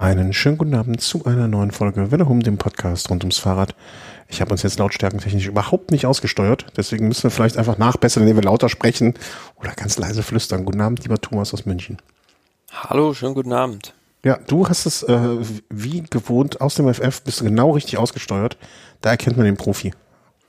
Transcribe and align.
Einen 0.00 0.32
schönen 0.32 0.56
guten 0.56 0.72
Abend 0.72 1.02
zu 1.02 1.26
einer 1.26 1.46
neuen 1.46 1.72
Folge 1.72 2.10
Welle 2.10 2.24
um 2.24 2.40
dem 2.40 2.56
Podcast 2.56 3.10
rund 3.10 3.22
ums 3.22 3.36
Fahrrad. 3.36 3.74
Ich 4.28 4.40
habe 4.40 4.50
uns 4.50 4.62
jetzt 4.62 4.78
lautstärkentechnisch 4.78 5.46
überhaupt 5.46 5.90
nicht 5.90 6.06
ausgesteuert, 6.06 6.64
deswegen 6.74 7.06
müssen 7.06 7.24
wir 7.24 7.30
vielleicht 7.30 7.58
einfach 7.58 7.76
nachbessern, 7.76 8.22
indem 8.22 8.38
wir 8.38 8.44
lauter 8.44 8.70
sprechen 8.70 9.12
oder 9.56 9.72
ganz 9.72 9.98
leise 9.98 10.22
flüstern. 10.22 10.64
Guten 10.64 10.80
Abend, 10.80 11.02
lieber 11.02 11.20
Thomas 11.20 11.52
aus 11.52 11.66
München. 11.66 11.98
Hallo, 12.72 13.12
schönen 13.12 13.34
guten 13.34 13.52
Abend. 13.52 13.92
Ja, 14.24 14.38
du 14.46 14.66
hast 14.66 14.86
es 14.86 15.02
äh, 15.02 15.36
wie 15.68 16.02
gewohnt 16.08 16.62
aus 16.62 16.76
dem 16.76 16.88
FF, 16.94 17.20
bist 17.20 17.42
du 17.42 17.44
genau 17.44 17.72
richtig 17.72 17.98
ausgesteuert. 17.98 18.56
Da 19.02 19.10
erkennt 19.10 19.36
man 19.36 19.44
den 19.44 19.58
Profi. 19.58 19.92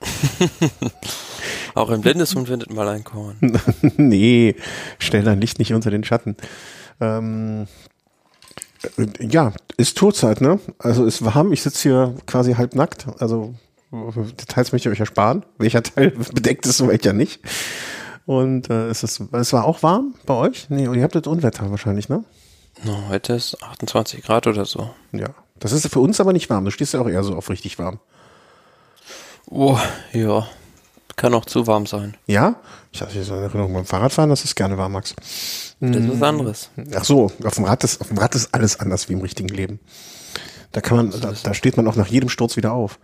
Auch 1.74 1.90
ein 1.90 2.00
blindes 2.00 2.34
Hund 2.34 2.48
findet 2.48 2.72
mal 2.72 2.88
ein 2.88 3.04
Korn. 3.04 3.36
nee, 3.98 4.56
stell 4.98 5.24
dein 5.24 5.42
Licht 5.42 5.58
nicht 5.58 5.74
unter 5.74 5.90
den 5.90 6.04
Schatten. 6.04 6.38
Ähm, 7.02 7.64
äh, 7.64 7.91
ja, 9.20 9.52
ist 9.76 9.96
Tourzeit, 9.96 10.40
ne? 10.40 10.60
Also 10.78 11.04
ist 11.04 11.24
warm, 11.24 11.52
ich 11.52 11.62
sitze 11.62 11.82
hier 11.82 12.14
quasi 12.26 12.54
halb 12.54 12.74
nackt. 12.74 13.06
Also 13.18 13.54
Details 13.92 14.72
möchte 14.72 14.88
ich 14.88 14.94
euch 14.94 15.00
ersparen. 15.00 15.44
Welcher 15.58 15.82
Teil 15.82 16.10
bedeckt 16.34 16.66
ist 16.66 16.80
und 16.80 16.88
welcher 16.88 17.12
nicht. 17.12 17.40
Und 18.24 18.70
äh, 18.70 18.88
es, 18.88 19.02
ist, 19.02 19.20
es 19.32 19.52
war 19.52 19.64
auch 19.64 19.82
warm 19.82 20.14
bei 20.26 20.34
euch? 20.34 20.70
Nee, 20.70 20.88
und 20.88 20.96
ihr 20.96 21.02
habt 21.02 21.14
das 21.14 21.26
Unwetter 21.26 21.70
wahrscheinlich, 21.70 22.08
ne? 22.08 22.24
No, 22.84 23.08
heute 23.08 23.34
ist 23.34 23.62
28 23.62 24.22
Grad 24.22 24.46
oder 24.46 24.64
so. 24.64 24.90
Ja. 25.12 25.28
Das 25.58 25.72
ist 25.72 25.86
für 25.88 26.00
uns 26.00 26.20
aber 26.20 26.32
nicht 26.32 26.50
warm. 26.50 26.64
Du 26.64 26.70
stehst 26.70 26.94
ja 26.94 27.00
auch 27.00 27.08
eher 27.08 27.22
so 27.22 27.36
auf 27.36 27.50
richtig 27.50 27.78
warm. 27.78 28.00
Oh, 29.48 29.78
ja. 30.12 30.46
Kann 31.16 31.34
auch 31.34 31.44
zu 31.44 31.66
warm 31.66 31.86
sein. 31.86 32.16
Ja? 32.26 32.56
Ich 32.90 33.00
hatte 33.00 33.22
so 33.22 33.34
eine 33.34 33.44
Erinnerung 33.44 33.74
beim 33.74 33.84
Fahrradfahren, 33.84 34.30
dass 34.30 34.44
es 34.44 34.54
gerne 34.54 34.78
warm, 34.78 34.92
Max. 34.92 35.14
Das 35.80 35.96
ist 35.96 36.20
was 36.20 36.22
anderes. 36.22 36.70
Ach 36.94 37.04
so, 37.04 37.30
auf 37.44 37.54
dem 37.54 37.64
Rad 37.64 37.84
ist, 37.84 38.00
auf 38.00 38.08
dem 38.08 38.18
Rad 38.18 38.34
ist 38.34 38.54
alles 38.54 38.80
anders 38.80 39.08
wie 39.08 39.14
im 39.14 39.20
richtigen 39.20 39.48
Leben. 39.48 39.80
Da 40.72 40.80
kann 40.80 40.96
man, 40.96 41.10
da, 41.20 41.34
da 41.42 41.54
steht 41.54 41.76
man 41.76 41.86
auch 41.86 41.96
nach 41.96 42.06
jedem 42.06 42.30
Sturz 42.30 42.56
wieder 42.56 42.72
auf. 42.72 42.98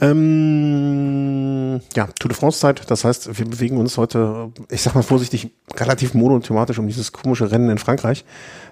Ähm, 0.00 1.80
ja, 1.94 2.08
Tour 2.18 2.30
de 2.30 2.36
France 2.36 2.60
Zeit. 2.60 2.90
Das 2.90 3.04
heißt, 3.04 3.38
wir 3.38 3.44
bewegen 3.44 3.76
uns 3.76 3.98
heute, 3.98 4.50
ich 4.70 4.80
sag 4.80 4.94
mal 4.94 5.02
vorsichtig, 5.02 5.50
relativ 5.76 6.14
monothematisch 6.14 6.78
um 6.78 6.86
dieses 6.86 7.12
komische 7.12 7.50
Rennen 7.50 7.68
in 7.68 7.76
Frankreich. 7.76 8.24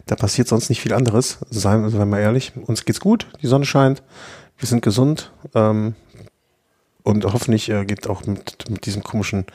Da 0.06 0.16
passiert 0.16 0.48
sonst 0.48 0.70
nicht 0.70 0.80
viel 0.80 0.94
anderes. 0.94 1.38
Seien, 1.50 1.90
seien 1.90 2.08
wir 2.08 2.18
ehrlich. 2.20 2.52
Uns 2.66 2.86
geht's 2.86 3.00
gut. 3.00 3.26
Die 3.42 3.46
Sonne 3.46 3.66
scheint. 3.66 4.02
Wir 4.56 4.66
sind 4.66 4.80
gesund. 4.80 5.30
Ähm, 5.54 5.94
und 7.02 7.24
hoffentlich 7.24 7.68
äh, 7.68 7.84
geht 7.84 8.06
auch 8.08 8.26
mit, 8.26 8.70
mit 8.70 8.86
diesem 8.86 9.02
komischen 9.02 9.46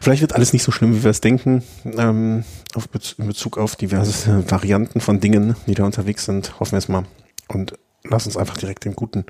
Vielleicht 0.00 0.20
wird 0.20 0.34
alles 0.34 0.52
nicht 0.52 0.62
so 0.62 0.72
schlimm, 0.72 0.94
wie 0.94 1.04
wir 1.04 1.10
es 1.10 1.20
denken, 1.20 1.62
ähm, 1.84 2.44
auf 2.74 2.88
Bez 2.88 3.14
in 3.18 3.26
Bezug 3.26 3.58
auf 3.58 3.76
diverse 3.76 4.50
Varianten 4.50 5.00
von 5.00 5.20
Dingen, 5.20 5.56
die 5.66 5.74
da 5.74 5.84
unterwegs 5.84 6.24
sind. 6.24 6.58
Hoffen 6.60 6.72
wir 6.72 6.78
es 6.78 6.88
mal. 6.88 7.04
Und 7.48 7.74
lass 8.04 8.26
uns 8.26 8.36
einfach 8.36 8.56
direkt 8.56 8.84
den 8.84 8.94
guten 8.94 9.24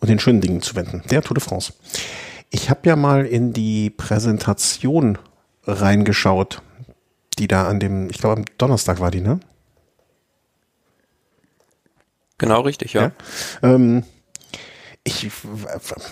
und 0.00 0.08
den 0.08 0.18
schönen 0.18 0.40
Dingen 0.40 0.62
zuwenden. 0.62 1.02
Der 1.10 1.22
Tour 1.22 1.34
de 1.34 1.42
France. 1.42 1.72
Ich 2.50 2.70
habe 2.70 2.80
ja 2.84 2.96
mal 2.96 3.24
in 3.24 3.52
die 3.52 3.90
Präsentation 3.90 5.18
reingeschaut, 5.64 6.62
die 7.38 7.48
da 7.48 7.66
an 7.66 7.80
dem, 7.80 8.10
ich 8.10 8.18
glaube 8.18 8.36
am 8.36 8.44
Donnerstag 8.58 9.00
war 9.00 9.10
die, 9.10 9.20
ne? 9.20 9.40
Genau 12.38 12.60
richtig, 12.60 12.92
ja. 12.92 13.12
ja? 13.62 13.74
Ähm, 13.74 14.04
ich, 15.04 15.30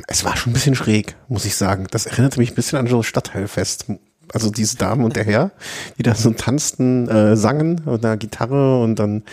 es 0.06 0.24
war 0.24 0.36
schon 0.36 0.50
ein 0.50 0.54
bisschen 0.54 0.74
schräg, 0.74 1.16
muss 1.28 1.46
ich 1.46 1.56
sagen. 1.56 1.86
Das 1.90 2.06
erinnerte 2.06 2.38
mich 2.38 2.52
ein 2.52 2.54
bisschen 2.54 2.78
an 2.78 2.86
so 2.86 3.02
Stadtteilfest. 3.02 3.86
Also 4.32 4.50
diese 4.50 4.76
Damen 4.76 5.04
und 5.04 5.16
der 5.16 5.24
Herr, 5.24 5.50
die 5.98 6.02
da 6.02 6.14
so 6.14 6.30
tanzten, 6.30 7.08
äh, 7.08 7.36
sangen 7.36 7.82
mit 7.84 8.04
einer 8.04 8.16
Gitarre 8.16 8.80
und 8.82 8.96
dann 8.96 9.24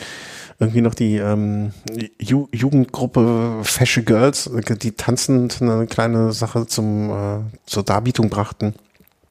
irgendwie 0.60 0.82
noch 0.82 0.94
die 0.94 1.18
ähm, 1.18 1.72
Ju 2.20 2.48
Jugendgruppe 2.52 3.62
Fashion 3.64 4.04
Girls, 4.04 4.50
die 4.82 4.92
tanzend 4.92 5.62
eine 5.62 5.88
kleine 5.88 6.34
Sache 6.34 6.68
zum 6.68 7.10
äh, 7.12 7.40
zur 7.66 7.84
Darbietung 7.84 8.30
brachten. 8.30 8.76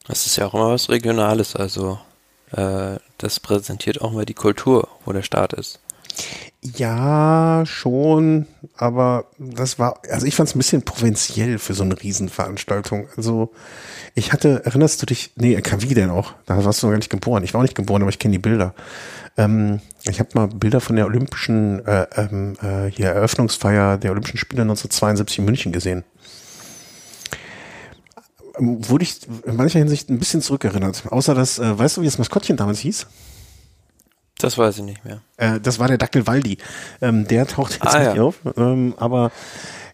Das 0.06 0.24
ist 0.24 0.36
ja 0.36 0.46
auch 0.46 0.54
immer 0.54 0.70
was 0.70 0.88
Regionales, 0.88 1.54
also 1.54 1.98
äh, 2.52 2.96
das 3.18 3.40
präsentiert 3.40 4.00
auch 4.00 4.12
mal 4.12 4.24
die 4.24 4.34
Kultur, 4.34 4.88
wo 5.04 5.12
der 5.12 5.22
Staat 5.22 5.52
ist. 5.52 5.80
Ja, 6.60 7.62
schon, 7.66 8.46
aber 8.76 9.26
das 9.38 9.78
war, 9.78 10.00
also 10.10 10.26
ich 10.26 10.34
fand 10.34 10.48
es 10.48 10.56
ein 10.56 10.58
bisschen 10.58 10.82
provinziell 10.82 11.58
für 11.58 11.72
so 11.72 11.84
eine 11.84 12.00
Riesenveranstaltung. 12.00 13.08
Also 13.16 13.52
ich 14.14 14.32
hatte, 14.32 14.62
erinnerst 14.64 15.00
du 15.00 15.06
dich, 15.06 15.32
nee, 15.36 15.56
wie 15.56 15.94
denn 15.94 16.10
auch? 16.10 16.34
Da 16.46 16.64
warst 16.64 16.82
du 16.82 16.86
noch 16.86 16.92
gar 16.92 16.98
nicht 16.98 17.10
geboren. 17.10 17.44
Ich 17.44 17.54
war 17.54 17.60
auch 17.60 17.62
nicht 17.62 17.76
geboren, 17.76 18.02
aber 18.02 18.10
ich 18.10 18.18
kenne 18.18 18.32
die 18.32 18.40
Bilder. 18.40 18.74
Ähm, 19.36 19.80
ich 20.02 20.18
habe 20.18 20.30
mal 20.34 20.48
Bilder 20.48 20.80
von 20.80 20.96
der 20.96 21.06
Olympischen, 21.06 21.86
äh, 21.86 22.06
ähm, 22.16 22.56
äh, 22.60 22.90
hier 22.90 23.06
Eröffnungsfeier 23.06 23.96
der 23.96 24.10
Olympischen 24.10 24.38
Spiele 24.38 24.62
1972 24.62 25.38
in 25.38 25.44
München 25.44 25.72
gesehen. 25.72 26.04
Ähm, 28.58 28.78
wurde 28.88 29.04
ich 29.04 29.20
in 29.46 29.54
mancher 29.54 29.78
Hinsicht 29.78 30.10
ein 30.10 30.18
bisschen 30.18 30.42
zurückerinnert. 30.42 31.04
Außer 31.08 31.36
dass, 31.36 31.60
äh, 31.60 31.78
weißt 31.78 31.96
du, 31.96 32.00
wie 32.02 32.06
das 32.06 32.18
Maskottchen 32.18 32.56
damals 32.56 32.80
hieß? 32.80 33.06
Das 34.38 34.56
weiß 34.56 34.78
ich 34.78 34.84
nicht 34.84 35.04
mehr. 35.04 35.20
Äh, 35.36 35.60
das 35.60 35.78
war 35.78 35.88
der 35.88 35.98
Dackel 35.98 36.26
Waldi. 36.26 36.58
Ähm, 37.00 37.26
der 37.26 37.46
taucht 37.46 37.72
jetzt 37.72 37.86
Ah, 37.86 37.98
nicht 37.98 38.16
ja. 38.16 38.22
auf. 38.22 38.36
Ähm, 38.56 38.94
aber 38.96 39.32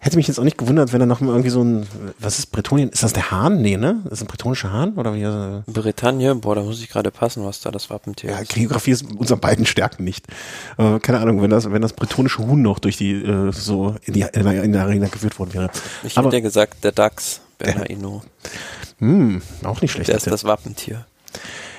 hätte 0.01 0.17
mich 0.17 0.29
jetzt 0.29 0.39
auch 0.39 0.45
nicht 0.45 0.59
gewundert, 0.59 0.93
wenn 0.93 1.01
er 1.01 1.07
noch 1.07 1.21
mal 1.23 1.29
irgendwie 1.31 1.49
so 1.49 1.63
ein, 1.65 1.87
was 2.19 2.39
ist 2.39 2.53
Bretonien? 2.53 2.91
Ist 2.91 3.03
das 3.03 3.15
der 3.15 3.31
Hahn? 3.31 3.63
Nee, 3.63 3.79
ne? 3.79 4.01
Das 4.05 4.19
ist 4.19 4.21
ein 4.23 4.27
bretonischer 4.27 4.71
Hahn? 4.71 4.93
Oder 4.97 5.15
wie? 5.15 5.73
Bretagne, 5.73 6.35
boah, 6.35 6.55
da 6.55 6.63
muss 6.63 6.83
ich 6.83 6.91
gerade 6.91 7.11
passen, 7.11 7.43
was 7.47 7.61
da 7.63 7.71
das 7.71 7.89
Wappentier 7.89 8.33
ja, 8.33 8.39
ist. 8.41 8.53
Geografie 8.53 8.91
ist 8.91 9.07
unser 9.17 9.39
beiden 9.39 9.65
Stärken 9.65 10.05
nicht. 10.05 10.27
Äh, 10.77 10.99
keine 10.99 11.21
Ahnung, 11.21 11.41
wenn 11.41 11.49
das, 11.49 11.71
wenn 11.73 11.81
das 11.81 11.95
bretonische 11.95 12.47
Huhn 12.47 12.61
noch 12.61 12.81
durch 12.81 12.99
die, 12.99 13.13
äh, 13.13 13.51
so 13.51 13.95
in 14.03 14.13
die, 14.13 14.27
in 14.31 14.45
der, 14.45 14.63
in 14.63 14.73
der 14.73 14.83
Arena 14.83 15.07
geführt 15.09 15.39
worden 15.39 15.55
wäre. 15.55 15.71
Ich 16.03 16.19
aber, 16.19 16.27
hätte 16.27 16.37
ja 16.37 16.43
gesagt, 16.43 16.85
der 16.85 16.93
Dachs, 16.93 17.41
Bernardino. 17.57 18.23
hm, 18.99 19.41
auch 19.63 19.81
nicht 19.81 19.93
schlecht. 19.93 20.09
Der 20.09 20.17
ist 20.17 20.27
das 20.27 20.45
Wappentier. 20.45 21.07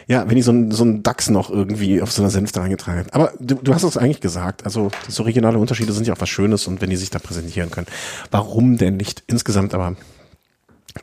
Ja, 0.07 0.27
wenn 0.27 0.35
die 0.35 0.41
so 0.43 0.51
ein, 0.51 0.71
so 0.71 0.83
ein 0.83 1.01
Dachs 1.01 1.29
noch 1.29 1.49
irgendwie 1.49 2.01
auf 2.01 2.11
so 2.11 2.21
einer 2.21 2.29
Senfte 2.29 2.59
reingetragen 2.59 2.99
hat. 2.99 3.13
Aber 3.13 3.33
du, 3.39 3.55
du 3.55 3.73
hast 3.73 3.83
es 3.83 3.97
eigentlich 3.97 4.21
gesagt. 4.21 4.63
Also 4.63 4.91
so 5.07 5.23
regionale 5.23 5.57
Unterschiede 5.57 5.93
sind 5.93 6.05
ja 6.05 6.13
auch 6.13 6.21
was 6.21 6.29
Schönes 6.29 6.67
und 6.67 6.81
wenn 6.81 6.91
die 6.91 6.95
sich 6.95 7.09
da 7.09 7.19
präsentieren 7.19 7.71
können. 7.71 7.87
Warum 8.29 8.77
denn 8.77 8.97
nicht? 8.97 9.23
Insgesamt 9.25 9.73
aber, 9.73 9.95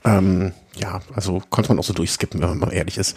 ähm, 0.05 0.53
ja, 0.77 1.01
also 1.15 1.43
konnte 1.51 1.71
man 1.71 1.81
auch 1.81 1.85
so 1.85 1.93
durchskippen, 1.93 2.41
wenn 2.41 2.49
man 2.49 2.59
mal 2.59 2.73
ehrlich 2.73 2.97
ist. 2.97 3.17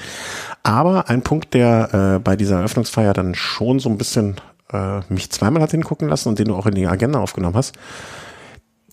Aber 0.63 1.07
ein 1.09 1.22
Punkt, 1.22 1.53
der 1.53 2.16
äh, 2.16 2.19
bei 2.19 2.35
dieser 2.35 2.57
Eröffnungsfeier 2.57 3.13
dann 3.13 3.35
schon 3.35 3.79
so 3.79 3.90
ein 3.90 3.97
bisschen 4.00 4.38
äh, 4.74 5.01
mich 5.09 5.29
zweimal 5.29 5.62
hat 5.62 5.72
hingucken 5.72 6.09
lassen 6.09 6.29
und 6.29 6.40
den 6.40 6.47
du 6.47 6.56
auch 6.56 6.66
in 6.66 6.75
die 6.75 6.88
Agenda 6.88 7.19
aufgenommen 7.19 7.56
hast. 7.56 7.75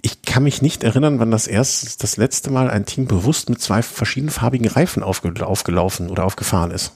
Ich 0.04 0.22
kann 0.22 0.42
mich 0.42 0.62
nicht 0.62 0.82
erinnern, 0.82 1.20
wann 1.20 1.30
das 1.30 1.46
erst 1.46 2.02
das 2.02 2.16
letzte 2.16 2.50
Mal 2.50 2.68
ein 2.68 2.86
Team 2.86 3.06
bewusst 3.06 3.48
mit 3.48 3.60
zwei 3.60 3.82
verschiedenfarbigen 3.82 4.66
Reifen 4.66 5.04
aufge 5.04 5.46
aufgelaufen 5.46 6.10
oder 6.10 6.24
aufgefahren 6.24 6.72
ist. 6.72 6.92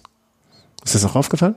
Ist 0.84 0.96
das 0.96 1.04
auch 1.04 1.14
aufgefallen? 1.14 1.54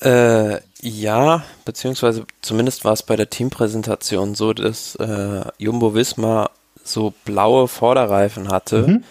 Äh, 0.00 0.60
ja, 0.80 1.42
beziehungsweise 1.64 2.26
zumindest 2.40 2.84
war 2.84 2.92
es 2.92 3.02
bei 3.02 3.16
der 3.16 3.30
Teampräsentation 3.30 4.34
so, 4.34 4.52
dass 4.52 4.94
äh, 4.96 5.44
Jumbo 5.58 5.94
Visma 5.94 6.50
so 6.84 7.14
blaue 7.24 7.66
Vorderreifen 7.66 8.48
hatte. 8.48 8.86
Mhm. 8.86 9.04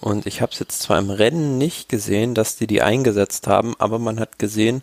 Und 0.00 0.26
ich 0.26 0.42
habe 0.42 0.52
es 0.52 0.58
jetzt 0.58 0.82
zwar 0.82 0.98
im 0.98 1.10
Rennen 1.10 1.58
nicht 1.58 1.88
gesehen, 1.88 2.34
dass 2.34 2.56
die 2.56 2.66
die 2.66 2.82
eingesetzt 2.82 3.46
haben, 3.46 3.74
aber 3.78 3.98
man 3.98 4.18
hat 4.18 4.38
gesehen, 4.38 4.82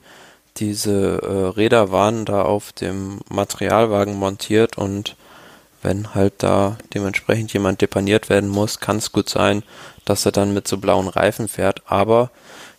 diese 0.58 1.22
äh, 1.22 1.48
Räder 1.58 1.92
waren 1.92 2.26
da 2.26 2.44
auf 2.44 2.72
dem 2.72 3.20
Materialwagen 3.30 4.16
montiert 4.16 4.78
und 4.78 5.16
wenn 5.88 6.14
halt 6.14 6.34
da 6.40 6.78
dementsprechend 6.94 7.54
jemand 7.54 7.82
depaniert 7.82 8.30
werden 8.30 8.50
muss, 8.50 8.82
kann 8.82 8.98
es 8.98 9.14
gut 9.14 9.30
sein, 9.30 9.64
dass 10.04 10.26
er 10.26 10.34
dann 10.34 10.54
mit 10.54 10.68
so 10.68 10.78
blauen 10.78 11.08
Reifen 11.08 11.48
fährt. 11.48 11.82
Aber 11.86 12.30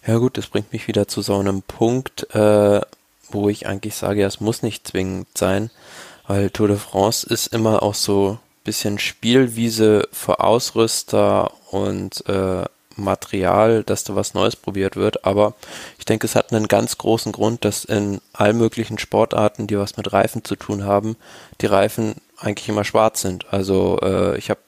ja 0.07 0.19
gut, 0.19 0.37
das 0.37 0.49
bringt 0.49 0.75
mich 0.75 0.89
wieder 0.89 1.09
zu 1.09 1.23
so 1.23 1.39
einem 1.39 1.63
Punkt, 1.63 2.35
äh, 2.35 2.83
wo 3.31 3.49
ich 3.49 3.67
eigentlich 3.67 3.95
sage, 3.95 4.21
ja, 4.21 4.27
es 4.27 4.41
muss 4.41 4.63
nicht 4.63 4.87
zwingend 4.87 5.27
sein, 5.35 5.71
weil 6.27 6.51
Tour 6.51 6.69
de 6.69 6.77
France 6.77 7.27
ist 7.27 7.47
immer 7.47 7.83
auch 7.83 7.95
so 7.95 8.39
bisschen 8.63 8.99
Spielwiese 8.99 10.07
für 10.13 10.41
Ausrüster 10.41 11.53
und 11.71 12.29
äh, 12.29 12.65
Material, 12.97 13.85
dass 13.85 14.05
da 14.05 14.17
was 14.17 14.35
Neues 14.35 14.57
probiert 14.57 14.97
wird. 14.97 15.25
Aber 15.25 15.55
ich 15.99 16.05
denke, 16.05 16.27
es 16.27 16.35
hat 16.35 16.53
einen 16.53 16.69
ganz 16.69 16.99
großen 16.99 17.33
Grund, 17.33 17.65
dass 17.65 17.87
in 17.87 18.21
allen 18.35 18.59
möglichen 18.59 18.99
Sportarten, 18.99 19.67
die 19.67 19.79
was 19.79 19.97
mit 19.97 20.13
Reifen 20.13 20.45
zu 20.45 20.57
tun 20.57 20.85
haben, 20.85 21.17
die 21.63 21.67
Reifen 21.67 22.17
eigentlich 22.39 22.69
immer 22.69 22.85
schwarz 22.85 23.21
sind. 23.21 23.47
Also 23.53 23.99
äh, 24.03 24.39
ich 24.39 24.51
habe 24.51 24.61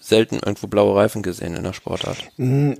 selten 0.00 0.36
irgendwo 0.36 0.66
blaue 0.66 0.94
Reifen 0.96 1.22
gesehen 1.22 1.56
in 1.56 1.62
der 1.64 1.72
Sportart. 1.72 2.18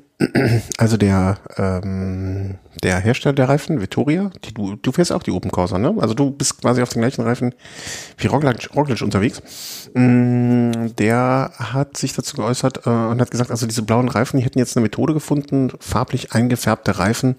Also 0.78 0.96
der, 0.96 1.38
ähm, 1.58 2.54
der 2.82 2.98
Hersteller 3.00 3.34
der 3.34 3.48
Reifen, 3.48 3.80
Vittoria, 3.80 4.30
die, 4.44 4.54
du, 4.54 4.76
du 4.76 4.92
fährst 4.92 5.12
auch 5.12 5.22
die 5.22 5.32
Open 5.32 5.50
Corsa, 5.50 5.76
ne? 5.78 5.92
Also 5.98 6.14
du 6.14 6.30
bist 6.30 6.60
quasi 6.60 6.80
auf 6.82 6.88
den 6.88 7.02
gleichen 7.02 7.22
Reifen 7.22 7.54
wie 8.16 8.28
Roglic, 8.28 8.74
Roglic 8.74 9.02
unterwegs. 9.02 9.42
Mm, 9.92 10.94
Der 10.98 11.50
hat 11.58 11.96
sich 11.96 12.14
dazu 12.14 12.36
geäußert 12.36 12.86
äh, 12.86 12.90
und 12.90 13.20
hat 13.20 13.32
gesagt, 13.32 13.50
also 13.50 13.66
diese 13.66 13.82
blauen 13.82 14.08
Reifen, 14.08 14.38
die 14.38 14.44
hätten 14.44 14.60
jetzt 14.60 14.76
eine 14.76 14.84
Methode 14.84 15.14
gefunden, 15.14 15.72
farblich 15.80 16.32
eingefärbte 16.32 16.98
Reifen 16.98 17.36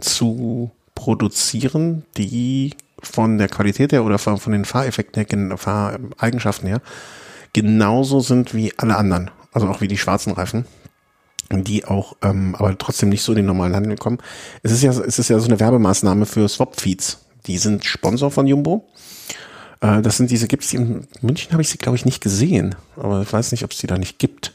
zu 0.00 0.70
produzieren, 0.94 2.04
die 2.16 2.74
von 3.06 3.38
der 3.38 3.48
Qualität 3.48 3.92
her 3.92 4.04
oder 4.04 4.18
von, 4.18 4.38
von 4.38 4.52
den 4.52 4.64
Fahreffekten 4.64 5.24
her, 5.24 5.58
Fahreigenschaften 5.58 6.68
her, 6.68 6.80
genauso 7.52 8.20
sind 8.20 8.54
wie 8.54 8.72
alle 8.76 8.96
anderen. 8.96 9.30
Also 9.52 9.68
auch 9.68 9.80
wie 9.80 9.88
die 9.88 9.98
schwarzen 9.98 10.32
Reifen 10.32 10.66
die 11.52 11.84
auch 11.84 12.16
ähm, 12.22 12.54
aber 12.58 12.76
trotzdem 12.78 13.10
nicht 13.10 13.22
so 13.22 13.32
in 13.32 13.36
den 13.36 13.46
normalen 13.46 13.76
Handel 13.76 13.96
kommen. 13.96 14.18
Es 14.62 14.72
ist 14.72 14.82
ja, 14.82 14.90
es 14.90 15.18
ist 15.18 15.28
ja 15.28 15.38
so 15.38 15.46
eine 15.46 15.60
Werbemaßnahme 15.60 16.26
für 16.26 16.48
Swap-Feeds. 16.48 17.20
Die 17.46 17.58
sind 17.58 17.84
Sponsor 17.84 18.30
von 18.30 18.46
Jumbo. 18.46 18.88
Äh, 19.80 20.02
das 20.02 20.16
sind 20.16 20.30
diese, 20.30 20.48
gibt's 20.48 20.68
die 20.68 20.76
in 20.76 21.06
München 21.20 21.52
habe 21.52 21.62
ich 21.62 21.68
sie, 21.68 21.78
glaube 21.78 21.96
ich, 21.96 22.04
nicht 22.04 22.22
gesehen. 22.22 22.74
Aber 22.96 23.22
ich 23.22 23.32
weiß 23.32 23.52
nicht, 23.52 23.64
ob 23.64 23.72
es 23.72 23.78
die 23.78 23.86
da 23.86 23.98
nicht 23.98 24.18
gibt. 24.18 24.54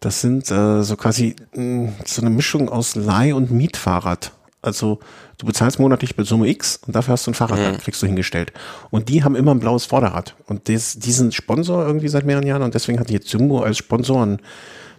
Das 0.00 0.20
sind 0.20 0.50
äh, 0.50 0.82
so 0.82 0.96
quasi 0.96 1.36
mh, 1.54 1.58
hm, 1.58 1.92
so 2.04 2.22
eine 2.22 2.30
Mischung 2.30 2.68
aus 2.68 2.94
Leih- 2.94 3.34
und 3.34 3.50
Mietfahrrad. 3.50 4.32
Also 4.64 4.98
du 5.38 5.46
bezahlst 5.46 5.78
monatlich 5.78 6.16
bei 6.16 6.22
Summe 6.22 6.48
X 6.48 6.80
und 6.86 6.94
dafür 6.96 7.12
hast 7.12 7.26
du 7.26 7.30
ein 7.30 7.34
Fahrrad, 7.34 7.58
mhm. 7.58 7.78
kriegst 7.78 8.02
du 8.02 8.06
hingestellt. 8.06 8.52
Und 8.90 9.08
die 9.08 9.24
haben 9.24 9.36
immer 9.36 9.52
ein 9.52 9.60
blaues 9.60 9.84
Vorderrad. 9.84 10.34
Und 10.46 10.68
des, 10.68 10.98
die 10.98 11.12
sind 11.12 11.34
Sponsor 11.34 11.86
irgendwie 11.86 12.08
seit 12.08 12.24
mehreren 12.24 12.46
Jahren 12.46 12.62
und 12.62 12.74
deswegen 12.74 12.98
hat 12.98 13.10
jetzt 13.10 13.32
Jumbo 13.32 13.60
als 13.60 13.78
Sponsoren 13.78 14.40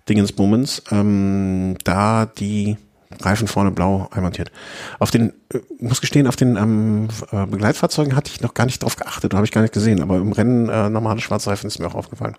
Dingensbummens 0.07 0.83
ähm, 0.91 1.77
da 1.83 2.25
die 2.25 2.77
Reifen 3.21 3.47
vorne 3.47 3.71
blau 3.71 4.07
einmontiert. 4.12 4.51
Auf 5.00 5.12
den, 5.12 5.33
äh, 5.53 5.59
muss 5.79 6.01
gestehen, 6.01 6.27
auf 6.27 6.35
den 6.35 6.56
ähm, 6.56 7.07
äh, 7.31 7.45
Begleitfahrzeugen 7.45 8.15
hatte 8.15 8.31
ich 8.33 8.41
noch 8.41 8.53
gar 8.53 8.65
nicht 8.65 8.83
drauf 8.83 8.95
geachtet, 8.95 9.33
habe 9.33 9.45
ich 9.45 9.51
gar 9.51 9.62
nicht 9.62 9.73
gesehen, 9.73 10.01
aber 10.01 10.17
im 10.17 10.31
Rennen 10.31 10.69
äh, 10.69 10.89
normale 10.89 11.21
Schwarzreifen 11.21 11.67
ist 11.67 11.79
mir 11.79 11.88
auch 11.88 11.95
aufgefallen. 11.95 12.38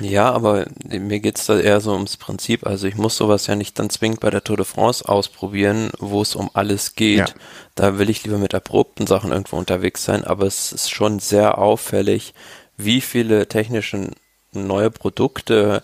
Ja, 0.00 0.30
aber 0.32 0.66
mir 0.88 1.20
geht's 1.20 1.46
da 1.46 1.58
eher 1.58 1.80
so 1.80 1.92
ums 1.92 2.16
Prinzip. 2.16 2.66
Also 2.66 2.86
ich 2.86 2.96
muss 2.96 3.16
sowas 3.16 3.46
ja 3.46 3.56
nicht 3.56 3.78
dann 3.78 3.90
zwingend 3.90 4.20
bei 4.20 4.30
der 4.30 4.44
Tour 4.44 4.56
de 4.56 4.66
France 4.66 5.08
ausprobieren, 5.08 5.90
wo 5.98 6.22
es 6.22 6.34
um 6.34 6.50
alles 6.54 6.94
geht. 6.94 7.18
Ja. 7.18 7.26
Da 7.74 7.98
will 7.98 8.10
ich 8.10 8.24
lieber 8.24 8.38
mit 8.38 8.52
erprobten 8.52 9.06
Sachen 9.06 9.32
irgendwo 9.32 9.56
unterwegs 9.56 10.04
sein, 10.04 10.24
aber 10.24 10.46
es 10.46 10.72
ist 10.72 10.90
schon 10.90 11.18
sehr 11.18 11.58
auffällig, 11.58 12.34
wie 12.76 13.00
viele 13.00 13.46
technische 13.48 14.10
neue 14.52 14.90
Produkte 14.90 15.82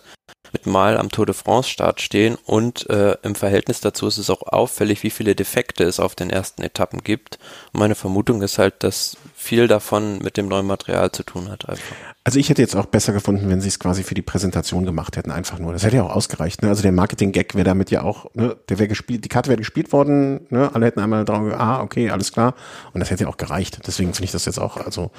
mit 0.53 0.65
Mal 0.65 0.97
am 0.97 1.09
Tour 1.09 1.25
de 1.25 1.35
France 1.35 1.69
Start 1.69 2.01
stehen 2.01 2.37
und 2.45 2.89
äh, 2.89 3.17
im 3.23 3.35
Verhältnis 3.35 3.81
dazu 3.81 4.07
ist 4.07 4.17
es 4.17 4.29
auch 4.29 4.41
auffällig, 4.43 5.03
wie 5.03 5.09
viele 5.09 5.35
Defekte 5.35 5.83
es 5.83 5.99
auf 5.99 6.15
den 6.15 6.29
ersten 6.29 6.61
Etappen 6.61 7.03
gibt. 7.03 7.39
Und 7.73 7.79
meine 7.79 7.95
Vermutung 7.95 8.41
ist 8.41 8.57
halt, 8.57 8.83
dass 8.83 9.17
viel 9.47 9.67
davon 9.67 10.19
mit 10.19 10.35
dem 10.35 10.49
neuen 10.49 10.67
Material 10.67 11.11
zu 11.11 11.23
tun 11.23 11.49
hat. 11.49 11.69
Einfach. 11.69 11.95
Also 12.25 12.37
ich 12.37 12.49
hätte 12.49 12.61
jetzt 12.61 12.75
auch 12.75 12.87
besser 12.87 13.13
gefunden, 13.13 13.49
wenn 13.49 13.61
sie 13.61 13.69
es 13.69 13.79
quasi 13.79 14.03
für 14.03 14.13
die 14.13 14.21
Präsentation 14.21 14.85
gemacht 14.85 15.15
hätten, 15.15 15.31
einfach 15.31 15.57
nur. 15.59 15.71
Das 15.71 15.83
hätte 15.83 15.95
ja 15.95 16.03
auch 16.03 16.13
ausgereicht. 16.13 16.61
Ne? 16.61 16.67
Also 16.67 16.81
der 16.81 16.91
Marketing-Gag 16.91 17.55
wäre 17.55 17.63
damit 17.63 17.89
ja 17.89 18.01
auch, 18.01 18.33
ne? 18.35 18.57
der 18.67 18.77
wäre 18.77 18.89
gespielt, 18.89 19.23
die 19.23 19.29
Karte 19.29 19.49
wäre 19.49 19.57
gespielt 19.57 19.93
worden, 19.93 20.41
ne? 20.49 20.69
alle 20.73 20.85
hätten 20.85 20.99
einmal 20.99 21.23
drauf, 21.23 21.53
ah, 21.57 21.81
okay, 21.81 22.09
alles 22.09 22.33
klar. 22.33 22.55
Und 22.91 22.99
das 22.99 23.09
hätte 23.09 23.23
ja 23.23 23.29
auch 23.29 23.37
gereicht. 23.37 23.79
Deswegen 23.87 24.13
finde 24.13 24.25
ich 24.25 24.31
das 24.31 24.43
jetzt 24.43 24.59
auch, 24.59 24.75
also, 24.75 25.11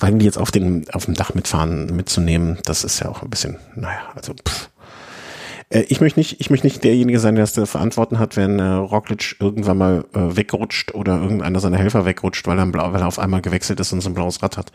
weil 0.00 0.14
die 0.14 0.24
jetzt 0.24 0.38
auf 0.38 0.50
den, 0.50 0.86
auf 0.92 1.04
dem 1.04 1.14
Dach 1.14 1.34
mitfahren, 1.34 1.94
mitzunehmen, 1.94 2.58
das 2.64 2.82
ist 2.82 3.00
ja 3.00 3.10
auch 3.10 3.22
ein 3.22 3.28
bisschen, 3.28 3.58
naja, 3.74 4.00
also 4.14 4.32
pff. 4.32 4.70
Äh, 5.70 5.80
ich 5.88 6.00
möchte 6.00 6.20
nicht, 6.20 6.40
ich 6.40 6.50
möchte 6.50 6.66
nicht 6.66 6.84
derjenige 6.84 7.18
sein, 7.18 7.34
der 7.34 7.44
das 7.44 7.52
zu 7.52 7.66
verantworten 7.66 8.18
hat, 8.18 8.36
wenn 8.36 8.58
äh, 8.58 8.64
Roglic 8.64 9.36
irgendwann 9.40 9.78
mal 9.78 10.04
äh, 10.14 10.36
wegrutscht 10.36 10.94
oder 10.94 11.20
irgendeiner 11.20 11.60
seiner 11.60 11.78
Helfer 11.78 12.04
wegrutscht, 12.04 12.46
weil 12.46 12.58
er, 12.58 12.66
blau, 12.66 12.92
weil 12.92 13.00
er 13.00 13.08
auf 13.08 13.18
einmal 13.18 13.42
gewechselt 13.42 13.80
ist 13.80 13.92
und 13.92 14.00
so 14.00 14.10
ein 14.10 14.14
blaues 14.14 14.42
Rad 14.42 14.56
hat. 14.56 14.72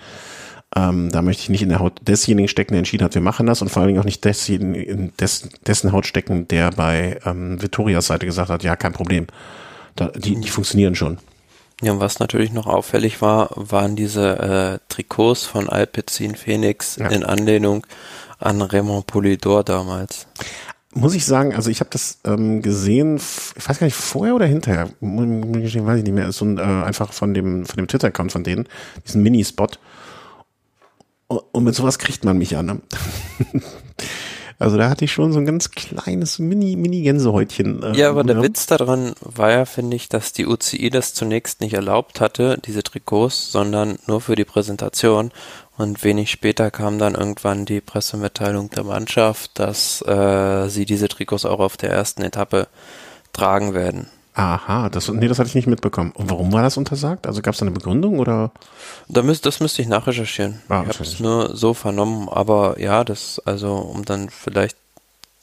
Ähm, 0.73 1.09
da 1.11 1.21
möchte 1.21 1.43
ich 1.43 1.49
nicht 1.49 1.61
in 1.61 1.69
der 1.69 1.79
Haut 1.79 1.99
desjenigen 2.01 2.47
stecken, 2.47 2.73
der 2.73 2.79
entschieden 2.79 3.03
hat, 3.03 3.13
wir 3.13 3.21
machen 3.21 3.45
das 3.45 3.61
und 3.61 3.67
vor 3.67 3.81
allen 3.81 3.89
Dingen 3.89 3.99
auch 3.99 4.05
nicht 4.05 4.23
desjenigen, 4.23 4.73
in 4.73 5.13
des, 5.17 5.49
dessen 5.67 5.91
Haut 5.91 6.05
stecken, 6.05 6.47
der 6.47 6.71
bei 6.71 7.19
ähm, 7.25 7.61
Vittorias 7.61 8.07
Seite 8.07 8.25
gesagt 8.25 8.49
hat, 8.49 8.63
ja, 8.63 8.77
kein 8.77 8.93
Problem. 8.93 9.27
Da, 9.97 10.07
die, 10.07 10.39
die 10.39 10.49
funktionieren 10.49 10.95
schon. 10.95 11.17
Ja, 11.81 11.91
und 11.91 11.99
was 11.99 12.19
natürlich 12.19 12.53
noch 12.53 12.67
auffällig 12.67 13.21
war, 13.21 13.49
waren 13.55 13.97
diese 13.97 14.39
äh, 14.39 14.79
Trikots 14.87 15.45
von 15.45 15.67
Alpecin 15.67 16.35
Phoenix 16.35 16.95
ja. 16.95 17.07
in 17.07 17.25
Anlehnung 17.25 17.85
an 18.39 18.61
Raymond 18.61 19.07
Polidor 19.07 19.63
damals 19.63 20.27
muss 20.93 21.15
ich 21.15 21.25
sagen, 21.25 21.55
also 21.55 21.69
ich 21.69 21.79
habe 21.79 21.89
das 21.89 22.19
ähm, 22.25 22.61
gesehen, 22.61 23.15
ich 23.17 23.69
weiß 23.69 23.79
gar 23.79 23.85
nicht, 23.85 23.95
vorher 23.95 24.35
oder 24.35 24.45
hinterher, 24.45 24.89
weiß 24.99 25.97
ich 25.99 26.03
nicht 26.03 26.13
mehr, 26.13 26.27
ist 26.27 26.37
so 26.37 26.45
ein, 26.45 26.57
äh, 26.57 26.61
einfach 26.61 27.13
von 27.13 27.33
dem, 27.33 27.65
von 27.65 27.77
dem 27.77 27.87
Twitter-Account 27.87 28.31
von 28.31 28.43
denen, 28.43 28.67
diesen 29.07 29.23
Mini-Spot. 29.23 29.69
Und 31.27 31.63
mit 31.63 31.75
sowas 31.75 31.97
kriegt 31.97 32.25
man 32.25 32.37
mich 32.37 32.57
an. 32.57 32.65
Ne? 32.65 32.81
also 34.61 34.77
da 34.77 34.89
hatte 34.89 35.05
ich 35.05 35.11
schon 35.11 35.33
so 35.33 35.39
ein 35.39 35.45
ganz 35.45 35.71
kleines 35.71 36.37
Mini, 36.37 36.75
Mini-Gänsehäutchen. 36.75 37.81
Äh, 37.81 37.97
ja, 37.97 38.09
aber 38.09 38.23
der 38.23 38.41
Witz 38.41 38.67
daran 38.67 39.13
war 39.21 39.51
ja, 39.51 39.65
finde 39.65 39.95
ich, 39.95 40.07
dass 40.07 40.33
die 40.33 40.45
UCI 40.45 40.89
das 40.91 41.13
zunächst 41.13 41.61
nicht 41.61 41.73
erlaubt 41.73 42.21
hatte, 42.21 42.59
diese 42.63 42.83
Trikots, 42.83 43.51
sondern 43.51 43.97
nur 44.07 44.21
für 44.21 44.35
die 44.35 44.45
Präsentation. 44.45 45.31
Und 45.77 46.03
wenig 46.03 46.29
später 46.29 46.69
kam 46.69 46.99
dann 46.99 47.15
irgendwann 47.15 47.65
die 47.65 47.81
Pressemitteilung 47.81 48.69
der 48.69 48.83
Mannschaft, 48.83 49.57
dass 49.57 50.03
äh, 50.03 50.69
sie 50.69 50.85
diese 50.85 51.07
Trikots 51.07 51.45
auch 51.45 51.59
auf 51.59 51.75
der 51.75 51.89
ersten 51.89 52.21
Etappe 52.21 52.67
tragen 53.33 53.73
werden. 53.73 54.07
Aha, 54.33 54.89
das, 54.89 55.09
nee, 55.09 55.27
das 55.27 55.39
hatte 55.39 55.49
ich 55.49 55.55
nicht 55.55 55.67
mitbekommen. 55.67 56.13
Und 56.13 56.29
warum 56.29 56.53
war 56.53 56.61
das 56.61 56.77
untersagt? 56.77 57.27
Also 57.27 57.41
gab 57.41 57.53
es 57.53 57.59
da 57.59 57.65
eine 57.65 57.71
Begründung 57.71 58.19
oder? 58.19 58.51
Da 59.09 59.23
müsst, 59.23 59.45
das 59.45 59.59
müsste 59.59 59.81
ich 59.81 59.89
nachrecherchieren. 59.89 60.61
Ah, 60.69 60.83
ich 60.89 60.93
habe 60.93 61.03
es 61.03 61.19
nur 61.19 61.55
so 61.55 61.73
vernommen, 61.73 62.29
aber 62.29 62.79
ja, 62.79 63.03
das, 63.03 63.41
also 63.45 63.75
um 63.75 64.05
dann 64.05 64.29
vielleicht 64.29 64.77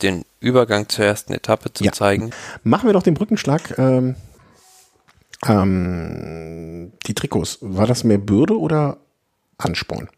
den 0.01 0.25
Übergang 0.41 0.89
zur 0.89 1.05
ersten 1.05 1.35
Etappe 1.35 1.73
zu 1.73 1.85
ja. 1.85 1.93
zeigen. 1.93 2.31
Machen 2.63 2.89
wir 2.89 2.93
doch 2.95 3.03
den 3.03 3.15
Brückenschlag. 3.15 3.77
Ähm, 3.79 4.17
ähm, 5.47 6.93
die 7.07 7.15
Trikots, 7.15 7.59
war 7.61 7.87
das 7.87 8.05
mehr 8.05 8.19
Bürde 8.19 8.59
oder 8.59 8.97
Ansporn? 9.59 10.09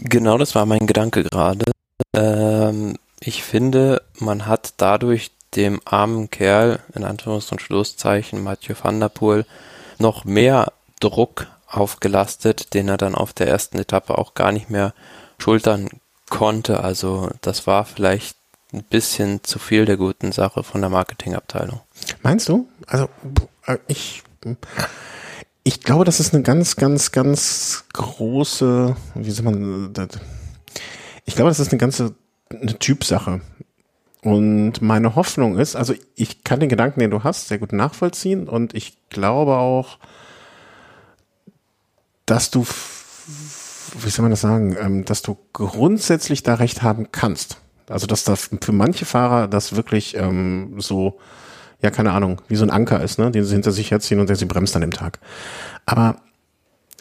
Genau, 0.00 0.38
das 0.38 0.54
war 0.54 0.66
mein 0.66 0.86
Gedanke 0.86 1.22
gerade. 1.22 1.64
Ähm, 2.14 2.96
ich 3.20 3.42
finde, 3.44 4.02
man 4.18 4.46
hat 4.46 4.74
dadurch 4.78 5.30
dem 5.56 5.80
armen 5.84 6.30
Kerl, 6.30 6.80
in 6.94 7.04
Anführungs- 7.04 7.50
und 7.50 7.60
Schlusszeichen, 7.60 8.42
Mathieu 8.42 8.74
van 8.80 9.00
der 9.00 9.08
Poel, 9.08 9.46
noch 9.98 10.24
mehr 10.24 10.72
Druck 11.00 11.46
aufgelastet, 11.66 12.74
den 12.74 12.88
er 12.88 12.96
dann 12.96 13.14
auf 13.14 13.32
der 13.32 13.48
ersten 13.48 13.78
Etappe 13.78 14.18
auch 14.18 14.34
gar 14.34 14.52
nicht 14.52 14.70
mehr 14.70 14.94
schultern 15.38 15.88
konnte. 16.30 16.82
Also 16.82 17.30
das 17.40 17.66
war 17.66 17.84
vielleicht 17.84 18.36
ein 18.72 18.84
bisschen 18.84 19.42
zu 19.44 19.58
viel 19.58 19.84
der 19.84 19.96
guten 19.96 20.32
Sache 20.32 20.62
von 20.62 20.80
der 20.80 20.90
Marketingabteilung. 20.90 21.80
Meinst 22.22 22.48
du? 22.48 22.68
Also 22.86 23.08
äh, 23.66 23.78
ich 23.86 24.22
ich 25.64 25.80
glaube, 25.80 26.04
das 26.04 26.20
ist 26.20 26.34
eine 26.34 26.42
ganz, 26.42 26.76
ganz, 26.76 27.10
ganz 27.10 27.84
große, 27.94 28.94
wie 29.14 29.30
soll 29.30 29.44
man, 29.46 29.94
ich 31.24 31.34
glaube, 31.34 31.50
das 31.50 31.58
ist 31.58 31.72
eine 31.72 31.78
ganze 31.78 32.14
eine 32.50 32.78
Typsache. 32.78 33.40
Und 34.24 34.80
meine 34.80 35.14
Hoffnung 35.14 35.58
ist, 35.58 35.76
also 35.76 35.94
ich 36.16 36.44
kann 36.44 36.58
den 36.58 36.68
Gedanken, 36.68 37.00
den 37.00 37.10
du 37.10 37.22
hast, 37.22 37.48
sehr 37.48 37.58
gut 37.58 37.72
nachvollziehen 37.72 38.48
und 38.48 38.74
ich 38.74 38.96
glaube 39.10 39.56
auch, 39.56 39.98
dass 42.26 42.50
du, 42.50 42.66
wie 44.00 44.08
soll 44.10 44.22
man 44.22 44.30
das 44.30 44.40
sagen, 44.40 44.76
ähm, 44.80 45.04
dass 45.04 45.20
du 45.22 45.36
grundsätzlich 45.52 46.42
da 46.42 46.54
recht 46.54 46.82
haben 46.82 47.12
kannst. 47.12 47.58
Also 47.88 48.06
dass 48.06 48.24
da 48.24 48.34
für 48.34 48.72
manche 48.72 49.04
Fahrer 49.04 49.46
das 49.46 49.76
wirklich 49.76 50.16
ähm, 50.16 50.76
so 50.78 51.18
ja, 51.84 51.90
keine 51.90 52.12
Ahnung, 52.12 52.40
wie 52.48 52.56
so 52.56 52.64
ein 52.64 52.70
Anker 52.70 53.02
ist, 53.02 53.18
ne, 53.18 53.30
den 53.30 53.44
sie 53.44 53.52
hinter 53.52 53.70
sich 53.70 53.90
herziehen 53.90 54.18
und 54.18 54.30
der 54.30 54.36
sie 54.36 54.46
bremst 54.46 54.74
an 54.74 54.80
dem 54.80 54.90
Tag. 54.90 55.18
Aber 55.84 56.16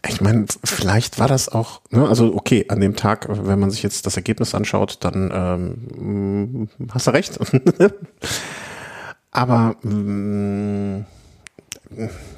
ich 0.07 0.21
meine, 0.21 0.45
vielleicht 0.63 1.19
war 1.19 1.27
das 1.27 1.49
auch, 1.49 1.81
ne, 1.91 2.07
also 2.07 2.35
okay, 2.35 2.65
an 2.67 2.81
dem 2.81 2.95
Tag, 2.95 3.27
wenn 3.29 3.59
man 3.59 3.71
sich 3.71 3.83
jetzt 3.83 4.05
das 4.05 4.17
Ergebnis 4.17 4.53
anschaut, 4.53 4.97
dann 5.01 5.31
ähm, 5.33 6.69
hast 6.91 7.07
du 7.07 7.11
recht. 7.11 7.39
Aber 9.31 9.75
ähm, 9.83 11.05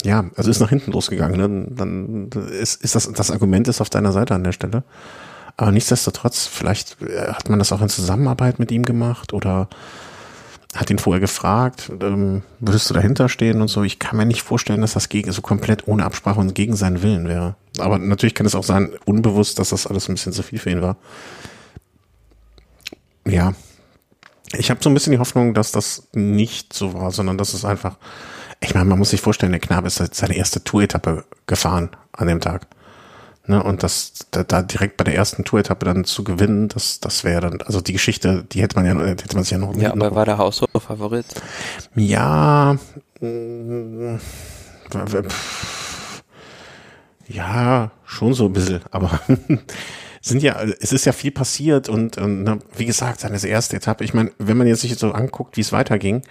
ja, 0.04 0.26
also 0.36 0.52
ist 0.52 0.60
nach 0.60 0.70
hinten 0.70 0.92
losgegangen. 0.92 1.38
Ne? 1.38 1.68
Dann 1.72 2.30
ist, 2.52 2.84
ist 2.84 2.96
das, 2.96 3.12
das 3.12 3.32
Argument 3.32 3.68
ist 3.68 3.82
auf 3.82 3.90
deiner 3.90 4.12
Seite 4.12 4.36
an 4.36 4.44
der 4.44 4.52
Stelle. 4.52 4.84
Aber 5.58 5.72
nichtsdestotrotz, 5.72 6.46
vielleicht 6.48 7.02
äh, 7.02 7.32
hat 7.32 7.50
man 7.50 7.60
das 7.60 7.72
auch 7.72 7.82
in 7.82 7.90
Zusammenarbeit 7.90 8.60
mit 8.60 8.72
ihm 8.72 8.84
gemacht 8.84 9.34
oder 9.34 9.70
hat 10.76 10.90
ihn 10.90 11.00
vorher 11.00 11.22
gefragt, 11.22 11.90
ähm, 12.02 12.44
würdest 12.60 12.90
du 12.90 12.94
dahinter 12.94 13.30
stehen 13.30 13.62
und 13.62 13.70
so. 13.70 13.84
Ich 13.84 13.98
kann 13.98 14.18
mir 14.18 14.26
nicht 14.26 14.42
vorstellen, 14.42 14.82
dass 14.82 14.94
das 14.94 15.10
gegen 15.10 15.32
so 15.32 15.42
komplett 15.42 15.88
ohne 15.88 16.04
Absprache 16.04 16.40
und 16.40 16.54
gegen 16.54 16.76
seinen 16.76 17.02
Willen 17.02 17.28
wäre. 17.28 17.56
Aber 17.80 17.98
natürlich 17.98 18.36
kann 18.36 18.46
es 18.46 18.56
auch 18.56 18.64
sein, 18.64 18.92
unbewusst, 19.06 19.58
dass 19.58 19.70
das 19.70 19.88
alles 19.88 20.10
ein 20.10 20.16
bisschen 20.16 20.34
zu 20.34 20.44
viel 20.44 20.60
für 20.60 20.70
ihn 20.70 20.82
war. 20.82 20.98
Ja. 23.26 23.54
Ich 24.54 24.70
habe 24.70 24.82
so 24.84 24.90
ein 24.90 24.94
bisschen 24.94 25.12
die 25.12 25.20
Hoffnung, 25.20 25.54
dass 25.54 25.72
das 25.72 26.08
nicht 26.14 26.74
so 26.74 26.94
war, 26.94 27.12
sondern 27.12 27.38
dass 27.38 27.54
es 27.54 27.66
einfach, 27.66 27.98
ich 28.60 28.74
meine, 28.74 28.86
man 28.86 29.00
muss 29.00 29.10
sich 29.10 29.22
vorstellen, 29.22 29.52
der 29.52 29.62
Knabe 29.62 29.88
ist 29.88 30.16
seine 30.16 30.36
erste 30.36 30.64
Tour-Etappe 30.64 31.26
gefahren 31.48 31.90
an 32.12 32.28
dem 32.28 32.42
Tag. 32.42 32.68
Ne, 33.48 33.62
und 33.62 33.84
das 33.84 34.14
da, 34.32 34.44
da 34.44 34.64
direkt 34.64 34.98
bei 34.98 35.04
der 35.04 35.16
ersten 35.16 35.44
Tour-Etappe 35.44 35.86
dann 35.86 36.04
zu 36.04 36.24
gewinnen, 36.24 36.68
das, 36.68 37.00
das 37.00 37.24
wäre 37.24 37.42
dann, 37.42 37.62
also 37.62 37.80
die 37.80 37.94
Geschichte, 37.94 38.44
die 38.52 38.62
hätte 38.62 38.76
man 38.76 38.86
ja, 38.86 39.06
hätte 39.06 39.36
man 39.36 39.44
sich 39.44 39.52
ja 39.52 39.60
noch. 39.60 39.76
Ja, 39.76 39.92
aber 39.92 40.10
noch, 40.10 40.16
war 40.16 40.26
der 40.26 40.38
Haushof-Favorit? 40.40 41.26
Ja. 41.96 42.78
Äh, 43.22 44.18
Ja, 47.28 47.92
schon 48.06 48.34
so 48.34 48.46
ein 48.46 48.54
bisschen, 48.54 48.82
aber 48.92 49.20
sind 50.22 50.44
ja, 50.44 50.62
es 50.80 50.92
ist 50.92 51.06
ja 51.06 51.12
viel 51.12 51.32
passiert 51.32 51.90
und, 51.90 52.18
und 52.18 52.44
ne, 52.44 52.60
wie 52.78 52.86
gesagt, 52.86 53.20
seine 53.20 53.44
erste 53.44 53.78
Etappe. 53.78 54.04
Ich 54.04 54.14
meine, 54.14 54.32
wenn 54.38 54.58
man 54.58 54.68
jetzt 54.68 54.82
sich 54.82 54.96
so 54.98 55.12
anguckt, 55.12 55.58
wie 55.58 55.62
es 55.62 55.72
weiterging, 55.72 56.22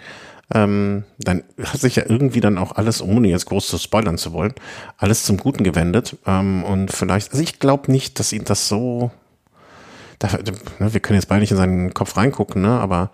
ähm, 0.53 1.03
dann 1.17 1.43
hat 1.63 1.79
sich 1.79 1.95
ja 1.95 2.03
irgendwie 2.07 2.39
dann 2.39 2.57
auch 2.57 2.73
alles, 2.73 3.01
ohne 3.01 3.27
jetzt 3.27 3.47
groß 3.47 3.67
zu 3.67 3.77
spoilern 3.77 4.17
zu 4.17 4.33
wollen, 4.33 4.53
alles 4.97 5.23
zum 5.23 5.37
Guten 5.37 5.63
gewendet. 5.63 6.17
Ähm, 6.25 6.63
und 6.63 6.91
vielleicht, 6.91 7.31
also 7.31 7.43
ich 7.43 7.59
glaube 7.59 7.91
nicht, 7.91 8.19
dass 8.19 8.31
ihn 8.31 8.43
das 8.45 8.67
so, 8.67 9.11
da, 10.19 10.29
ne, 10.79 10.93
wir 10.93 10.99
können 10.99 11.17
jetzt 11.19 11.29
beide 11.29 11.41
nicht 11.41 11.51
in 11.51 11.57
seinen 11.57 11.93
Kopf 11.93 12.15
reingucken, 12.15 12.61
ne, 12.61 12.79
aber 12.79 13.11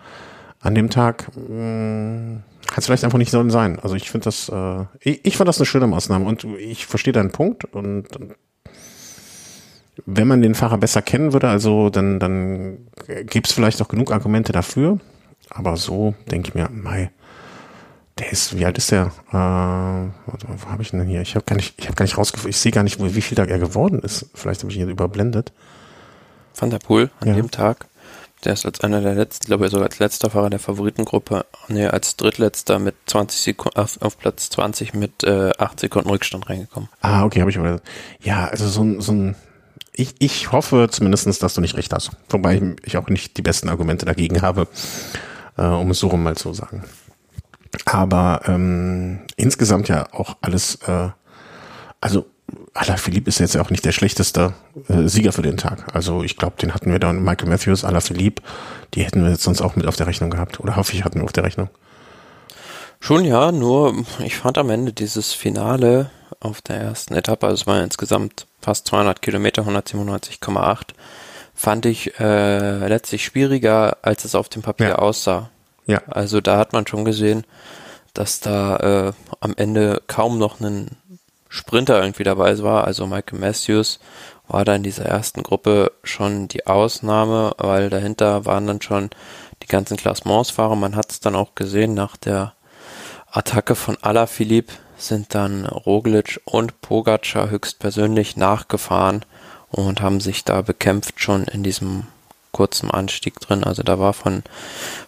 an 0.59 0.75
dem 0.75 0.89
Tag 0.89 1.27
hat 1.27 2.77
es 2.77 2.85
vielleicht 2.85 3.03
einfach 3.03 3.17
nicht 3.17 3.31
sollen 3.31 3.49
sein. 3.49 3.79
Also 3.79 3.95
ich 3.95 4.11
finde 4.11 4.25
das, 4.25 4.49
äh, 4.49 4.85
ich, 4.99 5.25
ich 5.25 5.37
fand 5.37 5.47
das 5.47 5.57
eine 5.57 5.65
schöne 5.65 5.87
Maßnahme 5.87 6.25
und 6.25 6.43
ich 6.59 6.85
verstehe 6.85 7.13
deinen 7.13 7.31
Punkt 7.31 7.65
und, 7.65 8.07
wenn 10.05 10.27
man 10.27 10.41
den 10.41 10.55
Fahrer 10.55 10.77
besser 10.77 11.01
kennen 11.01 11.33
würde, 11.33 11.49
also 11.49 11.89
dann, 11.89 12.19
dann 12.19 12.87
gibt 13.25 13.47
es 13.47 13.53
vielleicht 13.53 13.81
auch 13.81 13.87
genug 13.87 14.11
Argumente 14.11 14.51
dafür. 14.51 14.99
Aber 15.49 15.75
so 15.77 16.15
denke 16.31 16.49
ich 16.49 16.55
mir, 16.55 16.69
mei, 16.71 17.11
der 18.17 18.31
ist, 18.31 18.57
wie 18.57 18.65
alt 18.65 18.77
ist 18.77 18.91
der? 18.91 19.11
Äh, 19.29 19.33
wo 19.33 20.69
habe 20.69 20.81
ich 20.81 20.93
ihn 20.93 20.99
denn 20.99 21.07
hier? 21.07 21.21
Ich 21.21 21.35
habe 21.35 21.45
gar 21.45 21.55
nicht, 21.55 21.75
ich 21.77 21.85
habe 21.85 21.95
gar 21.95 22.05
nicht 22.05 22.17
rausgefunden, 22.17 22.49
ich 22.49 22.57
sehe 22.57 22.71
gar 22.71 22.83
nicht, 22.83 22.99
wie 22.99 23.21
viel 23.21 23.35
da 23.35 23.45
er 23.45 23.59
geworden 23.59 23.99
ist. 23.99 24.27
Vielleicht 24.33 24.61
habe 24.61 24.71
ich 24.71 24.77
ihn 24.77 24.83
jetzt 24.83 24.91
überblendet. 24.91 25.51
Van 26.55 26.69
der 26.69 26.79
Poel 26.79 27.09
an 27.19 27.29
ja. 27.29 27.35
dem 27.35 27.51
Tag. 27.51 27.87
Der 28.43 28.53
ist 28.53 28.65
als 28.65 28.81
einer 28.81 29.01
der 29.01 29.13
letzten, 29.13 29.45
glaube 29.45 29.65
ich 29.65 29.71
sogar 29.71 29.87
als 29.87 29.99
letzter 29.99 30.31
Fahrer 30.31 30.49
der 30.49 30.59
Favoritengruppe, 30.59 31.45
nee, 31.67 31.85
als 31.85 32.15
drittletzter 32.15 32.79
mit 32.79 32.95
20 33.05 33.39
Sekunden, 33.39 33.77
auf, 33.77 34.01
auf 34.01 34.17
Platz 34.17 34.49
20 34.49 34.95
mit 34.95 35.23
äh, 35.23 35.51
8 35.57 35.79
Sekunden 35.79 36.09
Rückstand 36.09 36.49
reingekommen. 36.49 36.89
Ah, 37.01 37.23
okay, 37.23 37.41
habe 37.41 37.51
ich 37.51 37.59
aber. 37.59 37.81
Ja, 38.21 38.47
also 38.47 38.67
so 38.67 38.83
ein, 38.83 38.99
so 38.99 39.11
ein 39.11 39.35
ich, 39.93 40.15
ich 40.19 40.51
hoffe 40.51 40.87
zumindestens, 40.89 41.39
dass 41.39 41.53
du 41.53 41.61
nicht 41.61 41.75
recht 41.75 41.93
hast. 41.93 42.11
Wobei 42.29 42.75
ich 42.83 42.97
auch 42.97 43.07
nicht 43.09 43.37
die 43.37 43.41
besten 43.41 43.69
Argumente 43.69 44.05
dagegen 44.05 44.41
habe, 44.41 44.67
äh, 45.57 45.65
um 45.65 45.91
es 45.91 45.99
so 45.99 46.07
rum 46.07 46.23
mal 46.23 46.35
zu 46.35 46.53
sagen. 46.53 46.83
Aber 47.85 48.41
ähm, 48.45 49.21
insgesamt 49.35 49.87
ja 49.87 50.07
auch 50.11 50.37
alles, 50.41 50.75
äh, 50.87 51.09
also 51.99 52.25
Alaphilippe 52.73 53.29
ist 53.29 53.39
jetzt 53.39 53.55
ja 53.55 53.61
auch 53.61 53.69
nicht 53.69 53.85
der 53.85 53.91
schlechteste 53.91 54.53
äh, 54.87 55.07
Sieger 55.07 55.31
für 55.31 55.41
den 55.41 55.57
Tag. 55.57 55.93
Also 55.93 56.23
ich 56.23 56.37
glaube, 56.37 56.55
den 56.61 56.73
hatten 56.73 56.91
wir 56.91 56.99
dann, 56.99 57.23
Michael 57.23 57.49
Matthews, 57.49 57.83
Alaphilippe, 57.83 58.41
die 58.93 59.03
hätten 59.03 59.23
wir 59.23 59.31
jetzt 59.31 59.43
sonst 59.43 59.61
auch 59.61 59.75
mit 59.75 59.87
auf 59.87 59.95
der 59.95 60.07
Rechnung 60.07 60.29
gehabt. 60.29 60.59
Oder 60.59 60.75
hoffe 60.75 60.93
ich, 60.93 61.03
hatten 61.03 61.19
wir 61.19 61.25
auf 61.25 61.33
der 61.33 61.43
Rechnung. 61.43 61.69
Schon 62.99 63.25
ja, 63.25 63.51
nur 63.51 64.05
ich 64.23 64.37
fand 64.37 64.57
am 64.57 64.69
Ende 64.69 64.93
dieses 64.93 65.33
Finale 65.33 66.11
auf 66.39 66.61
der 66.61 66.77
ersten 66.77 67.15
Etappe, 67.15 67.47
also 67.47 67.61
es 67.61 67.67
waren 67.67 67.83
insgesamt 67.83 68.45
fast 68.61 68.87
200 68.87 69.21
Kilometer, 69.21 69.63
197,8, 69.63 70.89
fand 71.55 71.85
ich 71.85 72.19
äh, 72.19 72.87
letztlich 72.87 73.25
schwieriger, 73.25 73.97
als 74.03 74.23
es 74.23 74.35
auf 74.35 74.49
dem 74.49 74.61
Papier 74.61 74.89
ja. 74.89 74.95
aussah. 74.99 75.49
Ja. 75.85 76.01
Also 76.07 76.41
da 76.41 76.57
hat 76.57 76.73
man 76.73 76.87
schon 76.87 77.05
gesehen, 77.05 77.45
dass 78.13 78.39
da 78.39 78.77
äh, 78.77 79.13
am 79.39 79.53
Ende 79.55 80.01
kaum 80.07 80.37
noch 80.37 80.59
ein 80.59 80.97
Sprinter 81.49 82.01
irgendwie 82.01 82.23
dabei 82.23 82.57
war. 82.59 82.85
Also 82.85 83.07
Michael 83.07 83.39
Matthews 83.39 83.99
war 84.47 84.65
da 84.65 84.75
in 84.75 84.83
dieser 84.83 85.05
ersten 85.05 85.43
Gruppe 85.43 85.91
schon 86.03 86.47
die 86.47 86.67
Ausnahme, 86.67 87.53
weil 87.57 87.89
dahinter 87.89 88.45
waren 88.45 88.67
dann 88.67 88.81
schon 88.81 89.09
die 89.63 89.67
ganzen 89.67 89.97
Klassementsfahrer. 89.97 90.75
Man 90.75 90.95
hat 90.95 91.11
es 91.11 91.19
dann 91.19 91.35
auch 91.35 91.55
gesehen 91.55 91.93
nach 91.93 92.17
der 92.17 92.53
Attacke 93.31 93.75
von 93.75 93.97
Alaphilippe, 94.01 94.73
sind 94.97 95.33
dann 95.35 95.65
Roglic 95.65 96.41
und 96.45 96.81
Pogacar 96.81 97.49
höchstpersönlich 97.49 98.35
nachgefahren 98.35 99.25
und 99.69 100.01
haben 100.01 100.19
sich 100.19 100.43
da 100.43 100.61
bekämpft 100.61 101.21
schon 101.21 101.45
in 101.45 101.63
diesem 101.63 102.07
kurzen 102.51 102.91
Anstieg 102.91 103.39
drin. 103.39 103.63
Also 103.63 103.83
da 103.83 103.99
war 103.99 104.13
von, 104.13 104.43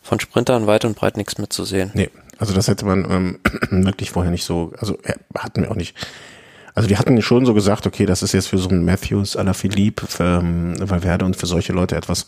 von 0.01 0.19
Sprintern 0.19 0.67
weit 0.67 0.85
und 0.85 0.95
breit 0.95 1.17
nichts 1.17 1.37
mehr 1.37 1.49
zu 1.49 1.65
sehen. 1.65 1.91
Nee, 1.93 2.09
also 2.37 2.53
das 2.53 2.67
hätte 2.67 2.85
man 2.85 3.09
ähm, 3.09 3.39
wirklich 3.85 4.11
vorher 4.11 4.31
nicht 4.31 4.45
so, 4.45 4.73
also 4.79 4.97
äh, 5.03 5.13
hatten 5.37 5.61
wir 5.61 5.71
auch 5.71 5.75
nicht. 5.75 5.95
Also 6.75 6.89
wir 6.89 6.97
hatten 6.97 7.21
schon 7.21 7.45
so 7.45 7.53
gesagt, 7.53 7.85
okay, 7.85 8.05
das 8.05 8.23
ist 8.23 8.33
jetzt 8.33 8.47
für 8.47 8.57
so 8.57 8.69
einen 8.69 8.83
Matthews, 8.83 9.37
à 9.37 9.43
la 9.43 9.53
Philippe, 9.53 10.07
für 10.07 10.39
ähm, 10.41 10.75
Valverde 10.79 11.25
und 11.25 11.35
für 11.35 11.45
solche 11.45 11.73
Leute 11.73 11.95
etwas. 11.95 12.27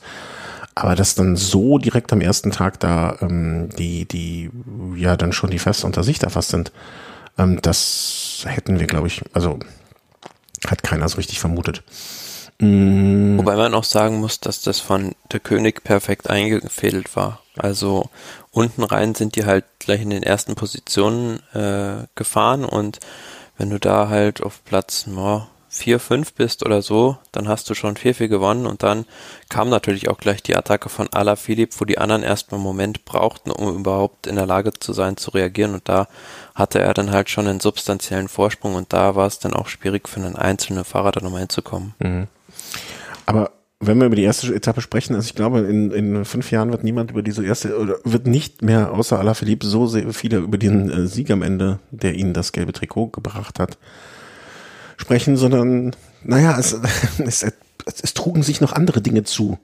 Aber 0.75 0.95
dass 0.95 1.15
dann 1.15 1.35
so 1.35 1.77
direkt 1.77 2.11
am 2.11 2.21
ersten 2.21 2.51
Tag 2.51 2.79
da 2.81 3.17
ähm, 3.21 3.69
die, 3.77 4.05
die, 4.05 4.51
ja 4.95 5.15
dann 5.15 5.31
schon 5.31 5.49
die 5.49 5.59
Feste 5.59 5.87
unter 5.87 6.03
sich 6.03 6.19
da 6.19 6.29
fast 6.29 6.49
sind, 6.49 6.71
ähm, 7.37 7.59
das 7.61 8.43
hätten 8.45 8.79
wir, 8.79 8.87
glaube 8.87 9.07
ich, 9.07 9.23
also 9.33 9.59
hat 10.67 10.83
keiner 10.83 11.07
so 11.09 11.17
richtig 11.17 11.39
vermutet. 11.39 11.83
Mm. 12.59 13.37
Wobei 13.37 13.55
man 13.55 13.73
auch 13.73 13.83
sagen 13.83 14.19
muss, 14.19 14.39
dass 14.39 14.61
das 14.61 14.79
von 14.79 15.13
der 15.31 15.39
König 15.39 15.83
perfekt 15.83 16.29
eingefädelt 16.29 17.15
war. 17.15 17.41
Also 17.57 18.09
unten 18.51 18.83
rein 18.83 19.15
sind 19.15 19.35
die 19.35 19.45
halt 19.45 19.65
gleich 19.79 20.01
in 20.01 20.09
den 20.09 20.23
ersten 20.23 20.55
Positionen 20.55 21.41
äh, 21.53 22.07
gefahren 22.15 22.65
und 22.65 22.99
wenn 23.57 23.69
du 23.69 23.79
da 23.79 24.09
halt 24.09 24.43
auf 24.43 24.63
Platz 24.65 25.05
oh, 25.15 25.43
4, 25.69 25.99
5 25.99 26.33
bist 26.33 26.65
oder 26.65 26.81
so, 26.81 27.17
dann 27.31 27.47
hast 27.47 27.69
du 27.69 27.73
schon 27.73 27.95
4-4 27.95 28.27
gewonnen 28.27 28.65
und 28.65 28.83
dann 28.83 29.05
kam 29.49 29.69
natürlich 29.69 30.09
auch 30.09 30.17
gleich 30.17 30.41
die 30.41 30.55
Attacke 30.55 30.89
von 30.89 31.09
Ala 31.11 31.35
Philipp, 31.35 31.79
wo 31.79 31.85
die 31.85 31.97
anderen 31.97 32.23
erstmal 32.23 32.59
einen 32.59 32.65
Moment 32.65 33.03
brauchten, 33.03 33.51
um 33.51 33.75
überhaupt 33.75 34.27
in 34.27 34.35
der 34.35 34.45
Lage 34.45 34.73
zu 34.73 34.93
sein, 34.93 35.17
zu 35.17 35.31
reagieren 35.31 35.73
und 35.73 35.87
da 35.89 36.07
hatte 36.53 36.79
er 36.79 36.93
dann 36.93 37.11
halt 37.11 37.29
schon 37.29 37.47
einen 37.47 37.59
substanziellen 37.59 38.29
Vorsprung 38.29 38.75
und 38.75 38.93
da 38.93 39.15
war 39.15 39.27
es 39.27 39.39
dann 39.39 39.53
auch 39.53 39.67
schwierig 39.67 40.07
für 40.07 40.21
einen 40.21 40.37
einzelnen 40.37 40.85
Fahrer 40.85 41.11
da 41.11 41.21
nochmal 41.21 41.41
hinzukommen. 41.41 41.93
Mhm. 41.99 42.27
Aber 43.25 43.51
wenn 43.79 43.99
wir 43.99 44.05
über 44.07 44.15
die 44.15 44.23
erste 44.23 44.53
Etappe 44.53 44.81
sprechen, 44.81 45.15
also 45.15 45.25
ich 45.25 45.35
glaube, 45.35 45.59
in, 45.59 45.91
in 45.91 46.25
fünf 46.25 46.51
Jahren 46.51 46.71
wird 46.71 46.83
niemand 46.83 47.11
über 47.11 47.21
diese 47.21 47.45
erste, 47.45 47.77
oder 47.77 47.97
wird 48.03 48.27
nicht 48.27 48.61
mehr 48.61 48.93
außer 48.93 49.19
Alaphilippe 49.19 49.67
so 49.67 49.87
sehr 49.87 50.11
viele 50.13 50.37
über 50.37 50.57
den 50.57 50.89
äh, 50.89 51.07
Sieg 51.07 51.29
am 51.31 51.41
Ende, 51.41 51.79
der 51.91 52.15
ihnen 52.15 52.33
das 52.33 52.51
gelbe 52.51 52.73
Trikot 52.73 53.07
gebracht 53.07 53.59
hat, 53.59 53.77
sprechen, 54.97 55.37
sondern 55.37 55.95
naja, 56.23 56.57
es, 56.57 56.73
es, 57.17 57.43
es, 57.43 57.53
es 58.01 58.13
trugen 58.13 58.43
sich 58.43 58.61
noch 58.61 58.73
andere 58.73 59.01
Dinge 59.01 59.23
zu. 59.23 59.59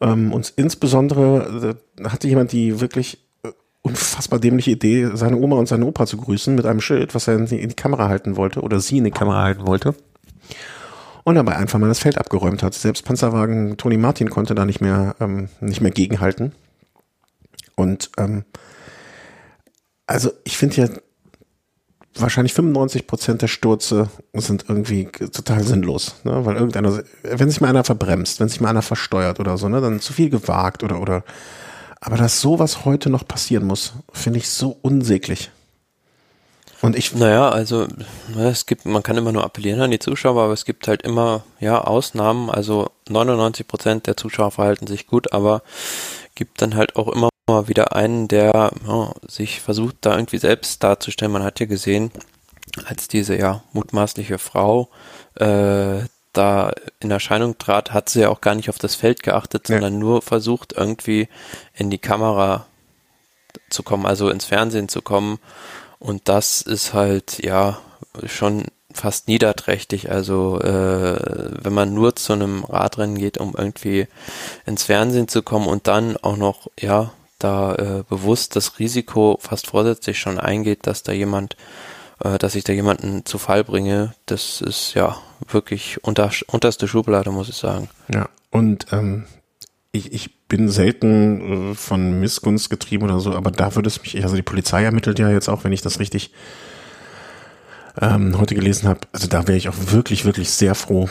Ähm, 0.00 0.32
und 0.32 0.52
insbesondere 0.56 1.76
äh, 2.00 2.08
hatte 2.08 2.28
jemand 2.28 2.52
die 2.52 2.80
wirklich 2.80 3.18
äh, 3.42 3.50
unfassbar 3.82 4.38
dämliche 4.38 4.70
Idee, 4.70 5.10
seine 5.14 5.38
Oma 5.38 5.56
und 5.56 5.66
seinen 5.66 5.82
Opa 5.82 6.06
zu 6.06 6.18
grüßen 6.18 6.54
mit 6.54 6.66
einem 6.66 6.80
Schild, 6.80 7.14
was 7.14 7.26
er 7.26 7.34
in 7.34 7.46
die, 7.46 7.60
in 7.60 7.70
die 7.70 7.76
Kamera 7.76 8.08
halten 8.08 8.36
wollte 8.36 8.60
oder 8.60 8.78
sie 8.80 8.98
in 8.98 9.04
die 9.04 9.10
Kamera 9.10 9.42
halten 9.42 9.66
wollte 9.66 9.94
und 11.24 11.34
dabei 11.34 11.56
einfach 11.56 11.78
mal 11.78 11.88
das 11.88 11.98
Feld 11.98 12.18
abgeräumt 12.18 12.62
hat. 12.62 12.74
Selbst 12.74 13.04
Panzerwagen 13.04 13.76
Tony 13.76 13.96
Martin 13.96 14.30
konnte 14.30 14.54
da 14.54 14.64
nicht 14.64 14.80
mehr, 14.80 15.16
ähm, 15.20 15.48
nicht 15.60 15.80
mehr 15.80 15.90
gegenhalten. 15.90 16.52
Und 17.74 18.10
ähm, 18.18 18.44
also 20.06 20.30
ich 20.44 20.56
finde 20.56 20.76
ja, 20.76 20.88
wahrscheinlich 22.14 22.54
95 22.54 23.06
Prozent 23.06 23.42
der 23.42 23.48
Stürze 23.48 24.08
sind 24.34 24.66
irgendwie 24.68 25.06
total 25.06 25.64
sinnlos, 25.64 26.16
ne? 26.24 26.44
weil 26.44 26.56
irgendeiner, 26.56 27.02
wenn 27.22 27.50
sich 27.50 27.60
mal 27.60 27.68
einer 27.68 27.84
verbremst, 27.84 28.38
wenn 28.38 28.48
sich 28.48 28.60
mal 28.60 28.68
einer 28.68 28.82
versteuert 28.82 29.40
oder 29.40 29.58
so, 29.58 29.68
ne, 29.68 29.80
dann 29.80 30.00
zu 30.00 30.12
viel 30.12 30.30
gewagt 30.30 30.82
oder 30.82 31.00
oder. 31.00 31.24
Aber 32.00 32.16
dass 32.16 32.42
sowas 32.42 32.84
heute 32.84 33.08
noch 33.08 33.26
passieren 33.26 33.64
muss, 33.64 33.94
finde 34.12 34.38
ich 34.38 34.48
so 34.50 34.76
unsäglich. 34.82 35.50
Und 36.84 36.96
ich. 36.96 37.14
Naja, 37.14 37.48
also 37.48 37.86
ne, 38.34 38.48
es 38.50 38.66
gibt, 38.66 38.84
man 38.84 39.02
kann 39.02 39.16
immer 39.16 39.32
nur 39.32 39.42
appellieren 39.42 39.80
an 39.80 39.90
die 39.90 39.98
Zuschauer, 39.98 40.42
aber 40.42 40.52
es 40.52 40.66
gibt 40.66 40.86
halt 40.86 41.00
immer 41.00 41.42
ja 41.58 41.80
Ausnahmen. 41.80 42.50
Also 42.50 42.90
99 43.08 43.66
Prozent 43.66 44.06
der 44.06 44.18
Zuschauer 44.18 44.50
verhalten 44.50 44.86
sich 44.86 45.06
gut, 45.06 45.32
aber 45.32 45.62
gibt 46.34 46.60
dann 46.60 46.74
halt 46.74 46.96
auch 46.96 47.08
immer 47.08 47.30
mal 47.48 47.68
wieder 47.68 47.96
einen, 47.96 48.28
der 48.28 48.70
ja, 48.86 49.14
sich 49.26 49.62
versucht, 49.62 49.96
da 50.02 50.14
irgendwie 50.14 50.36
selbst 50.36 50.82
darzustellen. 50.82 51.32
Man 51.32 51.42
hat 51.42 51.58
ja 51.58 51.64
gesehen, 51.64 52.10
als 52.84 53.08
diese 53.08 53.34
ja 53.34 53.62
mutmaßliche 53.72 54.36
Frau 54.36 54.90
äh, 55.36 56.00
da 56.34 56.72
in 57.00 57.10
Erscheinung 57.10 57.56
trat, 57.56 57.94
hat 57.94 58.10
sie 58.10 58.20
ja 58.20 58.28
auch 58.28 58.42
gar 58.42 58.54
nicht 58.54 58.68
auf 58.68 58.78
das 58.78 58.94
Feld 58.94 59.22
geachtet, 59.22 59.68
sondern 59.68 59.94
ja. 59.94 59.98
nur 60.00 60.20
versucht, 60.20 60.74
irgendwie 60.74 61.28
in 61.72 61.88
die 61.88 61.98
Kamera 61.98 62.66
zu 63.70 63.82
kommen, 63.82 64.04
also 64.04 64.28
ins 64.28 64.44
Fernsehen 64.44 64.90
zu 64.90 65.00
kommen 65.00 65.38
und 66.04 66.28
das 66.28 66.60
ist 66.60 66.92
halt, 66.92 67.42
ja, 67.42 67.78
schon 68.26 68.64
fast 68.92 69.26
niederträchtig. 69.26 70.10
Also 70.10 70.60
äh, 70.60 71.16
wenn 71.62 71.72
man 71.72 71.94
nur 71.94 72.14
zu 72.14 72.34
einem 72.34 72.62
Radrennen 72.62 73.16
geht, 73.16 73.38
um 73.38 73.54
irgendwie 73.56 74.06
ins 74.66 74.84
Fernsehen 74.84 75.28
zu 75.28 75.42
kommen 75.42 75.66
und 75.66 75.86
dann 75.86 76.18
auch 76.18 76.36
noch, 76.36 76.70
ja, 76.78 77.12
da 77.38 77.74
äh, 77.74 78.04
bewusst 78.06 78.54
das 78.54 78.78
Risiko 78.78 79.38
fast 79.40 79.68
vorsätzlich 79.68 80.18
schon 80.18 80.38
eingeht, 80.38 80.86
dass 80.86 81.02
da 81.02 81.12
jemand, 81.12 81.56
äh, 82.22 82.36
dass 82.36 82.54
ich 82.54 82.64
da 82.64 82.74
jemanden 82.74 83.24
zu 83.24 83.38
Fall 83.38 83.64
bringe, 83.64 84.14
das 84.26 84.60
ist 84.60 84.92
ja 84.92 85.16
wirklich 85.48 86.04
unter, 86.04 86.30
unterste 86.48 86.86
Schublade, 86.86 87.30
muss 87.30 87.48
ich 87.48 87.56
sagen. 87.56 87.88
Ja, 88.12 88.28
und 88.50 88.88
ähm, 88.92 89.24
ich, 89.94 90.12
ich 90.12 90.48
bin 90.48 90.68
selten 90.68 91.70
äh, 91.70 91.74
von 91.74 92.20
Missgunst 92.20 92.68
getrieben 92.68 93.04
oder 93.04 93.20
so, 93.20 93.34
aber 93.34 93.50
da 93.50 93.74
würde 93.76 93.88
es 93.88 94.02
mich, 94.02 94.22
also 94.22 94.36
die 94.36 94.42
Polizei 94.42 94.84
ermittelt 94.84 95.18
ja 95.18 95.30
jetzt 95.30 95.48
auch, 95.48 95.64
wenn 95.64 95.72
ich 95.72 95.82
das 95.82 96.00
richtig 96.00 96.32
ähm, 98.00 98.36
heute 98.38 98.56
gelesen 98.56 98.88
habe, 98.88 99.00
also 99.12 99.28
da 99.28 99.46
wäre 99.46 99.56
ich 99.56 99.68
auch 99.68 99.92
wirklich, 99.92 100.24
wirklich 100.24 100.50
sehr 100.50 100.74
froh, 100.74 101.08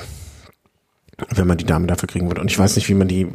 wenn 1.30 1.48
man 1.48 1.58
die 1.58 1.66
Dame 1.66 1.88
dafür 1.88 2.08
kriegen 2.08 2.28
würde. 2.28 2.42
Und 2.42 2.52
ich 2.52 2.60
weiß 2.60 2.76
nicht, 2.76 2.90
wie 2.90 2.94
man 2.94 3.08
die, 3.08 3.28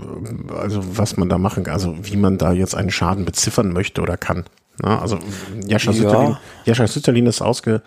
also 0.55 0.99
was 0.99 1.17
man 1.17 1.31
da 1.31 1.39
machen 1.39 1.65
kann, 1.65 1.73
also 1.73 1.97
wie 2.03 2.17
man 2.17 2.37
da 2.37 2.53
jetzt 2.53 2.75
einen 2.75 2.91
Schaden 2.91 3.25
beziffern 3.25 3.73
möchte 3.73 4.03
oder 4.03 4.19
kann. 4.19 4.45
Na, 4.83 5.01
also 5.01 5.19
Jascha, 5.67 5.93
ja. 5.93 5.97
Sütterlin, 5.97 6.37
Jascha 6.67 6.87
Sütterlin 6.87 7.27
ist 7.27 7.41
ausge, 7.41 7.81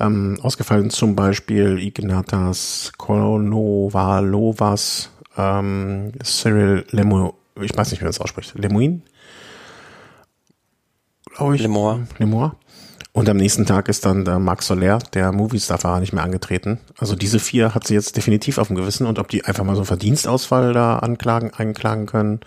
ähm, 0.00 0.38
ausgefallen, 0.42 0.90
zum 0.90 1.14
Beispiel 1.14 1.78
Ignatas 1.78 2.92
Konovalovas, 2.96 5.10
ähm, 5.38 6.12
Cyril 6.22 6.84
Lemo, 6.90 7.34
ich 7.60 7.76
weiß 7.76 7.90
nicht, 7.90 8.00
wie 8.00 8.04
man 8.04 8.10
es 8.10 8.20
ausspricht, 8.20 8.54
Lemoin? 8.54 9.02
Glaube 11.38 11.54
ich. 11.54 11.62
Lemore. 11.62 12.06
Lemore. 12.18 12.56
Und 13.12 13.28
am 13.28 13.36
nächsten 13.36 13.66
Tag 13.66 13.88
ist 13.88 14.04
dann 14.04 14.24
der 14.24 14.38
Marc 14.38 14.62
Soler, 14.62 14.98
der 15.14 15.32
Movistar-Fahrer, 15.32 16.00
nicht 16.00 16.12
mehr 16.12 16.22
angetreten. 16.22 16.78
Also 16.98 17.16
diese 17.16 17.38
vier 17.38 17.74
hat 17.74 17.86
sie 17.86 17.94
jetzt 17.94 18.16
definitiv 18.16 18.58
auf 18.58 18.68
dem 18.68 18.76
Gewissen 18.76 19.06
und 19.06 19.18
ob 19.18 19.28
die 19.28 19.44
einfach 19.44 19.64
mal 19.64 19.74
so 19.74 19.80
einen 19.80 19.86
Verdienstausfall 19.86 20.72
da 20.72 20.98
anklagen, 20.98 21.52
einklagen 21.54 22.06
können. 22.06 22.40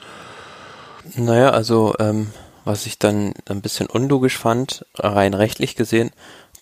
Naja, 1.16 1.50
also 1.50 1.96
ähm, 2.00 2.28
was 2.64 2.86
ich 2.86 3.00
dann 3.00 3.34
ein 3.50 3.62
bisschen 3.62 3.88
unlogisch 3.88 4.38
fand, 4.38 4.86
rein 4.96 5.34
rechtlich 5.34 5.76
gesehen, 5.76 6.12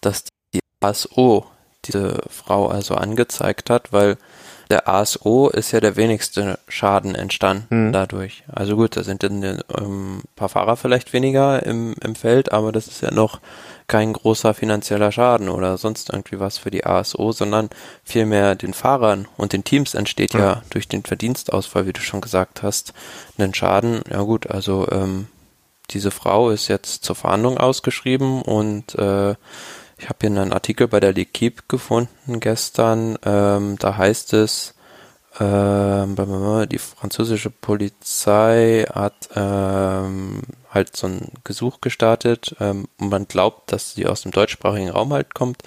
dass 0.01 0.23
die 0.53 0.61
ASO 0.81 1.45
diese 1.85 2.21
Frau 2.29 2.67
also 2.67 2.95
angezeigt 2.95 3.69
hat, 3.69 3.91
weil 3.91 4.17
der 4.69 4.87
ASO 4.87 5.49
ist 5.49 5.71
ja 5.71 5.79
der 5.79 5.95
wenigste 5.95 6.59
Schaden 6.67 7.15
entstanden 7.15 7.87
hm. 7.87 7.91
dadurch. 7.91 8.43
Also 8.47 8.75
gut, 8.75 8.95
da 8.95 9.03
sind 9.03 9.23
dann 9.23 9.43
ein 9.43 9.61
ähm, 9.75 10.21
paar 10.35 10.49
Fahrer 10.49 10.77
vielleicht 10.77 11.11
weniger 11.11 11.65
im, 11.65 11.95
im 12.03 12.15
Feld, 12.15 12.51
aber 12.51 12.71
das 12.71 12.87
ist 12.87 13.01
ja 13.01 13.11
noch 13.11 13.39
kein 13.87 14.13
großer 14.13 14.53
finanzieller 14.53 15.11
Schaden 15.11 15.49
oder 15.49 15.77
sonst 15.77 16.11
irgendwie 16.11 16.39
was 16.39 16.59
für 16.59 16.69
die 16.69 16.85
ASO, 16.85 17.31
sondern 17.31 17.69
vielmehr 18.03 18.53
den 18.53 18.73
Fahrern 18.73 19.27
und 19.37 19.53
den 19.53 19.63
Teams 19.63 19.95
entsteht 19.95 20.33
ja, 20.33 20.39
ja 20.39 20.61
durch 20.69 20.87
den 20.87 21.03
Verdienstausfall, 21.03 21.87
wie 21.87 21.93
du 21.93 22.01
schon 22.01 22.21
gesagt 22.21 22.61
hast, 22.61 22.93
einen 23.39 23.55
Schaden. 23.55 24.01
Ja 24.11 24.21
gut, 24.21 24.45
also 24.51 24.87
ähm, 24.91 25.27
diese 25.89 26.11
Frau 26.11 26.51
ist 26.51 26.67
jetzt 26.67 27.03
zur 27.03 27.15
Verhandlung 27.15 27.57
ausgeschrieben 27.57 28.43
und 28.43 28.93
äh, 28.95 29.33
ich 29.99 30.07
habe 30.07 30.17
hier 30.21 30.29
einen 30.29 30.53
Artikel 30.53 30.87
bei 30.87 30.99
der 30.99 31.13
L'Equipe 31.13 31.63
gefunden 31.67 32.39
gestern. 32.39 33.17
Ähm, 33.25 33.77
da 33.79 33.97
heißt 33.97 34.33
es, 34.33 34.73
ähm, 35.39 36.15
die 36.69 36.77
französische 36.79 37.49
Polizei 37.49 38.85
hat 38.91 39.29
ähm, 39.35 40.41
halt 40.71 40.95
so 40.95 41.07
ein 41.07 41.31
Gesuch 41.43 41.81
gestartet 41.81 42.55
ähm, 42.59 42.87
und 42.97 43.09
man 43.09 43.27
glaubt, 43.27 43.71
dass 43.71 43.93
sie 43.93 44.07
aus 44.07 44.21
dem 44.21 44.31
deutschsprachigen 44.31 44.89
Raum 44.89 45.13
halt 45.13 45.33
kommt, 45.33 45.63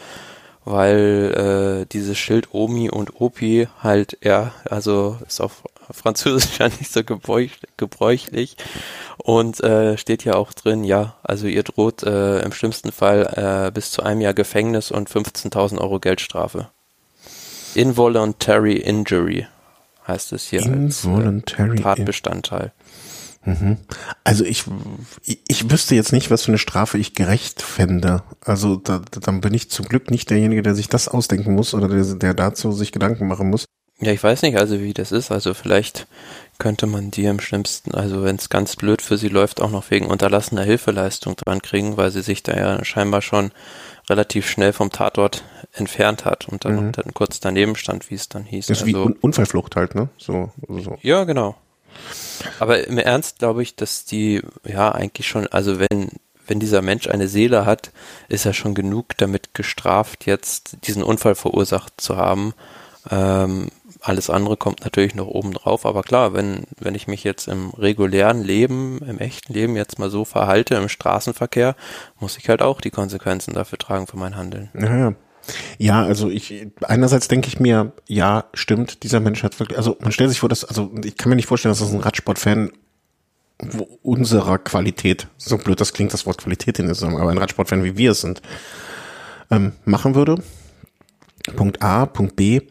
weil 0.64 1.82
äh, 1.84 1.86
dieses 1.92 2.18
Schild 2.18 2.48
Omi 2.52 2.90
und 2.90 3.20
Opi 3.20 3.68
halt, 3.82 4.18
ja, 4.22 4.52
also 4.68 5.18
ist 5.26 5.40
auf 5.40 5.62
Französisch 5.92 6.58
ja 6.58 6.68
nicht 6.68 6.92
so 6.92 7.02
gebräuchlich 7.04 8.56
und 9.18 9.60
äh, 9.60 9.96
steht 9.96 10.24
ja 10.24 10.34
auch 10.34 10.52
drin, 10.52 10.84
ja, 10.84 11.16
also 11.22 11.46
ihr 11.46 11.62
droht 11.62 12.02
äh, 12.02 12.40
im 12.40 12.52
schlimmsten 12.52 12.92
Fall 12.92 13.66
äh, 13.68 13.70
bis 13.70 13.90
zu 13.90 14.02
einem 14.02 14.20
Jahr 14.20 14.34
Gefängnis 14.34 14.90
und 14.90 15.10
15.000 15.10 15.78
Euro 15.78 16.00
Geldstrafe. 16.00 16.68
Involuntary 17.74 18.76
Injury 18.76 19.46
heißt 20.06 20.32
es 20.32 20.48
hier 20.48 20.62
Involuntary 20.62 21.70
als 21.70 21.80
äh, 21.80 21.82
Tatbestandteil. 21.82 22.72
Mhm. 23.44 23.78
Also 24.22 24.44
ich, 24.44 24.64
ich 25.48 25.70
wüsste 25.70 25.94
jetzt 25.94 26.12
nicht, 26.12 26.30
was 26.30 26.44
für 26.44 26.52
eine 26.52 26.58
Strafe 26.58 26.98
ich 26.98 27.14
gerecht 27.14 27.60
fände. 27.60 28.22
Also 28.44 28.76
da, 28.76 29.00
dann 29.20 29.40
bin 29.40 29.52
ich 29.54 29.70
zum 29.70 29.86
Glück 29.86 30.10
nicht 30.10 30.30
derjenige, 30.30 30.62
der 30.62 30.74
sich 30.74 30.88
das 30.88 31.08
ausdenken 31.08 31.54
muss 31.54 31.74
oder 31.74 31.88
der, 31.88 32.04
der 32.14 32.34
dazu 32.34 32.72
sich 32.72 32.92
Gedanken 32.92 33.26
machen 33.26 33.50
muss. 33.50 33.64
Ja, 34.02 34.10
ich 34.10 34.22
weiß 34.22 34.42
nicht, 34.42 34.58
also 34.58 34.80
wie 34.80 34.92
das 34.92 35.12
ist. 35.12 35.30
Also 35.30 35.54
vielleicht 35.54 36.08
könnte 36.58 36.86
man 36.86 37.12
die 37.12 37.24
im 37.24 37.38
schlimmsten, 37.38 37.94
also 37.94 38.24
wenn 38.24 38.34
es 38.34 38.48
ganz 38.48 38.74
blöd 38.74 39.00
für 39.00 39.16
sie 39.16 39.28
läuft, 39.28 39.60
auch 39.60 39.70
noch 39.70 39.90
wegen 39.92 40.06
unterlassener 40.06 40.64
Hilfeleistung 40.64 41.36
dran 41.36 41.62
kriegen, 41.62 41.96
weil 41.96 42.10
sie 42.10 42.22
sich 42.22 42.42
da 42.42 42.56
ja 42.56 42.84
scheinbar 42.84 43.22
schon 43.22 43.52
relativ 44.10 44.50
schnell 44.50 44.72
vom 44.72 44.90
Tatort 44.90 45.44
entfernt 45.72 46.24
hat 46.24 46.48
und 46.48 46.64
dann, 46.64 46.86
mhm. 46.86 46.92
dann 46.92 47.14
kurz 47.14 47.38
daneben 47.38 47.76
stand, 47.76 48.10
wie 48.10 48.16
es 48.16 48.28
dann 48.28 48.42
hieß. 48.42 48.66
Das 48.66 48.78
ist 48.78 48.84
also, 48.84 49.08
wie 49.08 49.14
Unfallflucht 49.20 49.76
halt, 49.76 49.94
ne? 49.94 50.08
So, 50.18 50.50
so. 50.68 50.98
Ja, 51.02 51.22
genau. 51.22 51.54
Aber 52.58 52.84
im 52.84 52.98
Ernst 52.98 53.38
glaube 53.38 53.62
ich, 53.62 53.76
dass 53.76 54.04
die, 54.04 54.42
ja, 54.64 54.90
eigentlich 54.90 55.28
schon, 55.28 55.46
also 55.46 55.78
wenn, 55.78 56.08
wenn 56.48 56.58
dieser 56.58 56.82
Mensch 56.82 57.06
eine 57.06 57.28
Seele 57.28 57.66
hat, 57.66 57.92
ist 58.28 58.46
er 58.46 58.52
schon 58.52 58.74
genug 58.74 59.16
damit 59.18 59.54
gestraft, 59.54 60.26
jetzt 60.26 60.78
diesen 60.88 61.04
Unfall 61.04 61.36
verursacht 61.36 62.00
zu 62.00 62.16
haben. 62.16 62.52
Ähm, 63.10 63.68
alles 64.02 64.30
andere 64.30 64.56
kommt 64.56 64.82
natürlich 64.82 65.14
noch 65.14 65.28
oben 65.28 65.52
drauf, 65.52 65.86
aber 65.86 66.02
klar, 66.02 66.34
wenn, 66.34 66.64
wenn 66.78 66.94
ich 66.94 67.06
mich 67.06 67.22
jetzt 67.22 67.46
im 67.46 67.70
regulären 67.70 68.42
Leben, 68.42 68.98
im 69.06 69.18
echten 69.18 69.52
Leben 69.52 69.76
jetzt 69.76 69.98
mal 69.98 70.10
so 70.10 70.24
verhalte, 70.24 70.74
im 70.74 70.88
Straßenverkehr, 70.88 71.76
muss 72.18 72.36
ich 72.36 72.48
halt 72.48 72.62
auch 72.62 72.80
die 72.80 72.90
Konsequenzen 72.90 73.54
dafür 73.54 73.78
tragen 73.78 74.08
für 74.08 74.16
mein 74.16 74.36
Handeln. 74.36 74.70
Ja, 74.74 75.14
ja. 75.78 76.02
Also 76.02 76.28
ich 76.28 76.66
einerseits 76.82 77.28
denke 77.28 77.48
ich 77.48 77.60
mir, 77.60 77.92
ja, 78.08 78.44
stimmt, 78.54 79.04
dieser 79.04 79.20
Mensch 79.20 79.42
hat 79.44 79.58
wirklich, 79.60 79.78
also 79.78 79.96
man 80.00 80.12
stellt 80.12 80.30
sich 80.30 80.40
vor, 80.40 80.48
dass, 80.48 80.64
also 80.64 80.90
ich 81.04 81.16
kann 81.16 81.30
mir 81.30 81.36
nicht 81.36 81.46
vorstellen, 81.46 81.70
dass 81.70 81.80
das 81.80 81.92
ein 81.92 82.00
Radsportfan 82.00 82.72
unserer 84.02 84.58
Qualität, 84.58 85.28
so 85.36 85.58
blöd 85.58 85.80
das 85.80 85.92
klingt, 85.92 86.12
das 86.12 86.26
Wort 86.26 86.38
Qualität 86.38 86.80
in 86.80 86.88
ist, 86.88 87.02
aber 87.04 87.30
ein 87.30 87.38
Radsportfan 87.38 87.84
wie 87.84 87.96
wir 87.96 88.10
es 88.10 88.20
sind, 88.20 88.42
ähm, 89.50 89.72
machen 89.84 90.16
würde. 90.16 90.42
Punkt 91.56 91.82
A, 91.82 92.06
Punkt 92.06 92.36
B, 92.36 92.62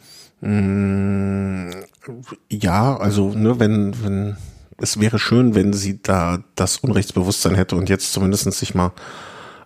ja, 2.49 2.97
also 2.97 3.29
ne, 3.29 3.59
wenn, 3.59 4.03
wenn 4.03 4.37
es 4.79 4.99
wäre 4.99 5.19
schön, 5.19 5.53
wenn 5.53 5.73
sie 5.73 6.01
da 6.01 6.39
das 6.55 6.77
Unrechtsbewusstsein 6.77 7.55
hätte 7.55 7.75
und 7.75 7.89
jetzt 7.89 8.13
zumindest 8.13 8.51
sich 8.53 8.73
mal 8.73 8.91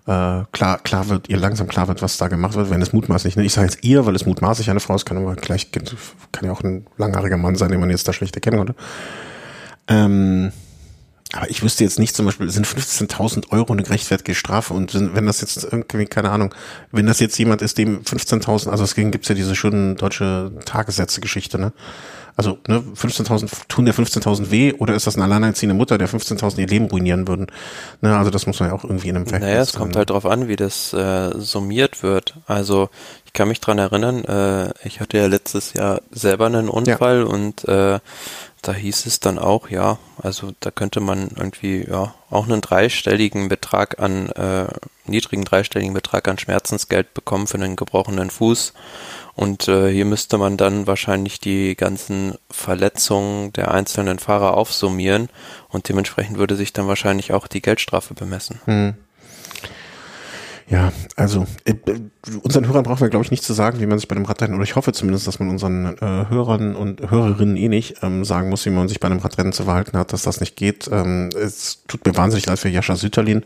äh, 0.07 0.43
klar, 0.51 0.79
klar 0.83 1.09
wird, 1.09 1.29
ihr 1.29 1.37
langsam 1.37 1.67
klar 1.67 1.87
wird, 1.87 2.01
was 2.01 2.17
da 2.17 2.27
gemacht 2.27 2.55
wird, 2.55 2.69
wenn 2.69 2.81
es 2.81 2.93
mutmaßlich, 2.93 3.37
ne? 3.37 3.45
ich 3.45 3.53
sage 3.53 3.67
jetzt 3.67 3.83
ihr, 3.83 4.05
weil 4.05 4.15
es 4.15 4.25
mutmaßlich 4.25 4.69
eine 4.69 4.79
Frau 4.79 4.95
ist, 4.95 5.05
kann 5.05 5.17
aber 5.17 5.35
gleich, 5.35 5.71
kann 5.71 5.85
ja 6.43 6.51
auch 6.51 6.61
ein 6.61 6.85
langhaariger 6.97 7.37
Mann 7.37 7.55
sein, 7.55 7.71
den 7.71 7.79
man 7.79 7.89
jetzt 7.89 8.07
da 8.07 8.13
schlecht 8.13 8.35
erkennen 8.35 8.57
konnte. 8.57 8.75
Ähm, 9.87 10.51
aber 11.35 11.49
ich 11.49 11.61
wüsste 11.63 11.83
jetzt 11.83 11.99
nicht 11.99 12.15
zum 12.15 12.25
Beispiel, 12.25 12.49
sind 12.49 12.65
15.000 12.65 13.51
Euro 13.51 13.73
eine 13.73 13.83
gerechtfertigte 13.83 14.35
Strafe 14.35 14.73
und 14.73 14.93
wenn 14.93 15.25
das 15.25 15.41
jetzt 15.41 15.63
irgendwie, 15.63 16.05
keine 16.05 16.31
Ahnung, 16.31 16.53
wenn 16.91 17.05
das 17.05 17.19
jetzt 17.19 17.37
jemand 17.37 17.61
ist, 17.61 17.77
dem 17.77 18.01
15.000, 18.01 18.69
also 18.69 18.83
deswegen 18.83 19.11
gibt's 19.11 19.27
ja 19.27 19.35
diese 19.35 19.55
schöne 19.55 19.95
deutsche 19.95 20.51
Tagessätze-Geschichte, 20.65 21.59
ne? 21.59 21.73
Also 22.37 22.57
ne, 22.67 22.83
15.000 22.95 23.49
tun 23.69 23.85
der 23.85 23.93
15.000 23.93 24.51
weh 24.51 24.73
oder 24.73 24.93
ist 24.93 25.07
das 25.07 25.15
eine 25.15 25.23
alleinerziehende 25.23 25.73
Mutter, 25.73 25.97
der 25.97 26.09
15.000 26.09 26.59
ihr 26.59 26.67
Leben 26.67 26.87
ruinieren 26.87 27.27
würden? 27.29 27.47
Ne, 28.01 28.17
also 28.17 28.29
das 28.29 28.45
muss 28.45 28.59
man 28.59 28.69
ja 28.69 28.75
auch 28.75 28.83
irgendwie 28.83 29.07
in 29.07 29.15
einem 29.15 29.25
Verhältnis. 29.25 29.51
Naja, 29.51 29.61
es 29.61 29.73
kommt 29.73 29.95
halt 29.95 30.09
drauf 30.09 30.25
an, 30.25 30.49
wie 30.49 30.57
das 30.57 30.91
äh, 30.91 31.31
summiert 31.39 32.03
wird. 32.03 32.35
Also 32.45 32.89
ich 33.25 33.31
kann 33.31 33.47
mich 33.47 33.61
dran 33.61 33.77
erinnern, 33.77 34.25
äh, 34.25 34.73
ich 34.83 34.99
hatte 34.99 35.17
ja 35.17 35.27
letztes 35.27 35.73
Jahr 35.73 36.01
selber 36.11 36.47
einen 36.47 36.67
Unfall 36.67 37.19
ja. 37.19 37.25
und 37.25 37.65
äh, 37.69 37.99
da 38.67 38.73
hieß 38.73 39.05
es 39.05 39.19
dann 39.19 39.37
auch, 39.37 39.69
ja, 39.69 39.99
also 40.21 40.51
da 40.59 40.71
könnte 40.71 40.99
man 40.99 41.29
irgendwie 41.35 41.85
ja 41.87 42.15
auch 42.31 42.45
einen 42.45 42.61
dreistelligen 42.61 43.47
Betrag 43.47 43.99
an 43.99 44.29
äh, 44.29 44.65
niedrigen 45.05 45.45
dreistelligen 45.45 45.93
Betrag 45.93 46.27
an 46.27 46.39
Schmerzensgeld 46.39 47.13
bekommen 47.13 47.45
für 47.45 47.57
einen 47.57 47.75
gebrochenen 47.75 48.31
Fuß 48.31 48.73
und 49.35 49.67
äh, 49.67 49.91
hier 49.91 50.05
müsste 50.05 50.39
man 50.39 50.57
dann 50.57 50.87
wahrscheinlich 50.87 51.39
die 51.39 51.75
ganzen 51.75 52.35
Verletzungen 52.49 53.53
der 53.53 53.71
einzelnen 53.71 54.17
Fahrer 54.17 54.55
aufsummieren 54.55 55.29
und 55.69 55.87
dementsprechend 55.87 56.39
würde 56.39 56.55
sich 56.55 56.73
dann 56.73 56.87
wahrscheinlich 56.87 57.33
auch 57.33 57.47
die 57.47 57.61
Geldstrafe 57.61 58.15
bemessen. 58.15 58.59
Hm. 58.65 58.95
Ja, 60.67 60.91
also 61.15 61.45
äh, 61.65 61.75
unseren 62.41 62.67
Hörern 62.67 62.83
brauchen 62.83 63.01
wir, 63.01 63.09
glaube 63.09 63.23
ich, 63.23 63.29
nicht 63.29 63.43
zu 63.43 63.53
sagen, 63.53 63.79
wie 63.79 63.85
man 63.85 63.99
sich 63.99 64.07
bei 64.07 64.15
einem 64.15 64.25
Radrennen, 64.25 64.55
oder 64.55 64.63
ich 64.63 64.75
hoffe 64.75 64.93
zumindest, 64.93 65.27
dass 65.27 65.39
man 65.39 65.49
unseren 65.49 65.95
äh, 65.97 66.25
Hörern 66.29 66.75
und 66.75 67.11
Hörerinnen 67.11 67.55
eh 67.55 67.69
nicht 67.69 68.01
ähm, 68.01 68.25
sagen 68.25 68.49
muss, 68.49 68.65
wie 68.65 68.71
man 68.71 68.87
sich 68.87 68.99
bei 68.99 69.07
einem 69.07 69.19
Radrennen 69.19 69.53
zu 69.53 69.65
verhalten 69.65 69.95
hat, 69.95 70.11
dass 70.11 70.23
das 70.23 70.39
nicht 70.39 70.55
geht. 70.55 70.89
Ähm, 70.91 71.29
es 71.39 71.83
tut 71.87 72.03
mir 72.05 72.17
wahnsinnig 72.17 72.47
leid 72.47 72.57
für 72.57 72.69
Jascha 72.69 72.95
Sütterlin. 72.95 73.43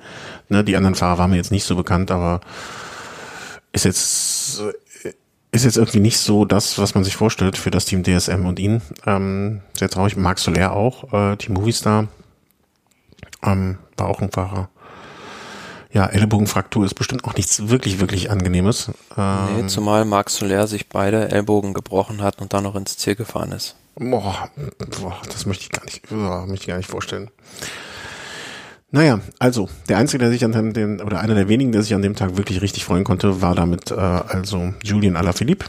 Ne, 0.48 0.64
die 0.64 0.78
anderen 0.78 0.96
Fahrer 0.96 1.18
waren 1.18 1.32
mir 1.32 1.36
jetzt 1.36 1.52
nicht 1.52 1.66
so 1.66 1.76
bekannt, 1.76 2.10
aber 2.10 2.40
ist 3.74 3.86
jetzt 3.86 4.64
ist 5.52 5.66
jetzt 5.66 5.78
irgendwie 5.78 6.00
nicht 6.00 6.20
so 6.20 6.46
das, 6.46 6.78
was 6.78 6.94
man 6.94 7.04
sich 7.04 7.16
vorstellt 7.16 7.58
für 7.58 7.72
das 7.72 7.86
Team 7.86 8.04
DSM 8.04 8.46
und 8.46 8.60
ihn. 8.60 8.82
Ähm, 9.06 9.62
sehr 9.74 9.90
traurig. 9.90 10.16
Marc 10.16 10.40
Soler 10.40 10.74
auch, 10.74 11.12
äh, 11.12 11.36
Team 11.38 11.56
Movistar. 11.56 12.08
Ähm, 13.44 13.78
war 13.98 14.08
auch 14.08 14.22
ein 14.22 14.32
Fahrer. 14.32 14.70
Ja, 15.92 16.06
Ellbogenfraktur 16.06 16.86
ist 16.86 16.94
bestimmt 16.94 17.24
auch 17.26 17.36
nichts 17.36 17.68
wirklich, 17.68 18.00
wirklich 18.00 18.30
Angenehmes. 18.30 18.92
Ähm, 19.18 19.58
nee, 19.58 19.68
zumal 19.68 20.06
Marc 20.06 20.30
Soler 20.30 20.68
sich 20.68 20.88
beide 20.88 21.30
Ellbogen 21.32 21.74
gebrochen 21.74 22.22
hat 22.22 22.42
und 22.42 22.54
dann 22.54 22.64
noch 22.64 22.76
ins 22.76 22.98
Ziel 22.98 23.16
gefahren 23.16 23.52
ist. 23.52 23.76
Boah, 23.96 24.50
boah 24.78 25.18
das 25.26 25.46
möchte 25.46 25.64
ich 25.64 25.72
gar 25.72 25.84
nicht, 25.86 26.08
boah, 26.10 26.46
möchte 26.46 26.64
ich 26.64 26.68
gar 26.68 26.78
nicht 26.78 26.90
vorstellen. 26.90 27.32
Naja, 28.92 29.20
also 29.38 29.70
der 29.88 29.98
einzige, 29.98 30.20
der 30.20 30.32
sich 30.32 30.46
an 30.46 30.74
dem 30.74 31.00
oder 31.00 31.20
einer 31.20 31.36
der 31.36 31.48
wenigen, 31.48 31.72
der 31.72 31.84
sich 31.84 31.94
an 31.94 32.02
dem 32.02 32.16
Tag 32.16 32.38
wirklich 32.38 32.62
richtig 32.62 32.86
freuen 32.86 33.04
konnte, 33.04 33.42
war 33.42 33.56
damit 33.56 33.92
äh, 33.92 33.96
also 33.96 34.74
Julian 34.84 35.16
Alaphilippe, 35.16 35.66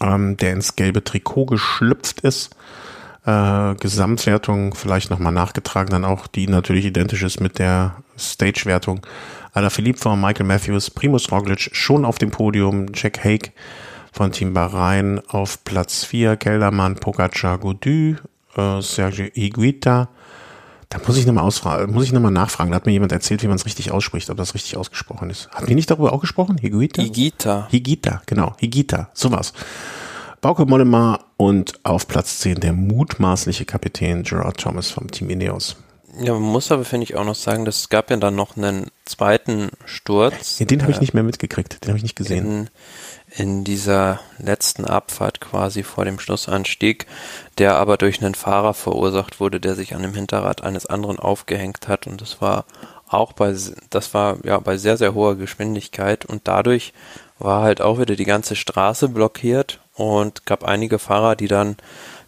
ähm, 0.00 0.36
der 0.36 0.52
ins 0.52 0.76
gelbe 0.76 1.04
Trikot 1.04 1.46
geschlüpft 1.46 2.20
ist. 2.22 2.56
Äh, 3.24 3.74
Gesamtwertung 3.76 4.74
vielleicht 4.74 5.10
nochmal 5.10 5.32
nachgetragen, 5.32 5.90
dann 5.90 6.04
auch 6.04 6.26
die 6.26 6.48
natürlich 6.48 6.84
identisch 6.86 7.22
ist 7.22 7.40
mit 7.40 7.58
der 7.58 7.96
Stage-Wertung. 8.18 9.06
Alaphilippe 9.52 9.98
vor 9.98 10.16
Michael 10.16 10.46
Matthews, 10.46 10.90
Primus 10.90 11.30
Roglic 11.30 11.70
schon 11.72 12.04
auf 12.04 12.18
dem 12.18 12.30
Podium, 12.30 12.86
Jack 12.94 13.22
Hake 13.24 13.52
von 14.12 14.32
Team 14.32 14.54
Bahrain 14.54 15.20
auf 15.28 15.62
Platz 15.64 16.04
4, 16.04 16.36
Keldermann, 16.36 16.96
Pogacar, 16.96 17.58
Godu, 17.58 18.16
äh, 18.56 18.80
Sergio 18.80 19.26
Iguita, 19.34 20.08
da 20.92 20.98
muss 21.06 21.16
ich 21.16 21.24
nochmal 21.24 21.44
ausfragen, 21.44 21.94
muss 21.94 22.04
ich 22.04 22.12
nochmal 22.12 22.32
nachfragen. 22.32 22.70
Da 22.70 22.76
hat 22.76 22.84
mir 22.84 22.92
jemand 22.92 23.12
erzählt, 23.12 23.42
wie 23.42 23.46
man 23.46 23.56
es 23.56 23.64
richtig 23.64 23.90
ausspricht, 23.92 24.28
ob 24.28 24.36
das 24.36 24.52
richtig 24.52 24.76
ausgesprochen 24.76 25.30
ist. 25.30 25.48
Hatten 25.50 25.68
wir 25.68 25.74
nicht 25.74 25.90
darüber 25.90 26.12
auch 26.12 26.20
gesprochen? 26.20 26.58
Higuita? 26.58 27.00
Higita. 27.00 27.68
Higita, 27.70 28.20
genau. 28.26 28.54
Higita, 28.58 29.08
sowas. 29.14 29.54
Bauke 30.42 30.66
Mollema 30.66 31.20
und 31.36 31.78
auf 31.84 32.08
Platz 32.08 32.40
10 32.40 32.58
der 32.58 32.72
mutmaßliche 32.72 33.64
Kapitän 33.64 34.24
Gerard 34.24 34.58
Thomas 34.58 34.90
vom 34.90 35.08
Team 35.08 35.30
Ineos. 35.30 35.76
Ja, 36.18 36.32
man 36.32 36.42
muss 36.42 36.72
aber, 36.72 36.84
finde 36.84 37.04
ich, 37.04 37.14
auch 37.14 37.24
noch 37.24 37.36
sagen, 37.36 37.64
dass 37.64 37.78
es 37.78 37.88
gab 37.90 38.10
ja 38.10 38.16
dann 38.16 38.34
noch 38.34 38.56
einen 38.56 38.90
zweiten 39.04 39.70
Sturz. 39.84 40.58
Ja, 40.58 40.66
den 40.66 40.82
habe 40.82 40.90
ich 40.90 41.00
nicht 41.00 41.14
mehr 41.14 41.22
mitgekriegt, 41.22 41.84
den 41.84 41.90
habe 41.90 41.96
ich 41.96 42.02
nicht 42.02 42.16
gesehen. 42.16 42.68
In, 43.36 43.44
in 43.44 43.64
dieser 43.64 44.18
letzten 44.38 44.84
Abfahrt 44.84 45.40
quasi 45.40 45.84
vor 45.84 46.04
dem 46.04 46.18
Schlussanstieg, 46.18 47.06
der 47.58 47.76
aber 47.76 47.96
durch 47.96 48.20
einen 48.20 48.34
Fahrer 48.34 48.74
verursacht 48.74 49.38
wurde, 49.38 49.60
der 49.60 49.76
sich 49.76 49.94
an 49.94 50.02
dem 50.02 50.12
Hinterrad 50.12 50.64
eines 50.64 50.86
anderen 50.86 51.20
aufgehängt 51.20 51.86
hat 51.86 52.08
und 52.08 52.20
das 52.20 52.40
war 52.40 52.64
auch 53.06 53.32
bei 53.32 53.54
das 53.90 54.12
war 54.12 54.38
ja 54.44 54.58
bei 54.58 54.76
sehr 54.76 54.96
sehr 54.96 55.14
hoher 55.14 55.36
Geschwindigkeit 55.36 56.24
und 56.24 56.48
dadurch 56.48 56.94
war 57.38 57.62
halt 57.62 57.80
auch 57.80 58.00
wieder 58.00 58.16
die 58.16 58.24
ganze 58.24 58.56
Straße 58.56 59.08
blockiert 59.08 59.81
und 60.02 60.46
gab 60.46 60.64
einige 60.64 60.98
Fahrer, 60.98 61.36
die 61.36 61.48
dann 61.48 61.76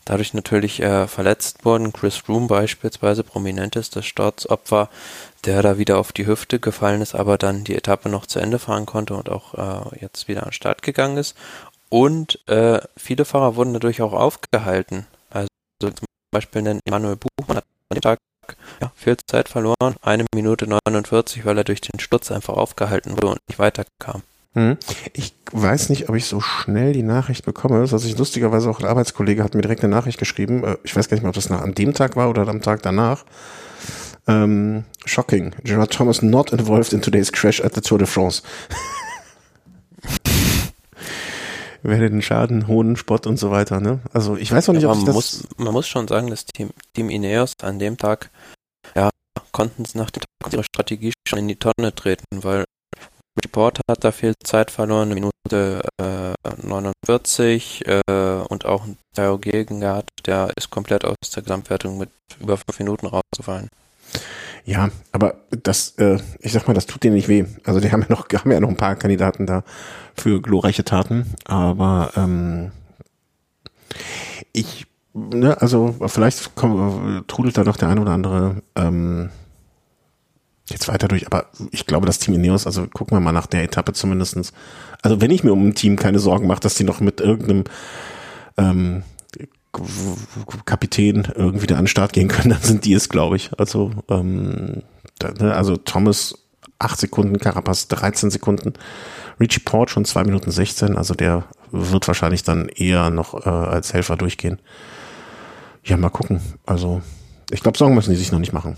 dadurch 0.05 0.35
natürlich 0.35 0.81
äh, 0.81 1.07
verletzt 1.09 1.65
wurden. 1.65 1.93
Chris 1.93 2.17
Froome 2.17 2.47
beispielsweise, 2.47 3.25
prominentestes 3.25 4.05
Sturzopfer, 4.05 4.89
der 5.45 5.63
da 5.63 5.79
wieder 5.79 5.99
auf 5.99 6.13
die 6.13 6.27
Hüfte 6.27 6.61
gefallen 6.61 7.03
ist, 7.03 7.15
aber 7.15 7.39
dann 7.39 7.65
die 7.65 7.75
Etappe 7.75 8.09
noch 8.09 8.27
zu 8.27 8.39
Ende 8.39 8.59
fahren 8.59 8.87
konnte 8.87 9.15
und 9.15 9.29
auch 9.29 9.55
äh, 9.55 9.99
jetzt 10.01 10.29
wieder 10.29 10.43
an 10.43 10.49
den 10.51 10.53
Start 10.53 10.83
gegangen 10.83 11.17
ist. 11.17 11.37
Und 11.89 12.47
äh, 12.49 12.81
viele 12.97 13.25
Fahrer 13.25 13.57
wurden 13.57 13.73
dadurch 13.73 14.03
auch 14.03 14.13
aufgehalten. 14.13 15.07
Also 15.31 15.49
zum 15.81 16.07
Beispiel 16.33 16.63
nennt 16.63 16.81
Emanuel 16.87 17.17
Buchmann 17.17 17.59
hat 17.59 17.65
an 17.91 17.95
dem 17.95 18.01
Tag 18.01 18.19
ja, 18.81 18.93
viel 18.95 19.17
Zeit 19.27 19.49
verloren, 19.49 19.97
eine 20.03 20.27
Minute 20.35 20.67
49, 20.67 21.45
weil 21.45 21.59
er 21.59 21.65
durch 21.65 21.81
den 21.81 22.01
Sturz 22.01 22.31
einfach 22.31 22.55
aufgehalten 22.55 23.13
wurde 23.13 23.29
und 23.29 23.39
nicht 23.49 23.59
weiterkam. 23.59 24.23
Hm. 24.55 24.77
Ich 25.13 25.35
weiß 25.51 25.89
nicht, 25.89 26.09
ob 26.09 26.15
ich 26.15 26.27
so 26.27 26.41
schnell 26.41 26.93
die 26.93 27.03
Nachricht 27.03 27.45
bekomme. 27.45 27.81
Das 27.81 27.93
heißt, 27.93 28.07
ich 28.07 28.17
lustigerweise 28.17 28.71
auch 28.71 28.81
ein 28.81 28.87
Arbeitskollege 28.87 29.43
hat 29.43 29.55
mir 29.55 29.63
direkt 29.63 29.83
eine 29.83 29.95
Nachricht 29.95 30.19
geschrieben. 30.19 30.65
Äh, 30.65 30.77
ich 30.85 30.95
weiß 30.95 31.09
gar 31.09 31.17
nicht 31.17 31.23
mehr, 31.23 31.31
ob 31.31 31.35
das 31.35 31.51
nach, 31.51 31.61
an 31.63 31.75
dem 31.75 31.93
Tag 31.93 32.17
war 32.17 32.31
oder 32.31 32.47
am 32.49 32.63
Tag 32.63 32.83
danach. 32.83 33.25
Ähm, 34.27 34.85
shocking. 35.05 35.55
Gerard 35.65 35.93
Thomas 35.93 36.23
not 36.23 36.53
involved 36.53 36.93
in 36.93 37.03
today's 37.03 37.33
crash 37.33 37.61
at 37.61 37.75
the 37.75 37.81
Tour 37.81 37.99
de 37.99 38.07
France. 38.07 38.43
Werde 41.83 42.09
den 42.09 42.23
Schaden, 42.23 42.67
hohen 42.67 42.97
Spott 42.97 43.27
und 43.27 43.39
so 43.39 43.51
weiter, 43.51 43.79
ne? 43.79 44.01
Also 44.11 44.39
ich 44.39 44.51
weiß 44.51 44.69
noch 44.69 44.75
nicht, 44.75 44.85
ja, 44.85 44.91
ob 44.91 44.97
man 44.97 45.05
das 45.05 45.15
muss, 45.15 45.47
man 45.59 45.75
muss 45.75 45.87
schon 45.87 46.09
sagen, 46.09 46.31
das 46.31 46.47
Team, 46.47 46.71
Team 46.95 47.11
Ineos 47.11 47.53
an 47.61 47.79
dem 47.79 47.99
Tag, 47.99 48.31
ja, 48.95 49.11
konnten 49.53 49.83
es 49.83 49.95
nach 49.95 50.11
dem 50.11 50.23
Tag 50.23 50.53
ihre 50.55 50.65
Strategie 50.65 51.13
schon 51.29 51.41
in 51.41 51.49
die 51.49 51.57
Tonne 51.57 51.95
treten, 51.95 52.43
weil 52.43 52.65
Report 53.43 53.81
hat 53.89 54.05
da 54.05 54.13
viel 54.13 54.35
Zeit 54.43 54.71
verloren, 54.71 55.11
eine 55.11 55.15
Minute 55.15 55.83
äh, 56.01 56.67
49 56.67 57.85
äh, 57.87 58.01
und 58.49 58.65
auch 58.65 58.87
Tayo 59.15 59.39
Gegengard, 59.39 60.09
der 60.27 60.53
ist 60.57 60.71
komplett 60.71 61.05
aus 61.05 61.17
der 61.35 61.43
Gesamtwertung 61.43 61.99
mit 61.99 62.11
über 62.41 62.57
fünf 62.57 62.79
Minuten 62.79 63.07
rausgefallen. 63.07 63.69
Ja, 64.65 64.89
aber 65.13 65.37
das, 65.51 65.91
äh, 65.99 66.19
ich 66.41 66.53
sag 66.53 66.67
mal, 66.67 66.75
das 66.75 66.87
tut 66.87 67.05
denen 67.05 67.17
nicht 67.17 67.29
weh. 67.29 67.45
Also 67.65 67.81
die 67.81 67.93
haben 67.93 68.03
ja 68.03 68.09
noch, 68.09 68.29
haben 68.35 68.51
ja 68.51 68.61
noch 68.61 68.69
ein 68.69 68.77
paar 68.77 68.97
Kandidaten 68.97 69.47
da 69.47 69.63
für 70.17 70.41
glorreiche 70.41 70.85
Taten, 70.85 71.35
aber 71.45 72.13
ähm, 72.17 72.73
ich, 74.53 74.87
ne, 75.13 75.61
also 75.61 75.95
vielleicht 76.07 76.55
kommt, 76.55 77.29
trudelt 77.29 77.57
da 77.59 77.65
noch 77.65 77.77
der 77.77 77.89
ein 77.89 77.99
oder 77.99 78.13
andere 78.13 78.63
ähm, 78.77 79.31
jetzt 80.67 80.89
weiter 80.89 81.09
durch, 81.09 81.27
aber 81.27 81.47
ich 81.71 81.87
glaube, 81.87 82.07
das 82.07 82.19
Team 82.19 82.35
Ineos, 82.35 82.67
also 82.67 82.87
gucken 82.87 83.17
wir 83.17 83.21
mal 83.21 83.33
nach 83.33 83.47
der 83.47 83.63
Etappe 83.63 83.93
zumindestens. 83.93 84.53
Also 85.03 85.21
wenn 85.21 85.31
ich 85.31 85.45
mir 85.45 85.53
um 85.53 85.69
ein 85.69 85.75
Team 85.75 85.97
keine 85.97 86.19
Sorgen 86.19 86.47
mache, 86.47 86.61
dass 86.61 86.75
die 86.75 86.85
noch 86.85 87.01
mit 87.01 87.21
irgendeinem 87.21 87.65
ähm, 88.57 89.03
Kapitän 90.65 91.29
irgendwie 91.35 91.67
da 91.67 91.75
an 91.77 91.83
den 91.83 91.89
Start 91.89 92.13
gehen 92.13 92.29
können, 92.29 92.51
dann 92.51 92.63
sind 92.63 92.85
die 92.85 92.95
es, 92.95 93.09
glaube 93.09 93.37
ich. 93.37 93.51
Also, 93.59 93.91
ähm, 94.09 94.83
ne, 95.39 95.55
also 95.55 95.77
Thomas 95.77 96.39
8 96.79 96.99
Sekunden, 96.99 97.39
Carapaz 97.39 97.89
13 97.89 98.31
Sekunden, 98.31 98.75
Richie 99.41 99.61
Port 99.61 99.91
schon 99.91 100.05
2 100.05 100.25
Minuten 100.25 100.51
16, 100.51 100.97
also 100.97 101.15
der 101.15 101.45
wird 101.71 102.07
wahrscheinlich 102.07 102.43
dann 102.43 102.69
eher 102.69 103.11
noch 103.11 103.47
äh, 103.47 103.51
als 103.51 103.93
Helfer 103.93 104.17
durchgehen. 104.17 104.61
Ja, 105.83 105.97
mal 105.97 106.09
gucken. 106.09 106.41
Also, 106.65 107.03
ich 107.51 107.63
glaube, 107.63 107.77
Sorgen 107.77 107.95
müssen 107.95 108.11
die 108.11 108.17
sich 108.17 108.33
noch 108.33 108.39
nicht 108.39 108.53
machen. 108.53 108.77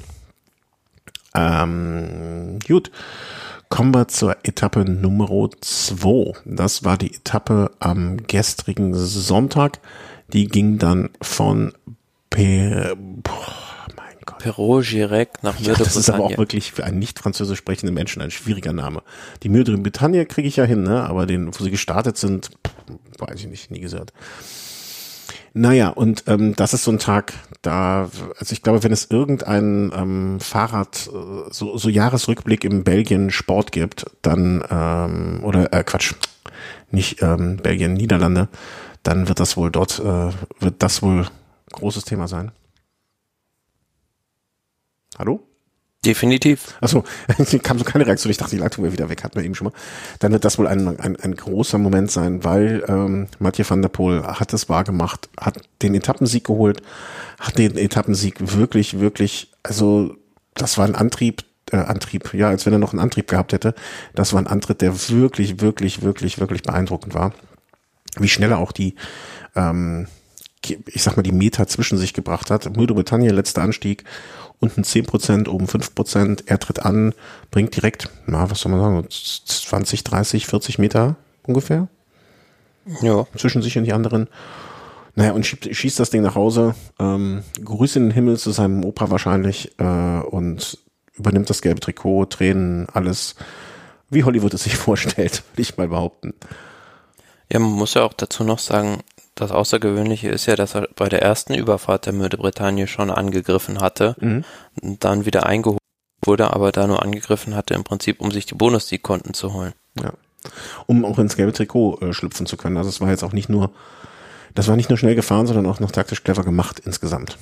Ähm, 1.37 2.59
gut. 2.67 2.91
Kommen 3.69 3.93
wir 3.95 4.07
zur 4.09 4.37
Etappe 4.45 4.85
Nummer 4.85 5.51
2. 5.61 6.35
Das 6.45 6.85
war 6.85 6.97
die 6.97 7.15
Etappe 7.15 7.73
am 7.81 8.19
gestrigen 8.27 8.95
Sonntag. 8.95 9.81
Die 10.33 10.47
ging 10.47 10.79
dann 10.79 11.11
von 11.21 11.73
per, 12.31 12.97
Gott. 14.27 14.39
Perrault 14.39 14.87
Girec 14.87 15.43
nach 15.43 15.59
ja, 15.61 15.75
Das 15.75 15.97
ist 15.97 16.11
aber 16.11 16.25
auch 16.25 16.37
wirklich 16.37 16.73
für 16.73 16.85
einen 16.85 16.99
nicht 16.99 17.19
französisch 17.19 17.59
sprechenden 17.59 17.95
Menschen 17.95 18.21
ein 18.21 18.33
schwieriger 18.33 18.73
Name. 18.73 19.03
Die 19.43 19.49
Mühe 19.49 19.65
de 19.65 19.77
Bretagne 19.77 20.27
kriege 20.27 20.49
ich 20.49 20.57
ja 20.57 20.65
hin, 20.65 20.83
ne? 20.83 21.05
aber 21.05 21.27
den, 21.27 21.49
wo 21.49 21.65
sie 21.65 21.71
gestartet 21.71 22.19
sind, 22.19 22.51
weiß 23.19 23.39
ich 23.41 23.47
nicht, 23.47 23.71
nie 23.71 23.81
gesagt. 23.81 24.13
Naja, 25.59 25.89
und 25.89 26.25
ähm, 26.27 26.55
das 26.55 26.75
ist 26.75 26.85
so 26.85 26.91
ein 26.91 26.99
Tag, 26.99 27.33
da, 27.63 28.11
also 28.39 28.53
ich 28.53 28.61
glaube, 28.61 28.85
wenn 28.85 28.93
es 28.93 29.11
irgendein 29.11 29.91
ähm, 29.97 30.39
Fahrrad, 30.39 31.09
äh, 31.11 31.51
so, 31.51 31.79
so 31.79 31.89
Jahresrückblick 31.89 32.63
im 32.63 32.85
Belgien 32.85 33.31
Sport 33.31 33.73
gibt, 33.73 34.05
dann, 34.21 34.63
ähm, 34.69 35.41
oder 35.43 35.73
äh, 35.73 35.83
Quatsch, 35.83 36.13
nicht 36.91 37.23
ähm, 37.23 37.57
Belgien, 37.57 37.95
Niederlande, 37.95 38.49
dann 39.03 39.29
wird 39.29 39.41
das 39.41 39.57
wohl 39.57 39.71
dort, 39.71 39.99
äh, 39.99 40.31
wird 40.61 40.83
das 40.83 41.01
wohl 41.01 41.27
großes 41.73 42.05
Thema 42.05 42.29
sein. 42.29 42.53
Hallo? 45.19 45.43
Definitiv. 46.07 46.75
Achso, 46.81 47.05
kam 47.63 47.79
so 47.79 47.85
keine 47.85 48.07
Reaktion. 48.07 48.31
Ich 48.31 48.39
dachte, 48.39 48.57
die 48.57 48.63
Leitung 48.63 48.85
wäre 48.85 48.93
wieder 48.93 49.09
weg, 49.09 49.25
hatten 49.25 49.37
wir 49.37 49.45
eben 49.45 49.55
schon 49.55 49.67
mal. 49.67 49.75
Dann 50.21 50.33
wird 50.33 50.45
das 50.45 50.59
wohl 50.59 50.67
ein, 50.67 50.99
ein, 51.01 51.17
ein 51.17 51.35
großer 51.35 51.79
Moment 51.79 52.11
sein, 52.11 52.45
weil 52.45 52.85
ähm, 52.89 53.27
Mathieu 53.39 53.65
van 53.69 53.83
der 53.83 53.89
Poel 53.89 54.23
hat 54.23 54.53
es 54.53 54.69
wahrgemacht, 54.69 55.29
hat 55.39 55.59
den 55.83 55.95
Etappensieg 55.95 56.45
geholt, 56.45 56.81
hat 57.39 57.59
den 57.59 57.77
Etappensieg 57.77 58.37
wirklich, 58.57 59.01
wirklich, 59.01 59.53
also 59.63 60.15
das 60.55 60.79
war 60.79 60.87
ein 60.87 60.95
Antrieb, 60.95 61.45
äh, 61.73 61.77
Antrieb, 61.77 62.33
ja, 62.33 62.49
als 62.49 62.65
wenn 62.65 62.73
er 62.73 62.79
noch 62.79 62.93
einen 62.93 63.03
Antrieb 63.03 63.29
gehabt 63.29 63.53
hätte. 63.53 63.75
Das 64.15 64.33
war 64.33 64.41
ein 64.41 64.47
Antritt, 64.47 64.81
der 64.81 65.11
wirklich, 65.11 65.61
wirklich, 65.61 66.03
wirklich, 66.03 66.39
wirklich 66.39 66.63
beeindruckend 66.63 67.15
war 67.15 67.33
wie 68.19 68.29
schnell 68.29 68.53
er 68.53 68.59
auch 68.59 68.73
die, 68.73 68.95
ähm, 69.55 70.07
ich 70.87 71.03
sag 71.03 71.17
mal, 71.17 71.23
die 71.23 71.33
Meter 71.33 71.67
zwischen 71.69 71.99
sich 71.99 72.13
gebracht 72.13 72.51
hat. 72.51 72.77
Müde 72.77 72.95
Bretagne, 72.95 73.31
letzter 73.31 73.63
Anstieg, 73.63 74.05
unten 74.61 74.83
10%, 74.83 75.49
oben 75.49 75.67
5%. 75.67 76.45
Er 76.47 76.59
tritt 76.59 76.85
an, 76.85 77.15
bringt 77.51 77.77
direkt, 77.77 78.09
na, 78.27 78.51
was 78.51 78.61
soll 78.61 78.73
man 78.73 78.81
sagen, 78.81 79.07
20, 79.11 80.05
30, 80.05 80.47
40 80.47 80.79
Meter 80.79 81.17
ungefähr. 81.47 81.89
Ja. 83.03 83.27
Zwischen 83.37 83.63
sich 83.63 83.77
und 83.77 83.85
die 83.85 83.93
anderen. 83.93 84.29
Naja, 85.15 85.33
und 85.33 85.47
schiebt, 85.47 85.75
schießt 85.75 85.99
das 85.99 86.11
Ding 86.11 86.23
nach 86.23 86.35
Hause, 86.35 86.75
ähm, 86.99 87.43
Grüße 87.65 87.99
in 87.99 88.07
den 88.07 88.13
Himmel 88.13 88.37
zu 88.37 88.51
seinem 88.51 88.85
Opa 88.85 89.11
wahrscheinlich 89.11 89.73
äh, 89.79 90.21
und 90.21 90.79
übernimmt 91.15 91.49
das 91.49 91.63
gelbe 91.63 91.81
Trikot, 91.81 92.27
Tränen, 92.27 92.87
alles, 92.93 93.35
wie 94.11 94.25
Hollywood 94.25 94.53
es 94.53 94.65
sich 94.65 94.77
vorstellt, 94.77 95.43
würde 95.53 95.63
ich 95.63 95.77
mal 95.79 95.89
behaupten. 95.89 96.35
Ja, 97.51 97.59
man 97.61 97.71
muss 97.71 97.95
ja 97.95 98.03
auch 98.03 98.13
dazu 98.13 98.45
noch 98.45 98.59
sagen, 98.59 99.03
das 99.37 99.53
Außergewöhnliche 99.53 100.29
ist 100.29 100.47
ja, 100.47 100.57
dass 100.57 100.75
er 100.75 100.89
bei 100.97 101.09
der 101.09 101.23
ersten 101.23 101.55
Überfahrt 101.55 102.07
der 102.07 102.13
Müde 102.13 102.39
Bretagne 102.39 102.89
schon 102.89 103.11
angegriffen 103.11 103.81
hatte, 103.81 104.17
mhm. 104.19 104.45
und 104.83 105.05
dann 105.05 105.27
wieder 105.27 105.47
eingeholt 105.47 105.79
wurde, 106.25 106.53
aber 106.53 106.73
da 106.73 106.87
nur 106.87 107.03
angegriffen 107.03 107.55
hatte 107.55 107.75
im 107.75 107.85
Prinzip, 107.85 108.21
um 108.21 108.33
sich 108.33 108.47
die 108.47 108.55
Bonus-Siegkonten 108.55 109.35
zu 109.35 109.53
holen. 109.53 109.75
Ja. 110.03 110.13
Um 110.87 111.05
auch 111.05 111.19
ins 111.19 111.37
gelbe 111.37 111.53
Trikot 111.53 111.99
äh, 112.01 112.13
schlüpfen 112.13 112.47
zu 112.47 112.57
können. 112.57 112.77
Also 112.77 112.89
es 112.89 113.01
war 113.01 113.11
jetzt 113.11 113.23
auch 113.23 113.33
nicht 113.33 113.49
nur, 113.49 113.71
das 114.55 114.69
war 114.69 114.77
nicht 114.77 114.89
nur 114.89 114.99
schnell 114.99 115.15
gefahren, 115.15 115.47
sondern 115.47 115.67
auch 115.67 115.81
noch 115.81 115.91
taktisch 115.91 116.25
clever 116.25 116.43
gemacht 116.43 116.81
insgesamt. 116.85 117.37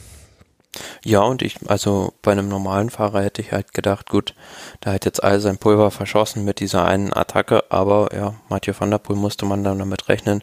Ja, 1.04 1.20
und 1.20 1.42
ich, 1.42 1.58
also 1.68 2.14
bei 2.22 2.32
einem 2.32 2.48
normalen 2.48 2.90
Fahrer 2.90 3.22
hätte 3.22 3.40
ich 3.40 3.52
halt 3.52 3.72
gedacht, 3.72 4.10
gut, 4.10 4.34
da 4.80 4.92
hat 4.92 5.04
jetzt 5.04 5.22
all 5.22 5.38
sein 5.38 5.58
Pulver 5.58 5.92
verschossen 5.92 6.44
mit 6.44 6.58
dieser 6.58 6.84
einen 6.84 7.12
Attacke, 7.12 7.70
aber 7.70 8.08
ja, 8.12 8.34
Mathieu 8.48 8.74
van 8.76 8.90
der 8.90 8.98
Poel 8.98 9.16
musste 9.16 9.46
man 9.46 9.62
dann 9.62 9.78
damit 9.78 10.08
rechnen, 10.08 10.42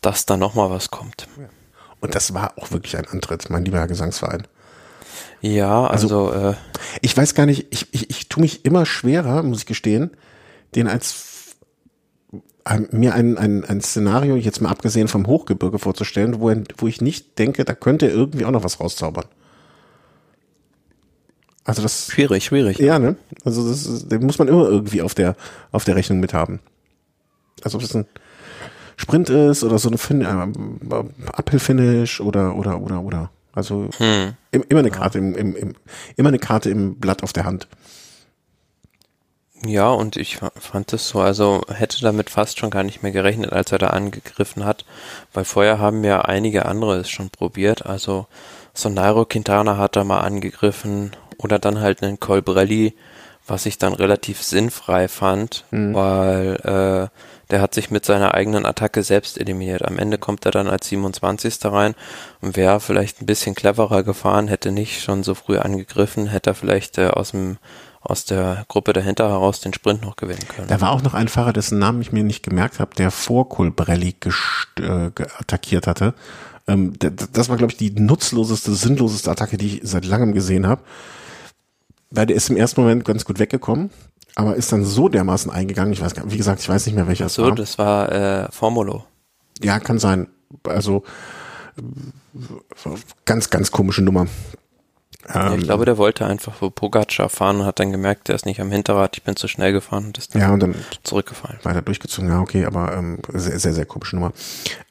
dass 0.00 0.26
da 0.26 0.36
nochmal 0.36 0.70
was 0.70 0.90
kommt. 0.90 1.28
Und 2.00 2.14
das 2.14 2.32
war 2.32 2.56
auch 2.56 2.70
wirklich 2.70 2.96
ein 2.96 3.06
Antritt, 3.06 3.50
mein 3.50 3.64
lieber 3.64 3.78
Herr 3.78 3.86
Gesangsverein. 3.86 4.46
Ja, 5.42 5.86
also, 5.86 6.30
also 6.30 6.50
äh, 6.50 6.54
ich 7.00 7.16
weiß 7.16 7.34
gar 7.34 7.46
nicht, 7.46 7.66
ich, 7.70 7.92
ich, 7.92 8.10
ich 8.10 8.28
tue 8.28 8.42
mich 8.42 8.64
immer 8.64 8.86
schwerer, 8.86 9.42
muss 9.42 9.60
ich 9.60 9.66
gestehen, 9.66 10.10
den 10.74 10.86
als 10.86 11.56
äh, 12.64 12.80
mir 12.90 13.14
ein, 13.14 13.38
ein, 13.38 13.64
ein 13.64 13.80
Szenario, 13.80 14.36
jetzt 14.36 14.60
mal 14.60 14.70
abgesehen 14.70 15.08
vom 15.08 15.26
Hochgebirge 15.26 15.78
vorzustellen, 15.78 16.40
wo, 16.40 16.52
wo 16.78 16.86
ich 16.86 17.00
nicht 17.00 17.38
denke, 17.38 17.64
da 17.64 17.74
könnte 17.74 18.06
irgendwie 18.06 18.44
auch 18.44 18.50
noch 18.50 18.64
was 18.64 18.80
rauszaubern. 18.80 19.26
Also 21.64 21.82
das 21.82 22.06
schwierig, 22.06 22.44
schwierig. 22.44 22.78
Ja, 22.78 22.98
ne? 22.98 23.16
Also 23.44 23.68
das, 23.68 24.06
das 24.08 24.20
muss 24.20 24.38
man 24.38 24.48
immer 24.48 24.64
irgendwie 24.64 25.02
auf 25.02 25.14
der 25.14 25.36
auf 25.72 25.84
der 25.84 25.94
Rechnung 25.94 26.18
mit 26.18 26.32
haben. 26.32 26.60
Also 27.62 27.78
ob 27.78 27.84
es 27.84 27.94
ein 27.94 28.06
Sprint 29.00 29.30
ist 29.30 29.64
oder 29.64 29.78
so 29.78 29.88
ein 29.88 29.96
fin 29.96 30.20
äh, 30.20 31.32
Uphill-Finish 31.32 32.20
oder 32.20 32.54
oder 32.54 32.80
oder 32.82 33.00
oder. 33.00 33.30
Also 33.52 33.88
hm. 33.96 34.34
immer 34.50 34.80
eine 34.80 34.90
Karte 34.90 35.18
im, 35.18 35.34
im, 35.34 35.56
im 35.56 35.74
immer 36.16 36.28
eine 36.28 36.38
Karte 36.38 36.68
im 36.68 36.96
Blatt 36.96 37.22
auf 37.22 37.32
der 37.32 37.44
Hand. 37.44 37.66
Ja, 39.64 39.88
und 39.88 40.16
ich 40.16 40.38
fand 40.58 40.92
es 40.92 41.08
so, 41.08 41.20
also 41.20 41.62
hätte 41.68 42.00
damit 42.02 42.28
fast 42.28 42.58
schon 42.58 42.70
gar 42.70 42.82
nicht 42.82 43.02
mehr 43.02 43.12
gerechnet, 43.12 43.52
als 43.52 43.72
er 43.72 43.78
da 43.78 43.88
angegriffen 43.88 44.64
hat, 44.64 44.84
weil 45.32 45.44
vorher 45.44 45.78
haben 45.78 46.04
ja 46.04 46.22
einige 46.22 46.66
andere 46.66 46.96
es 46.96 47.10
schon 47.10 47.30
probiert, 47.30 47.84
also 47.84 48.26
so 48.72 48.88
Nairo 48.88 49.24
Quintana 49.24 49.76
hat 49.76 49.96
da 49.96 50.04
mal 50.04 50.20
angegriffen 50.20 51.12
oder 51.38 51.58
dann 51.58 51.80
halt 51.80 52.02
einen 52.02 52.20
Colbrelli, 52.20 52.94
was 53.46 53.66
ich 53.66 53.76
dann 53.78 53.92
relativ 53.92 54.42
sinnfrei 54.42 55.08
fand, 55.08 55.64
mhm. 55.70 55.94
weil 55.94 57.10
äh, 57.10 57.18
der 57.50 57.60
hat 57.60 57.74
sich 57.74 57.90
mit 57.90 58.04
seiner 58.04 58.34
eigenen 58.34 58.66
Attacke 58.66 59.02
selbst 59.02 59.38
eliminiert. 59.38 59.84
Am 59.84 59.98
Ende 59.98 60.18
kommt 60.18 60.44
er 60.46 60.52
dann 60.52 60.68
als 60.68 60.88
27. 60.88 61.58
rein 61.64 61.94
und 62.40 62.56
wäre 62.56 62.80
vielleicht 62.80 63.20
ein 63.20 63.26
bisschen 63.26 63.54
cleverer 63.54 64.02
gefahren, 64.02 64.48
hätte 64.48 64.72
nicht 64.72 65.02
schon 65.02 65.22
so 65.22 65.34
früh 65.34 65.58
angegriffen, 65.58 66.26
hätte 66.26 66.50
er 66.50 66.54
vielleicht 66.54 66.98
äh, 66.98 67.08
aus 67.08 67.32
dem 67.32 67.58
aus 68.02 68.24
der 68.24 68.64
Gruppe 68.68 68.94
dahinter 68.94 69.28
heraus 69.28 69.60
den 69.60 69.74
Sprint 69.74 70.00
noch 70.00 70.16
gewinnen 70.16 70.48
können. 70.48 70.68
Da 70.68 70.80
war 70.80 70.92
auch 70.92 71.02
noch 71.02 71.12
ein 71.12 71.28
Fahrer, 71.28 71.52
dessen 71.52 71.78
Namen 71.78 72.00
ich 72.00 72.12
mir 72.12 72.24
nicht 72.24 72.42
gemerkt 72.42 72.80
habe, 72.80 72.94
der 72.94 73.10
vor 73.10 73.50
Colbrelli 73.50 74.14
äh, 74.78 75.10
attackiert 75.38 75.86
hatte. 75.86 76.14
Ähm, 76.66 76.94
das 76.98 77.50
war, 77.50 77.58
glaube 77.58 77.72
ich, 77.72 77.76
die 77.76 77.90
nutzloseste, 77.90 78.74
sinnloseste 78.74 79.30
Attacke, 79.30 79.58
die 79.58 79.66
ich 79.66 79.80
seit 79.82 80.06
langem 80.06 80.32
gesehen 80.32 80.66
habe 80.66 80.80
weil 82.10 82.26
der 82.26 82.36
ist 82.36 82.50
im 82.50 82.56
ersten 82.56 82.80
Moment 82.80 83.04
ganz 83.04 83.24
gut 83.24 83.38
weggekommen, 83.38 83.90
aber 84.34 84.56
ist 84.56 84.72
dann 84.72 84.84
so 84.84 85.08
dermaßen 85.08 85.50
eingegangen, 85.50 85.92
ich 85.92 86.00
weiß 86.00 86.14
gar 86.14 86.30
wie 86.30 86.36
gesagt, 86.36 86.60
ich 86.60 86.68
weiß 86.68 86.86
nicht 86.86 86.94
mehr 86.94 87.06
welcher 87.06 87.28
so, 87.28 87.44
war. 87.44 87.54
Das 87.54 87.78
war 87.78 88.12
äh, 88.12 88.48
Formulo. 88.52 89.04
Ja, 89.62 89.78
kann 89.80 89.98
sein. 89.98 90.28
Also 90.64 91.04
ganz, 93.24 93.50
ganz 93.50 93.70
komische 93.70 94.02
Nummer. 94.02 94.26
Ja, 95.28 95.48
ich 95.48 95.60
ähm, 95.60 95.62
glaube, 95.62 95.84
der 95.84 95.98
wollte 95.98 96.26
einfach 96.26 96.54
für 96.54 96.70
Pogacar 96.70 97.28
fahren 97.28 97.60
und 97.60 97.66
hat 97.66 97.78
dann 97.78 97.92
gemerkt, 97.92 98.28
der 98.28 98.34
ist 98.34 98.46
nicht 98.46 98.60
am 98.60 98.70
Hinterrad, 98.70 99.16
ich 99.16 99.22
bin 99.22 99.36
zu 99.36 99.48
schnell 99.48 99.72
gefahren 99.72 100.06
und 100.06 100.18
ist 100.18 100.34
dann, 100.34 100.42
ja, 100.42 100.52
und 100.52 100.60
dann 100.60 100.74
zurückgefallen. 101.02 101.58
Weiter 101.62 101.82
durchgezogen, 101.82 102.30
ja, 102.30 102.40
okay, 102.40 102.64
aber 102.64 102.94
ähm, 102.94 103.18
sehr, 103.32 103.58
sehr, 103.58 103.74
sehr 103.74 103.84
komische 103.84 104.16
Nummer. 104.16 104.32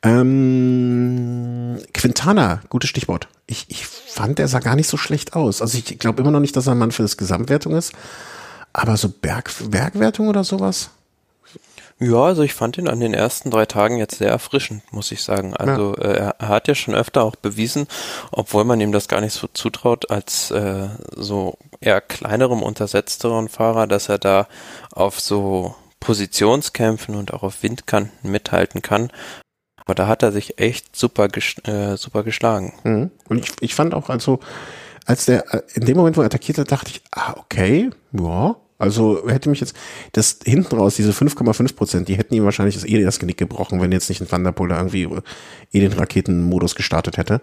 Ähm, 0.04 1.80
Quintana, 1.94 2.62
gutes 2.70 2.89
Stichwort. 2.89 3.28
Ich, 3.48 3.65
ich 3.70 3.88
fand, 3.88 4.38
der 4.38 4.48
sah 4.48 4.60
gar 4.60 4.76
nicht 4.76 4.89
so 4.89 4.98
schlecht 4.98 5.36
aus. 5.36 5.62
Also 5.62 5.78
ich 5.78 5.98
glaube 5.98 6.22
immer 6.22 6.32
noch 6.32 6.39
nicht, 6.39 6.56
dass 6.56 6.68
er 6.68 6.74
ein 6.74 6.78
Mann 6.78 6.92
für 6.92 7.02
das 7.02 7.18
Gesamtwertung 7.18 7.76
ist, 7.76 7.94
aber 8.72 8.98
so 8.98 9.10
Berg, 9.10 9.52
Bergwertung 9.70 10.28
oder 10.28 10.44
sowas? 10.44 10.92
Ja, 12.00 12.24
also 12.24 12.44
ich 12.44 12.54
fand 12.54 12.78
ihn 12.78 12.88
an 12.88 13.02
den 13.02 13.14
ersten 13.14 13.52
drei 13.52 13.66
Tagen 13.66 13.98
jetzt 13.98 14.20
sehr 14.20 14.30
erfrischend, 14.30 14.84
muss 14.92 15.12
ich 15.12 15.22
sagen. 15.22 15.54
Also 15.56 15.96
ja. 15.98 16.04
äh, 16.04 16.34
er 16.40 16.48
hat 16.48 16.70
ja 16.70 16.76
schon 16.76 16.96
öfter 16.96 17.24
auch 17.24 17.36
bewiesen, 17.36 17.88
obwohl 18.32 18.64
man 18.64 18.80
ihm 18.80 18.94
das 18.94 19.10
gar 19.10 19.20
nicht 19.20 19.34
so 19.34 19.48
zutraut, 19.54 20.10
als 20.10 20.50
äh, 20.52 20.88
so 21.16 21.58
eher 21.82 22.00
kleinerem, 22.00 22.64
untersetzteren 22.64 23.50
Fahrer, 23.50 23.86
dass 23.86 24.08
er 24.08 24.18
da 24.18 24.48
auf 24.94 25.20
so 25.20 25.76
Positionskämpfen 26.00 27.16
und 27.16 27.34
auch 27.34 27.44
auf 27.44 27.64
Windkanten 27.64 28.32
mithalten 28.32 28.82
kann. 28.82 29.12
Aber 29.76 29.94
da 29.94 30.08
hat 30.08 30.24
er 30.24 30.32
sich 30.32 30.60
echt 30.60 30.96
super, 30.96 31.28
ges 31.28 31.58
äh, 31.68 31.98
super 31.98 32.24
geschlagen. 32.24 32.74
Mhm. 32.84 33.12
Und 33.28 33.40
ich, 33.40 33.52
ich 33.60 33.76
fand 33.76 33.94
auch, 33.94 34.10
also, 34.10 34.40
als 35.06 35.26
der, 35.26 35.54
äh, 35.54 35.62
in 35.74 35.86
dem 35.86 35.98
Moment, 35.98 36.16
wo 36.16 36.22
er 36.22 36.28
attackiert 36.28 36.60
hat, 36.60 36.72
dachte 36.72 36.92
ich, 36.92 37.02
ah, 37.12 37.34
okay, 37.38 37.90
ja, 38.14 38.56
also 38.80 39.30
hätte 39.30 39.50
mich 39.50 39.60
jetzt, 39.60 39.76
das 40.13 40.39
hinten 40.44 40.78
raus, 40.78 40.96
diese 40.96 41.12
5,5 41.12 41.76
Prozent, 41.76 42.08
die 42.08 42.18
hätten 42.18 42.34
ihm 42.34 42.46
wahrscheinlich 42.46 42.76
das 42.76 42.86
eh 42.86 43.04
das 43.04 43.20
Genick 43.20 43.38
gebrochen, 43.38 43.82
wenn 43.82 43.92
jetzt 43.92 44.08
nicht 44.08 44.22
ein 44.22 44.28
Thunderpool 44.28 44.70
da 44.70 44.78
irgendwie 44.78 45.10
eh 45.74 45.80
den 45.82 45.92
Raketenmodus 45.92 46.76
gestartet 46.76 47.18
hätte. 47.18 47.42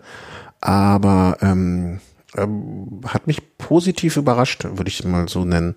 Aber 0.62 1.36
ähm, 1.42 2.00
ähm, 2.38 3.02
hat 3.06 3.26
mich 3.26 3.58
positiv 3.58 4.16
überrascht, 4.16 4.64
würde 4.64 4.88
ich 4.88 5.04
mal 5.04 5.28
so 5.28 5.44
nennen. 5.44 5.76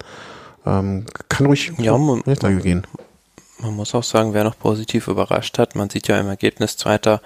Ähm, 0.65 1.05
kann 1.27 1.45
ruhig 1.45 1.73
ja, 1.77 1.97
man, 1.97 2.23
gehen. 2.23 2.87
Man 3.59 3.75
muss 3.75 3.93
auch 3.93 4.03
sagen, 4.03 4.33
wer 4.33 4.45
noch 4.45 4.57
positiv 4.57 5.09
überrascht 5.09 5.59
hat, 5.59 5.75
man 5.75 5.89
sieht 5.89 6.07
ja 6.07 6.17
im 6.17 6.27
Ergebnis 6.27 6.77
zweiter 6.77 7.21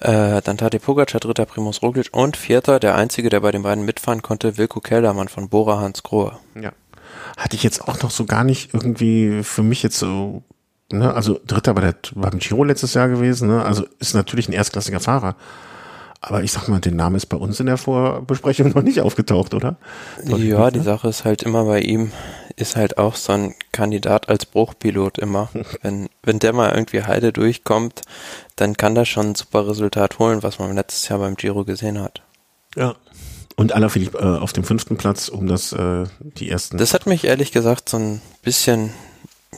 äh, 0.00 0.42
dann 0.42 0.58
Tadej 0.58 0.80
Pogacar, 0.80 1.20
dritter 1.20 1.46
Primus 1.46 1.80
Roglic 1.80 2.10
und 2.12 2.36
vierter, 2.36 2.80
der 2.80 2.96
einzige, 2.96 3.30
der 3.30 3.40
bei 3.40 3.50
den 3.50 3.62
beiden 3.62 3.86
mitfahren 3.86 4.20
konnte, 4.20 4.58
Wilko 4.58 4.80
Keldermann 4.80 5.28
von 5.28 5.48
Bora 5.48 5.80
Hans 5.80 6.02
Grohe. 6.02 6.38
Ja 6.54 6.72
hatte 7.36 7.56
ich 7.56 7.62
jetzt 7.62 7.86
auch 7.86 8.02
noch 8.02 8.10
so 8.10 8.24
gar 8.24 8.44
nicht 8.44 8.72
irgendwie 8.72 9.42
für 9.42 9.62
mich 9.62 9.82
jetzt 9.82 9.98
so, 9.98 10.42
ne, 10.90 11.12
also 11.14 11.38
Dritter 11.46 11.74
bei 11.74 11.82
der, 11.82 11.94
beim 12.14 12.38
Giro 12.38 12.64
letztes 12.64 12.94
Jahr 12.94 13.08
gewesen, 13.08 13.48
ne, 13.48 13.64
also 13.64 13.84
ist 13.98 14.14
natürlich 14.14 14.48
ein 14.48 14.54
erstklassiger 14.54 15.00
Fahrer. 15.00 15.36
Aber 16.22 16.42
ich 16.42 16.50
sag 16.50 16.66
mal, 16.68 16.80
der 16.80 16.92
Name 16.92 17.18
ist 17.18 17.26
bei 17.26 17.36
uns 17.36 17.60
in 17.60 17.66
der 17.66 17.76
Vorbesprechung 17.76 18.70
noch 18.74 18.82
nicht 18.82 19.00
aufgetaucht, 19.00 19.54
oder? 19.54 19.76
ja, 20.24 20.70
die 20.70 20.80
Sache 20.80 21.08
ist 21.08 21.24
halt 21.24 21.42
immer 21.42 21.64
bei 21.64 21.80
ihm, 21.80 22.10
ist 22.56 22.74
halt 22.74 22.96
auch 22.98 23.16
so 23.16 23.34
ein 23.34 23.54
Kandidat 23.70 24.28
als 24.28 24.46
Bruchpilot 24.46 25.18
immer. 25.18 25.50
wenn, 25.82 26.08
wenn 26.22 26.38
der 26.38 26.54
mal 26.54 26.72
irgendwie 26.72 27.02
Heide 27.02 27.32
durchkommt, 27.32 28.00
dann 28.56 28.76
kann 28.76 28.94
das 28.94 29.08
schon 29.08 29.28
ein 29.28 29.34
super 29.34 29.68
Resultat 29.68 30.18
holen, 30.18 30.42
was 30.42 30.58
man 30.58 30.74
letztes 30.74 31.08
Jahr 31.08 31.18
beim 31.18 31.36
Giro 31.36 31.64
gesehen 31.64 32.00
hat. 32.00 32.22
Ja, 32.74 32.94
und 33.56 33.72
Alaphilippe 33.72 34.18
äh, 34.18 34.40
auf 34.42 34.52
dem 34.52 34.64
fünften 34.64 34.96
Platz, 34.96 35.28
um 35.28 35.46
das 35.46 35.72
äh, 35.72 36.04
die 36.20 36.50
ersten. 36.50 36.78
Das 36.78 36.94
hat 36.94 37.06
mich 37.06 37.24
ehrlich 37.24 37.52
gesagt 37.52 37.88
so 37.88 37.98
ein 37.98 38.20
bisschen, 38.42 38.92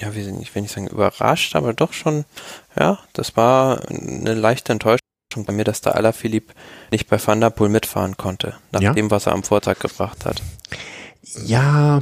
ja, 0.01 0.15
wie 0.15 0.21
ich 0.41 0.55
will 0.55 0.63
nicht 0.63 0.75
sagen 0.75 0.87
überrascht, 0.87 1.57
aber 1.57 1.75
doch 1.75 1.93
schon, 1.93 2.25
ja, 2.79 2.99
das 3.13 3.37
war 3.37 3.83
eine 3.89 4.35
leichte 4.35 4.73
Enttäuschung 4.73 5.01
bei 5.45 5.53
mir, 5.53 5.65
dass 5.65 5.81
der 5.81 5.97
Alaphilippe 5.97 6.55
nicht 6.91 7.09
bei 7.09 7.25
Van 7.25 7.41
der 7.41 7.51
Poel 7.51 7.69
mitfahren 7.69 8.17
konnte, 8.17 8.55
nach 8.71 8.81
ja? 8.81 8.93
dem, 8.93 9.11
was 9.11 9.27
er 9.27 9.33
am 9.33 9.43
Vortag 9.43 9.79
gebracht 9.81 10.25
hat. 10.25 10.43
Ja, 11.45 12.01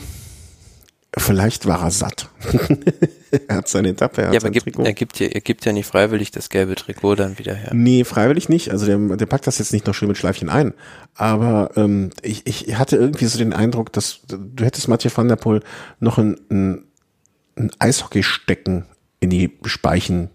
Vielleicht 1.18 1.64
war 1.66 1.82
er 1.82 1.90
satt. 1.90 2.28
er 3.48 3.56
hat 3.56 3.68
seine 3.68 3.88
Etappe, 3.88 4.22
er 4.22 4.32
ja, 4.34 4.40
aber 4.40 4.50
gibt, 4.50 4.78
er, 4.78 4.92
gibt 4.92 5.18
ja, 5.18 5.28
er 5.28 5.40
gibt 5.40 5.64
ja 5.64 5.72
nicht 5.72 5.86
freiwillig 5.86 6.30
das 6.30 6.50
gelbe 6.50 6.74
Trikot 6.74 7.14
dann 7.14 7.38
wieder 7.38 7.54
her. 7.54 7.70
Nee, 7.72 8.04
freiwillig 8.04 8.50
nicht. 8.50 8.70
Also 8.70 8.84
der, 8.84 8.98
der 8.98 9.26
packt 9.26 9.46
das 9.46 9.58
jetzt 9.58 9.72
nicht 9.72 9.86
noch 9.86 9.94
schön 9.94 10.08
mit 10.08 10.18
Schleifchen 10.18 10.50
ein. 10.50 10.74
Aber 11.14 11.70
ähm, 11.76 12.10
ich, 12.20 12.46
ich 12.46 12.76
hatte 12.76 12.96
irgendwie 12.96 13.24
so 13.24 13.38
den 13.38 13.54
Eindruck, 13.54 13.94
dass 13.94 14.20
du 14.28 14.62
hättest 14.62 14.88
Mathieu 14.88 15.10
van 15.14 15.28
der 15.28 15.36
Poel 15.36 15.62
noch 16.00 16.18
ein, 16.18 16.36
ein, 16.50 16.84
ein 17.56 17.70
Eishockeystecken 17.78 18.84
in 19.20 19.30
die 19.30 19.56
Speichen 19.64 20.28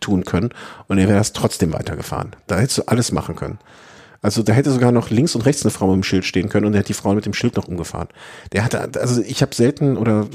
tun 0.00 0.24
können 0.24 0.50
und 0.88 0.98
er 0.98 1.08
wäre 1.08 1.18
das 1.18 1.32
trotzdem 1.32 1.72
weitergefahren. 1.72 2.36
Da 2.46 2.58
hättest 2.58 2.78
du 2.78 2.82
alles 2.82 3.12
machen 3.12 3.36
können. 3.36 3.58
Also 4.26 4.42
da 4.42 4.52
hätte 4.52 4.72
sogar 4.72 4.90
noch 4.90 5.10
links 5.10 5.36
und 5.36 5.42
rechts 5.42 5.62
eine 5.62 5.70
Frau 5.70 5.86
mit 5.86 5.94
dem 5.94 6.02
Schild 6.02 6.24
stehen 6.24 6.48
können 6.48 6.66
und 6.66 6.74
er 6.74 6.80
hätte 6.80 6.88
die 6.88 6.94
Frau 6.94 7.14
mit 7.14 7.26
dem 7.26 7.32
Schild 7.32 7.54
noch 7.54 7.68
umgefahren. 7.68 8.08
Der 8.50 8.64
hatte, 8.64 8.90
also 9.00 9.22
ich 9.22 9.40
habe 9.40 9.54
selten 9.54 9.96
oder 9.96 10.26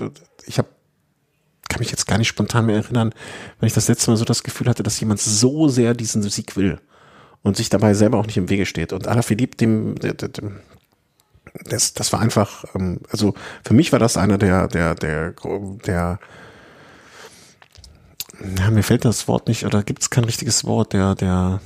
ich 0.45 0.57
habe 0.57 0.69
kann 1.67 1.79
mich 1.79 1.91
jetzt 1.91 2.07
gar 2.07 2.17
nicht 2.17 2.29
spontan 2.29 2.67
mehr 2.67 2.77
erinnern, 2.77 3.13
wenn 3.59 3.67
ich 3.67 3.73
das 3.73 3.89
letzte 3.89 4.09
Mal 4.09 4.15
so 4.15 4.23
das 4.23 4.43
Gefühl 4.43 4.69
hatte, 4.69 4.81
dass 4.81 4.97
jemand 5.01 5.19
so 5.19 5.67
sehr 5.67 5.93
diesen 5.93 6.23
Sieg 6.23 6.55
will 6.55 6.79
und 7.43 7.57
sich 7.57 7.67
dabei 7.67 7.93
selber 7.93 8.17
auch 8.17 8.25
nicht 8.25 8.37
im 8.37 8.47
Wege 8.47 8.65
steht. 8.65 8.93
Und 8.93 9.09
Alaphilippe, 9.09 9.57
dem, 9.57 9.95
dem, 9.95 10.59
das, 11.65 11.93
das 11.93 12.13
war 12.13 12.21
einfach, 12.21 12.63
ähm, 12.73 13.01
also 13.09 13.33
für 13.61 13.73
mich 13.73 13.91
war 13.91 13.99
das 13.99 14.15
einer 14.15 14.37
der, 14.37 14.69
der, 14.69 14.95
der, 14.95 15.33
der, 15.85 16.19
ja, 18.57 18.71
mir 18.71 18.83
fällt 18.83 19.03
das 19.03 19.27
Wort 19.27 19.49
nicht, 19.49 19.65
oder 19.65 19.83
gibt 19.83 20.01
es 20.01 20.09
kein 20.09 20.23
richtiges 20.23 20.63
Wort, 20.63 20.93
der, 20.93 21.13
der, 21.15 21.59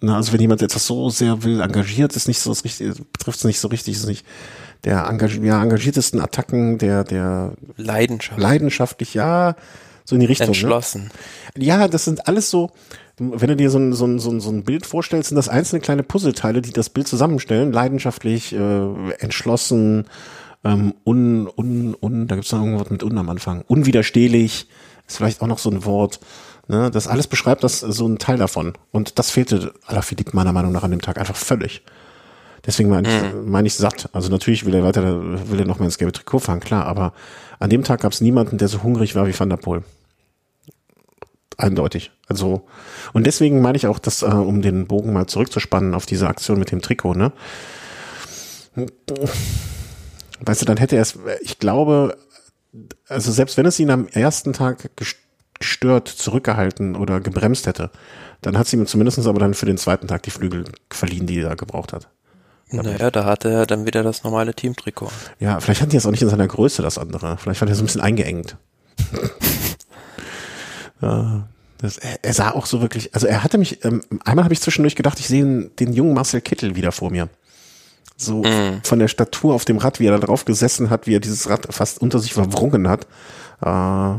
na, 0.00 0.16
also 0.16 0.32
wenn 0.32 0.40
jemand 0.40 0.62
etwas 0.62 0.86
so 0.86 1.10
sehr 1.10 1.42
will, 1.42 1.60
engagiert, 1.60 2.14
ist 2.16 2.28
nicht 2.28 2.40
so 2.40 2.50
das 2.50 2.64
richtige, 2.64 2.94
betrifft 3.12 3.38
es 3.38 3.44
nicht 3.44 3.60
so 3.60 3.68
richtig, 3.68 3.96
ist 3.96 4.06
nicht 4.06 4.26
der 4.84 5.06
engagier 5.06 5.42
ja, 5.42 5.62
engagiertesten 5.62 6.20
Attacken, 6.20 6.78
der, 6.78 7.04
der 7.04 7.52
Leidenschaft. 7.76 8.38
leidenschaftlich, 8.40 9.14
ja, 9.14 9.56
So 10.04 10.14
in 10.14 10.20
die 10.20 10.26
Richtung. 10.26 10.48
Entschlossen. 10.48 11.10
Ne? 11.56 11.64
Ja, 11.64 11.88
das 11.88 12.04
sind 12.04 12.28
alles 12.28 12.50
so, 12.50 12.70
wenn 13.18 13.48
du 13.48 13.56
dir 13.56 13.70
so 13.70 13.78
ein, 13.78 13.92
so, 13.92 14.06
ein, 14.06 14.18
so, 14.18 14.30
ein, 14.30 14.40
so 14.40 14.50
ein 14.50 14.62
Bild 14.62 14.86
vorstellst, 14.86 15.30
sind 15.30 15.36
das 15.36 15.48
einzelne 15.48 15.80
kleine 15.80 16.02
Puzzleteile, 16.02 16.62
die 16.62 16.72
das 16.72 16.90
Bild 16.90 17.08
zusammenstellen. 17.08 17.72
Leidenschaftlich, 17.72 18.52
äh, 18.52 19.12
entschlossen, 19.18 20.04
ähm, 20.64 20.94
un, 21.04 21.48
un, 21.56 21.96
un, 22.00 22.26
da 22.28 22.36
gibt's 22.36 22.52
noch 22.52 22.60
irgendwas 22.60 22.90
mit 22.90 23.02
un 23.02 23.18
am 23.18 23.28
Anfang. 23.28 23.64
Unwiderstehlich 23.66 24.68
ist 25.08 25.16
vielleicht 25.16 25.42
auch 25.42 25.46
noch 25.46 25.58
so 25.58 25.70
ein 25.70 25.84
Wort. 25.84 26.20
Ne? 26.68 26.90
Das 26.90 27.06
alles 27.06 27.26
beschreibt 27.26 27.64
das 27.64 27.80
so 27.80 28.06
ein 28.06 28.18
Teil 28.18 28.38
davon. 28.38 28.74
Und 28.90 29.18
das 29.18 29.30
fehlte 29.30 29.72
Alaphilippe 29.86 30.34
meiner 30.34 30.52
Meinung 30.52 30.72
nach 30.72 30.82
an 30.82 30.90
dem 30.90 31.02
Tag 31.02 31.18
einfach 31.18 31.36
völlig. 31.36 31.82
Deswegen 32.66 32.88
meine 32.88 33.08
ich, 33.08 33.34
mhm. 33.34 33.50
meine 33.50 33.68
ich 33.68 33.74
satt. 33.74 34.08
Also 34.12 34.28
natürlich 34.28 34.66
will 34.66 34.74
er 34.74 34.82
weiter, 34.82 35.48
will 35.48 35.60
er 35.60 35.66
noch 35.66 35.78
mal 35.78 35.84
ins 35.84 35.98
gelbe 35.98 36.12
Trikot 36.12 36.40
fahren, 36.40 36.60
klar, 36.60 36.86
aber 36.86 37.12
an 37.58 37.70
dem 37.70 37.84
Tag 37.84 38.00
gab 38.00 38.12
es 38.12 38.20
niemanden, 38.20 38.58
der 38.58 38.68
so 38.68 38.82
hungrig 38.82 39.14
war 39.14 39.26
wie 39.26 39.38
Van 39.38 39.48
der 39.48 39.56
Poel. 39.56 39.84
Eindeutig. 41.56 42.10
Also, 42.26 42.66
und 43.14 43.24
deswegen 43.24 43.62
meine 43.62 43.76
ich 43.76 43.86
auch, 43.86 43.98
dass, 43.98 44.22
äh, 44.22 44.26
um 44.26 44.60
den 44.60 44.86
Bogen 44.86 45.12
mal 45.12 45.26
zurückzuspannen 45.26 45.94
auf 45.94 46.04
diese 46.04 46.28
Aktion 46.28 46.58
mit 46.58 46.70
dem 46.70 46.82
Trikot, 46.82 47.14
ne? 47.14 47.32
Weißt 50.40 50.60
du, 50.60 50.66
dann 50.66 50.76
hätte 50.76 50.96
er 50.96 51.02
es, 51.02 51.18
ich 51.40 51.58
glaube, 51.58 52.18
also 53.08 53.32
selbst 53.32 53.56
wenn 53.56 53.64
es 53.64 53.78
ihn 53.78 53.90
am 53.90 54.06
ersten 54.08 54.52
Tag 54.52 54.90
gestört, 54.96 55.25
zurückgehalten 55.60 56.96
oder 56.96 57.20
gebremst 57.20 57.66
hätte, 57.66 57.90
dann 58.42 58.58
hat 58.58 58.66
sie 58.66 58.76
ihm 58.76 58.86
zumindest 58.86 59.26
aber 59.26 59.40
dann 59.40 59.54
für 59.54 59.66
den 59.66 59.78
zweiten 59.78 60.08
Tag 60.08 60.22
die 60.22 60.30
Flügel 60.30 60.64
verliehen, 60.90 61.26
die 61.26 61.40
er 61.40 61.56
gebraucht 61.56 61.92
hat. 61.92 62.08
Naja, 62.70 63.10
da 63.10 63.24
hatte 63.24 63.50
er 63.50 63.66
dann 63.66 63.86
wieder 63.86 64.02
das 64.02 64.24
normale 64.24 64.52
Teamtrikot. 64.52 65.10
Ja, 65.38 65.60
vielleicht 65.60 65.82
hat 65.82 65.92
die 65.92 65.96
jetzt 65.96 66.06
auch 66.06 66.10
nicht 66.10 66.22
in 66.22 66.28
seiner 66.28 66.48
Größe 66.48 66.82
das 66.82 66.98
andere. 66.98 67.36
Vielleicht 67.38 67.60
war 67.60 67.68
er 67.68 67.74
so 67.74 67.82
ein 67.82 67.86
bisschen 67.86 68.00
eingeengt. 68.00 68.56
ja, 71.00 71.46
das, 71.78 71.98
er, 71.98 72.24
er, 72.24 72.34
sah 72.34 72.50
auch 72.50 72.66
so 72.66 72.80
wirklich, 72.80 73.14
also 73.14 73.26
er 73.26 73.44
hatte 73.44 73.58
mich, 73.58 73.84
ähm, 73.84 74.02
einmal 74.24 74.44
habe 74.44 74.54
ich 74.54 74.60
zwischendurch 74.60 74.96
gedacht, 74.96 75.20
ich 75.20 75.28
sehe 75.28 75.44
den, 75.44 75.76
den 75.76 75.92
jungen 75.92 76.14
Marcel 76.14 76.40
Kittel 76.40 76.74
wieder 76.74 76.90
vor 76.90 77.10
mir. 77.10 77.28
So 78.16 78.42
mm. 78.42 78.80
von 78.82 78.98
der 78.98 79.08
Statur 79.08 79.54
auf 79.54 79.64
dem 79.64 79.76
Rad, 79.76 80.00
wie 80.00 80.06
er 80.06 80.18
da 80.18 80.26
drauf 80.26 80.44
gesessen 80.44 80.90
hat, 80.90 81.06
wie 81.06 81.14
er 81.14 81.20
dieses 81.20 81.48
Rad 81.48 81.68
fast 81.70 82.00
unter 82.00 82.18
sich 82.18 82.32
verwrungen 82.32 82.88
hat. 82.88 83.06
Äh, 83.62 84.18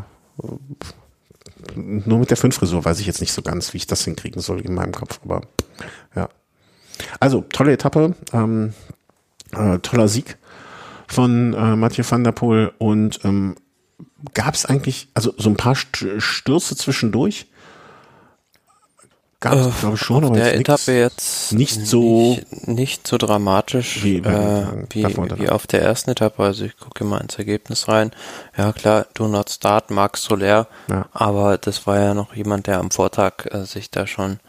nur 1.75 2.19
mit 2.19 2.29
der 2.29 2.37
Fünf-Frisur 2.37 2.83
weiß 2.83 2.99
ich 2.99 3.07
jetzt 3.07 3.21
nicht 3.21 3.33
so 3.33 3.41
ganz, 3.41 3.73
wie 3.73 3.77
ich 3.77 3.87
das 3.87 4.03
hinkriegen 4.03 4.41
soll 4.41 4.61
in 4.61 4.73
meinem 4.73 4.91
Kopf, 4.91 5.19
aber 5.23 5.41
ja. 6.15 6.29
Also, 7.19 7.41
tolle 7.41 7.73
Etappe, 7.73 8.15
ähm, 8.33 8.73
äh, 9.51 9.79
toller 9.79 10.07
Sieg 10.07 10.37
von 11.07 11.53
äh, 11.53 11.75
Mathieu 11.75 12.03
van 12.07 12.23
der 12.23 12.31
Poel 12.31 12.71
und 12.79 13.19
ähm, 13.23 13.55
gab 14.33 14.55
es 14.55 14.65
eigentlich, 14.65 15.09
also 15.13 15.33
so 15.37 15.49
ein 15.49 15.57
paar 15.57 15.75
Stürze 15.75 16.75
zwischendurch? 16.75 17.47
Gab 19.39 19.53
es, 19.53 19.67
äh, 19.67 19.71
glaube 19.79 19.95
ich, 19.95 20.01
schon, 20.01 20.23
aber 20.23 20.35
der 20.35 20.55
Etappe 20.55 20.97
jetzt 20.97 21.53
nicht 21.53 21.85
so 21.85 22.31
nicht, 22.31 22.67
nicht 22.67 23.07
so 23.07 23.17
dramatisch 23.17 24.03
wie, 24.03 24.17
äh, 24.17 24.65
wie, 24.89 25.03
wie, 25.05 25.49
auf 25.49 25.67
der 25.67 25.83
ersten 25.83 26.11
Etappe. 26.11 26.41
Also 26.41 26.65
ich 26.65 26.75
gucke 26.77 27.03
mal 27.03 27.19
ins 27.19 27.37
Ergebnis 27.37 27.87
rein. 27.87 28.11
Ja 28.57 28.73
klar, 28.73 29.05
Do 29.13 29.27
Not 29.27 29.51
Start, 29.51 29.91
Max 29.91 30.23
Soler, 30.23 30.67
ja. 30.89 31.05
aber 31.13 31.59
das 31.59 31.85
war 31.85 31.99
ja 31.99 32.13
noch 32.15 32.35
jemand, 32.35 32.65
der 32.65 32.79
am 32.79 32.89
Vortag 32.89 33.45
äh, 33.51 33.65
sich 33.65 33.91
da 33.91 34.07
schon 34.07 34.39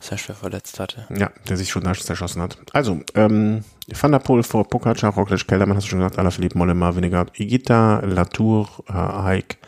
sehr 0.00 0.18
schwer 0.18 0.34
verletzt 0.34 0.80
hatte. 0.80 1.06
Ja, 1.16 1.30
der 1.48 1.56
sich 1.56 1.70
schon 1.70 1.82
zerschossen 1.94 2.42
hat. 2.42 2.58
Also, 2.72 3.00
ähm, 3.14 3.62
Van 3.88 4.10
der 4.10 4.18
Poel 4.18 4.42
vor 4.42 4.68
Pogacar, 4.68 5.14
Roglic, 5.14 5.46
Kellermann, 5.46 5.76
hast 5.76 5.84
du 5.84 5.90
schon 5.90 6.00
gesagt, 6.00 6.18
Alaphilippe, 6.18 6.58
Mollema, 6.58 6.96
Vinegard, 6.96 7.38
Igita, 7.38 8.00
Latour, 8.00 8.68
äh, 8.88 8.92
Haik 8.92 9.58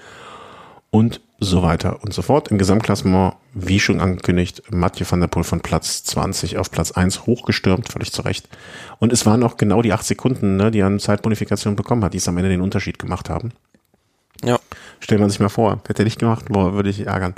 und 0.91 1.21
so 1.44 1.62
weiter 1.62 2.02
und 2.02 2.12
so 2.12 2.22
fort. 2.22 2.48
Im 2.48 2.59
Gesamtklassement, 2.59 3.35
wie 3.52 3.80
schon 3.80 4.00
angekündigt, 4.00 4.62
Mathieu 4.70 5.07
van 5.09 5.20
der 5.20 5.28
Poel 5.28 5.44
von 5.44 5.61
Platz 5.61 6.02
20 6.04 6.59
auf 6.59 6.70
Platz 6.70 6.92
1 6.92 7.26
hochgestürmt, 7.26 7.92
völlig 7.92 8.12
zu 8.12 8.22
Recht. 8.22 8.48
Und 8.98 9.12
es 9.12 9.26
waren 9.26 9.42
auch 9.42 9.57
genau 9.57 9.83
die 9.83 9.92
acht 9.92 10.04
Sekunden, 10.04 10.57
ne, 10.57 10.70
die 10.70 10.80
er 10.80 10.87
an 10.87 10.98
Zeitbonifikation 10.98 11.76
bekommen 11.76 12.04
hat, 12.04 12.14
die 12.14 12.18
es 12.18 12.28
am 12.28 12.37
Ende 12.37 12.50
den 12.50 12.61
Unterschied 12.61 12.98
gemacht 12.98 13.30
haben. 13.30 13.52
Ja. 14.42 14.59
Stellt 15.00 15.20
man 15.20 15.30
sich 15.30 15.40
mal 15.40 15.48
vor, 15.48 15.80
hätte 15.87 16.02
er 16.02 16.04
nicht 16.04 16.18
gemacht, 16.18 16.46
boah, 16.48 16.74
würde 16.74 16.90
ich 16.90 17.07
ärgern. 17.07 17.35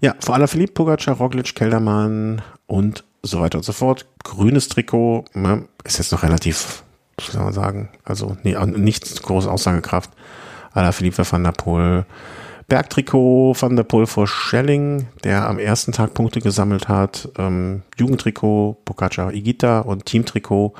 Ja, 0.00 0.14
vor 0.20 0.34
allem 0.34 0.48
Philipp 0.48 0.74
Pogacar, 0.74 1.16
Roglic, 1.16 1.54
Keldermann 1.54 2.42
und 2.66 3.04
so 3.22 3.40
weiter 3.40 3.58
und 3.58 3.64
so 3.64 3.72
fort. 3.72 4.06
Grünes 4.24 4.68
Trikot, 4.68 5.24
ne, 5.34 5.64
ist 5.84 5.98
jetzt 5.98 6.12
noch 6.12 6.22
relativ, 6.22 6.82
soll 7.20 7.42
man 7.42 7.52
sagen, 7.52 7.88
also 8.04 8.36
nee, 8.42 8.56
nicht 8.66 9.22
große 9.22 9.50
Aussagekraft. 9.50 10.10
Alaphilippe 10.74 11.30
van 11.30 11.44
der 11.44 11.52
Poel. 11.52 12.04
Bergtrikot 12.72 13.54
van 13.60 13.76
der 13.76 13.82
Poel 13.82 14.06
vor 14.06 14.26
Schelling, 14.26 15.06
der 15.24 15.46
am 15.46 15.58
ersten 15.58 15.92
Tag 15.92 16.14
Punkte 16.14 16.40
gesammelt 16.40 16.88
hat. 16.88 17.28
Ähm, 17.36 17.82
Jugendtrikot 17.98 18.78
Pogacar 18.86 19.34
Igita 19.34 19.80
und 19.80 20.06
Teamtrikot 20.06 20.72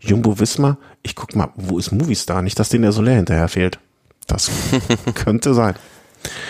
Jumbo 0.00 0.38
Wismar. 0.38 0.76
Ich 1.02 1.16
guck 1.16 1.34
mal, 1.34 1.48
wo 1.56 1.78
ist 1.78 1.92
Movistar? 1.92 2.42
Nicht, 2.42 2.58
dass 2.58 2.68
denen 2.68 2.82
der 2.82 2.92
Soler 2.92 3.12
hinterher 3.12 3.48
fehlt. 3.48 3.78
Das 4.26 4.50
könnte 5.14 5.54
sein. 5.54 5.76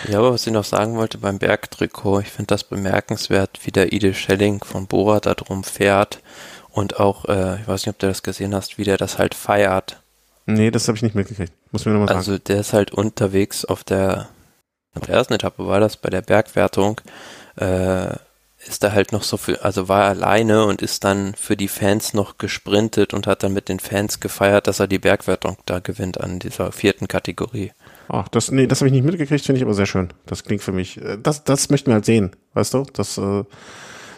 Ja, 0.09 0.19
aber 0.19 0.33
was 0.33 0.45
ich 0.45 0.51
noch 0.51 0.65
sagen 0.65 0.97
wollte 0.97 1.19
beim 1.19 1.39
Bergtrikot, 1.39 2.19
ich 2.19 2.29
finde 2.29 2.47
das 2.47 2.65
bemerkenswert, 2.65 3.61
wie 3.63 3.71
der 3.71 3.93
Ide 3.93 4.13
Schelling 4.13 4.61
von 4.61 4.87
Bora 4.87 5.21
da 5.21 5.35
drum 5.35 5.63
fährt 5.63 6.21
und 6.69 6.99
auch, 6.99 7.29
äh, 7.29 7.61
ich 7.61 7.67
weiß 7.69 7.85
nicht, 7.85 7.95
ob 7.95 7.99
du 7.99 8.07
das 8.07 8.23
gesehen 8.23 8.53
hast, 8.53 8.77
wie 8.77 8.83
der 8.83 8.97
das 8.97 9.17
halt 9.17 9.35
feiert. 9.35 10.01
Nee, 10.47 10.69
das 10.69 10.89
habe 10.89 10.97
ich 10.97 11.01
nicht 11.01 11.15
mitgekriegt. 11.15 11.53
Muss 11.71 11.85
mir 11.85 11.93
nochmal 11.93 12.09
sagen. 12.09 12.19
Also 12.19 12.37
der 12.37 12.59
ist 12.59 12.73
halt 12.73 12.91
unterwegs 12.91 13.63
auf 13.63 13.85
der, 13.85 14.27
auf 14.95 15.05
der 15.05 15.15
ersten 15.15 15.33
Etappe 15.33 15.65
war 15.65 15.79
das, 15.79 15.97
bei 15.97 16.09
der 16.09 16.21
Bergwertung, 16.21 17.01
äh, 17.55 18.15
ist 18.65 18.83
er 18.83 18.93
halt 18.93 19.11
noch 19.11 19.23
so 19.23 19.37
für, 19.37 19.63
also 19.63 19.89
war 19.89 20.03
er 20.03 20.09
alleine 20.09 20.65
und 20.65 20.81
ist 20.81 21.03
dann 21.03 21.33
für 21.35 21.57
die 21.57 21.67
Fans 21.67 22.13
noch 22.13 22.37
gesprintet 22.37 23.13
und 23.13 23.25
hat 23.25 23.43
dann 23.43 23.53
mit 23.53 23.69
den 23.69 23.79
Fans 23.79 24.19
gefeiert, 24.19 24.67
dass 24.67 24.79
er 24.79 24.87
die 24.87 24.99
Bergwertung 24.99 25.57
da 25.65 25.79
gewinnt 25.79 26.21
an 26.21 26.39
dieser 26.39 26.71
vierten 26.71 27.07
Kategorie. 27.07 27.71
Ach, 28.07 28.27
das, 28.27 28.51
nee, 28.51 28.67
das 28.67 28.81
habe 28.81 28.87
ich 28.87 28.93
nicht 28.93 29.05
mitgekriegt, 29.05 29.45
finde 29.45 29.57
ich 29.57 29.63
aber 29.63 29.73
sehr 29.73 29.85
schön. 29.85 30.09
Das 30.25 30.43
klingt 30.43 30.61
für 30.61 30.73
mich, 30.73 31.01
äh, 31.01 31.17
das, 31.21 31.43
das 31.43 31.69
möchten 31.69 31.89
wir 31.89 31.95
halt 31.95 32.05
sehen, 32.05 32.35
weißt 32.53 32.73
du? 32.73 32.85
Das, 32.93 33.17
äh, 33.17 33.43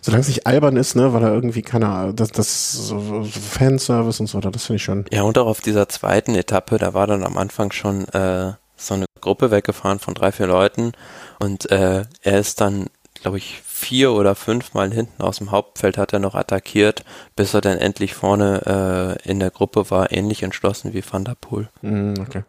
solange 0.02 0.22
es 0.22 0.28
nicht 0.28 0.46
albern 0.46 0.76
ist, 0.76 0.96
ne, 0.96 1.14
weil 1.14 1.24
er 1.24 1.34
irgendwie 1.34 1.62
keine, 1.62 2.14
das, 2.14 2.30
das 2.30 2.74
so 2.74 3.24
Fanservice 3.24 4.20
und 4.20 4.28
so 4.28 4.38
weiter, 4.38 4.52
das 4.52 4.66
finde 4.66 4.78
ich 4.78 4.84
schön. 4.84 5.06
Ja, 5.12 5.24
und 5.24 5.38
auch 5.38 5.48
auf 5.48 5.62
dieser 5.62 5.88
zweiten 5.88 6.36
Etappe, 6.36 6.78
da 6.78 6.94
war 6.94 7.08
dann 7.08 7.24
am 7.24 7.38
Anfang 7.38 7.72
schon 7.72 8.08
äh, 8.10 8.54
so 8.76 8.94
eine 8.94 9.06
Gruppe 9.22 9.52
weggefahren 9.52 10.00
von 10.00 10.14
drei, 10.14 10.32
vier 10.32 10.48
Leuten 10.48 10.92
und 11.40 11.72
äh, 11.72 12.06
er 12.22 12.40
ist 12.40 12.62
dann, 12.62 12.88
glaube 13.22 13.38
ich, 13.38 13.62
vier 13.64 14.12
oder 14.14 14.36
fünfmal 14.36 14.92
hinten 14.92 15.22
aus 15.22 15.38
dem 15.38 15.52
Hauptfeld 15.52 15.98
hat 15.98 16.14
er 16.14 16.20
noch 16.20 16.36
attackiert, 16.36 17.04
bis 17.36 17.54
er 17.54 17.62
dann 17.62 17.78
endlich 17.78 18.14
vorne 18.14 19.18
äh, 19.26 19.30
in 19.30 19.40
der 19.40 19.52
Gruppe 19.52 19.90
war, 19.90 20.12
ähnlich 20.12 20.44
entschlossen 20.44 20.94
wie 20.94 21.04
Van 21.10 21.26
der 21.26 21.36
Poel. 21.36 21.70
Mm, 21.82 22.14
okay. 22.20 22.44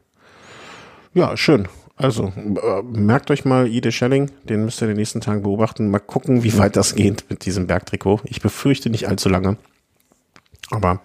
Ja, 1.12 1.36
schön. 1.36 1.68
Also, 1.96 2.32
äh, 2.36 2.82
merkt 2.82 3.30
euch 3.30 3.44
mal 3.44 3.68
Ide 3.68 3.92
Schelling, 3.92 4.30
den 4.42 4.64
müsst 4.64 4.80
ihr 4.80 4.86
in 4.86 4.90
den 4.90 4.96
nächsten 4.96 5.20
Tagen 5.20 5.42
beobachten. 5.42 5.90
Mal 5.90 6.00
gucken, 6.00 6.42
wie 6.42 6.58
weit 6.58 6.76
das 6.76 6.96
geht 6.96 7.24
mit 7.30 7.46
diesem 7.46 7.68
Bergtrikot. 7.68 8.20
Ich 8.24 8.40
befürchte 8.40 8.90
nicht 8.90 9.06
allzu 9.08 9.28
lange. 9.28 9.56
Aber 10.70 11.00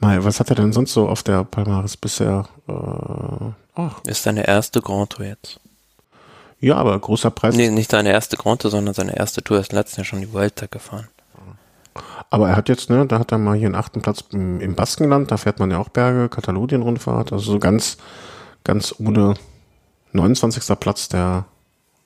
mal, 0.00 0.24
was 0.24 0.40
hat 0.40 0.50
er 0.50 0.56
denn 0.56 0.72
sonst 0.72 0.92
so 0.92 1.08
auf 1.08 1.22
der 1.22 1.44
Palmaris 1.44 1.96
bisher? 1.96 2.46
Äh, 2.68 3.52
ach. 3.74 4.00
Ist 4.06 4.22
seine 4.22 4.46
erste 4.46 4.80
Grand 4.80 5.10
Tour 5.10 5.26
jetzt. 5.26 5.60
Ja, 6.60 6.76
aber 6.76 6.98
großer 6.98 7.30
Preis. 7.30 7.54
Nee, 7.56 7.70
nicht 7.70 7.90
seine 7.90 8.10
erste 8.10 8.36
Grand 8.36 8.62
Tour, 8.62 8.70
sondern 8.70 8.94
seine 8.94 9.16
erste 9.16 9.42
Tour. 9.42 9.58
Er 9.58 9.62
ist 9.62 9.72
letztes 9.72 9.96
Jahr 9.96 10.04
schon 10.04 10.20
die 10.20 10.32
Vuelta 10.32 10.66
gefahren. 10.66 11.08
Aber 12.30 12.48
er 12.48 12.56
hat 12.56 12.68
jetzt, 12.68 12.90
ne, 12.90 13.06
da 13.06 13.20
hat 13.20 13.30
er 13.30 13.38
mal 13.38 13.56
hier 13.56 13.66
einen 13.66 13.76
achten 13.76 14.02
Platz 14.02 14.24
im, 14.32 14.60
im 14.60 14.74
Baskenland, 14.74 15.30
da 15.30 15.36
fährt 15.36 15.60
man 15.60 15.70
ja 15.70 15.78
auch 15.78 15.90
Berge, 15.90 16.28
Katalonien-Rundfahrt, 16.28 17.32
also 17.32 17.52
so 17.52 17.58
ganz 17.60 17.98
ganz 18.64 18.94
ohne 18.98 19.34
29. 20.12 20.78
Platz 20.80 21.08
der 21.08 21.44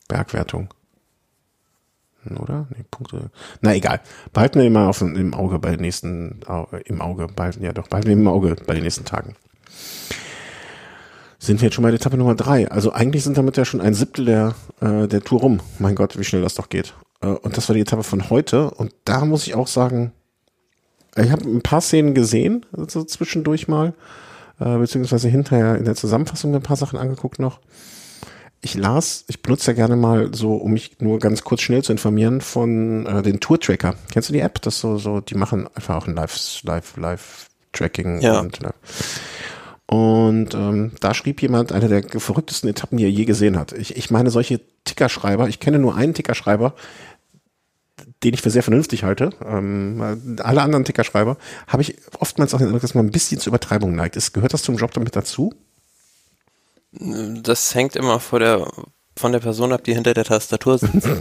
Bergwertung. 0.08 0.68
Oder? 2.38 2.66
Nee, 2.70 2.84
Punkte. 2.90 3.30
Na 3.60 3.74
egal. 3.74 4.00
Behalten 4.32 4.58
wir 4.58 4.66
immer 4.66 4.88
auf, 4.88 5.00
im 5.00 5.34
Auge 5.34 5.58
bei 5.58 5.70
den 5.70 5.80
nächsten, 5.80 6.40
im 6.84 7.00
Auge, 7.00 7.26
behalten, 7.28 7.62
ja 7.62 7.72
doch, 7.72 7.88
behalten 7.88 8.08
wir 8.08 8.14
im 8.14 8.28
Auge 8.28 8.56
bei 8.66 8.74
den 8.74 8.82
nächsten 8.82 9.04
Tagen. 9.04 9.34
Sind 11.38 11.60
wir 11.60 11.66
jetzt 11.66 11.74
schon 11.74 11.84
bei 11.84 11.90
der 11.90 12.00
Etappe 12.00 12.16
Nummer 12.16 12.34
drei. 12.34 12.70
Also 12.70 12.92
eigentlich 12.92 13.22
sind 13.22 13.38
damit 13.38 13.56
ja 13.56 13.64
schon 13.64 13.80
ein 13.80 13.94
Siebtel 13.94 14.24
der, 14.24 14.54
äh, 14.80 15.06
der 15.06 15.22
Tour 15.22 15.40
rum. 15.40 15.60
Mein 15.78 15.94
Gott, 15.94 16.18
wie 16.18 16.24
schnell 16.24 16.42
das 16.42 16.54
doch 16.54 16.68
geht. 16.68 16.94
Äh, 17.20 17.28
und 17.28 17.56
das 17.56 17.68
war 17.68 17.74
die 17.74 17.80
Etappe 17.82 18.02
von 18.02 18.28
heute. 18.28 18.70
Und 18.72 18.92
da 19.04 19.24
muss 19.24 19.46
ich 19.46 19.54
auch 19.54 19.68
sagen, 19.68 20.12
ich 21.16 21.30
habe 21.30 21.44
ein 21.44 21.62
paar 21.62 21.80
Szenen 21.80 22.14
gesehen, 22.14 22.66
so 22.72 22.82
also 22.82 23.04
zwischendurch 23.04 23.68
mal 23.68 23.94
äh, 24.60 24.76
beziehungsweise 24.78 25.28
hinterher 25.28 25.76
in 25.76 25.84
der 25.84 25.94
Zusammenfassung 25.94 26.54
ein 26.54 26.62
paar 26.62 26.76
Sachen 26.76 26.98
angeguckt 26.98 27.38
noch. 27.38 27.60
Ich 28.60 28.74
las, 28.74 29.24
ich 29.28 29.40
benutze 29.40 29.70
ja 29.70 29.74
gerne 29.74 29.94
mal 29.94 30.34
so, 30.34 30.54
um 30.56 30.72
mich 30.72 31.00
nur 31.00 31.20
ganz 31.20 31.44
kurz 31.44 31.60
schnell 31.60 31.82
zu 31.82 31.92
informieren, 31.92 32.40
von 32.40 33.06
äh, 33.06 33.22
den 33.22 33.38
Tour 33.38 33.60
Tracker. 33.60 33.94
Kennst 34.12 34.28
du 34.28 34.32
die 34.32 34.40
App? 34.40 34.60
Das 34.62 34.80
so, 34.80 34.98
so, 34.98 35.20
die 35.20 35.36
machen 35.36 35.68
einfach 35.74 35.96
auch 35.96 36.06
ein 36.08 36.14
Live, 36.14 36.62
Live, 36.64 36.96
Live 36.96 37.46
Tracking 37.72 38.20
ja. 38.20 38.40
und, 38.40 38.60
Und 39.86 40.54
ähm, 40.54 40.92
da 41.00 41.14
schrieb 41.14 41.40
jemand, 41.40 41.72
eine 41.72 41.88
der 41.88 42.20
verrücktesten 42.20 42.68
Etappen, 42.68 42.98
die 42.98 43.04
er 43.04 43.10
je 43.10 43.24
gesehen 43.24 43.58
hat. 43.58 43.72
Ich, 43.72 43.96
ich 43.96 44.10
meine, 44.10 44.30
solche 44.30 44.60
Tickerschreiber, 44.84 45.48
ich 45.48 45.60
kenne 45.60 45.78
nur 45.78 45.94
einen 45.94 46.12
Tickerschreiber, 46.12 46.74
den 48.22 48.34
ich 48.34 48.42
für 48.42 48.50
sehr 48.50 48.62
vernünftig 48.62 49.04
halte. 49.04 49.30
Ähm, 49.46 50.38
alle 50.42 50.62
anderen 50.62 50.84
Tickerschreiber 50.84 51.36
habe 51.68 51.82
ich 51.82 51.96
oftmals 52.18 52.52
auch 52.52 52.58
den 52.58 52.66
Eindruck, 52.66 52.82
dass 52.82 52.94
man 52.94 53.06
ein 53.06 53.12
bisschen 53.12 53.40
zur 53.40 53.52
Übertreibung 53.52 53.94
neigt. 53.94 54.16
Ist, 54.16 54.34
gehört 54.34 54.52
das 54.52 54.62
zum 54.62 54.76
Job 54.76 54.92
damit 54.92 55.16
dazu? 55.16 55.54
Das 56.92 57.74
hängt 57.74 57.96
immer 57.96 58.20
vor 58.20 58.38
der, 58.38 58.70
von 59.16 59.32
der 59.32 59.40
Person 59.40 59.72
ab, 59.72 59.84
die 59.84 59.94
hinter 59.94 60.14
der 60.14 60.24
Tastatur 60.24 60.78
sitzt. 60.78 61.08